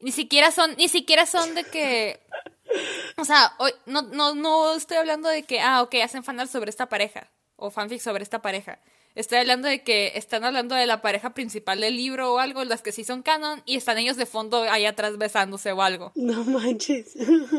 Ni 0.00 0.10
siquiera 0.10 0.50
son, 0.50 0.74
ni 0.76 0.88
siquiera 0.88 1.26
son 1.26 1.54
de 1.54 1.62
que 1.64 2.20
o 3.16 3.24
sea, 3.24 3.54
hoy, 3.58 3.72
no, 3.86 4.02
no, 4.02 4.34
no 4.34 4.74
estoy 4.74 4.96
hablando 4.96 5.28
de 5.28 5.42
que, 5.42 5.60
ah, 5.60 5.82
ok, 5.82 5.96
hacen 6.02 6.24
fanart 6.24 6.50
sobre 6.50 6.70
esta 6.70 6.88
pareja 6.88 7.30
o 7.56 7.70
fanfic 7.70 8.00
sobre 8.00 8.22
esta 8.22 8.42
pareja. 8.42 8.78
Estoy 9.14 9.38
hablando 9.38 9.68
de 9.68 9.82
que 9.82 10.12
están 10.14 10.44
hablando 10.44 10.74
de 10.74 10.86
la 10.86 11.02
pareja 11.02 11.34
principal 11.34 11.80
del 11.80 11.96
libro 11.96 12.32
o 12.32 12.38
algo, 12.38 12.64
las 12.64 12.80
que 12.80 12.92
sí 12.92 13.04
son 13.04 13.22
canon, 13.22 13.62
y 13.66 13.76
están 13.76 13.98
ellos 13.98 14.16
de 14.16 14.24
fondo 14.26 14.62
ahí 14.62 14.86
atrás 14.86 15.18
besándose 15.18 15.72
o 15.72 15.82
algo. 15.82 16.12
No 16.14 16.44
manches. 16.44 17.14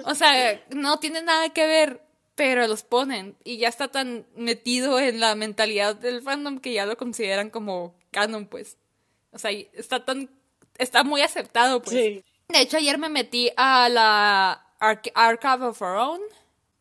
O 0.06 0.16
sea, 0.16 0.64
no 0.72 0.98
tiene 0.98 1.22
nada 1.22 1.50
que 1.50 1.68
ver, 1.68 2.02
pero 2.36 2.68
los 2.68 2.82
ponen. 2.84 3.36
Y 3.44 3.58
ya 3.58 3.68
está 3.68 3.90
tan 3.90 4.26
metido 4.36 5.00
en 5.00 5.20
la 5.20 5.36
mentalidad 5.36 5.96
del 5.96 6.22
fandom 6.22 6.60
que 6.60 6.74
ya 6.74 6.86
lo 6.86 6.98
consideran 6.98 7.50
como 7.52 7.96
canon, 8.12 8.48
pues. 8.48 8.78
O 9.32 9.38
sea, 9.38 9.52
está 9.52 10.04
tan. 10.06 10.30
Está 10.78 11.04
muy 11.04 11.22
aceptado, 11.22 11.82
pues. 11.82 11.96
Sí. 11.96 12.24
De 12.50 12.62
hecho, 12.62 12.78
ayer 12.78 12.98
me 12.98 13.10
metí 13.10 13.52
a 13.58 13.90
la 13.90 14.66
Archive 14.80 15.66
of 15.66 15.82
Our 15.82 15.98
Own. 15.98 16.22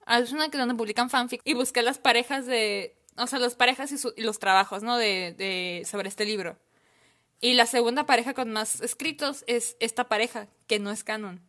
Es 0.07 0.33
una 0.33 0.49
que 0.49 0.59
donde 0.59 0.75
publican 0.75 1.11
fanfic. 1.11 1.41
Y 1.45 1.55
busqué 1.55 1.83
las 1.83 1.99
parejas 1.99 2.47
de 2.47 2.97
o 3.16 3.26
sea, 3.26 3.38
las 3.38 3.54
parejas 3.54 3.92
y, 3.92 4.22
los 4.22 4.38
trabajos, 4.38 4.82
¿no? 4.82 4.96
De, 4.96 5.34
de, 5.36 5.84
sobre 5.84 6.08
este 6.08 6.24
libro. 6.24 6.58
Y 7.40 7.54
la 7.54 7.66
segunda 7.66 8.06
pareja 8.06 8.34
con 8.34 8.52
más 8.52 8.80
escritos 8.80 9.44
es 9.46 9.76
esta 9.80 10.08
pareja, 10.08 10.48
que 10.66 10.78
no 10.78 10.90
es 10.90 11.04
canon. 11.04 11.40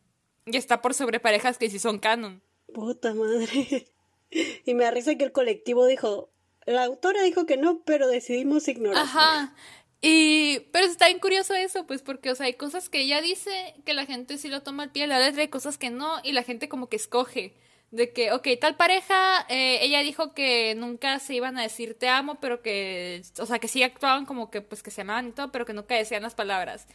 Y 0.46 0.58
está 0.58 0.82
por 0.82 0.94
sobre 0.94 1.20
parejas 1.20 1.58
que 1.58 1.70
sí 1.70 1.80
son 1.80 2.00
canon. 2.00 2.42
Puta 2.74 3.14
madre. 3.14 3.88
Y 4.66 4.74
me 4.74 4.86
arriesga 4.86 5.16
que 5.16 5.26
el 5.26 5.32
colectivo 5.32 5.86
dijo, 5.86 6.32
la 6.66 6.86
autora 6.86 7.22
dijo 7.22 7.46
que 7.46 7.56
no, 7.56 7.84
pero 7.84 8.08
decidimos 8.08 8.68
ignorar. 8.68 9.04
Ajá. 9.04 9.56
Y, 10.02 10.62
pero 10.72 10.86
está 10.86 11.06
bien 11.06 11.20
curioso 11.20 11.54
eso, 11.54 11.86
pues, 11.86 12.02
porque, 12.02 12.32
o 12.32 12.36
sea, 12.36 12.48
hay 12.48 12.56
cosas 12.56 12.90
que 12.90 13.02
ella 13.02 13.22
dice 13.22 13.76
que 13.86 13.94
la 13.94 14.06
gente 14.06 14.38
sí 14.38 14.50
lo 14.50 14.64
toma 14.64 14.84
al 14.84 14.92
pie 14.92 15.04
de 15.04 15.08
la 15.08 15.20
letra, 15.20 15.44
hay 15.44 15.50
cosas 15.50 15.78
que 15.78 15.92
no, 15.92 16.20
y 16.24 16.34
la 16.34 16.44
gente 16.44 16.68
como 16.68 16.90
que 16.90 16.96
escoge 16.96 17.54
de 17.94 18.12
que, 18.12 18.32
ok, 18.32 18.48
tal 18.60 18.76
pareja, 18.76 19.46
eh, 19.50 19.78
ella 19.84 20.00
dijo 20.00 20.34
que 20.34 20.74
nunca 20.76 21.20
se 21.20 21.36
iban 21.36 21.60
a 21.60 21.62
decir 21.62 21.94
te 21.94 22.10
amo, 22.10 22.40
pero 22.42 22.64
que, 22.64 23.22
o 23.38 23.46
sea, 23.46 23.60
que 23.60 23.68
sí 23.68 23.84
actuaban 23.84 24.26
como 24.26 24.50
que, 24.50 24.62
pues, 24.62 24.82
que 24.82 24.90
se 24.90 25.02
amaban 25.02 25.28
y 25.28 25.32
todo, 25.32 25.52
pero 25.52 25.64
que 25.64 25.74
nunca 25.74 25.94
decían 25.94 26.24
las 26.24 26.34
palabras. 26.34 26.88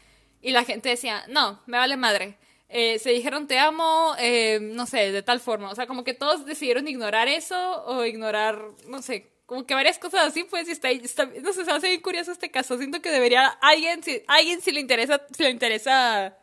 Y 0.43 0.51
la 0.51 0.65
gente 0.65 0.89
decía, 0.89 1.25
no, 1.29 1.63
me 1.67 1.79
vale 1.79 1.97
madre. 1.97 2.37
Eh, 2.69 2.99
se 2.99 3.11
dijeron 3.11 3.47
te 3.47 3.61
amo, 3.61 4.15
eh, 4.19 4.59
no 4.61 4.87
sé, 4.87 5.13
de 5.13 5.23
tal 5.23 5.39
forma. 5.39 5.71
O 5.71 5.75
sea, 5.77 5.87
como 5.87 6.03
que 6.03 6.15
todos 6.15 6.45
decidieron 6.47 6.89
ignorar 6.89 7.29
eso 7.29 7.85
o 7.87 8.05
ignorar, 8.05 8.61
no 8.89 9.01
sé, 9.01 9.31
como 9.47 9.67
que 9.67 9.75
varias 9.75 10.01
cosas 10.01 10.27
así, 10.27 10.43
pues, 10.45 10.69
y 10.69 10.73
está, 10.73 10.91
está 10.91 11.27
no 11.27 11.53
sé, 11.53 11.65
se 11.65 11.71
hace 11.71 11.89
bien 11.91 12.01
curioso 12.01 12.33
este 12.33 12.51
caso. 12.51 12.77
Siento 12.77 13.01
que 13.01 13.11
debería, 13.11 13.47
alguien, 13.47 14.03
si, 14.03 14.25
alguien 14.27 14.61
si 14.61 14.73
le 14.73 14.81
interesa, 14.81 15.25
si 15.31 15.45
le 15.45 15.51
interesa, 15.51 16.37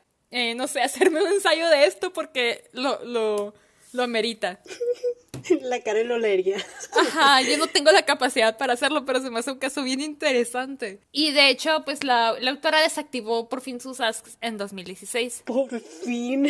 no 0.56 0.68
sé, 0.68 0.82
hacerme 0.82 1.22
un 1.22 1.34
ensayo 1.34 1.68
de 1.68 1.88
esto 1.88 2.14
porque 2.14 2.70
lo, 2.72 3.04
lo, 3.04 3.54
lo 3.96 4.04
amerita. 4.04 4.62
La 5.62 5.80
cara 5.82 6.04
lo 6.04 6.18
leería. 6.18 6.58
Ajá, 7.00 7.42
yo 7.42 7.58
no 7.58 7.68
tengo 7.68 7.92
la 7.92 8.04
capacidad 8.04 8.58
para 8.58 8.74
hacerlo, 8.74 9.06
pero 9.06 9.22
se 9.22 9.30
me 9.30 9.40
hace 9.40 9.52
un 9.52 9.60
caso 9.60 9.84
bien 9.84 10.02
interesante. 10.02 11.02
Y 11.12 11.32
de 11.32 11.50
hecho, 11.50 11.84
pues 11.86 12.04
la, 12.04 12.36
la 12.40 12.52
autora 12.52 12.82
desactivó 12.82 13.48
por 13.48 13.62
fin 13.62 13.80
sus 13.80 14.02
asks 14.02 14.38
en 14.42 14.58
2016. 14.58 15.44
Por 15.46 15.80
fin. 15.80 16.48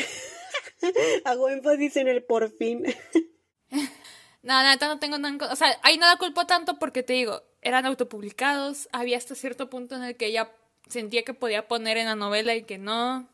Hago 1.26 1.50
énfasis 1.50 1.98
en 1.98 2.08
el 2.08 2.24
por 2.24 2.50
fin. 2.52 2.86
No, 3.72 4.54
nada, 4.54 4.78
no 4.88 5.00
tengo 5.00 5.18
nada. 5.18 5.52
O 5.52 5.56
sea, 5.56 5.78
ahí 5.82 5.98
nada 5.98 6.18
culpo 6.18 6.46
tanto 6.46 6.80
porque 6.80 7.04
te 7.04 7.14
digo, 7.14 7.44
eran 7.62 7.86
autopublicados. 7.86 8.88
Había 8.92 9.18
hasta 9.18 9.36
cierto 9.36 9.70
punto 9.70 9.96
en 9.96 10.04
el 10.04 10.16
que 10.16 10.28
ella 10.28 10.52
sentía 10.88 11.24
que 11.24 11.34
podía 11.34 11.68
poner 11.68 11.98
en 11.98 12.06
la 12.06 12.16
novela 12.16 12.56
y 12.56 12.64
que 12.64 12.78
no. 12.78 13.28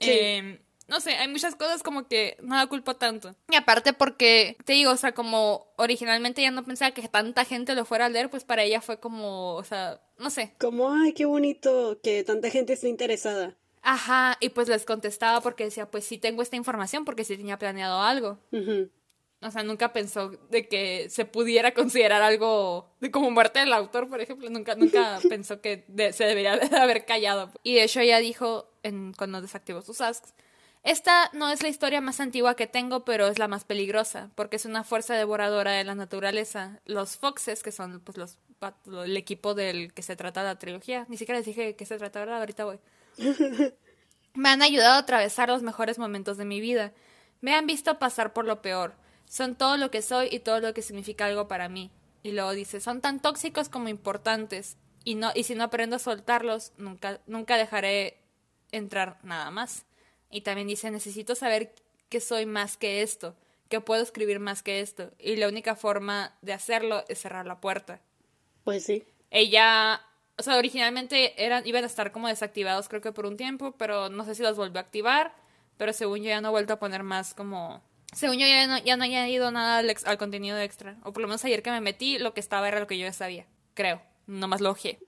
Sí. 0.00 0.10
Eh, 0.10 0.60
no 0.88 1.00
sé, 1.00 1.10
hay 1.10 1.28
muchas 1.28 1.54
cosas 1.54 1.82
como 1.82 2.08
que 2.08 2.36
no 2.42 2.56
la 2.56 2.66
culpo 2.66 2.96
tanto. 2.96 3.34
Y 3.50 3.56
aparte 3.56 3.92
porque, 3.92 4.56
te 4.64 4.72
digo, 4.72 4.90
o 4.90 4.96
sea, 4.96 5.12
como 5.12 5.66
originalmente 5.76 6.40
ella 6.40 6.50
no 6.50 6.64
pensaba 6.64 6.92
que 6.92 7.06
tanta 7.08 7.44
gente 7.44 7.74
lo 7.74 7.84
fuera 7.84 8.06
a 8.06 8.08
leer, 8.08 8.30
pues 8.30 8.44
para 8.44 8.62
ella 8.62 8.80
fue 8.80 8.98
como, 8.98 9.54
o 9.54 9.64
sea, 9.64 10.00
no 10.18 10.30
sé. 10.30 10.54
Como, 10.58 10.90
ay, 10.90 11.12
qué 11.12 11.26
bonito 11.26 12.00
que 12.02 12.24
tanta 12.24 12.48
gente 12.48 12.72
esté 12.72 12.88
interesada. 12.88 13.54
Ajá, 13.82 14.38
y 14.40 14.48
pues 14.48 14.68
les 14.68 14.86
contestaba 14.86 15.42
porque 15.42 15.64
decía, 15.64 15.90
pues 15.90 16.04
sí 16.04 16.16
tengo 16.16 16.42
esta 16.42 16.56
información 16.56 17.04
porque 17.04 17.24
sí 17.24 17.36
tenía 17.36 17.58
planeado 17.58 18.00
algo. 18.00 18.38
O 19.40 19.50
sea, 19.50 19.62
nunca 19.62 19.92
pensó 19.92 20.30
de 20.50 20.68
que 20.68 21.08
se 21.10 21.24
pudiera 21.26 21.72
considerar 21.72 22.22
algo 22.22 22.88
de 23.00 23.10
como 23.10 23.30
muerte 23.30 23.60
del 23.60 23.72
autor, 23.72 24.08
por 24.08 24.20
ejemplo. 24.20 24.48
Nunca, 24.50 24.74
nunca 24.74 25.20
pensó 25.28 25.60
que 25.60 25.84
se 26.12 26.24
debería 26.24 26.56
de 26.56 26.76
haber 26.76 27.04
callado. 27.04 27.52
Y 27.62 27.74
de 27.74 27.84
hecho 27.84 28.00
ella 28.00 28.18
dijo 28.18 28.68
en, 28.82 29.12
cuando 29.12 29.40
desactivó 29.40 29.82
sus 29.82 30.00
asks 30.00 30.34
esta 30.82 31.30
no 31.32 31.50
es 31.50 31.62
la 31.62 31.68
historia 31.68 32.00
más 32.00 32.20
antigua 32.20 32.54
que 32.54 32.66
tengo, 32.66 33.04
pero 33.04 33.26
es 33.26 33.38
la 33.38 33.48
más 33.48 33.64
peligrosa, 33.64 34.30
porque 34.34 34.56
es 34.56 34.64
una 34.64 34.84
fuerza 34.84 35.14
devoradora 35.14 35.72
de 35.72 35.84
la 35.84 35.94
naturaleza. 35.94 36.80
Los 36.84 37.16
Foxes, 37.16 37.62
que 37.62 37.72
son 37.72 38.00
pues 38.00 38.16
los 38.16 38.38
el 39.04 39.16
equipo 39.16 39.54
del 39.54 39.92
que 39.92 40.02
se 40.02 40.16
trata 40.16 40.42
la 40.42 40.58
trilogía, 40.58 41.06
ni 41.08 41.16
siquiera 41.16 41.38
les 41.38 41.46
dije 41.46 41.76
que 41.76 41.86
se 41.86 41.98
trata, 41.98 42.20
¿verdad? 42.20 42.40
Ahorita 42.40 42.64
voy. 42.64 42.78
Me 44.34 44.48
han 44.48 44.62
ayudado 44.62 44.94
a 44.94 44.98
atravesar 44.98 45.48
los 45.48 45.62
mejores 45.62 45.98
momentos 45.98 46.36
de 46.36 46.44
mi 46.44 46.60
vida. 46.60 46.92
Me 47.40 47.54
han 47.54 47.66
visto 47.66 47.98
pasar 47.98 48.32
por 48.32 48.44
lo 48.44 48.62
peor. 48.62 48.94
Son 49.26 49.54
todo 49.54 49.76
lo 49.76 49.90
que 49.90 50.02
soy 50.02 50.28
y 50.30 50.40
todo 50.40 50.60
lo 50.60 50.74
que 50.74 50.82
significa 50.82 51.26
algo 51.26 51.48
para 51.48 51.68
mí. 51.68 51.90
Y 52.22 52.32
luego 52.32 52.52
dice, 52.52 52.80
son 52.80 53.00
tan 53.00 53.20
tóxicos 53.20 53.68
como 53.68 53.88
importantes. 53.88 54.76
Y 55.04 55.14
no, 55.14 55.30
y 55.34 55.44
si 55.44 55.54
no 55.54 55.64
aprendo 55.64 55.96
a 55.96 56.00
soltarlos, 56.00 56.72
nunca, 56.76 57.20
nunca 57.26 57.56
dejaré 57.56 58.20
entrar 58.72 59.18
nada 59.22 59.50
más. 59.50 59.86
Y 60.30 60.42
también 60.42 60.68
dice, 60.68 60.90
necesito 60.90 61.34
saber 61.34 61.72
que 62.08 62.20
soy 62.20 62.46
más 62.46 62.76
que 62.76 63.02
esto, 63.02 63.34
que 63.68 63.80
puedo 63.80 64.02
escribir 64.02 64.40
más 64.40 64.62
que 64.62 64.80
esto. 64.80 65.10
Y 65.18 65.36
la 65.36 65.48
única 65.48 65.76
forma 65.76 66.36
de 66.42 66.52
hacerlo 66.52 67.04
es 67.08 67.20
cerrar 67.20 67.46
la 67.46 67.60
puerta. 67.60 68.00
Pues 68.64 68.84
sí. 68.84 69.04
Ella, 69.30 70.02
o 70.36 70.42
sea, 70.42 70.56
originalmente 70.56 71.44
eran, 71.44 71.66
iban 71.66 71.84
a 71.84 71.86
estar 71.86 72.12
como 72.12 72.28
desactivados 72.28 72.88
creo 72.88 73.00
que 73.00 73.12
por 73.12 73.26
un 73.26 73.36
tiempo, 73.36 73.72
pero 73.72 74.08
no 74.08 74.24
sé 74.24 74.34
si 74.34 74.42
los 74.42 74.56
volvió 74.56 74.78
a 74.78 74.82
activar. 74.82 75.34
Pero 75.76 75.92
según 75.92 76.18
yo 76.18 76.30
ya 76.30 76.40
no 76.40 76.48
he 76.48 76.50
vuelto 76.50 76.72
a 76.72 76.78
poner 76.78 77.02
más 77.02 77.34
como... 77.34 77.82
Según 78.12 78.38
yo 78.38 78.46
ya 78.46 78.66
no, 78.66 78.78
ya 78.78 78.96
no 78.96 79.04
haya 79.04 79.28
ido 79.28 79.50
nada 79.50 79.78
al, 79.78 79.94
al 80.04 80.18
contenido 80.18 80.58
extra. 80.58 80.96
O 81.04 81.12
por 81.12 81.22
lo 81.22 81.28
menos 81.28 81.44
ayer 81.44 81.62
que 81.62 81.70
me 81.70 81.80
metí, 81.80 82.18
lo 82.18 82.34
que 82.34 82.40
estaba 82.40 82.66
era 82.66 82.80
lo 82.80 82.86
que 82.86 82.98
yo 82.98 83.06
ya 83.06 83.12
sabía. 83.12 83.46
Creo. 83.74 84.02
Nomás 84.26 84.60
lo 84.60 84.70
ojé. 84.70 84.98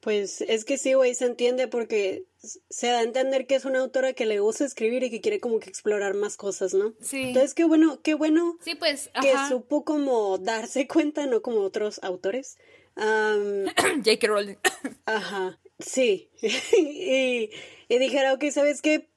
Pues 0.00 0.42
es 0.42 0.64
que 0.64 0.78
sí, 0.78 0.94
güey, 0.94 1.14
se 1.14 1.26
entiende 1.26 1.66
porque 1.66 2.24
se 2.70 2.86
da 2.86 3.00
a 3.00 3.02
entender 3.02 3.46
que 3.46 3.56
es 3.56 3.64
una 3.64 3.80
autora 3.80 4.12
que 4.12 4.26
le 4.26 4.38
gusta 4.38 4.64
escribir 4.64 5.02
y 5.02 5.10
que 5.10 5.20
quiere 5.20 5.40
como 5.40 5.58
que 5.58 5.68
explorar 5.68 6.14
más 6.14 6.36
cosas, 6.36 6.72
¿no? 6.72 6.94
Sí. 7.00 7.22
Entonces, 7.28 7.54
qué 7.54 7.64
bueno, 7.64 8.00
qué 8.02 8.14
bueno 8.14 8.56
sí, 8.60 8.76
pues, 8.76 9.10
que 9.20 9.32
supo 9.48 9.84
como 9.84 10.38
darse 10.38 10.86
cuenta, 10.86 11.26
no 11.26 11.42
como 11.42 11.60
otros 11.60 12.00
autores. 12.02 12.58
Um, 12.96 13.66
J.K. 14.04 14.26
Rowling. 14.26 14.56
ajá, 15.06 15.58
sí. 15.80 16.30
y, 16.42 17.50
y 17.88 17.98
dijera, 17.98 18.34
ok, 18.34 18.44
¿sabes 18.52 18.82
qué? 18.82 19.08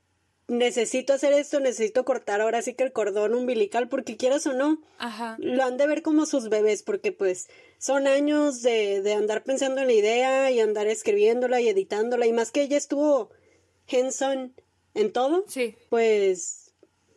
Necesito 0.52 1.14
hacer 1.14 1.32
esto, 1.34 1.60
necesito 1.62 2.04
cortar 2.04 2.42
ahora 2.42 2.62
sí 2.62 2.74
que 2.74 2.84
el 2.84 2.92
cordón 2.92 3.34
umbilical, 3.34 3.88
porque 3.88 4.18
quieras 4.18 4.46
o 4.46 4.54
no, 4.54 4.82
Ajá. 4.98 5.38
lo 5.40 5.64
han 5.64 5.78
de 5.78 5.88
ver 5.88 6.02
como 6.02 6.26
sus 6.26 6.50
bebés, 6.50 6.84
porque 6.84 7.14
pues 7.14 7.48
son 7.78 8.06
años 8.06 8.62
de, 8.62 9.02
de 9.02 9.14
andar 9.14 9.44
pensando 9.44 9.82
en 9.82 9.88
la 9.88 9.94
idea 9.94 10.52
y 10.52 10.60
andar 10.60 10.88
escribiéndola 10.88 11.62
y 11.62 11.70
editándola, 11.70 12.28
y 12.28 12.34
más 12.34 12.52
que 12.52 12.64
ella 12.64 12.78
estuvo 12.78 13.30
Henson 13.88 14.54
en 14.94 15.14
todo, 15.14 15.46
sí. 15.48 15.76
pues, 15.90 16.74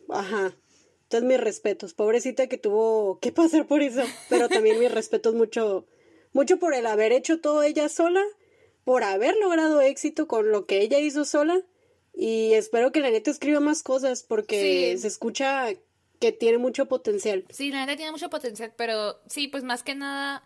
ajá. 0.09 0.55
Entonces 1.03 1.27
mis 1.27 1.39
respetos, 1.39 1.93
pobrecita 1.93 2.47
que 2.47 2.57
tuvo 2.57 3.19
que 3.19 3.31
pasar 3.33 3.67
por 3.67 3.81
eso, 3.81 4.01
pero 4.29 4.47
también 4.47 4.79
mis 4.79 4.91
respetos 4.91 5.35
mucho, 5.35 5.85
mucho 6.31 6.57
por 6.57 6.73
el 6.73 6.85
haber 6.87 7.11
hecho 7.11 7.41
todo 7.41 7.63
ella 7.63 7.89
sola, 7.89 8.23
por 8.85 9.03
haber 9.03 9.35
logrado 9.35 9.81
éxito 9.81 10.25
con 10.27 10.51
lo 10.51 10.65
que 10.65 10.79
ella 10.79 10.99
hizo 10.99 11.25
sola 11.25 11.61
y 12.15 12.53
espero 12.53 12.91
que 12.91 13.01
la 13.01 13.09
neta 13.09 13.31
escriba 13.31 13.59
más 13.59 13.83
cosas 13.83 14.23
porque 14.23 14.97
se 14.97 15.07
escucha 15.07 15.67
que 16.19 16.31
tiene 16.31 16.57
mucho 16.57 16.87
potencial. 16.87 17.45
Sí, 17.49 17.71
la 17.71 17.85
neta 17.85 17.97
tiene 17.97 18.11
mucho 18.11 18.29
potencial, 18.29 18.73
pero 18.75 19.19
sí, 19.27 19.47
pues 19.47 19.63
más 19.63 19.83
que 19.83 19.95
nada, 19.95 20.43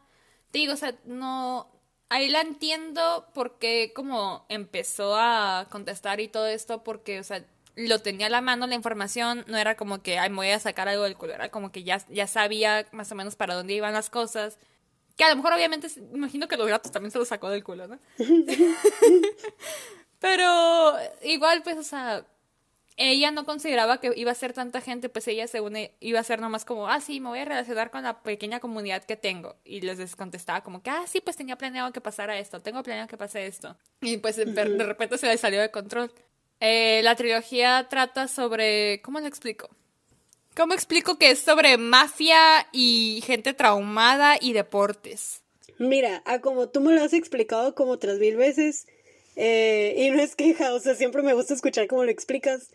digo, 0.52 0.74
o 0.74 0.78
sea, 0.78 0.98
no, 1.06 1.70
ahí 2.10 2.30
la 2.30 2.42
entiendo 2.42 3.28
porque 3.34 3.92
como 3.96 4.46
empezó 4.50 5.16
a 5.16 5.68
contestar 5.70 6.20
y 6.20 6.28
todo 6.28 6.48
esto, 6.48 6.84
porque, 6.84 7.20
o 7.20 7.24
sea, 7.24 7.46
lo 7.76 8.00
tenía 8.00 8.28
a 8.28 8.30
la 8.30 8.42
mano 8.42 8.68
la 8.68 8.76
información, 8.76 9.46
no 9.48 9.58
era 9.58 9.76
como 9.76 10.02
que, 10.02 10.18
ay, 10.18 10.30
me 10.30 10.38
voy 10.38 10.50
a 10.50 10.60
sacar 10.60 10.90
algo 10.90 11.04
del 11.04 11.16
culo, 11.16 11.34
era 11.34 11.50
como 11.50 11.72
que 11.72 11.84
ya, 11.84 12.04
ya 12.10 12.28
sabía 12.28 12.88
más 12.92 13.12
o 13.12 13.16
menos 13.16 13.36
para 13.36 13.54
dónde 13.54 13.74
iban 13.74 13.94
las 13.94 14.10
cosas. 14.10 14.58
Que 15.16 15.26
a 15.26 15.30
lo 15.30 15.36
mejor, 15.36 15.54
obviamente, 15.54 15.88
imagino 16.14 16.48
que 16.48 16.56
los 16.56 16.68
gatos 16.68 16.92
también 16.94 17.12
se 17.12 17.20
los 17.20 17.28
sacó 17.28 17.50
del 17.50 17.64
culo, 17.64 17.88
¿no? 17.88 18.00
Pero 20.20 20.94
igual, 21.24 21.64
pues, 21.64 21.78
o 21.78 21.84
sea, 21.84 22.26
ella 22.98 23.32
no 23.32 23.46
consideraba 23.46 24.02
que 24.02 24.12
iba 24.16 24.32
a 24.32 24.36
ser 24.36 24.52
tanta 24.54 24.82
gente, 24.82 25.08
pues 25.08 25.28
ella 25.30 25.48
según 25.48 25.78
iba 26.02 26.20
a 26.20 26.24
ser 26.24 26.42
nomás 26.42 26.66
como, 26.66 26.90
ah, 26.90 27.00
sí, 27.00 27.22
me 27.22 27.30
voy 27.30 27.40
a 27.40 27.46
relacionar 27.46 27.92
con 27.92 28.04
la 28.04 28.22
pequeña 28.22 28.60
comunidad 28.60 29.04
que 29.04 29.16
tengo. 29.16 29.56
Y 29.64 29.80
les 29.82 30.16
contestaba 30.18 30.62
como 30.62 30.84
que, 30.84 30.90
ah, 30.90 31.06
sí, 31.08 31.22
pues 31.22 31.38
tenía 31.38 31.58
planeado 31.58 31.94
que 31.94 32.02
pasara 32.02 32.38
esto, 32.38 32.60
tengo 32.60 32.84
planeado 32.84 33.08
que 33.08 33.18
pase 33.18 33.48
esto. 33.48 33.78
Y 34.02 34.18
pues 34.18 34.36
de 34.36 34.84
repente 34.84 35.18
se 35.18 35.28
le 35.28 35.38
salió 35.38 35.62
de 35.62 35.72
control. 35.72 36.12
Eh, 36.60 37.00
la 37.04 37.16
trilogía 37.16 37.88
trata 37.90 38.28
sobre, 38.28 39.02
¿cómo 39.02 39.22
le 39.22 39.28
explico? 39.28 39.70
¿Cómo 40.58 40.74
explico 40.74 41.18
que 41.18 41.32
es 41.32 41.40
sobre 41.40 41.78
mafia 41.78 42.68
y 42.74 43.24
gente 43.26 43.54
traumada 43.54 44.36
y 44.42 44.52
deportes? 44.52 45.42
Mira, 45.78 46.22
a 46.26 46.42
como 46.42 46.68
tú 46.68 46.82
me 46.82 46.94
lo 46.94 47.02
has 47.02 47.14
explicado 47.14 47.76
como 47.76 47.94
otras 47.94 48.20
mil 48.20 48.36
veces, 48.36 48.88
eh, 49.36 49.96
y 49.98 50.10
no 50.12 50.22
es 50.22 50.36
queja, 50.36 50.74
o 50.74 50.80
sea, 50.80 50.96
siempre 50.96 51.22
me 51.22 51.34
gusta 51.34 51.54
escuchar 51.54 51.88
cómo 51.88 52.04
lo 52.04 52.12
explicas. 52.12 52.72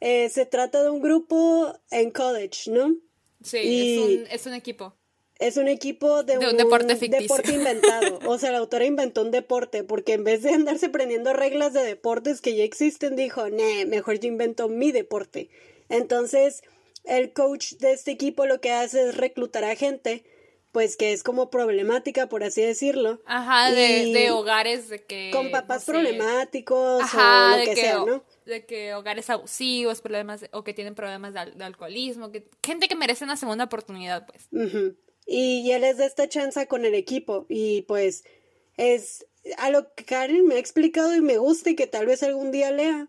Eh, 0.00 0.28
se 0.30 0.46
trata 0.46 0.82
de 0.82 0.90
un 0.90 1.00
grupo 1.00 1.78
en 1.90 2.10
college, 2.10 2.70
¿no? 2.70 2.96
Sí, 3.42 3.58
es, 3.58 3.98
un, 3.98 4.26
es, 4.30 4.46
un, 4.46 4.54
equipo. 4.54 4.94
Es 5.38 5.56
un 5.56 5.68
equipo 5.68 6.22
de, 6.22 6.38
un, 6.38 6.56
deporte 6.56 6.96
ficticio. 6.96 7.22
Deporte 7.22 7.52
inventado. 7.52 8.18
O 8.26 8.38
sea, 8.38 8.50
la 8.50 8.58
autora 8.58 8.86
inventó 8.86 9.22
un 9.22 9.30
deporte 9.30 9.84
porque 9.84 10.14
en 10.14 10.24
vez 10.24 10.42
de 10.42 10.50
andarse 10.50 10.88
prendiendo 10.88 11.32
reglas 11.32 11.72
de 11.72 11.82
deportes 11.82 12.40
que 12.40 12.56
ya 12.56 12.64
existen, 12.64 13.16
dijo, 13.16 13.48
nee, 13.48 13.86
mejor 13.86 14.18
yo 14.18 14.28
invento 14.28 14.68
mi 14.68 14.92
deporte. 14.92 15.48
Entonces, 15.88 16.62
el 17.04 17.32
coach 17.32 17.74
de 17.74 17.92
este 17.92 18.10
equipo 18.10 18.46
lo 18.46 18.60
que 18.60 18.72
hace 18.72 19.08
es 19.08 19.16
reclutar 19.16 19.64
a 19.64 19.74
gente 19.76 20.24
pues 20.72 20.96
que 20.96 21.12
es 21.12 21.22
como 21.22 21.50
problemática, 21.50 22.28
por 22.28 22.44
así 22.44 22.62
decirlo. 22.62 23.20
Ajá, 23.26 23.70
de, 23.72 24.30
hogares 24.30 24.88
de 24.88 25.02
que... 25.02 25.30
Con 25.32 25.50
papás 25.50 25.84
problemáticos 25.84 27.02
o 27.14 27.56
lo 27.56 27.64
que, 27.64 27.76
sea, 27.76 28.04
¿no? 28.04 28.22
De 28.46 28.64
que 28.64 28.94
hogares 28.94 29.30
abusivos, 29.30 30.00
problemas, 30.00 30.44
o 30.52 30.62
que 30.62 30.72
tienen 30.74 30.94
problemas 30.94 31.34
de, 31.34 31.64
alcoholismo, 31.64 32.30
que 32.30 32.48
gente 32.62 32.88
que 32.88 32.94
merece 32.94 33.24
una 33.24 33.36
segunda 33.36 33.64
oportunidad, 33.64 34.26
pues. 34.26 34.48
y, 35.26 35.70
él 35.72 35.84
es 35.84 35.98
de 35.98 36.06
esta 36.06 36.28
chanza 36.28 36.66
con 36.66 36.84
el 36.84 36.94
equipo, 36.94 37.46
y 37.48 37.82
pues 37.82 38.24
es 38.76 39.26
a 39.58 39.70
lo 39.70 39.92
que 39.94 40.04
Karen 40.04 40.46
me 40.46 40.56
ha 40.56 40.58
explicado 40.58 41.14
y 41.14 41.20
me 41.20 41.38
gusta 41.38 41.70
y 41.70 41.76
que 41.76 41.86
tal 41.86 42.06
vez 42.06 42.22
algún 42.22 42.52
día 42.52 42.70
lea, 42.70 43.08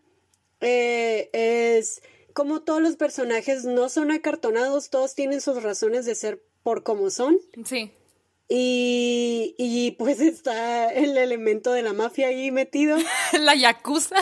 eh, 0.62 1.30
es 1.34 2.02
como 2.34 2.62
todos 2.62 2.82
los 2.82 2.96
personajes 2.96 3.66
no 3.66 3.90
son 3.90 4.12
acartonados, 4.12 4.90
todos 4.90 5.16
tienen 5.16 5.42
sus 5.42 5.62
razones 5.62 6.06
de 6.06 6.16
ser 6.16 6.42
por 6.64 6.84
cómo 6.84 7.10
son. 7.10 7.40
Sí. 7.66 7.92
Y, 8.54 9.56
y 9.58 9.92
pues 9.92 10.20
está 10.20 10.92
el 10.92 11.18
elemento 11.18 11.72
de 11.72 11.84
la 11.84 11.94
mafia 11.94 12.28
ahí 12.28 12.52
metido. 12.52 12.98
la 13.40 13.56
yakuza. 13.56 14.18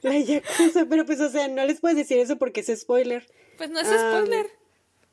la 0.00 0.18
yakuza, 0.18 0.86
pero 0.88 1.04
pues 1.04 1.20
o 1.20 1.28
sea, 1.28 1.48
no 1.48 1.64
les 1.66 1.80
puedes 1.80 1.96
decir 1.96 2.18
eso 2.18 2.36
porque 2.36 2.60
es 2.60 2.80
spoiler. 2.80 3.26
Pues 3.58 3.68
no 3.70 3.80
es 3.80 3.88
spoiler. 3.88 4.50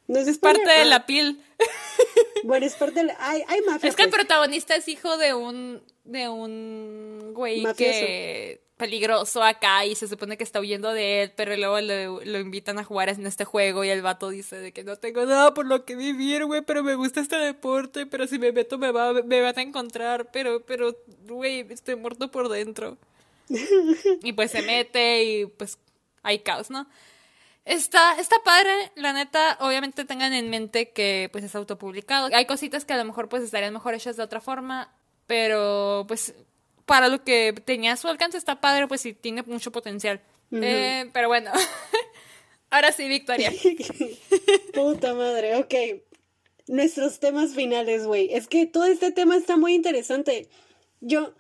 no 0.08 0.20
es, 0.20 0.38
parte 0.38 0.70
de 0.70 0.86
la 0.86 0.98
ah. 0.98 1.06
piel. 1.06 1.44
bueno, 2.44 2.66
es 2.66 2.76
parte 2.76 3.02
de 3.02 3.08
la... 3.08 3.18
Hay, 3.20 3.44
hay 3.48 3.62
mafia. 3.62 3.90
Es 3.90 3.96
que 3.98 4.04
el 4.04 4.10
pues. 4.10 4.22
protagonista 4.22 4.76
es 4.76 4.88
hijo 4.88 5.18
de 5.18 5.34
un... 5.34 5.84
de 6.06 6.30
un 6.30 7.34
güey 7.34 7.66
que 7.76 8.62
peligroso 8.84 9.42
acá 9.42 9.86
y 9.86 9.96
se 9.96 10.10
supone 10.10 10.36
que 10.36 10.44
está 10.44 10.60
huyendo 10.60 10.92
de 10.92 11.24
él, 11.24 11.34
pero 11.38 11.56
luego 11.56 11.80
lo, 11.80 12.40
invitan 12.40 12.80
a 12.80 12.84
jugar 12.84 13.08
en 13.08 13.26
este 13.26 13.46
juego 13.46 13.86
y 13.86 13.90
el 13.90 14.02
vato 14.02 14.28
dice 14.28 14.58
de 14.58 14.74
que 14.74 14.84
no 14.84 14.98
tengo 14.98 15.26
nada 15.26 15.54
por 15.54 15.66
lo 15.66 15.86
que 15.86 15.96
vivir, 15.96 16.44
güey, 16.44 16.62
pero 16.64 16.84
me 16.84 16.96
gusta 16.96 17.22
este 17.22 17.38
deporte, 17.38 18.06
pero 18.06 18.28
si 18.28 18.38
me 18.40 18.52
meto 18.52 18.78
me, 18.78 18.92
va, 18.92 19.14
me 19.14 19.40
van 19.40 19.58
a 19.58 19.62
encontrar, 19.62 20.32
pero, 20.34 20.66
pero, 20.66 20.98
güey, 21.26 21.66
estoy 21.70 21.96
muerto 21.96 22.30
por 22.30 22.50
dentro. 22.50 22.98
y 24.22 24.34
pues 24.34 24.52
se 24.52 24.62
mete 24.62 25.24
y 25.24 25.46
pues 25.46 25.78
hay 26.22 26.40
caos, 26.40 26.70
¿no? 26.70 26.86
Está, 27.64 28.20
está 28.20 28.36
padre, 28.44 28.92
la 28.96 29.14
neta, 29.14 29.58
obviamente 29.62 30.04
tengan 30.04 30.34
en 30.34 30.50
mente 30.50 30.92
que 30.92 31.30
pues 31.32 31.46
es 31.46 31.56
autopublicado. 31.56 32.30
Hay 32.34 32.46
cositas 32.46 32.84
que 32.84 32.92
a 32.92 32.98
lo 32.98 33.06
mejor 33.06 33.30
pues 33.30 33.44
estarían 33.44 33.72
mejor 33.72 33.94
hechas 33.94 34.18
de 34.18 34.24
otra 34.24 34.42
forma, 34.42 34.94
pero 35.26 36.04
pues 36.06 36.34
para 36.86 37.10
lo 37.10 37.24
que 37.24 37.54
tenía 37.66 37.96
su 37.96 38.08
alcance 38.08 38.38
está 38.38 38.60
padre, 38.60 38.88
pues 38.88 39.02
sí, 39.02 39.14
tiene 39.14 39.44
mucho 39.44 39.72
potencial. 39.72 40.22
Eh, 40.52 41.10
pero 41.14 41.28
bueno, 41.28 41.52
ahora 42.70 42.92
sí, 42.92 43.08
Victoria. 43.08 43.52
Puta 44.74 45.14
madre, 45.14 45.56
ok. 45.56 45.74
Nuestros 46.68 47.20
temas 47.20 47.54
finales, 47.54 48.06
güey. 48.06 48.34
Es 48.34 48.48
que 48.48 48.66
todo 48.66 48.86
este 48.86 49.12
tema 49.12 49.36
está 49.36 49.58
muy 49.58 49.74
interesante. 49.74 50.48
Yo, 51.02 51.34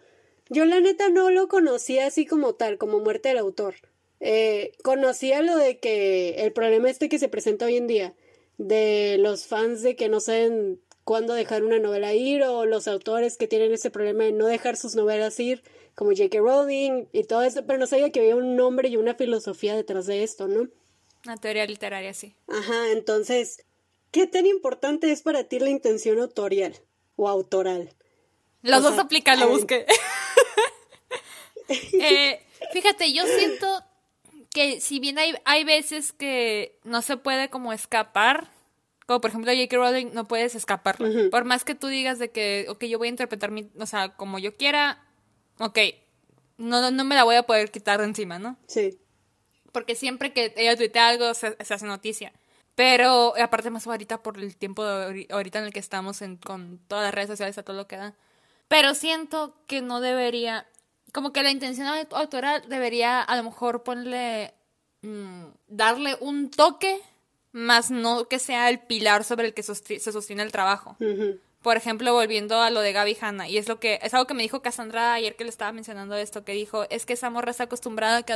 yo 0.49 0.65
la 0.65 0.79
neta 0.79 1.09
no 1.09 1.29
lo 1.29 1.47
conocía 1.47 2.07
así 2.07 2.25
como 2.25 2.55
tal, 2.55 2.77
como 2.77 2.99
muerte 2.99 3.29
del 3.29 3.37
autor. 3.37 3.75
Eh, 4.19 4.71
conocía 4.83 5.41
lo 5.41 5.57
de 5.57 5.79
que 5.79 6.35
el 6.43 6.53
problema 6.53 6.89
este 6.89 7.09
que 7.09 7.19
se 7.19 7.29
presenta 7.29 7.65
hoy 7.65 7.77
en 7.77 7.87
día, 7.87 8.13
de 8.57 9.17
los 9.19 9.47
fans 9.47 9.81
de 9.81 9.95
que 9.95 10.09
no 10.09 10.19
saben 10.19 10.79
cuándo 11.03 11.33
dejar 11.33 11.63
una 11.63 11.79
novela 11.79 12.13
ir 12.13 12.43
o 12.43 12.65
los 12.65 12.87
autores 12.87 13.37
que 13.37 13.47
tienen 13.47 13.73
ese 13.73 13.91
problema 13.91 14.23
de 14.23 14.31
no 14.31 14.45
dejar 14.45 14.77
sus 14.77 14.95
novelas 14.95 15.39
ir, 15.39 15.63
como 15.95 16.11
J.K. 16.11 16.39
Rowling 16.39 17.05
y 17.11 17.23
todo 17.25 17.43
eso, 17.43 17.65
pero 17.65 17.79
no 17.79 17.87
sabía 17.87 18.11
que 18.11 18.19
había 18.19 18.35
un 18.35 18.55
nombre 18.55 18.89
y 18.89 18.97
una 18.97 19.15
filosofía 19.15 19.75
detrás 19.75 20.05
de 20.05 20.23
esto, 20.23 20.47
¿no? 20.47 20.69
Una 21.25 21.37
teoría 21.37 21.65
literaria, 21.65 22.13
sí. 22.13 22.35
Ajá, 22.47 22.91
entonces, 22.91 23.65
¿qué 24.11 24.27
tan 24.27 24.45
importante 24.45 25.11
es 25.11 25.21
para 25.21 25.45
ti 25.45 25.59
la 25.59 25.69
intención 25.69 26.19
autorial 26.19 26.75
o 27.15 27.29
autoral? 27.29 27.93
Los 28.61 28.81
dos 28.81 28.97
aplican, 28.97 29.39
lo 29.39 29.49
busqué. 29.49 29.85
Eh, 31.69 32.45
fíjate, 32.73 33.13
yo 33.13 33.25
siento 33.25 33.83
que 34.53 34.81
si 34.81 34.99
bien 34.99 35.17
hay, 35.17 35.33
hay 35.45 35.63
veces 35.63 36.11
que 36.11 36.77
no 36.83 37.01
se 37.01 37.15
puede 37.15 37.49
como 37.49 37.71
escapar 37.71 38.52
como 39.05 39.21
por 39.21 39.29
ejemplo 39.29 39.51
J.K. 39.51 39.75
Rowling, 39.75 40.11
no 40.13 40.27
puedes 40.27 40.55
escapar. 40.55 40.97
Por 41.29 41.45
más 41.45 41.63
que 41.63 41.75
tú 41.75 41.87
digas 41.87 42.19
de 42.19 42.31
que, 42.31 42.65
ok, 42.69 42.85
yo 42.85 42.97
voy 42.97 43.07
a 43.07 43.11
interpretar 43.11 43.51
mi, 43.51 43.69
o 43.77 43.85
sea, 43.85 44.09
como 44.15 44.39
yo 44.39 44.55
quiera, 44.55 45.03
ok, 45.59 45.79
no, 46.57 46.91
no 46.91 47.03
me 47.03 47.15
la 47.15 47.23
voy 47.23 47.35
a 47.35 47.43
poder 47.43 47.71
quitar 47.71 47.99
de 47.99 48.05
encima, 48.05 48.39
¿no? 48.39 48.57
Sí. 48.67 48.99
Porque 49.71 49.95
siempre 49.95 50.33
que 50.33 50.53
ella 50.55 50.77
tuitea 50.77 51.09
algo 51.09 51.33
se, 51.33 51.57
hace 51.59 51.85
noticia. 51.85 52.31
Pero 52.75 53.33
aparte 53.39 53.69
más 53.69 53.85
ahorita 53.85 54.23
por 54.23 54.39
el 54.39 54.55
tiempo 54.55 54.83
de 54.83 55.27
ahorita 55.29 55.59
en 55.59 55.65
el 55.65 55.73
que 55.73 55.79
estamos 55.79 56.21
con 56.43 56.79
todas 56.87 57.03
las 57.03 57.13
redes 57.13 57.29
sociales 57.29 57.57
a 57.57 57.63
todo 57.63 57.75
lo 57.75 57.87
que 57.87 57.97
da. 57.97 58.15
Pero 58.67 58.95
siento 58.95 59.55
que 59.67 59.81
no 59.81 59.99
debería, 59.99 60.67
como 61.11 61.33
que 61.33 61.43
la 61.43 61.51
intención 61.51 61.87
autoral 62.11 62.63
debería 62.69 63.21
a 63.21 63.35
lo 63.35 63.43
mejor 63.43 63.83
ponerle, 63.83 64.53
mm, 65.01 65.45
darle 65.67 66.17
un 66.19 66.49
toque 66.49 66.99
más 67.53 67.91
no 67.91 68.27
que 68.27 68.39
sea 68.39 68.69
el 68.69 68.79
pilar 68.79 69.23
sobre 69.23 69.47
el 69.47 69.53
que 69.53 69.63
se 69.63 70.11
sostiene 70.11 70.43
el 70.43 70.51
trabajo. 70.51 70.97
Por 71.61 71.77
ejemplo, 71.77 72.11
volviendo 72.11 72.59
a 72.59 72.69
lo 72.69 72.81
de 72.81 72.91
Gaby 72.91 73.17
Hanna, 73.21 73.47
y 73.47 73.57
es 73.57 73.69
lo 73.69 73.79
que 73.79 73.99
es 74.01 74.13
algo 74.13 74.27
que 74.27 74.33
me 74.33 74.43
dijo 74.43 74.61
Cassandra 74.61 75.13
ayer 75.13 75.37
que 75.37 75.45
le 75.45 75.49
estaba 75.49 75.71
mencionando 75.71 76.15
esto, 76.17 76.43
que 76.43 76.51
dijo, 76.51 76.85
es 76.89 77.05
que 77.05 77.13
esa 77.13 77.29
morra 77.29 77.51
está 77.51 77.63
acostumbrada 77.63 78.17
a 78.17 78.23
que, 78.23 78.35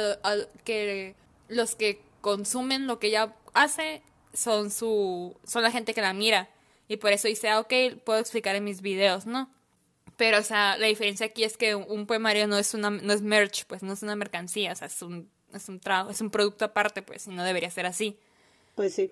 que 0.64 1.16
los 1.50 1.76
que 1.76 2.00
consumen 2.22 2.88
lo 2.88 3.00
que 3.00 3.08
ella 3.08 3.36
hace 3.54 4.02
son 4.34 4.72
su 4.72 5.36
son 5.46 5.64
la 5.64 5.72
gente 5.72 5.94
que 5.94 6.02
la 6.02 6.14
mira 6.14 6.50
y 6.88 6.98
por 6.98 7.12
eso 7.12 7.28
dice, 7.28 7.50
ah, 7.50 7.60
ok, 7.60 7.74
puedo 8.06 8.20
explicar 8.20 8.56
en 8.56 8.64
mis 8.64 8.82
videos, 8.82 9.26
¿no? 9.26 9.52
Pero, 10.16 10.40
o 10.40 10.44
sea, 10.44 10.78
la 10.78 10.88
diferencia 10.88 11.26
aquí 11.26 11.44
es 11.44 11.58
que 11.58 11.76
un 11.76 12.08
poemario 12.08 12.48
no 12.48 12.58
es 12.58 12.74
una, 12.74 12.90
no 12.90 13.14
es 13.14 13.22
merch, 13.22 13.66
pues 13.66 13.84
no 13.84 13.94
es 13.94 14.04
una 14.04 14.16
mercancía, 14.16 14.72
o 14.72 14.76
sea, 14.76 14.88
es 14.88 15.02
un, 15.02 15.30
es 15.54 15.68
un 15.70 15.80
trabajo, 15.80 16.10
es 16.10 16.22
un 16.22 16.32
producto 16.32 16.66
aparte, 16.66 17.02
pues, 17.02 17.28
y 17.28 17.32
no 17.32 17.44
debería 17.44 17.70
ser 17.70 17.86
así. 17.86 18.18
Pues 18.78 18.94
sí. 18.94 19.12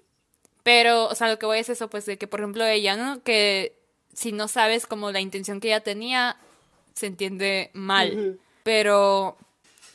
Pero, 0.61 1.07
o 1.07 1.15
sea, 1.15 1.27
lo 1.27 1.39
que 1.39 1.47
voy 1.47 1.57
es 1.57 1.69
eso, 1.69 1.89
pues 1.89 2.05
de 2.05 2.19
que, 2.19 2.27
por 2.27 2.39
ejemplo, 2.39 2.63
ella, 2.63 2.95
¿no? 2.95 3.23
Que 3.23 3.75
si 4.13 4.31
no 4.31 4.47
sabes 4.47 4.85
como 4.85 5.11
la 5.11 5.19
intención 5.21 5.59
que 5.59 5.69
ella 5.69 5.81
tenía, 5.81 6.37
se 6.93 7.07
entiende 7.07 7.71
mal. 7.73 8.39
Pero, 8.61 9.37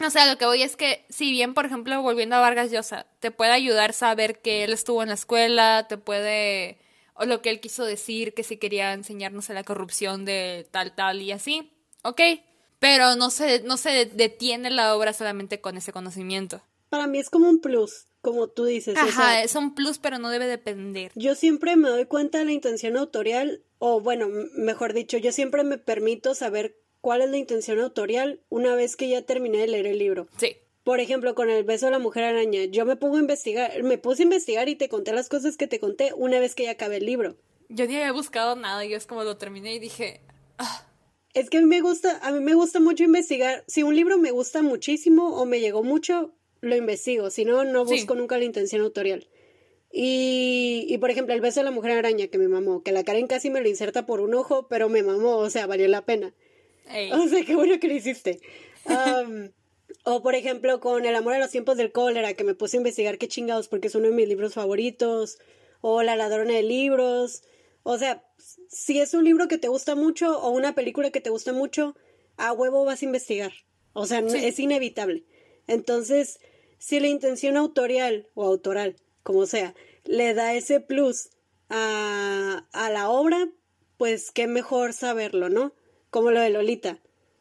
no 0.01 0.11
sé, 0.11 0.27
lo 0.27 0.39
que 0.39 0.45
voy 0.45 0.63
es 0.63 0.75
que, 0.75 1.07
si 1.09 1.31
bien, 1.31 1.55
por 1.55 1.67
ejemplo, 1.67 2.03
volviendo 2.03 2.35
a 2.35 2.41
Vargas 2.41 2.73
Llosa, 2.73 3.07
te 3.21 3.31
puede 3.31 3.53
ayudar 3.53 3.91
a 3.91 3.93
saber 3.93 4.41
que 4.41 4.65
él 4.65 4.73
estuvo 4.73 5.05
en 5.05 5.09
la 5.11 5.15
escuela, 5.15 5.87
te 5.89 5.99
puede, 5.99 6.79
o 7.15 7.27
lo 7.27 7.43
que 7.43 7.51
él 7.51 7.61
quiso 7.61 7.85
decir, 7.85 8.35
que 8.35 8.43
si 8.43 8.57
quería 8.57 8.93
enseñarnos 8.93 9.51
a 9.51 9.55
la 9.55 9.63
corrupción 9.63 10.25
de 10.25 10.67
tal, 10.73 10.97
tal 10.97 11.23
y 11.23 11.31
así, 11.31 11.73
ok. 12.03 12.21
Pero 12.81 13.15
no 13.15 13.31
se, 13.31 13.63
no 13.63 13.77
se 13.77 14.07
detiene 14.07 14.71
la 14.71 14.97
obra 14.97 15.13
solamente 15.13 15.61
con 15.61 15.77
ese 15.77 15.93
conocimiento. 15.93 16.61
Para 16.89 17.07
mí 17.07 17.21
es 17.21 17.31
como 17.31 17.49
un 17.49 17.61
plus 17.61 18.07
como 18.21 18.49
tú 18.49 18.65
dices. 18.65 18.97
Ajá, 18.97 19.43
es 19.43 19.55
un 19.55 19.75
plus, 19.75 19.99
pero 19.99 20.19
no 20.19 20.31
debe 20.31 20.47
depender. 20.47 21.13
Yo 21.15 21.35
siempre 21.35 21.77
me 21.77 21.89
doy 21.89 22.07
cuenta 22.07 22.39
de 22.39 22.45
la 22.45 22.53
intención 22.53 22.97
autorial, 22.97 23.63
o 23.79 24.01
bueno, 24.01 24.29
mejor 24.55 24.93
dicho, 24.93 25.19
yo 25.19 25.33
siempre 25.33 25.65
me 25.65 25.79
permito 25.79 26.35
saber 26.35 26.77
cuál 27.01 27.23
es 27.23 27.31
la 27.31 27.39
intención 27.39 27.81
autorial 27.81 28.41
una 28.49 28.75
vez 28.75 28.97
que 28.97 29.09
ya 29.09 29.23
terminé 29.23 29.59
de 29.59 29.69
leer 29.69 29.87
el 29.87 29.99
libro. 29.99 30.29
Sí. 30.39 30.57
Por 30.85 31.01
ejemplo, 31.01 31.35
con 31.35 31.51
el 31.51 31.65
beso 31.65 31.87
de 31.87 31.93
la 31.93 31.99
mujer 31.99 32.25
araña, 32.25 32.65
yo 32.65 32.85
me 32.87 32.97
pongo 32.97 33.17
a 33.17 33.21
investigar, 33.21 33.83
me 33.83 33.99
puse 33.99 34.23
a 34.23 34.25
investigar 34.25 34.69
y 34.69 34.77
te 34.77 34.89
conté 34.89 35.13
las 35.13 35.29
cosas 35.29 35.57
que 35.57 35.67
te 35.67 35.79
conté 35.79 36.13
una 36.17 36.41
vez 36.41 36.55
que 36.55 36.65
ya 36.65 36.73
acabé 36.73 36.97
el 36.97 37.07
libro. 37.07 37.37
Yo 37.69 37.87
ni 37.87 37.97
había 37.97 38.13
buscado 38.13 38.57
nada, 38.57 38.85
y 38.85 38.95
es 38.95 39.07
como 39.07 39.23
lo 39.25 39.37
terminé 39.37 39.75
y 39.75 39.79
dije, 39.79 40.23
ah". 40.59 40.87
Es 41.33 41.49
que 41.49 41.59
a 41.59 41.61
mí 41.61 41.67
me 41.67 41.81
gusta, 41.81 42.19
a 42.23 42.33
mí 42.33 42.41
me 42.41 42.55
gusta 42.55 42.81
mucho 42.81 43.05
investigar. 43.05 43.63
Si 43.69 43.85
un 43.85 43.95
libro 43.95 44.19
me 44.19 44.33
gusta 44.33 44.63
muchísimo 44.63 45.37
o 45.37 45.47
me 45.47 45.61
llegó 45.61 45.85
mucho, 45.85 46.35
lo 46.61 46.77
investigo, 46.77 47.31
si 47.31 47.45
no, 47.45 47.65
no 47.65 47.85
busco 47.85 48.15
nunca 48.15 48.39
la 48.39 48.45
intención 48.45 48.83
autorial. 48.83 49.29
Y, 49.93 50.87
y, 50.89 50.99
por 50.99 51.11
ejemplo, 51.11 51.35
el 51.35 51.41
beso 51.41 51.61
de 51.61 51.65
la 51.65 51.73
mujer 51.73 51.93
araña 51.93 52.29
que 52.29 52.39
me 52.39 52.49
mamó, 52.49 52.83
que 52.83 52.93
la 52.93 53.03
Karen 53.03 53.27
casi 53.27 53.51
me 53.51 53.61
lo 53.61 53.69
inserta 53.69 54.07
por 54.07 54.21
un 54.21 54.35
ojo, 54.35 54.69
pero 54.69 54.89
me 54.89 55.03
mamó, 55.03 55.37
o 55.37 55.51
sea, 55.51 55.67
valió 55.67 55.89
la 55.89 56.05
pena. 56.05 56.33
O 57.13 57.29
sea, 57.29 57.45
qué 57.45 57.55
bueno 57.55 57.79
que 57.79 57.87
lo 57.87 57.95
hiciste. 57.95 58.41
o 60.05 60.23
por 60.23 60.35
ejemplo, 60.35 60.81
con 60.81 61.05
El 61.07 61.15
amor 61.15 61.35
a 61.35 61.39
los 61.39 61.51
tiempos 61.51 61.77
del 61.77 61.93
cólera, 61.93 62.35
que 62.35 62.43
me 62.43 62.55
puse 62.55 62.77
a 62.77 62.79
investigar 62.79 63.17
qué 63.17 63.29
chingados, 63.29 63.69
porque 63.69 63.89
es 63.89 63.95
uno 63.95 64.09
de 64.09 64.15
mis 64.15 64.29
libros 64.29 64.55
favoritos. 64.55 65.39
O 65.83 66.03
La 66.03 66.17
ladrona 66.17 66.55
de 66.55 66.65
libros. 66.65 67.45
O 67.85 67.97
sea, 67.97 68.25
si 68.69 69.01
es 69.01 69.15
un 69.15 69.25
libro 69.25 69.49
que 69.49 69.57
te 69.57 69.69
gusta 69.69 69.95
mucho 69.95 70.39
o 70.41 70.51
una 70.51 70.75
película 70.75 71.11
que 71.11 71.21
te 71.21 71.31
gusta 71.31 71.53
mucho, 71.53 71.97
a 72.37 72.53
huevo 72.53 72.85
vas 72.85 73.03
a 73.03 73.05
investigar. 73.05 73.53
O 73.93 74.07
sea, 74.07 74.19
es 74.19 74.59
inevitable. 74.59 75.25
Entonces, 75.67 76.41
si 76.81 76.99
la 76.99 77.09
intención 77.09 77.59
autorial 77.59 78.27
o 78.35 78.45
autoral, 78.45 78.97
como 79.23 79.45
sea, 79.45 79.75
le 80.05 80.33
da 80.33 80.55
ese 80.55 80.81
plus 80.81 81.29
a, 81.69 82.67
a 82.73 82.91
la 82.91 83.11
obra, 83.11 83.51
pues 83.99 84.31
qué 84.33 84.47
mejor 84.47 84.95
saberlo, 84.95 85.51
¿no? 85.51 85.75
Como 86.09 86.31
lo 86.31 86.41
de 86.41 86.49
Lolita. 86.49 86.99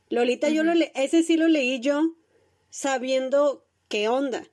Lolita, 0.10 0.50
yo 0.50 0.64
lo 0.64 0.74
le 0.74 0.92
ese 0.94 1.24
sí 1.24 1.38
lo 1.38 1.48
leí 1.48 1.80
yo 1.80 2.16
sabiendo 2.70 3.66
qué 3.88 4.10
onda. 4.10 4.46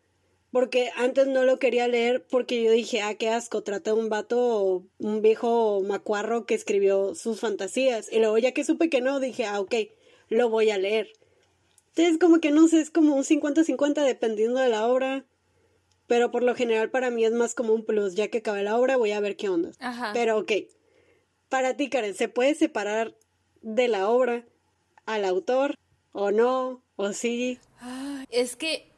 Porque 0.52 0.90
antes 0.96 1.26
no 1.26 1.44
lo 1.44 1.58
quería 1.58 1.88
leer 1.88 2.24
porque 2.24 2.62
yo 2.62 2.70
dije, 2.70 3.02
ah, 3.02 3.16
qué 3.16 3.28
asco, 3.28 3.64
trata 3.64 3.92
de 3.92 4.00
un 4.00 4.08
vato, 4.08 4.84
un 4.98 5.20
viejo 5.20 5.82
macuarro 5.82 6.46
que 6.46 6.54
escribió 6.54 7.16
sus 7.16 7.40
fantasías. 7.40 8.10
Y 8.10 8.20
luego 8.20 8.38
ya 8.38 8.52
que 8.52 8.64
supe 8.64 8.88
que 8.88 9.00
no, 9.00 9.18
dije, 9.18 9.46
ah, 9.46 9.60
ok, 9.60 9.74
lo 10.28 10.48
voy 10.48 10.70
a 10.70 10.78
leer. 10.78 11.08
Entonces 11.96 12.18
como 12.18 12.40
que 12.40 12.50
no 12.50 12.68
sé, 12.68 12.80
es 12.80 12.90
como 12.90 13.16
un 13.16 13.24
50-50 13.24 14.04
dependiendo 14.04 14.60
de 14.60 14.68
la 14.68 14.86
obra. 14.86 15.24
Pero 16.06 16.30
por 16.30 16.42
lo 16.42 16.54
general 16.54 16.90
para 16.90 17.10
mí 17.10 17.24
es 17.24 17.32
más 17.32 17.54
como 17.54 17.72
un 17.72 17.84
plus. 17.84 18.14
Ya 18.14 18.28
que 18.28 18.38
acabe 18.38 18.62
la 18.62 18.76
obra 18.76 18.96
voy 18.96 19.12
a 19.12 19.20
ver 19.20 19.36
qué 19.36 19.48
onda. 19.48 19.70
Pero 20.12 20.38
ok. 20.38 20.52
Para 21.48 21.76
ti, 21.76 21.88
Karen, 21.88 22.14
¿se 22.14 22.28
puede 22.28 22.54
separar 22.54 23.16
de 23.62 23.88
la 23.88 24.08
obra 24.08 24.44
al 25.06 25.24
autor? 25.24 25.74
¿O 26.12 26.30
no? 26.30 26.82
¿O 26.96 27.12
sí? 27.12 27.58
es 28.30 28.56
que. 28.56 28.92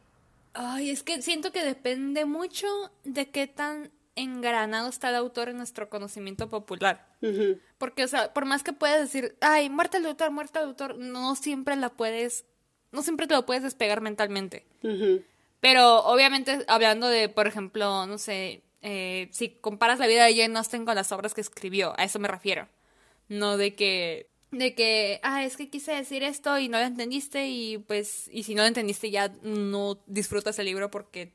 Ay, 0.54 0.90
es 0.90 1.02
que 1.02 1.22
siento 1.22 1.52
que 1.52 1.62
depende 1.62 2.24
mucho 2.24 2.66
de 3.04 3.30
qué 3.30 3.46
tan 3.46 3.92
engranado 4.16 4.88
está 4.88 5.10
el 5.10 5.14
autor 5.14 5.48
en 5.48 5.56
nuestro 5.56 5.88
conocimiento 5.88 6.48
popular. 6.48 7.06
Porque, 7.78 8.04
o 8.04 8.08
sea, 8.08 8.34
por 8.34 8.44
más 8.44 8.64
que 8.64 8.72
puedas 8.72 9.00
decir, 9.00 9.36
ay, 9.40 9.70
muerte 9.70 9.98
al 9.98 10.06
autor, 10.06 10.30
muerte 10.32 10.58
al 10.58 10.66
autor, 10.66 10.98
no 10.98 11.36
siempre 11.36 11.76
la 11.76 11.90
puedes, 11.90 12.44
no 12.92 13.02
siempre 13.02 13.26
te 13.26 13.34
lo 13.34 13.46
puedes 13.46 13.62
despegar 13.62 14.00
mentalmente. 14.00 14.66
Pero 15.60 16.04
obviamente 16.04 16.64
hablando 16.68 17.08
de, 17.08 17.28
por 17.28 17.46
ejemplo, 17.46 18.06
no 18.06 18.18
sé, 18.18 18.62
eh, 18.82 19.28
si 19.32 19.50
comparas 19.50 19.98
la 19.98 20.06
vida 20.06 20.24
de 20.24 20.36
Jane 20.36 20.56
Austen 20.56 20.84
con 20.84 20.94
las 20.94 21.12
obras 21.12 21.34
que 21.34 21.40
escribió, 21.40 21.98
a 21.98 22.04
eso 22.04 22.18
me 22.18 22.28
refiero. 22.28 22.68
No 23.28 23.56
de 23.56 23.74
que, 23.74 24.30
de 24.50 24.74
que, 24.74 25.20
ah, 25.22 25.44
es 25.44 25.56
que 25.56 25.68
quise 25.68 25.92
decir 25.92 26.22
esto 26.22 26.58
y 26.58 26.68
no 26.68 26.78
lo 26.78 26.84
entendiste 26.84 27.48
y 27.48 27.78
pues, 27.78 28.28
y 28.32 28.44
si 28.44 28.54
no 28.54 28.62
lo 28.62 28.68
entendiste 28.68 29.10
ya 29.10 29.28
no 29.42 30.02
disfrutas 30.06 30.58
el 30.58 30.66
libro 30.66 30.90
porque, 30.90 31.32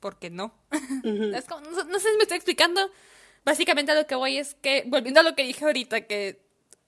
porque 0.00 0.30
no. 0.30 0.54
no, 0.70 1.98
sé 2.00 2.10
si 2.10 2.16
me 2.16 2.22
estoy 2.22 2.36
explicando. 2.36 2.80
Básicamente 3.44 3.90
a 3.90 3.96
lo 3.96 4.06
que 4.06 4.14
voy 4.14 4.38
es 4.38 4.54
que, 4.54 4.84
volviendo 4.86 5.20
a 5.20 5.24
lo 5.24 5.34
que 5.34 5.42
dije 5.42 5.64
ahorita, 5.64 6.02
que 6.02 6.40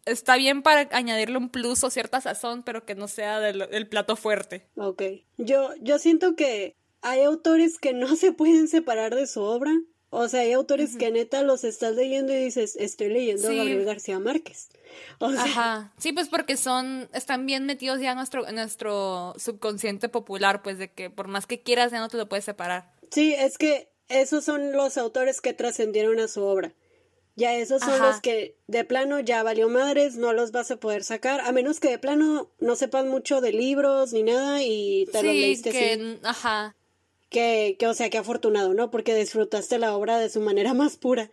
está 0.07 0.37
bien 0.37 0.63
para 0.63 0.89
añadirle 0.93 1.39
un 1.39 1.49
plus 1.49 1.85
o 1.85 1.91
cierta 1.91 2.21
sazón, 2.21 2.63
pero 2.63 2.85
que 2.85 2.95
no 2.95 3.09
sea 3.09 3.41
del, 3.41 3.89
plato 3.89 4.17
fuerte. 4.17 4.67
Ok. 4.77 5.03
Yo, 5.39 5.71
yo 5.81 5.99
siento 5.99 6.37
que 6.37 6.77
hay 7.03 7.23
autores 7.23 7.79
que 7.79 7.93
no 7.93 8.17
se 8.17 8.33
pueden 8.33 8.69
separar 8.69 9.15
de 9.15 9.27
su 9.27 9.43
obra. 9.43 9.73
O 10.11 10.29
sea, 10.29 10.43
hay 10.43 10.53
autores 10.53 10.97
que 10.97 11.11
neta 11.11 11.43
los 11.43 11.65
estás 11.65 11.97
leyendo 11.97 12.33
y 12.33 12.37
dices, 12.37 12.77
estoy 12.77 13.09
leyendo 13.09 13.49
a 13.49 13.53
Gabriel 13.53 13.85
García 13.85 14.19
Márquez. 14.19 14.69
O 15.19 15.29
sea, 15.33 15.43
Ajá. 15.43 15.93
Sí, 15.99 16.13
pues 16.13 16.29
porque 16.29 16.57
son, 16.57 17.09
están 17.13 17.47
bien 17.47 17.67
metidos 17.67 17.99
ya 17.99 18.13
en 18.13 18.17
nuestro, 18.17 18.47
en 18.47 18.55
nuestro 18.55 19.35
subconsciente 19.39 20.09
popular, 20.09 20.63
pues 20.63 20.79
de 20.79 20.93
que 20.93 21.11
por 21.11 21.27
más 21.27 21.47
que 21.47 21.63
quieras 21.63 21.91
ya 21.91 21.99
no 21.99 22.09
te 22.09 22.17
lo 22.17 22.29
puedes 22.29 22.45
separar. 22.45 22.93
Sí, 23.11 23.35
es 23.37 23.59
que 23.59 23.89
esos 24.09 24.45
son 24.45 24.71
los 24.71 24.97
autores 24.97 25.41
que 25.41 25.53
trascendieron 25.53 26.21
a 26.21 26.29
su 26.29 26.43
obra. 26.43 26.75
Ya 27.37 27.57
esos 27.57 27.83
son 27.83 28.01
los 28.01 28.21
que 28.21 28.57
de 28.69 28.85
plano 28.85 29.19
ya 29.19 29.43
valió 29.43 29.69
madres, 29.69 30.17
no 30.17 30.33
los 30.33 30.53
vas 30.53 30.71
a 30.71 30.77
poder 30.77 31.03
sacar, 31.03 31.41
a 31.41 31.51
menos 31.51 31.81
que 31.81 31.91
de 31.91 31.99
plano 31.99 32.49
no 32.61 32.77
sepas 32.77 33.07
mucho 33.07 33.41
de 33.41 33.53
libros 33.53 34.13
ni 34.13 34.23
nada 34.23 34.63
y 34.63 35.07
te 35.11 35.23
lo 35.23 35.33
leíste 35.33 35.73
que, 35.73 36.19
Ajá. 36.23 36.77
Que, 37.31 37.75
que, 37.77 37.89
o 37.89 37.95
sea, 37.95 38.09
que 38.09 38.19
afortunado, 38.19 38.73
¿no? 38.73 38.93
Porque 38.93 39.17
disfrutaste 39.17 39.79
la 39.79 39.97
obra 39.97 40.19
de 40.19 40.31
su 40.31 40.41
manera 40.41 40.75
más 40.75 40.97
pura. 40.97 41.29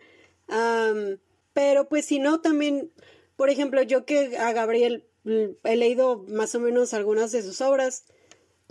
pero 1.52 1.88
pues 1.88 2.04
si 2.04 2.18
no, 2.18 2.40
también, 2.40 2.90
por 3.36 3.48
ejemplo, 3.48 3.80
yo 3.82 4.04
que 4.04 4.36
a 4.36 4.52
Gabriel 4.52 5.06
mm, 5.22 5.44
he 5.62 5.76
leído 5.76 6.24
más 6.26 6.52
o 6.56 6.60
menos 6.60 6.94
algunas 6.94 7.30
de 7.30 7.42
sus 7.42 7.60
obras, 7.60 8.06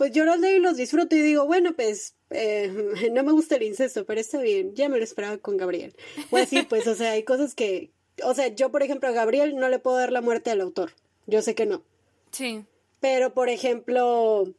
pues 0.02 0.10
yo 0.10 0.24
los 0.24 0.40
leo 0.40 0.56
y 0.56 0.58
los 0.58 0.76
disfruto 0.76 1.14
y 1.14 1.22
digo, 1.22 1.46
bueno, 1.46 1.76
pues 1.76 2.16
eh, 2.30 2.72
no 3.12 3.22
me 3.22 3.30
gusta 3.30 3.54
el 3.54 3.62
incesto, 3.62 4.04
pero 4.04 4.20
está 4.20 4.40
bien, 4.40 4.74
ya 4.74 4.88
me 4.88 4.98
lo 4.98 5.04
esperaba 5.04 5.38
con 5.38 5.56
Gabriel. 5.56 5.94
O 6.32 6.38
así, 6.38 6.64
pues, 6.64 6.88
o 6.88 6.96
sea, 6.96 7.12
hay 7.12 7.22
cosas 7.22 7.54
que, 7.54 7.92
o 8.24 8.34
sea, 8.34 8.48
yo, 8.48 8.72
por 8.72 8.82
ejemplo, 8.82 9.08
a 9.08 9.12
Gabriel 9.12 9.54
no 9.54 9.68
le 9.68 9.78
puedo 9.78 9.98
dar 9.98 10.10
la 10.10 10.20
muerte 10.20 10.50
al 10.50 10.60
autor, 10.60 10.90
yo 11.28 11.40
sé 11.40 11.54
que 11.54 11.66
no. 11.66 11.84
Sí. 12.32 12.64
Pero, 12.98 13.32
por 13.32 13.48
ejemplo, 13.48 14.52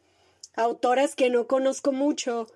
autoras 0.55 1.13
que 1.13 1.29
no 1.29 1.45
conozco 1.45 1.91
mucho, 1.91 2.47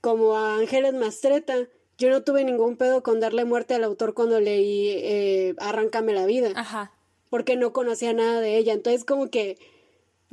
como 0.00 0.34
a 0.34 0.56
Ángeles 0.56 0.94
Mastreta, 0.94 1.68
yo 1.98 2.08
no 2.08 2.22
tuve 2.22 2.44
ningún 2.44 2.78
pedo 2.78 3.02
con 3.02 3.20
darle 3.20 3.44
muerte 3.44 3.74
al 3.74 3.84
autor 3.84 4.14
cuando 4.14 4.40
leí 4.40 4.88
eh, 4.88 5.54
Arráncame 5.58 6.14
la 6.14 6.24
vida. 6.24 6.52
Ajá. 6.56 6.94
Porque 7.28 7.56
no 7.56 7.74
conocía 7.74 8.14
nada 8.14 8.40
de 8.40 8.56
ella. 8.56 8.72
Entonces, 8.72 9.04
como 9.04 9.28
que 9.28 9.58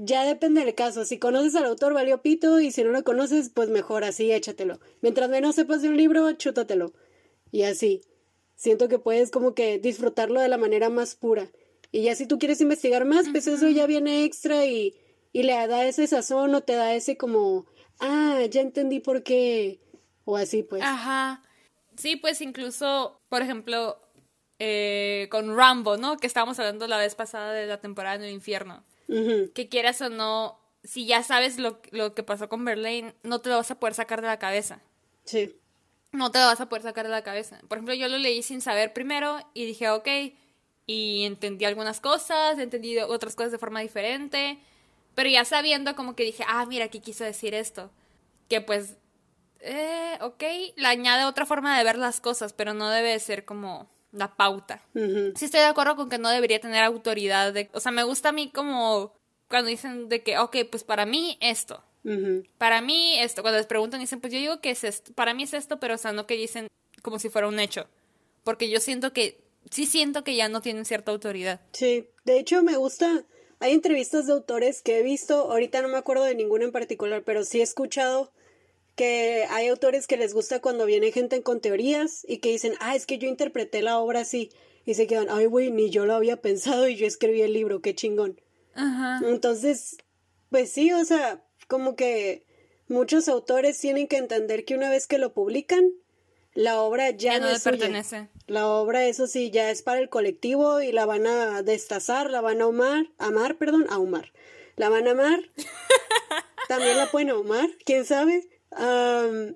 ya 0.01 0.23
depende 0.23 0.63
del 0.63 0.75
caso. 0.75 1.03
Si 1.03 1.19
conoces 1.19 1.55
al 1.55 1.65
autor, 1.65 1.93
valió 1.93 2.21
pito, 2.21 2.61
y 2.61 2.71
si 2.71 2.83
no 2.85 2.91
lo 2.91 3.03
conoces, 3.03 3.49
pues 3.49 3.67
mejor 3.69 4.05
así, 4.05 4.31
échatelo. 4.31 4.79
Mientras 5.01 5.29
menos 5.29 5.55
sepas 5.55 5.81
de 5.81 5.89
un 5.89 5.97
libro, 5.97 6.31
chútatelo. 6.31 6.93
Y 7.51 7.63
así. 7.63 8.01
Siento 8.55 8.87
que 8.87 8.97
puedes 8.97 9.29
como 9.29 9.53
que 9.53 9.77
disfrutarlo 9.77 10.39
de 10.39 10.47
la 10.47 10.57
manera 10.57 10.89
más 10.89 11.15
pura. 11.15 11.51
Y 11.91 12.03
ya 12.03 12.15
si 12.15 12.27
tú 12.27 12.39
quieres 12.39 12.61
investigar 12.61 13.03
más, 13.03 13.27
pues 13.29 13.47
eso 13.47 13.67
ya 13.67 13.85
viene 13.87 14.23
extra 14.23 14.65
y, 14.65 14.95
y 15.33 15.43
le 15.43 15.53
da 15.67 15.85
ese 15.85 16.07
sazón 16.07 16.55
o 16.55 16.61
te 16.61 16.75
da 16.75 16.93
ese 16.93 17.17
como, 17.17 17.65
ah, 17.99 18.39
ya 18.49 18.61
entendí 18.61 19.01
por 19.01 19.23
qué. 19.23 19.81
O 20.23 20.37
así, 20.37 20.63
pues. 20.63 20.81
Ajá. 20.81 21.43
Sí, 21.97 22.15
pues 22.15 22.39
incluso, 22.39 23.19
por 23.27 23.41
ejemplo, 23.41 23.99
eh, 24.59 25.27
con 25.29 25.57
Rambo, 25.57 25.97
¿no? 25.97 26.15
Que 26.15 26.27
estábamos 26.27 26.57
hablando 26.59 26.87
la 26.87 26.97
vez 26.97 27.15
pasada 27.15 27.51
de 27.51 27.67
la 27.67 27.81
temporada 27.81 28.15
en 28.15 28.23
el 28.23 28.31
infierno 28.31 28.85
que 29.53 29.69
quieras 29.69 30.01
o 30.01 30.09
no, 30.09 30.59
si 30.83 31.05
ya 31.05 31.23
sabes 31.23 31.57
lo, 31.57 31.81
lo 31.91 32.13
que 32.13 32.23
pasó 32.23 32.47
con 32.49 32.63
Berlín, 32.63 33.13
no 33.23 33.39
te 33.41 33.49
lo 33.49 33.57
vas 33.57 33.71
a 33.71 33.79
poder 33.79 33.95
sacar 33.95 34.21
de 34.21 34.27
la 34.27 34.39
cabeza. 34.39 34.81
Sí. 35.23 35.55
No 36.11 36.31
te 36.31 36.39
lo 36.39 36.45
vas 36.45 36.61
a 36.61 36.69
poder 36.69 36.83
sacar 36.83 37.05
de 37.05 37.11
la 37.11 37.23
cabeza. 37.23 37.59
Por 37.67 37.77
ejemplo, 37.77 37.93
yo 37.93 38.07
lo 38.07 38.17
leí 38.17 38.41
sin 38.41 38.61
saber 38.61 38.93
primero 38.93 39.39
y 39.53 39.65
dije, 39.65 39.89
ok, 39.89 40.07
y 40.85 41.25
entendí 41.25 41.65
algunas 41.65 42.01
cosas, 42.01 42.57
entendí 42.57 42.97
otras 42.97 43.35
cosas 43.35 43.51
de 43.51 43.59
forma 43.59 43.79
diferente, 43.81 44.59
pero 45.15 45.29
ya 45.29 45.45
sabiendo 45.45 45.95
como 45.95 46.15
que 46.15 46.23
dije, 46.23 46.43
ah, 46.47 46.65
mira, 46.65 46.85
aquí 46.85 46.99
quiso 46.99 47.23
decir 47.23 47.53
esto. 47.53 47.91
Que 48.47 48.61
pues, 48.61 48.95
eh, 49.59 50.17
ok, 50.21 50.43
le 50.75 50.87
añade 50.87 51.25
otra 51.25 51.45
forma 51.45 51.77
de 51.77 51.83
ver 51.83 51.97
las 51.97 52.21
cosas, 52.21 52.53
pero 52.53 52.73
no 52.73 52.89
debe 52.89 53.19
ser 53.19 53.45
como 53.45 53.89
la 54.11 54.35
pauta. 54.35 54.83
Sí 54.93 55.45
estoy 55.45 55.61
de 55.61 55.67
acuerdo 55.67 55.95
con 55.95 56.09
que 56.09 56.17
no 56.17 56.29
debería 56.29 56.59
tener 56.59 56.83
autoridad. 56.83 57.53
De, 57.53 57.69
o 57.73 57.79
sea, 57.79 57.91
me 57.91 58.03
gusta 58.03 58.29
a 58.29 58.31
mí 58.31 58.49
como 58.49 59.13
cuando 59.47 59.69
dicen 59.69 60.09
de 60.09 60.23
que, 60.23 60.37
ok, 60.37 60.57
pues 60.69 60.83
para 60.83 61.05
mí 61.05 61.37
esto. 61.41 61.83
Para 62.57 62.81
mí 62.81 63.19
esto. 63.19 63.41
Cuando 63.41 63.57
les 63.57 63.67
preguntan 63.67 63.99
dicen, 63.99 64.19
pues 64.21 64.33
yo 64.33 64.39
digo 64.39 64.61
que 64.61 64.71
es 64.71 64.83
esto. 64.83 65.13
Para 65.13 65.33
mí 65.33 65.43
es 65.43 65.53
esto, 65.53 65.79
pero 65.79 65.95
o 65.95 65.97
sea, 65.97 66.11
no 66.11 66.25
que 66.25 66.35
dicen 66.35 66.67
como 67.01 67.19
si 67.19 67.29
fuera 67.29 67.47
un 67.47 67.59
hecho. 67.59 67.87
Porque 68.43 68.69
yo 68.69 68.79
siento 68.79 69.13
que, 69.13 69.41
sí 69.69 69.85
siento 69.85 70.23
que 70.23 70.35
ya 70.35 70.49
no 70.49 70.61
tienen 70.61 70.85
cierta 70.85 71.11
autoridad. 71.11 71.61
Sí, 71.73 72.07
de 72.25 72.39
hecho 72.39 72.63
me 72.63 72.77
gusta. 72.77 73.25
Hay 73.59 73.73
entrevistas 73.73 74.25
de 74.25 74.33
autores 74.33 74.81
que 74.81 74.99
he 74.99 75.03
visto, 75.03 75.51
ahorita 75.51 75.81
no 75.81 75.89
me 75.89 75.97
acuerdo 75.97 76.23
de 76.23 76.33
ninguna 76.33 76.63
en 76.63 76.71
particular, 76.71 77.23
pero 77.25 77.43
sí 77.43 77.59
he 77.59 77.63
escuchado 77.63 78.31
que 78.99 79.45
hay 79.49 79.69
autores 79.69 80.07
que 80.07 80.17
les 80.17 80.33
gusta 80.33 80.59
cuando 80.59 80.85
viene 80.85 81.13
gente 81.13 81.41
con 81.41 81.61
teorías 81.61 82.25
y 82.27 82.39
que 82.39 82.49
dicen, 82.49 82.73
ah, 82.81 82.97
es 82.97 83.05
que 83.05 83.17
yo 83.17 83.29
interpreté 83.29 83.81
la 83.81 83.97
obra 83.97 84.19
así. 84.19 84.51
Y 84.85 84.95
se 84.95 85.07
quedan, 85.07 85.27
ay, 85.29 85.45
güey, 85.45 85.71
ni 85.71 85.89
yo 85.89 86.05
lo 86.05 86.15
había 86.15 86.41
pensado 86.41 86.85
y 86.85 86.97
yo 86.97 87.07
escribí 87.07 87.41
el 87.41 87.53
libro, 87.53 87.81
qué 87.81 87.95
chingón. 87.95 88.41
Ajá. 88.73 89.21
Entonces, 89.25 89.95
pues 90.49 90.69
sí, 90.69 90.91
o 90.91 91.05
sea, 91.05 91.41
como 91.69 91.95
que 91.95 92.43
muchos 92.89 93.29
autores 93.29 93.79
tienen 93.79 94.09
que 94.09 94.17
entender 94.17 94.65
que 94.65 94.75
una 94.75 94.89
vez 94.89 95.07
que 95.07 95.17
lo 95.17 95.33
publican, 95.33 95.93
la 96.53 96.81
obra 96.81 97.11
ya, 97.11 97.39
no, 97.39 97.47
les 97.47 97.63
pertenece. 97.63 98.27
La 98.47 98.67
obra, 98.67 99.05
eso 99.05 99.27
sí, 99.27 99.49
ya 99.49 99.71
es 99.71 99.81
para 99.81 100.01
el 100.01 100.09
colectivo 100.09 100.81
y 100.81 100.91
la 100.91 101.05
van 101.05 101.25
a 101.25 101.63
destazar, 101.63 102.29
la 102.29 102.41
van 102.41 102.61
a 102.61 102.65
amar, 102.65 103.05
amar, 103.17 103.57
perdón, 103.57 103.85
ahumar. 103.89 104.33
La 104.75 104.89
van 104.89 105.07
a 105.07 105.11
amar 105.11 105.39
también 106.67 106.97
la 106.97 107.09
pueden 107.09 107.29
amar, 107.29 107.69
quién 107.85 108.03
sabe. 108.03 108.58
Am, 108.71 109.55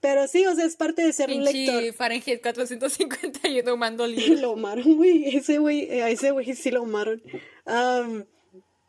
pero 0.00 0.28
sí, 0.28 0.44
o 0.46 0.54
sea, 0.54 0.66
es 0.66 0.76
parte 0.76 1.02
de 1.02 1.12
ser 1.12 1.30
un 1.30 1.44
lector. 1.44 1.92
Fahrenheit 1.94 2.42
451 2.42 3.76
mando 3.76 4.06
libros. 4.06 4.40
Lo 4.40 4.52
amaron, 4.52 4.96
güey. 4.96 5.34
Ese 5.36 5.58
güey, 5.58 6.00
a 6.00 6.10
ese 6.10 6.30
güey 6.30 6.54
sí 6.54 6.70
lo 6.70 6.82
amaron. 6.82 7.22
Am, 7.64 8.26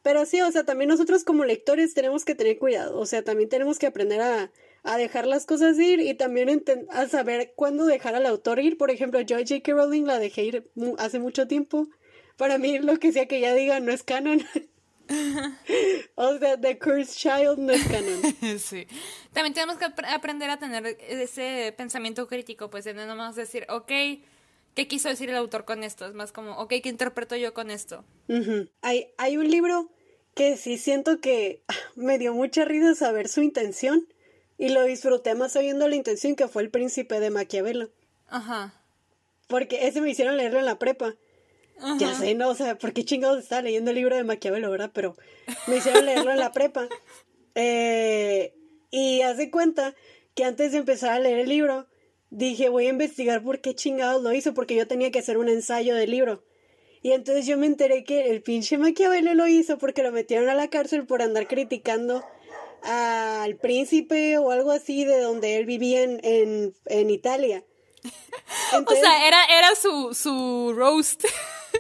pero 0.04 0.26
sí, 0.26 0.42
o 0.42 0.52
sea, 0.52 0.66
también 0.66 0.90
nosotros 0.90 1.24
como 1.24 1.46
lectores 1.46 1.94
tenemos 1.94 2.26
que 2.26 2.36
tener 2.36 2.60
cuidado. 2.60 3.00
O 3.00 3.06
sea, 3.06 3.24
también 3.24 3.50
tenemos 3.50 3.80
que 3.80 3.88
aprender 3.88 4.22
a, 4.22 4.52
a 4.84 4.98
dejar 4.98 5.26
las 5.26 5.46
cosas 5.46 5.80
ir 5.80 6.00
y 6.00 6.14
también 6.14 6.64
a 6.90 7.08
saber 7.08 7.54
cuándo 7.56 7.86
dejar 7.86 8.14
al 8.14 8.26
autor 8.26 8.60
ir. 8.60 8.78
Por 8.78 8.92
ejemplo, 8.92 9.20
yo 9.22 9.38
a 9.38 9.40
J.K. 9.40 9.72
Rowling 9.72 10.04
la 10.04 10.20
dejé 10.20 10.44
ir 10.44 10.72
hace 10.98 11.20
mucho 11.20 11.48
tiempo. 11.48 11.88
Para 12.38 12.58
mí, 12.58 12.78
lo 12.80 13.00
que 13.00 13.12
sea 13.12 13.28
que 13.28 13.38
ella 13.38 13.56
diga 13.56 13.80
no 13.80 13.92
es 13.92 14.04
canon. 14.04 14.44
o 16.16 16.38
sea, 16.38 16.60
The 16.60 16.78
Cursed 16.78 17.16
Child 17.16 17.58
no 17.60 17.72
es 17.74 17.84
canon. 17.88 18.60
sí. 18.60 18.88
También 19.34 19.54
tenemos 19.54 19.78
que 19.78 19.86
apr- 19.86 20.08
aprender 20.14 20.50
a 20.50 20.58
tener 20.58 20.98
ese 21.08 21.74
pensamiento 21.78 22.28
crítico, 22.28 22.70
pues 22.70 22.86
de 22.86 22.94
no 22.94 23.06
nomás 23.06 23.36
decir, 23.36 23.66
ok, 23.70 23.88
¿qué 23.88 24.88
quiso 24.88 25.10
decir 25.10 25.30
el 25.30 25.36
autor 25.36 25.66
con 25.66 25.84
esto? 25.84 26.06
Es 26.06 26.14
más 26.14 26.32
como, 26.32 26.58
ok, 26.58 26.74
¿qué 26.82 26.90
interpreto 26.90 27.36
yo 27.36 27.54
con 27.54 27.72
esto? 27.72 28.04
Hay, 28.82 29.08
hay 29.18 29.38
un 29.38 29.50
libro 29.50 29.90
que 30.34 30.58
sí 30.58 30.78
siento 30.78 31.20
que 31.22 31.62
me 31.96 32.18
dio 32.18 32.34
mucha 32.34 32.66
risa 32.66 32.96
saber 32.96 33.28
su 33.28 33.42
intención 33.42 34.08
y 34.58 34.70
lo 34.70 34.84
disfruté 34.84 35.36
más 35.36 35.54
sabiendo 35.54 35.88
la 35.88 35.96
intención 35.96 36.36
que 36.36 36.48
fue 36.48 36.62
El 36.64 36.70
Príncipe 36.70 37.20
de 37.20 37.30
Maquiavelo. 37.30 37.90
Ajá. 38.28 38.74
Porque 39.48 39.88
ese 39.88 40.02
me 40.02 40.10
hicieron 40.10 40.38
leerlo 40.38 40.60
en 40.60 40.66
la 40.66 40.80
prepa. 40.80 41.16
Ya 42.00 42.16
sé, 42.16 42.36
no, 42.36 42.50
o 42.50 42.56
sea, 42.56 42.78
¿por 42.78 42.94
qué 42.94 43.04
chingados 43.04 43.40
estaba 43.40 43.62
leyendo 43.62 43.92
el 43.92 43.98
libro 43.98 44.16
de 44.16 44.24
Maquiavelo, 44.24 44.72
verdad? 44.72 44.92
Pero 44.94 45.16
me 45.68 45.78
hicieron 45.78 46.06
leerlo 46.06 46.32
en 46.32 46.40
la 46.40 46.52
prepa. 46.52 46.88
Eh, 47.58 48.54
y 48.92 49.22
hace 49.22 49.50
cuenta 49.50 49.96
que 50.34 50.44
antes 50.44 50.74
de 50.74 50.80
empezar 50.80 51.12
a 51.12 51.20
leer 51.20 51.40
el 51.40 51.48
libro, 51.48 51.88
dije, 52.30 52.68
voy 52.68 52.88
a 52.88 52.90
investigar 52.90 53.42
por 53.42 53.62
qué 53.62 53.74
chingados 53.74 54.22
lo 54.22 54.34
hizo, 54.34 54.54
porque 54.54 54.76
yo 54.76 54.88
tenía 54.88 55.10
que 55.10 55.20
hacer 55.20 55.38
un 55.38 55.48
ensayo 55.48 55.96
del 55.96 56.12
libro. 56.12 56.44
Y 57.02 57.14
entonces 57.14 57.46
yo 57.46 57.58
me 57.58 57.68
enteré 57.68 58.04
que 58.04 58.30
el 58.30 58.42
pinche 58.42 58.78
Maquiavelo 58.78 59.36
lo 59.36 59.48
hizo 59.48 59.78
porque 59.78 60.04
lo 60.04 60.12
metieron 60.12 60.50
a 60.50 60.54
la 60.54 60.70
cárcel 60.70 61.06
por 61.06 61.22
andar 61.22 61.48
criticando 61.48 62.26
al 62.82 63.56
príncipe 63.56 64.38
o 64.38 64.52
algo 64.52 64.72
así 64.72 65.06
de 65.06 65.20
donde 65.20 65.58
él 65.58 65.66
vivía 65.66 66.04
en, 66.04 66.20
en, 66.24 66.76
en 66.88 67.10
Italia. 67.10 67.64
O 68.74 68.94
sea, 68.94 69.28
era, 69.28 69.46
era 69.46 69.76
su, 69.76 70.14
su 70.14 70.74
roast. 70.76 71.24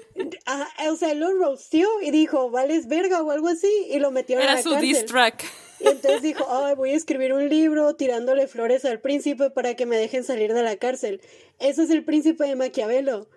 Ajá, 0.45 0.91
o 0.91 0.95
sea, 0.95 1.13
lo 1.13 1.33
roasteó 1.33 1.87
y 2.01 2.11
dijo, 2.11 2.49
vales 2.49 2.87
verga 2.87 3.21
o 3.21 3.31
algo 3.31 3.47
así, 3.47 3.71
y 3.89 3.99
lo 3.99 4.09
a 4.09 4.19
Era 4.19 4.55
la 4.55 4.61
su 4.61 4.71
cárcel. 4.71 4.87
diss 4.87 5.05
track. 5.05 5.45
Y 5.79 5.87
entonces 5.87 6.21
dijo, 6.21 6.45
ay, 6.49 6.75
voy 6.75 6.91
a 6.91 6.95
escribir 6.95 7.33
un 7.33 7.49
libro 7.49 7.95
tirándole 7.95 8.47
flores 8.47 8.85
al 8.85 9.01
príncipe 9.01 9.49
para 9.49 9.75
que 9.75 9.85
me 9.85 9.97
dejen 9.97 10.23
salir 10.23 10.53
de 10.53 10.63
la 10.63 10.77
cárcel. 10.77 11.21
Eso 11.59 11.81
es 11.81 11.89
el 11.89 12.05
príncipe 12.05 12.45
de 12.45 12.55
Maquiavelo. 12.55 13.27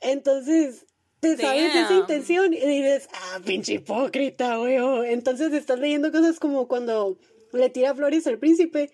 Entonces, 0.00 0.86
te 1.20 1.36
sabes 1.36 1.74
esa 1.74 1.94
intención 1.94 2.52
y 2.52 2.58
dices, 2.60 3.08
ah, 3.12 3.40
pinche 3.44 3.74
hipócrita, 3.74 4.60
weón. 4.60 5.06
Entonces 5.06 5.52
estás 5.52 5.78
leyendo 5.78 6.10
cosas 6.12 6.38
como 6.38 6.68
cuando 6.68 7.18
le 7.52 7.70
tira 7.70 7.94
flores 7.94 8.26
al 8.26 8.38
príncipe. 8.38 8.90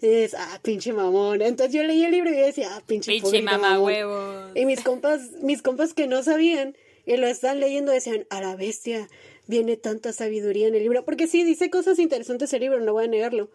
Y 0.00 0.06
dices, 0.06 0.34
ah, 0.38 0.58
pinche 0.62 0.92
mamón. 0.92 1.42
Entonces 1.42 1.74
yo 1.74 1.82
leí 1.82 2.04
el 2.04 2.12
libro 2.12 2.30
y 2.30 2.36
decía, 2.36 2.68
ah, 2.72 2.82
pinche, 2.86 3.12
Pinche 3.12 3.42
mamá 3.42 3.70
mamón". 3.70 3.84
huevos. 3.84 4.50
Y 4.54 4.66
mis 4.66 4.82
compas, 4.82 5.32
mis 5.42 5.62
compas 5.62 5.94
que 5.94 6.06
no 6.06 6.22
sabían 6.22 6.76
y 7.06 7.16
lo 7.16 7.26
están 7.26 7.60
leyendo 7.60 7.92
decían, 7.92 8.26
a 8.30 8.40
la 8.40 8.56
bestia, 8.56 9.08
viene 9.46 9.76
tanta 9.76 10.12
sabiduría 10.12 10.68
en 10.68 10.74
el 10.74 10.82
libro. 10.82 11.04
Porque 11.04 11.26
sí, 11.26 11.44
dice 11.44 11.70
cosas 11.70 11.98
interesantes 11.98 12.52
el 12.52 12.60
libro, 12.60 12.80
no 12.80 12.92
voy 12.92 13.04
a 13.04 13.08
negarlo. 13.08 13.48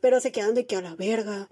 Pero 0.00 0.20
se 0.20 0.32
quedan 0.32 0.54
de 0.54 0.66
que 0.66 0.76
a 0.76 0.82
la 0.82 0.94
verga. 0.94 1.48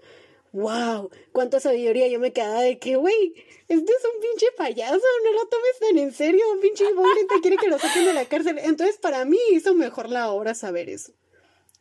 Wow, 0.51 1.09
cuánta 1.33 1.59
sabiduría. 1.59 2.07
Yo 2.07 2.19
me 2.19 2.31
quedaba 2.31 2.61
de 2.61 2.77
que, 2.77 2.95
güey, 2.95 3.33
este 3.67 3.91
es 3.91 4.05
un 4.05 4.21
pinche 4.21 4.47
payaso, 4.55 5.01
no 5.23 5.31
lo 5.33 5.47
tomes 5.47 5.79
tan 5.79 5.97
en 5.97 6.13
serio, 6.13 6.45
pinche 6.61 6.85
hipócrita, 6.89 7.35
quiere 7.41 7.57
que 7.57 7.67
lo 7.67 7.77
saquen 7.79 8.05
de 8.05 8.13
la 8.13 8.25
cárcel. 8.25 8.59
Entonces, 8.59 8.97
para 8.97 9.25
mí 9.25 9.37
hizo 9.51 9.73
mejor 9.75 10.09
la 10.09 10.31
obra 10.31 10.53
saber 10.53 10.89
eso. 10.89 11.11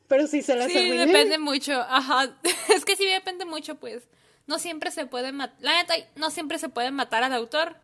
Pero 0.08 0.26
si 0.26 0.42
se 0.42 0.54
las 0.56 0.70
Sí, 0.70 0.76
arruiné, 0.78 1.06
depende 1.06 1.38
mucho. 1.38 1.72
Ajá. 1.80 2.36
Es 2.74 2.84
que 2.84 2.96
sí 2.96 3.06
depende 3.06 3.44
mucho, 3.44 3.76
pues. 3.76 4.02
No 4.46 4.58
siempre 4.58 4.90
se 4.90 5.06
puede 5.06 5.32
matar. 5.32 5.56
La 5.60 5.80
neta, 5.80 5.94
no 6.16 6.30
siempre 6.30 6.58
se 6.58 6.68
puede 6.68 6.90
matar 6.90 7.22
al 7.22 7.32
autor. 7.32 7.76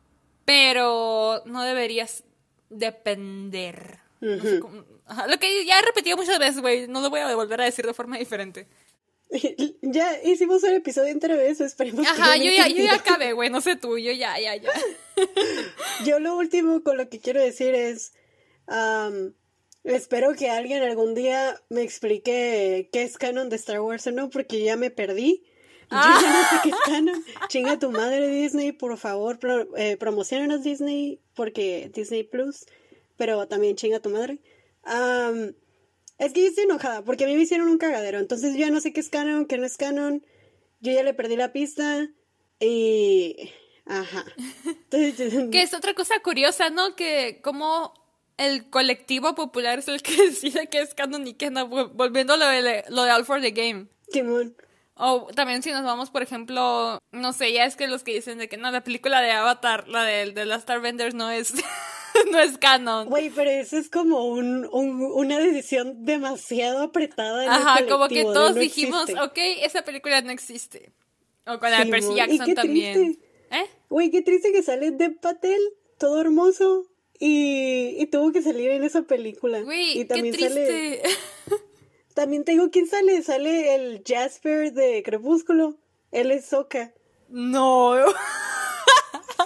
Pero 0.45 1.43
no 1.47 1.63
deberías 1.63 2.25
depender. 2.69 3.99
No 4.21 4.43
sé 4.43 4.61
cómo- 4.61 4.85
Ajá, 5.07 5.27
Lo 5.27 5.39
que 5.39 5.65
ya 5.65 5.79
he 5.79 5.83
repetido 5.83 6.17
muchas 6.17 6.39
veces, 6.39 6.61
güey. 6.61 6.87
No 6.89 7.01
lo 7.01 7.11
voy 7.11 7.21
a 7.21 7.35
volver 7.35 7.61
a 7.61 7.65
decir 7.65 7.87
de 7.87 7.95
forma 7.95 8.19
diferente. 8.19 8.69
ya 9.83 10.23
hicimos 10.25 10.63
el 10.65 10.75
episodio 10.75 11.09
entero 11.13 11.37
de 11.37 11.51
eso, 11.51 11.65
esperemos 11.65 12.05
Ajá, 12.07 12.37
yo 12.37 12.51
ya, 12.51 12.67
yo 12.69 12.83
ya 12.83 12.95
acabé, 12.95 13.33
güey. 13.33 13.49
No 13.49 13.61
sé 13.61 13.77
tú, 13.77 13.97
yo 13.97 14.13
ya, 14.13 14.39
ya, 14.41 14.57
ya. 14.57 14.71
Yo 16.05 16.19
lo 16.19 16.37
último 16.37 16.83
con 16.83 16.97
lo 16.97 17.09
que 17.09 17.21
quiero 17.21 17.41
decir 17.41 17.75
es, 17.75 18.13
espero 19.85 20.35
que 20.35 20.51
alguien 20.51 20.83
algún 20.83 21.15
día 21.15 21.61
me 21.69 21.83
explique 21.83 22.89
qué 22.93 23.03
es 23.03 23.19
canon 23.19 23.49
de 23.49 23.57
Star 23.57 23.81
Wars 23.81 24.07
o 24.07 24.13
no, 24.13 24.31
porque 24.31 24.63
ya 24.63 24.77
me 24.77 24.91
perdí. 24.91 25.43
Yo 25.91 25.97
ya 25.97 26.33
no 26.33 26.49
sé 26.49 26.57
qué 26.63 26.69
es 26.69 26.77
canon. 26.85 27.25
Chinga 27.49 27.79
tu 27.79 27.91
madre 27.91 28.29
Disney, 28.29 28.71
por 28.73 28.97
favor, 28.97 29.39
pro, 29.39 29.77
eh, 29.77 29.97
promocionanos 29.97 30.63
Disney, 30.63 31.21
porque 31.35 31.91
Disney 31.93 32.23
Plus, 32.23 32.67
pero 33.17 33.49
también 33.49 33.75
chinga 33.75 33.99
tu 33.99 34.11
madre. 34.11 34.39
Am, 34.85 35.55
es 36.19 36.33
que 36.33 36.43
yo 36.43 36.49
estoy 36.49 36.65
enojada, 36.65 37.03
porque 37.03 37.25
a 37.25 37.27
mí 37.27 37.35
me 37.35 37.43
hicieron 37.43 37.69
un 37.69 37.79
cagadero, 37.79 38.19
entonces 38.19 38.53
yo 38.53 38.61
ya 38.61 38.71
no 38.71 38.81
sé 38.81 38.93
qué 38.93 39.01
es 39.01 39.09
canon, 39.09 39.47
qué 39.47 39.59
no 39.59 39.67
es 39.67 39.77
canon. 39.77 40.25
Yo 40.81 40.93
ya 40.93 41.03
le 41.03 41.15
perdí 41.15 41.37
la 41.37 41.53
pista 41.53 42.09
y... 42.61 43.51
Ajá. 43.87 44.25
Que 44.91 45.63
es 45.63 45.75
otra 45.75 45.95
cosa 45.95 46.21
curiosa, 46.23 46.71
¿no? 46.71 46.95
Que 46.97 47.41
como 47.43 47.95
el 48.47 48.69
colectivo 48.71 49.35
popular 49.35 49.79
es 49.79 49.89
el 49.89 50.03
que 50.03 50.17
decide 50.29 50.69
qué 50.69 50.81
es 50.81 50.95
canon 50.95 51.27
y 51.27 51.35
qué 51.35 51.51
no. 51.51 51.69
vol- 51.69 51.91
Volviendo 51.95 52.35
a 52.35 52.37
lo 52.37 52.47
de, 52.47 52.85
lo 52.89 53.03
de 53.05 53.13
All 53.13 53.25
for 53.25 53.41
the 53.41 53.51
Game. 53.53 53.87
Simón. 54.13 54.57
O 54.95 55.29
también 55.35 55.63
si 55.63 55.71
nos 55.71 55.83
vamos, 55.85 56.11
por 56.11 56.23
ejemplo, 56.23 56.99
no 57.11 57.33
sé, 57.33 57.53
ya 57.55 57.65
es 57.65 57.75
que 57.77 57.87
los 57.89 58.03
que 58.03 58.13
dicen 58.13 58.37
de 58.39 58.49
que 58.51 58.59
no, 58.59 58.71
la 58.71 58.85
película 58.85 59.23
de 59.23 59.31
Avatar, 59.31 59.89
la 59.89 60.05
de, 60.05 60.33
de 60.33 60.45
las 60.45 60.63
Starbenders 60.63 61.15
no 61.15 61.31
es, 61.31 61.55
no 62.33 62.39
es 62.39 62.59
canon. 62.59 63.09
Güey, 63.09 63.31
pero 63.31 63.51
eso 63.51 63.79
es 63.79 63.89
como 63.89 64.27
un, 64.27 64.69
un- 64.71 65.01
una 65.15 65.39
decisión 65.39 66.05
demasiado 66.05 66.83
apretada. 66.83 67.45
En 67.45 67.51
Ajá, 67.51 67.79
el 67.79 67.89
como 67.89 68.09
que 68.09 68.17
de 68.17 68.23
todos 68.25 68.55
no 68.57 68.61
dijimos, 68.61 69.03
existe. 69.09 69.23
ok, 69.23 69.39
esa 69.65 69.83
película 69.83 70.21
no 70.21 70.33
existe. 70.33 70.93
O 71.47 71.59
con 71.59 71.71
la 71.71 71.83
de. 71.85 71.91
Percy 71.91 72.15
Jackson 72.17 72.47
qué 72.47 72.55
también. 72.55 72.95
triste. 72.95 73.27
¿Eh? 73.53 73.67
Güey, 73.89 74.11
qué 74.11 74.21
triste 74.21 74.53
que 74.53 74.63
sale 74.63 74.91
Dev 74.91 75.19
Patel, 75.19 75.61
todo 75.99 76.21
hermoso, 76.21 76.85
y, 77.21 77.97
y 77.99 78.07
tuvo 78.07 78.33
que 78.33 78.43
salir 78.43 78.71
en 78.71 78.83
esa 78.83 79.03
película. 79.03 79.61
Güey, 79.61 79.91
y 79.93 79.95
qué 79.99 80.05
también 80.07 80.35
sale, 80.37 81.03
triste. 81.03 81.03
también 82.15 82.45
te 82.45 82.53
digo 82.53 82.71
quién 82.71 82.89
sale, 82.89 83.23
sale 83.23 83.75
el 83.75 84.03
Jasper 84.05 84.73
de 84.73 85.03
Crepúsculo, 85.05 85.77
él 86.11 86.33
es 86.33 86.47
Soka. 86.47 86.93
no, 87.29 87.95
no, 88.05 88.13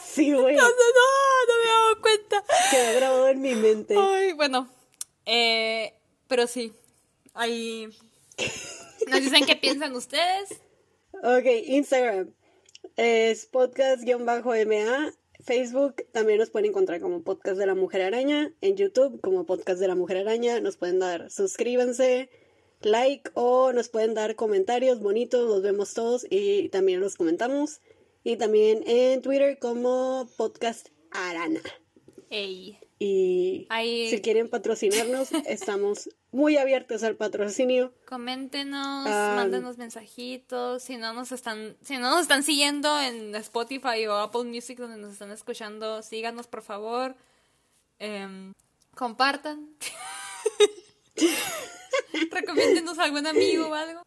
Sí, 0.07 0.33
güey, 0.33 0.55
no, 0.55 0.63
no, 0.63 0.69
no 0.69 1.55
me 1.57 1.65
he 1.65 1.73
dado 1.73 2.01
cuenta. 2.01 2.45
quedó 2.71 2.97
grabado 2.97 3.29
en 3.29 3.41
mi 3.41 3.55
mente. 3.57 3.97
Ay, 3.99 4.33
bueno, 4.33 4.69
eh, 5.27 5.95
pero 6.29 6.47
sí, 6.47 6.73
ahí 7.35 7.89
nos 9.09 9.21
dicen 9.21 9.45
qué 9.45 9.57
piensan 9.57 9.95
ustedes. 9.97 10.61
Ok, 11.25 11.47
Instagram 11.67 12.33
es 12.97 13.47
podcast-ma. 13.47 15.13
Facebook 15.45 15.97
también 16.13 16.39
nos 16.39 16.49
pueden 16.51 16.71
encontrar 16.71 17.01
como 17.01 17.23
Podcast 17.23 17.59
de 17.59 17.67
la 17.67 17.75
Mujer 17.75 18.01
Araña. 18.03 18.53
En 18.63 18.77
YouTube 18.77 19.21
como 19.21 19.45
Podcast 19.45 19.79
de 19.79 19.89
la 19.89 19.95
Mujer 19.95 20.17
Araña. 20.17 20.61
Nos 20.61 20.77
pueden 20.77 20.99
dar 20.99 21.31
suscríbanse, 21.31 22.31
like 22.81 23.31
o 23.35 23.73
nos 23.73 23.91
pueden 23.91 24.15
dar 24.15 24.37
comentarios 24.37 25.01
bonitos. 25.01 25.47
Los 25.47 25.63
vemos 25.63 25.93
todos 25.93 26.27
y 26.31 26.71
también 26.71 27.01
los 27.01 27.17
comentamos. 27.17 27.81
Y 28.23 28.37
también 28.37 28.83
en 28.87 29.21
Twitter 29.21 29.59
como 29.59 30.29
Podcast 30.39 30.89
Arana. 31.11 31.61
Ey. 32.31 32.79
Y 32.99 33.67
Ahí- 33.71 34.09
si 34.11 34.21
quieren 34.21 34.49
patrocinarnos, 34.49 35.31
estamos 35.47 36.09
muy 36.31 36.57
abiertos 36.57 37.03
al 37.03 37.17
patrocinio. 37.17 37.93
Coméntenos, 38.07 39.07
Ah. 39.09 39.35
mándenos 39.37 39.79
mensajitos, 39.79 40.83
si 40.83 40.97
no 40.97 41.13
nos 41.13 41.33
están, 41.33 41.77
si 41.83 41.97
no 41.99 42.11
nos 42.11 42.23
están 42.23 42.43
siguiendo 42.43 43.01
en 43.01 43.35
Spotify 43.37 44.07
o 44.07 44.15
Apple 44.15 44.45
Music 44.45 44.79
donde 44.79 44.97
nos 44.97 45.13
están 45.13 45.31
escuchando, 45.33 46.03
síganos 46.03 46.47
por 46.47 46.63
favor. 46.63 47.15
Em, 47.99 48.53
compartan. 48.97 49.69
Recomiéndenos 52.31 52.99
a 52.99 53.05
algún 53.05 53.27
amigo 53.27 53.69
o 53.69 53.75
algo. 53.75 54.03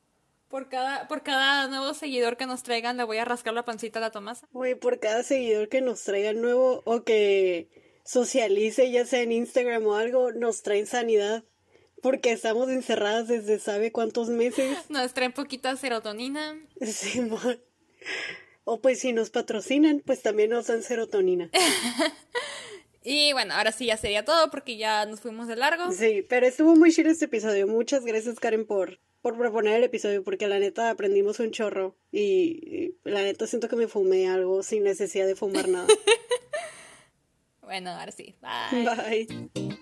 Por 0.50 0.70
cada, 0.70 1.08
por 1.10 1.24
cada 1.24 1.68
nuevo 1.68 1.94
seguidor 1.94 2.38
que 2.38 2.46
nos 2.46 2.64
traigan, 2.64 2.96
le 2.98 3.04
voy 3.04 3.18
a 3.18 3.26
rascar 3.26 3.54
la 3.54 3.66
pancita 3.66 4.00
a 4.00 4.02
la 4.02 4.12
Tomasa. 4.12 4.48
Güey, 4.54 4.76
por 4.76 5.00
cada 5.00 5.24
seguidor 5.24 5.68
que 5.68 5.82
nos 5.82 6.04
traiga 6.04 6.32
nuevo 6.34 6.82
o 6.86 7.04
que 7.04 7.68
socialice, 8.08 8.90
ya 8.90 9.06
sea 9.06 9.22
en 9.22 9.32
Instagram 9.32 9.86
o 9.86 9.96
algo, 9.96 10.32
nos 10.32 10.64
traen 10.64 10.88
sanidad. 10.88 11.44
porque 12.02 12.32
estamos 12.32 12.70
encerradas 12.70 13.28
desde 13.28 13.60
sabe 13.60 13.92
cuántos 13.92 14.30
meses. 14.30 14.78
Nos 14.90 15.14
traen 15.14 15.34
poquita 15.34 15.76
serotonina. 15.76 16.56
Sí, 16.80 17.22
o 18.70 18.82
pues 18.82 19.00
si 19.00 19.14
nos 19.14 19.30
patrocinan, 19.30 20.04
pues 20.06 20.22
también 20.22 20.50
nos 20.50 20.68
dan 20.68 20.84
serotonina. 20.84 21.50
y 23.04 23.32
bueno, 23.32 23.54
ahora 23.54 23.72
sí 23.72 23.86
ya 23.86 23.96
sería 23.96 24.26
todo 24.26 24.52
porque 24.52 24.76
ya 24.76 25.06
nos 25.06 25.22
fuimos 25.22 25.48
de 25.48 25.56
largo. 25.56 25.92
Sí, 25.92 26.24
pero 26.28 26.46
estuvo 26.46 26.76
muy 26.76 26.92
chido 26.92 27.10
este 27.10 27.26
episodio. 27.26 27.66
Muchas 27.66 28.04
gracias, 28.04 28.40
Karen, 28.40 28.66
por, 28.66 29.00
por 29.22 29.38
proponer 29.38 29.76
el 29.76 29.86
episodio 29.86 30.22
porque 30.22 30.48
la 30.48 30.60
neta 30.60 30.90
aprendimos 30.90 31.40
un 31.40 31.52
chorro 31.52 31.98
y, 32.12 32.96
la 33.06 33.22
neta 33.22 33.48
siento 33.48 33.70
que 33.70 33.78
me 33.78 33.88
fumé 33.88 34.28
algo 34.28 34.62
sin 34.64 34.84
necesidad 34.84 35.28
de 35.28 35.36
fumar 35.36 35.70
nada. 35.70 35.88
bueno, 37.68 37.92
ahora 37.92 38.12
sí. 38.12 38.36
Bye. 38.72 39.28
Bye. 39.54 39.80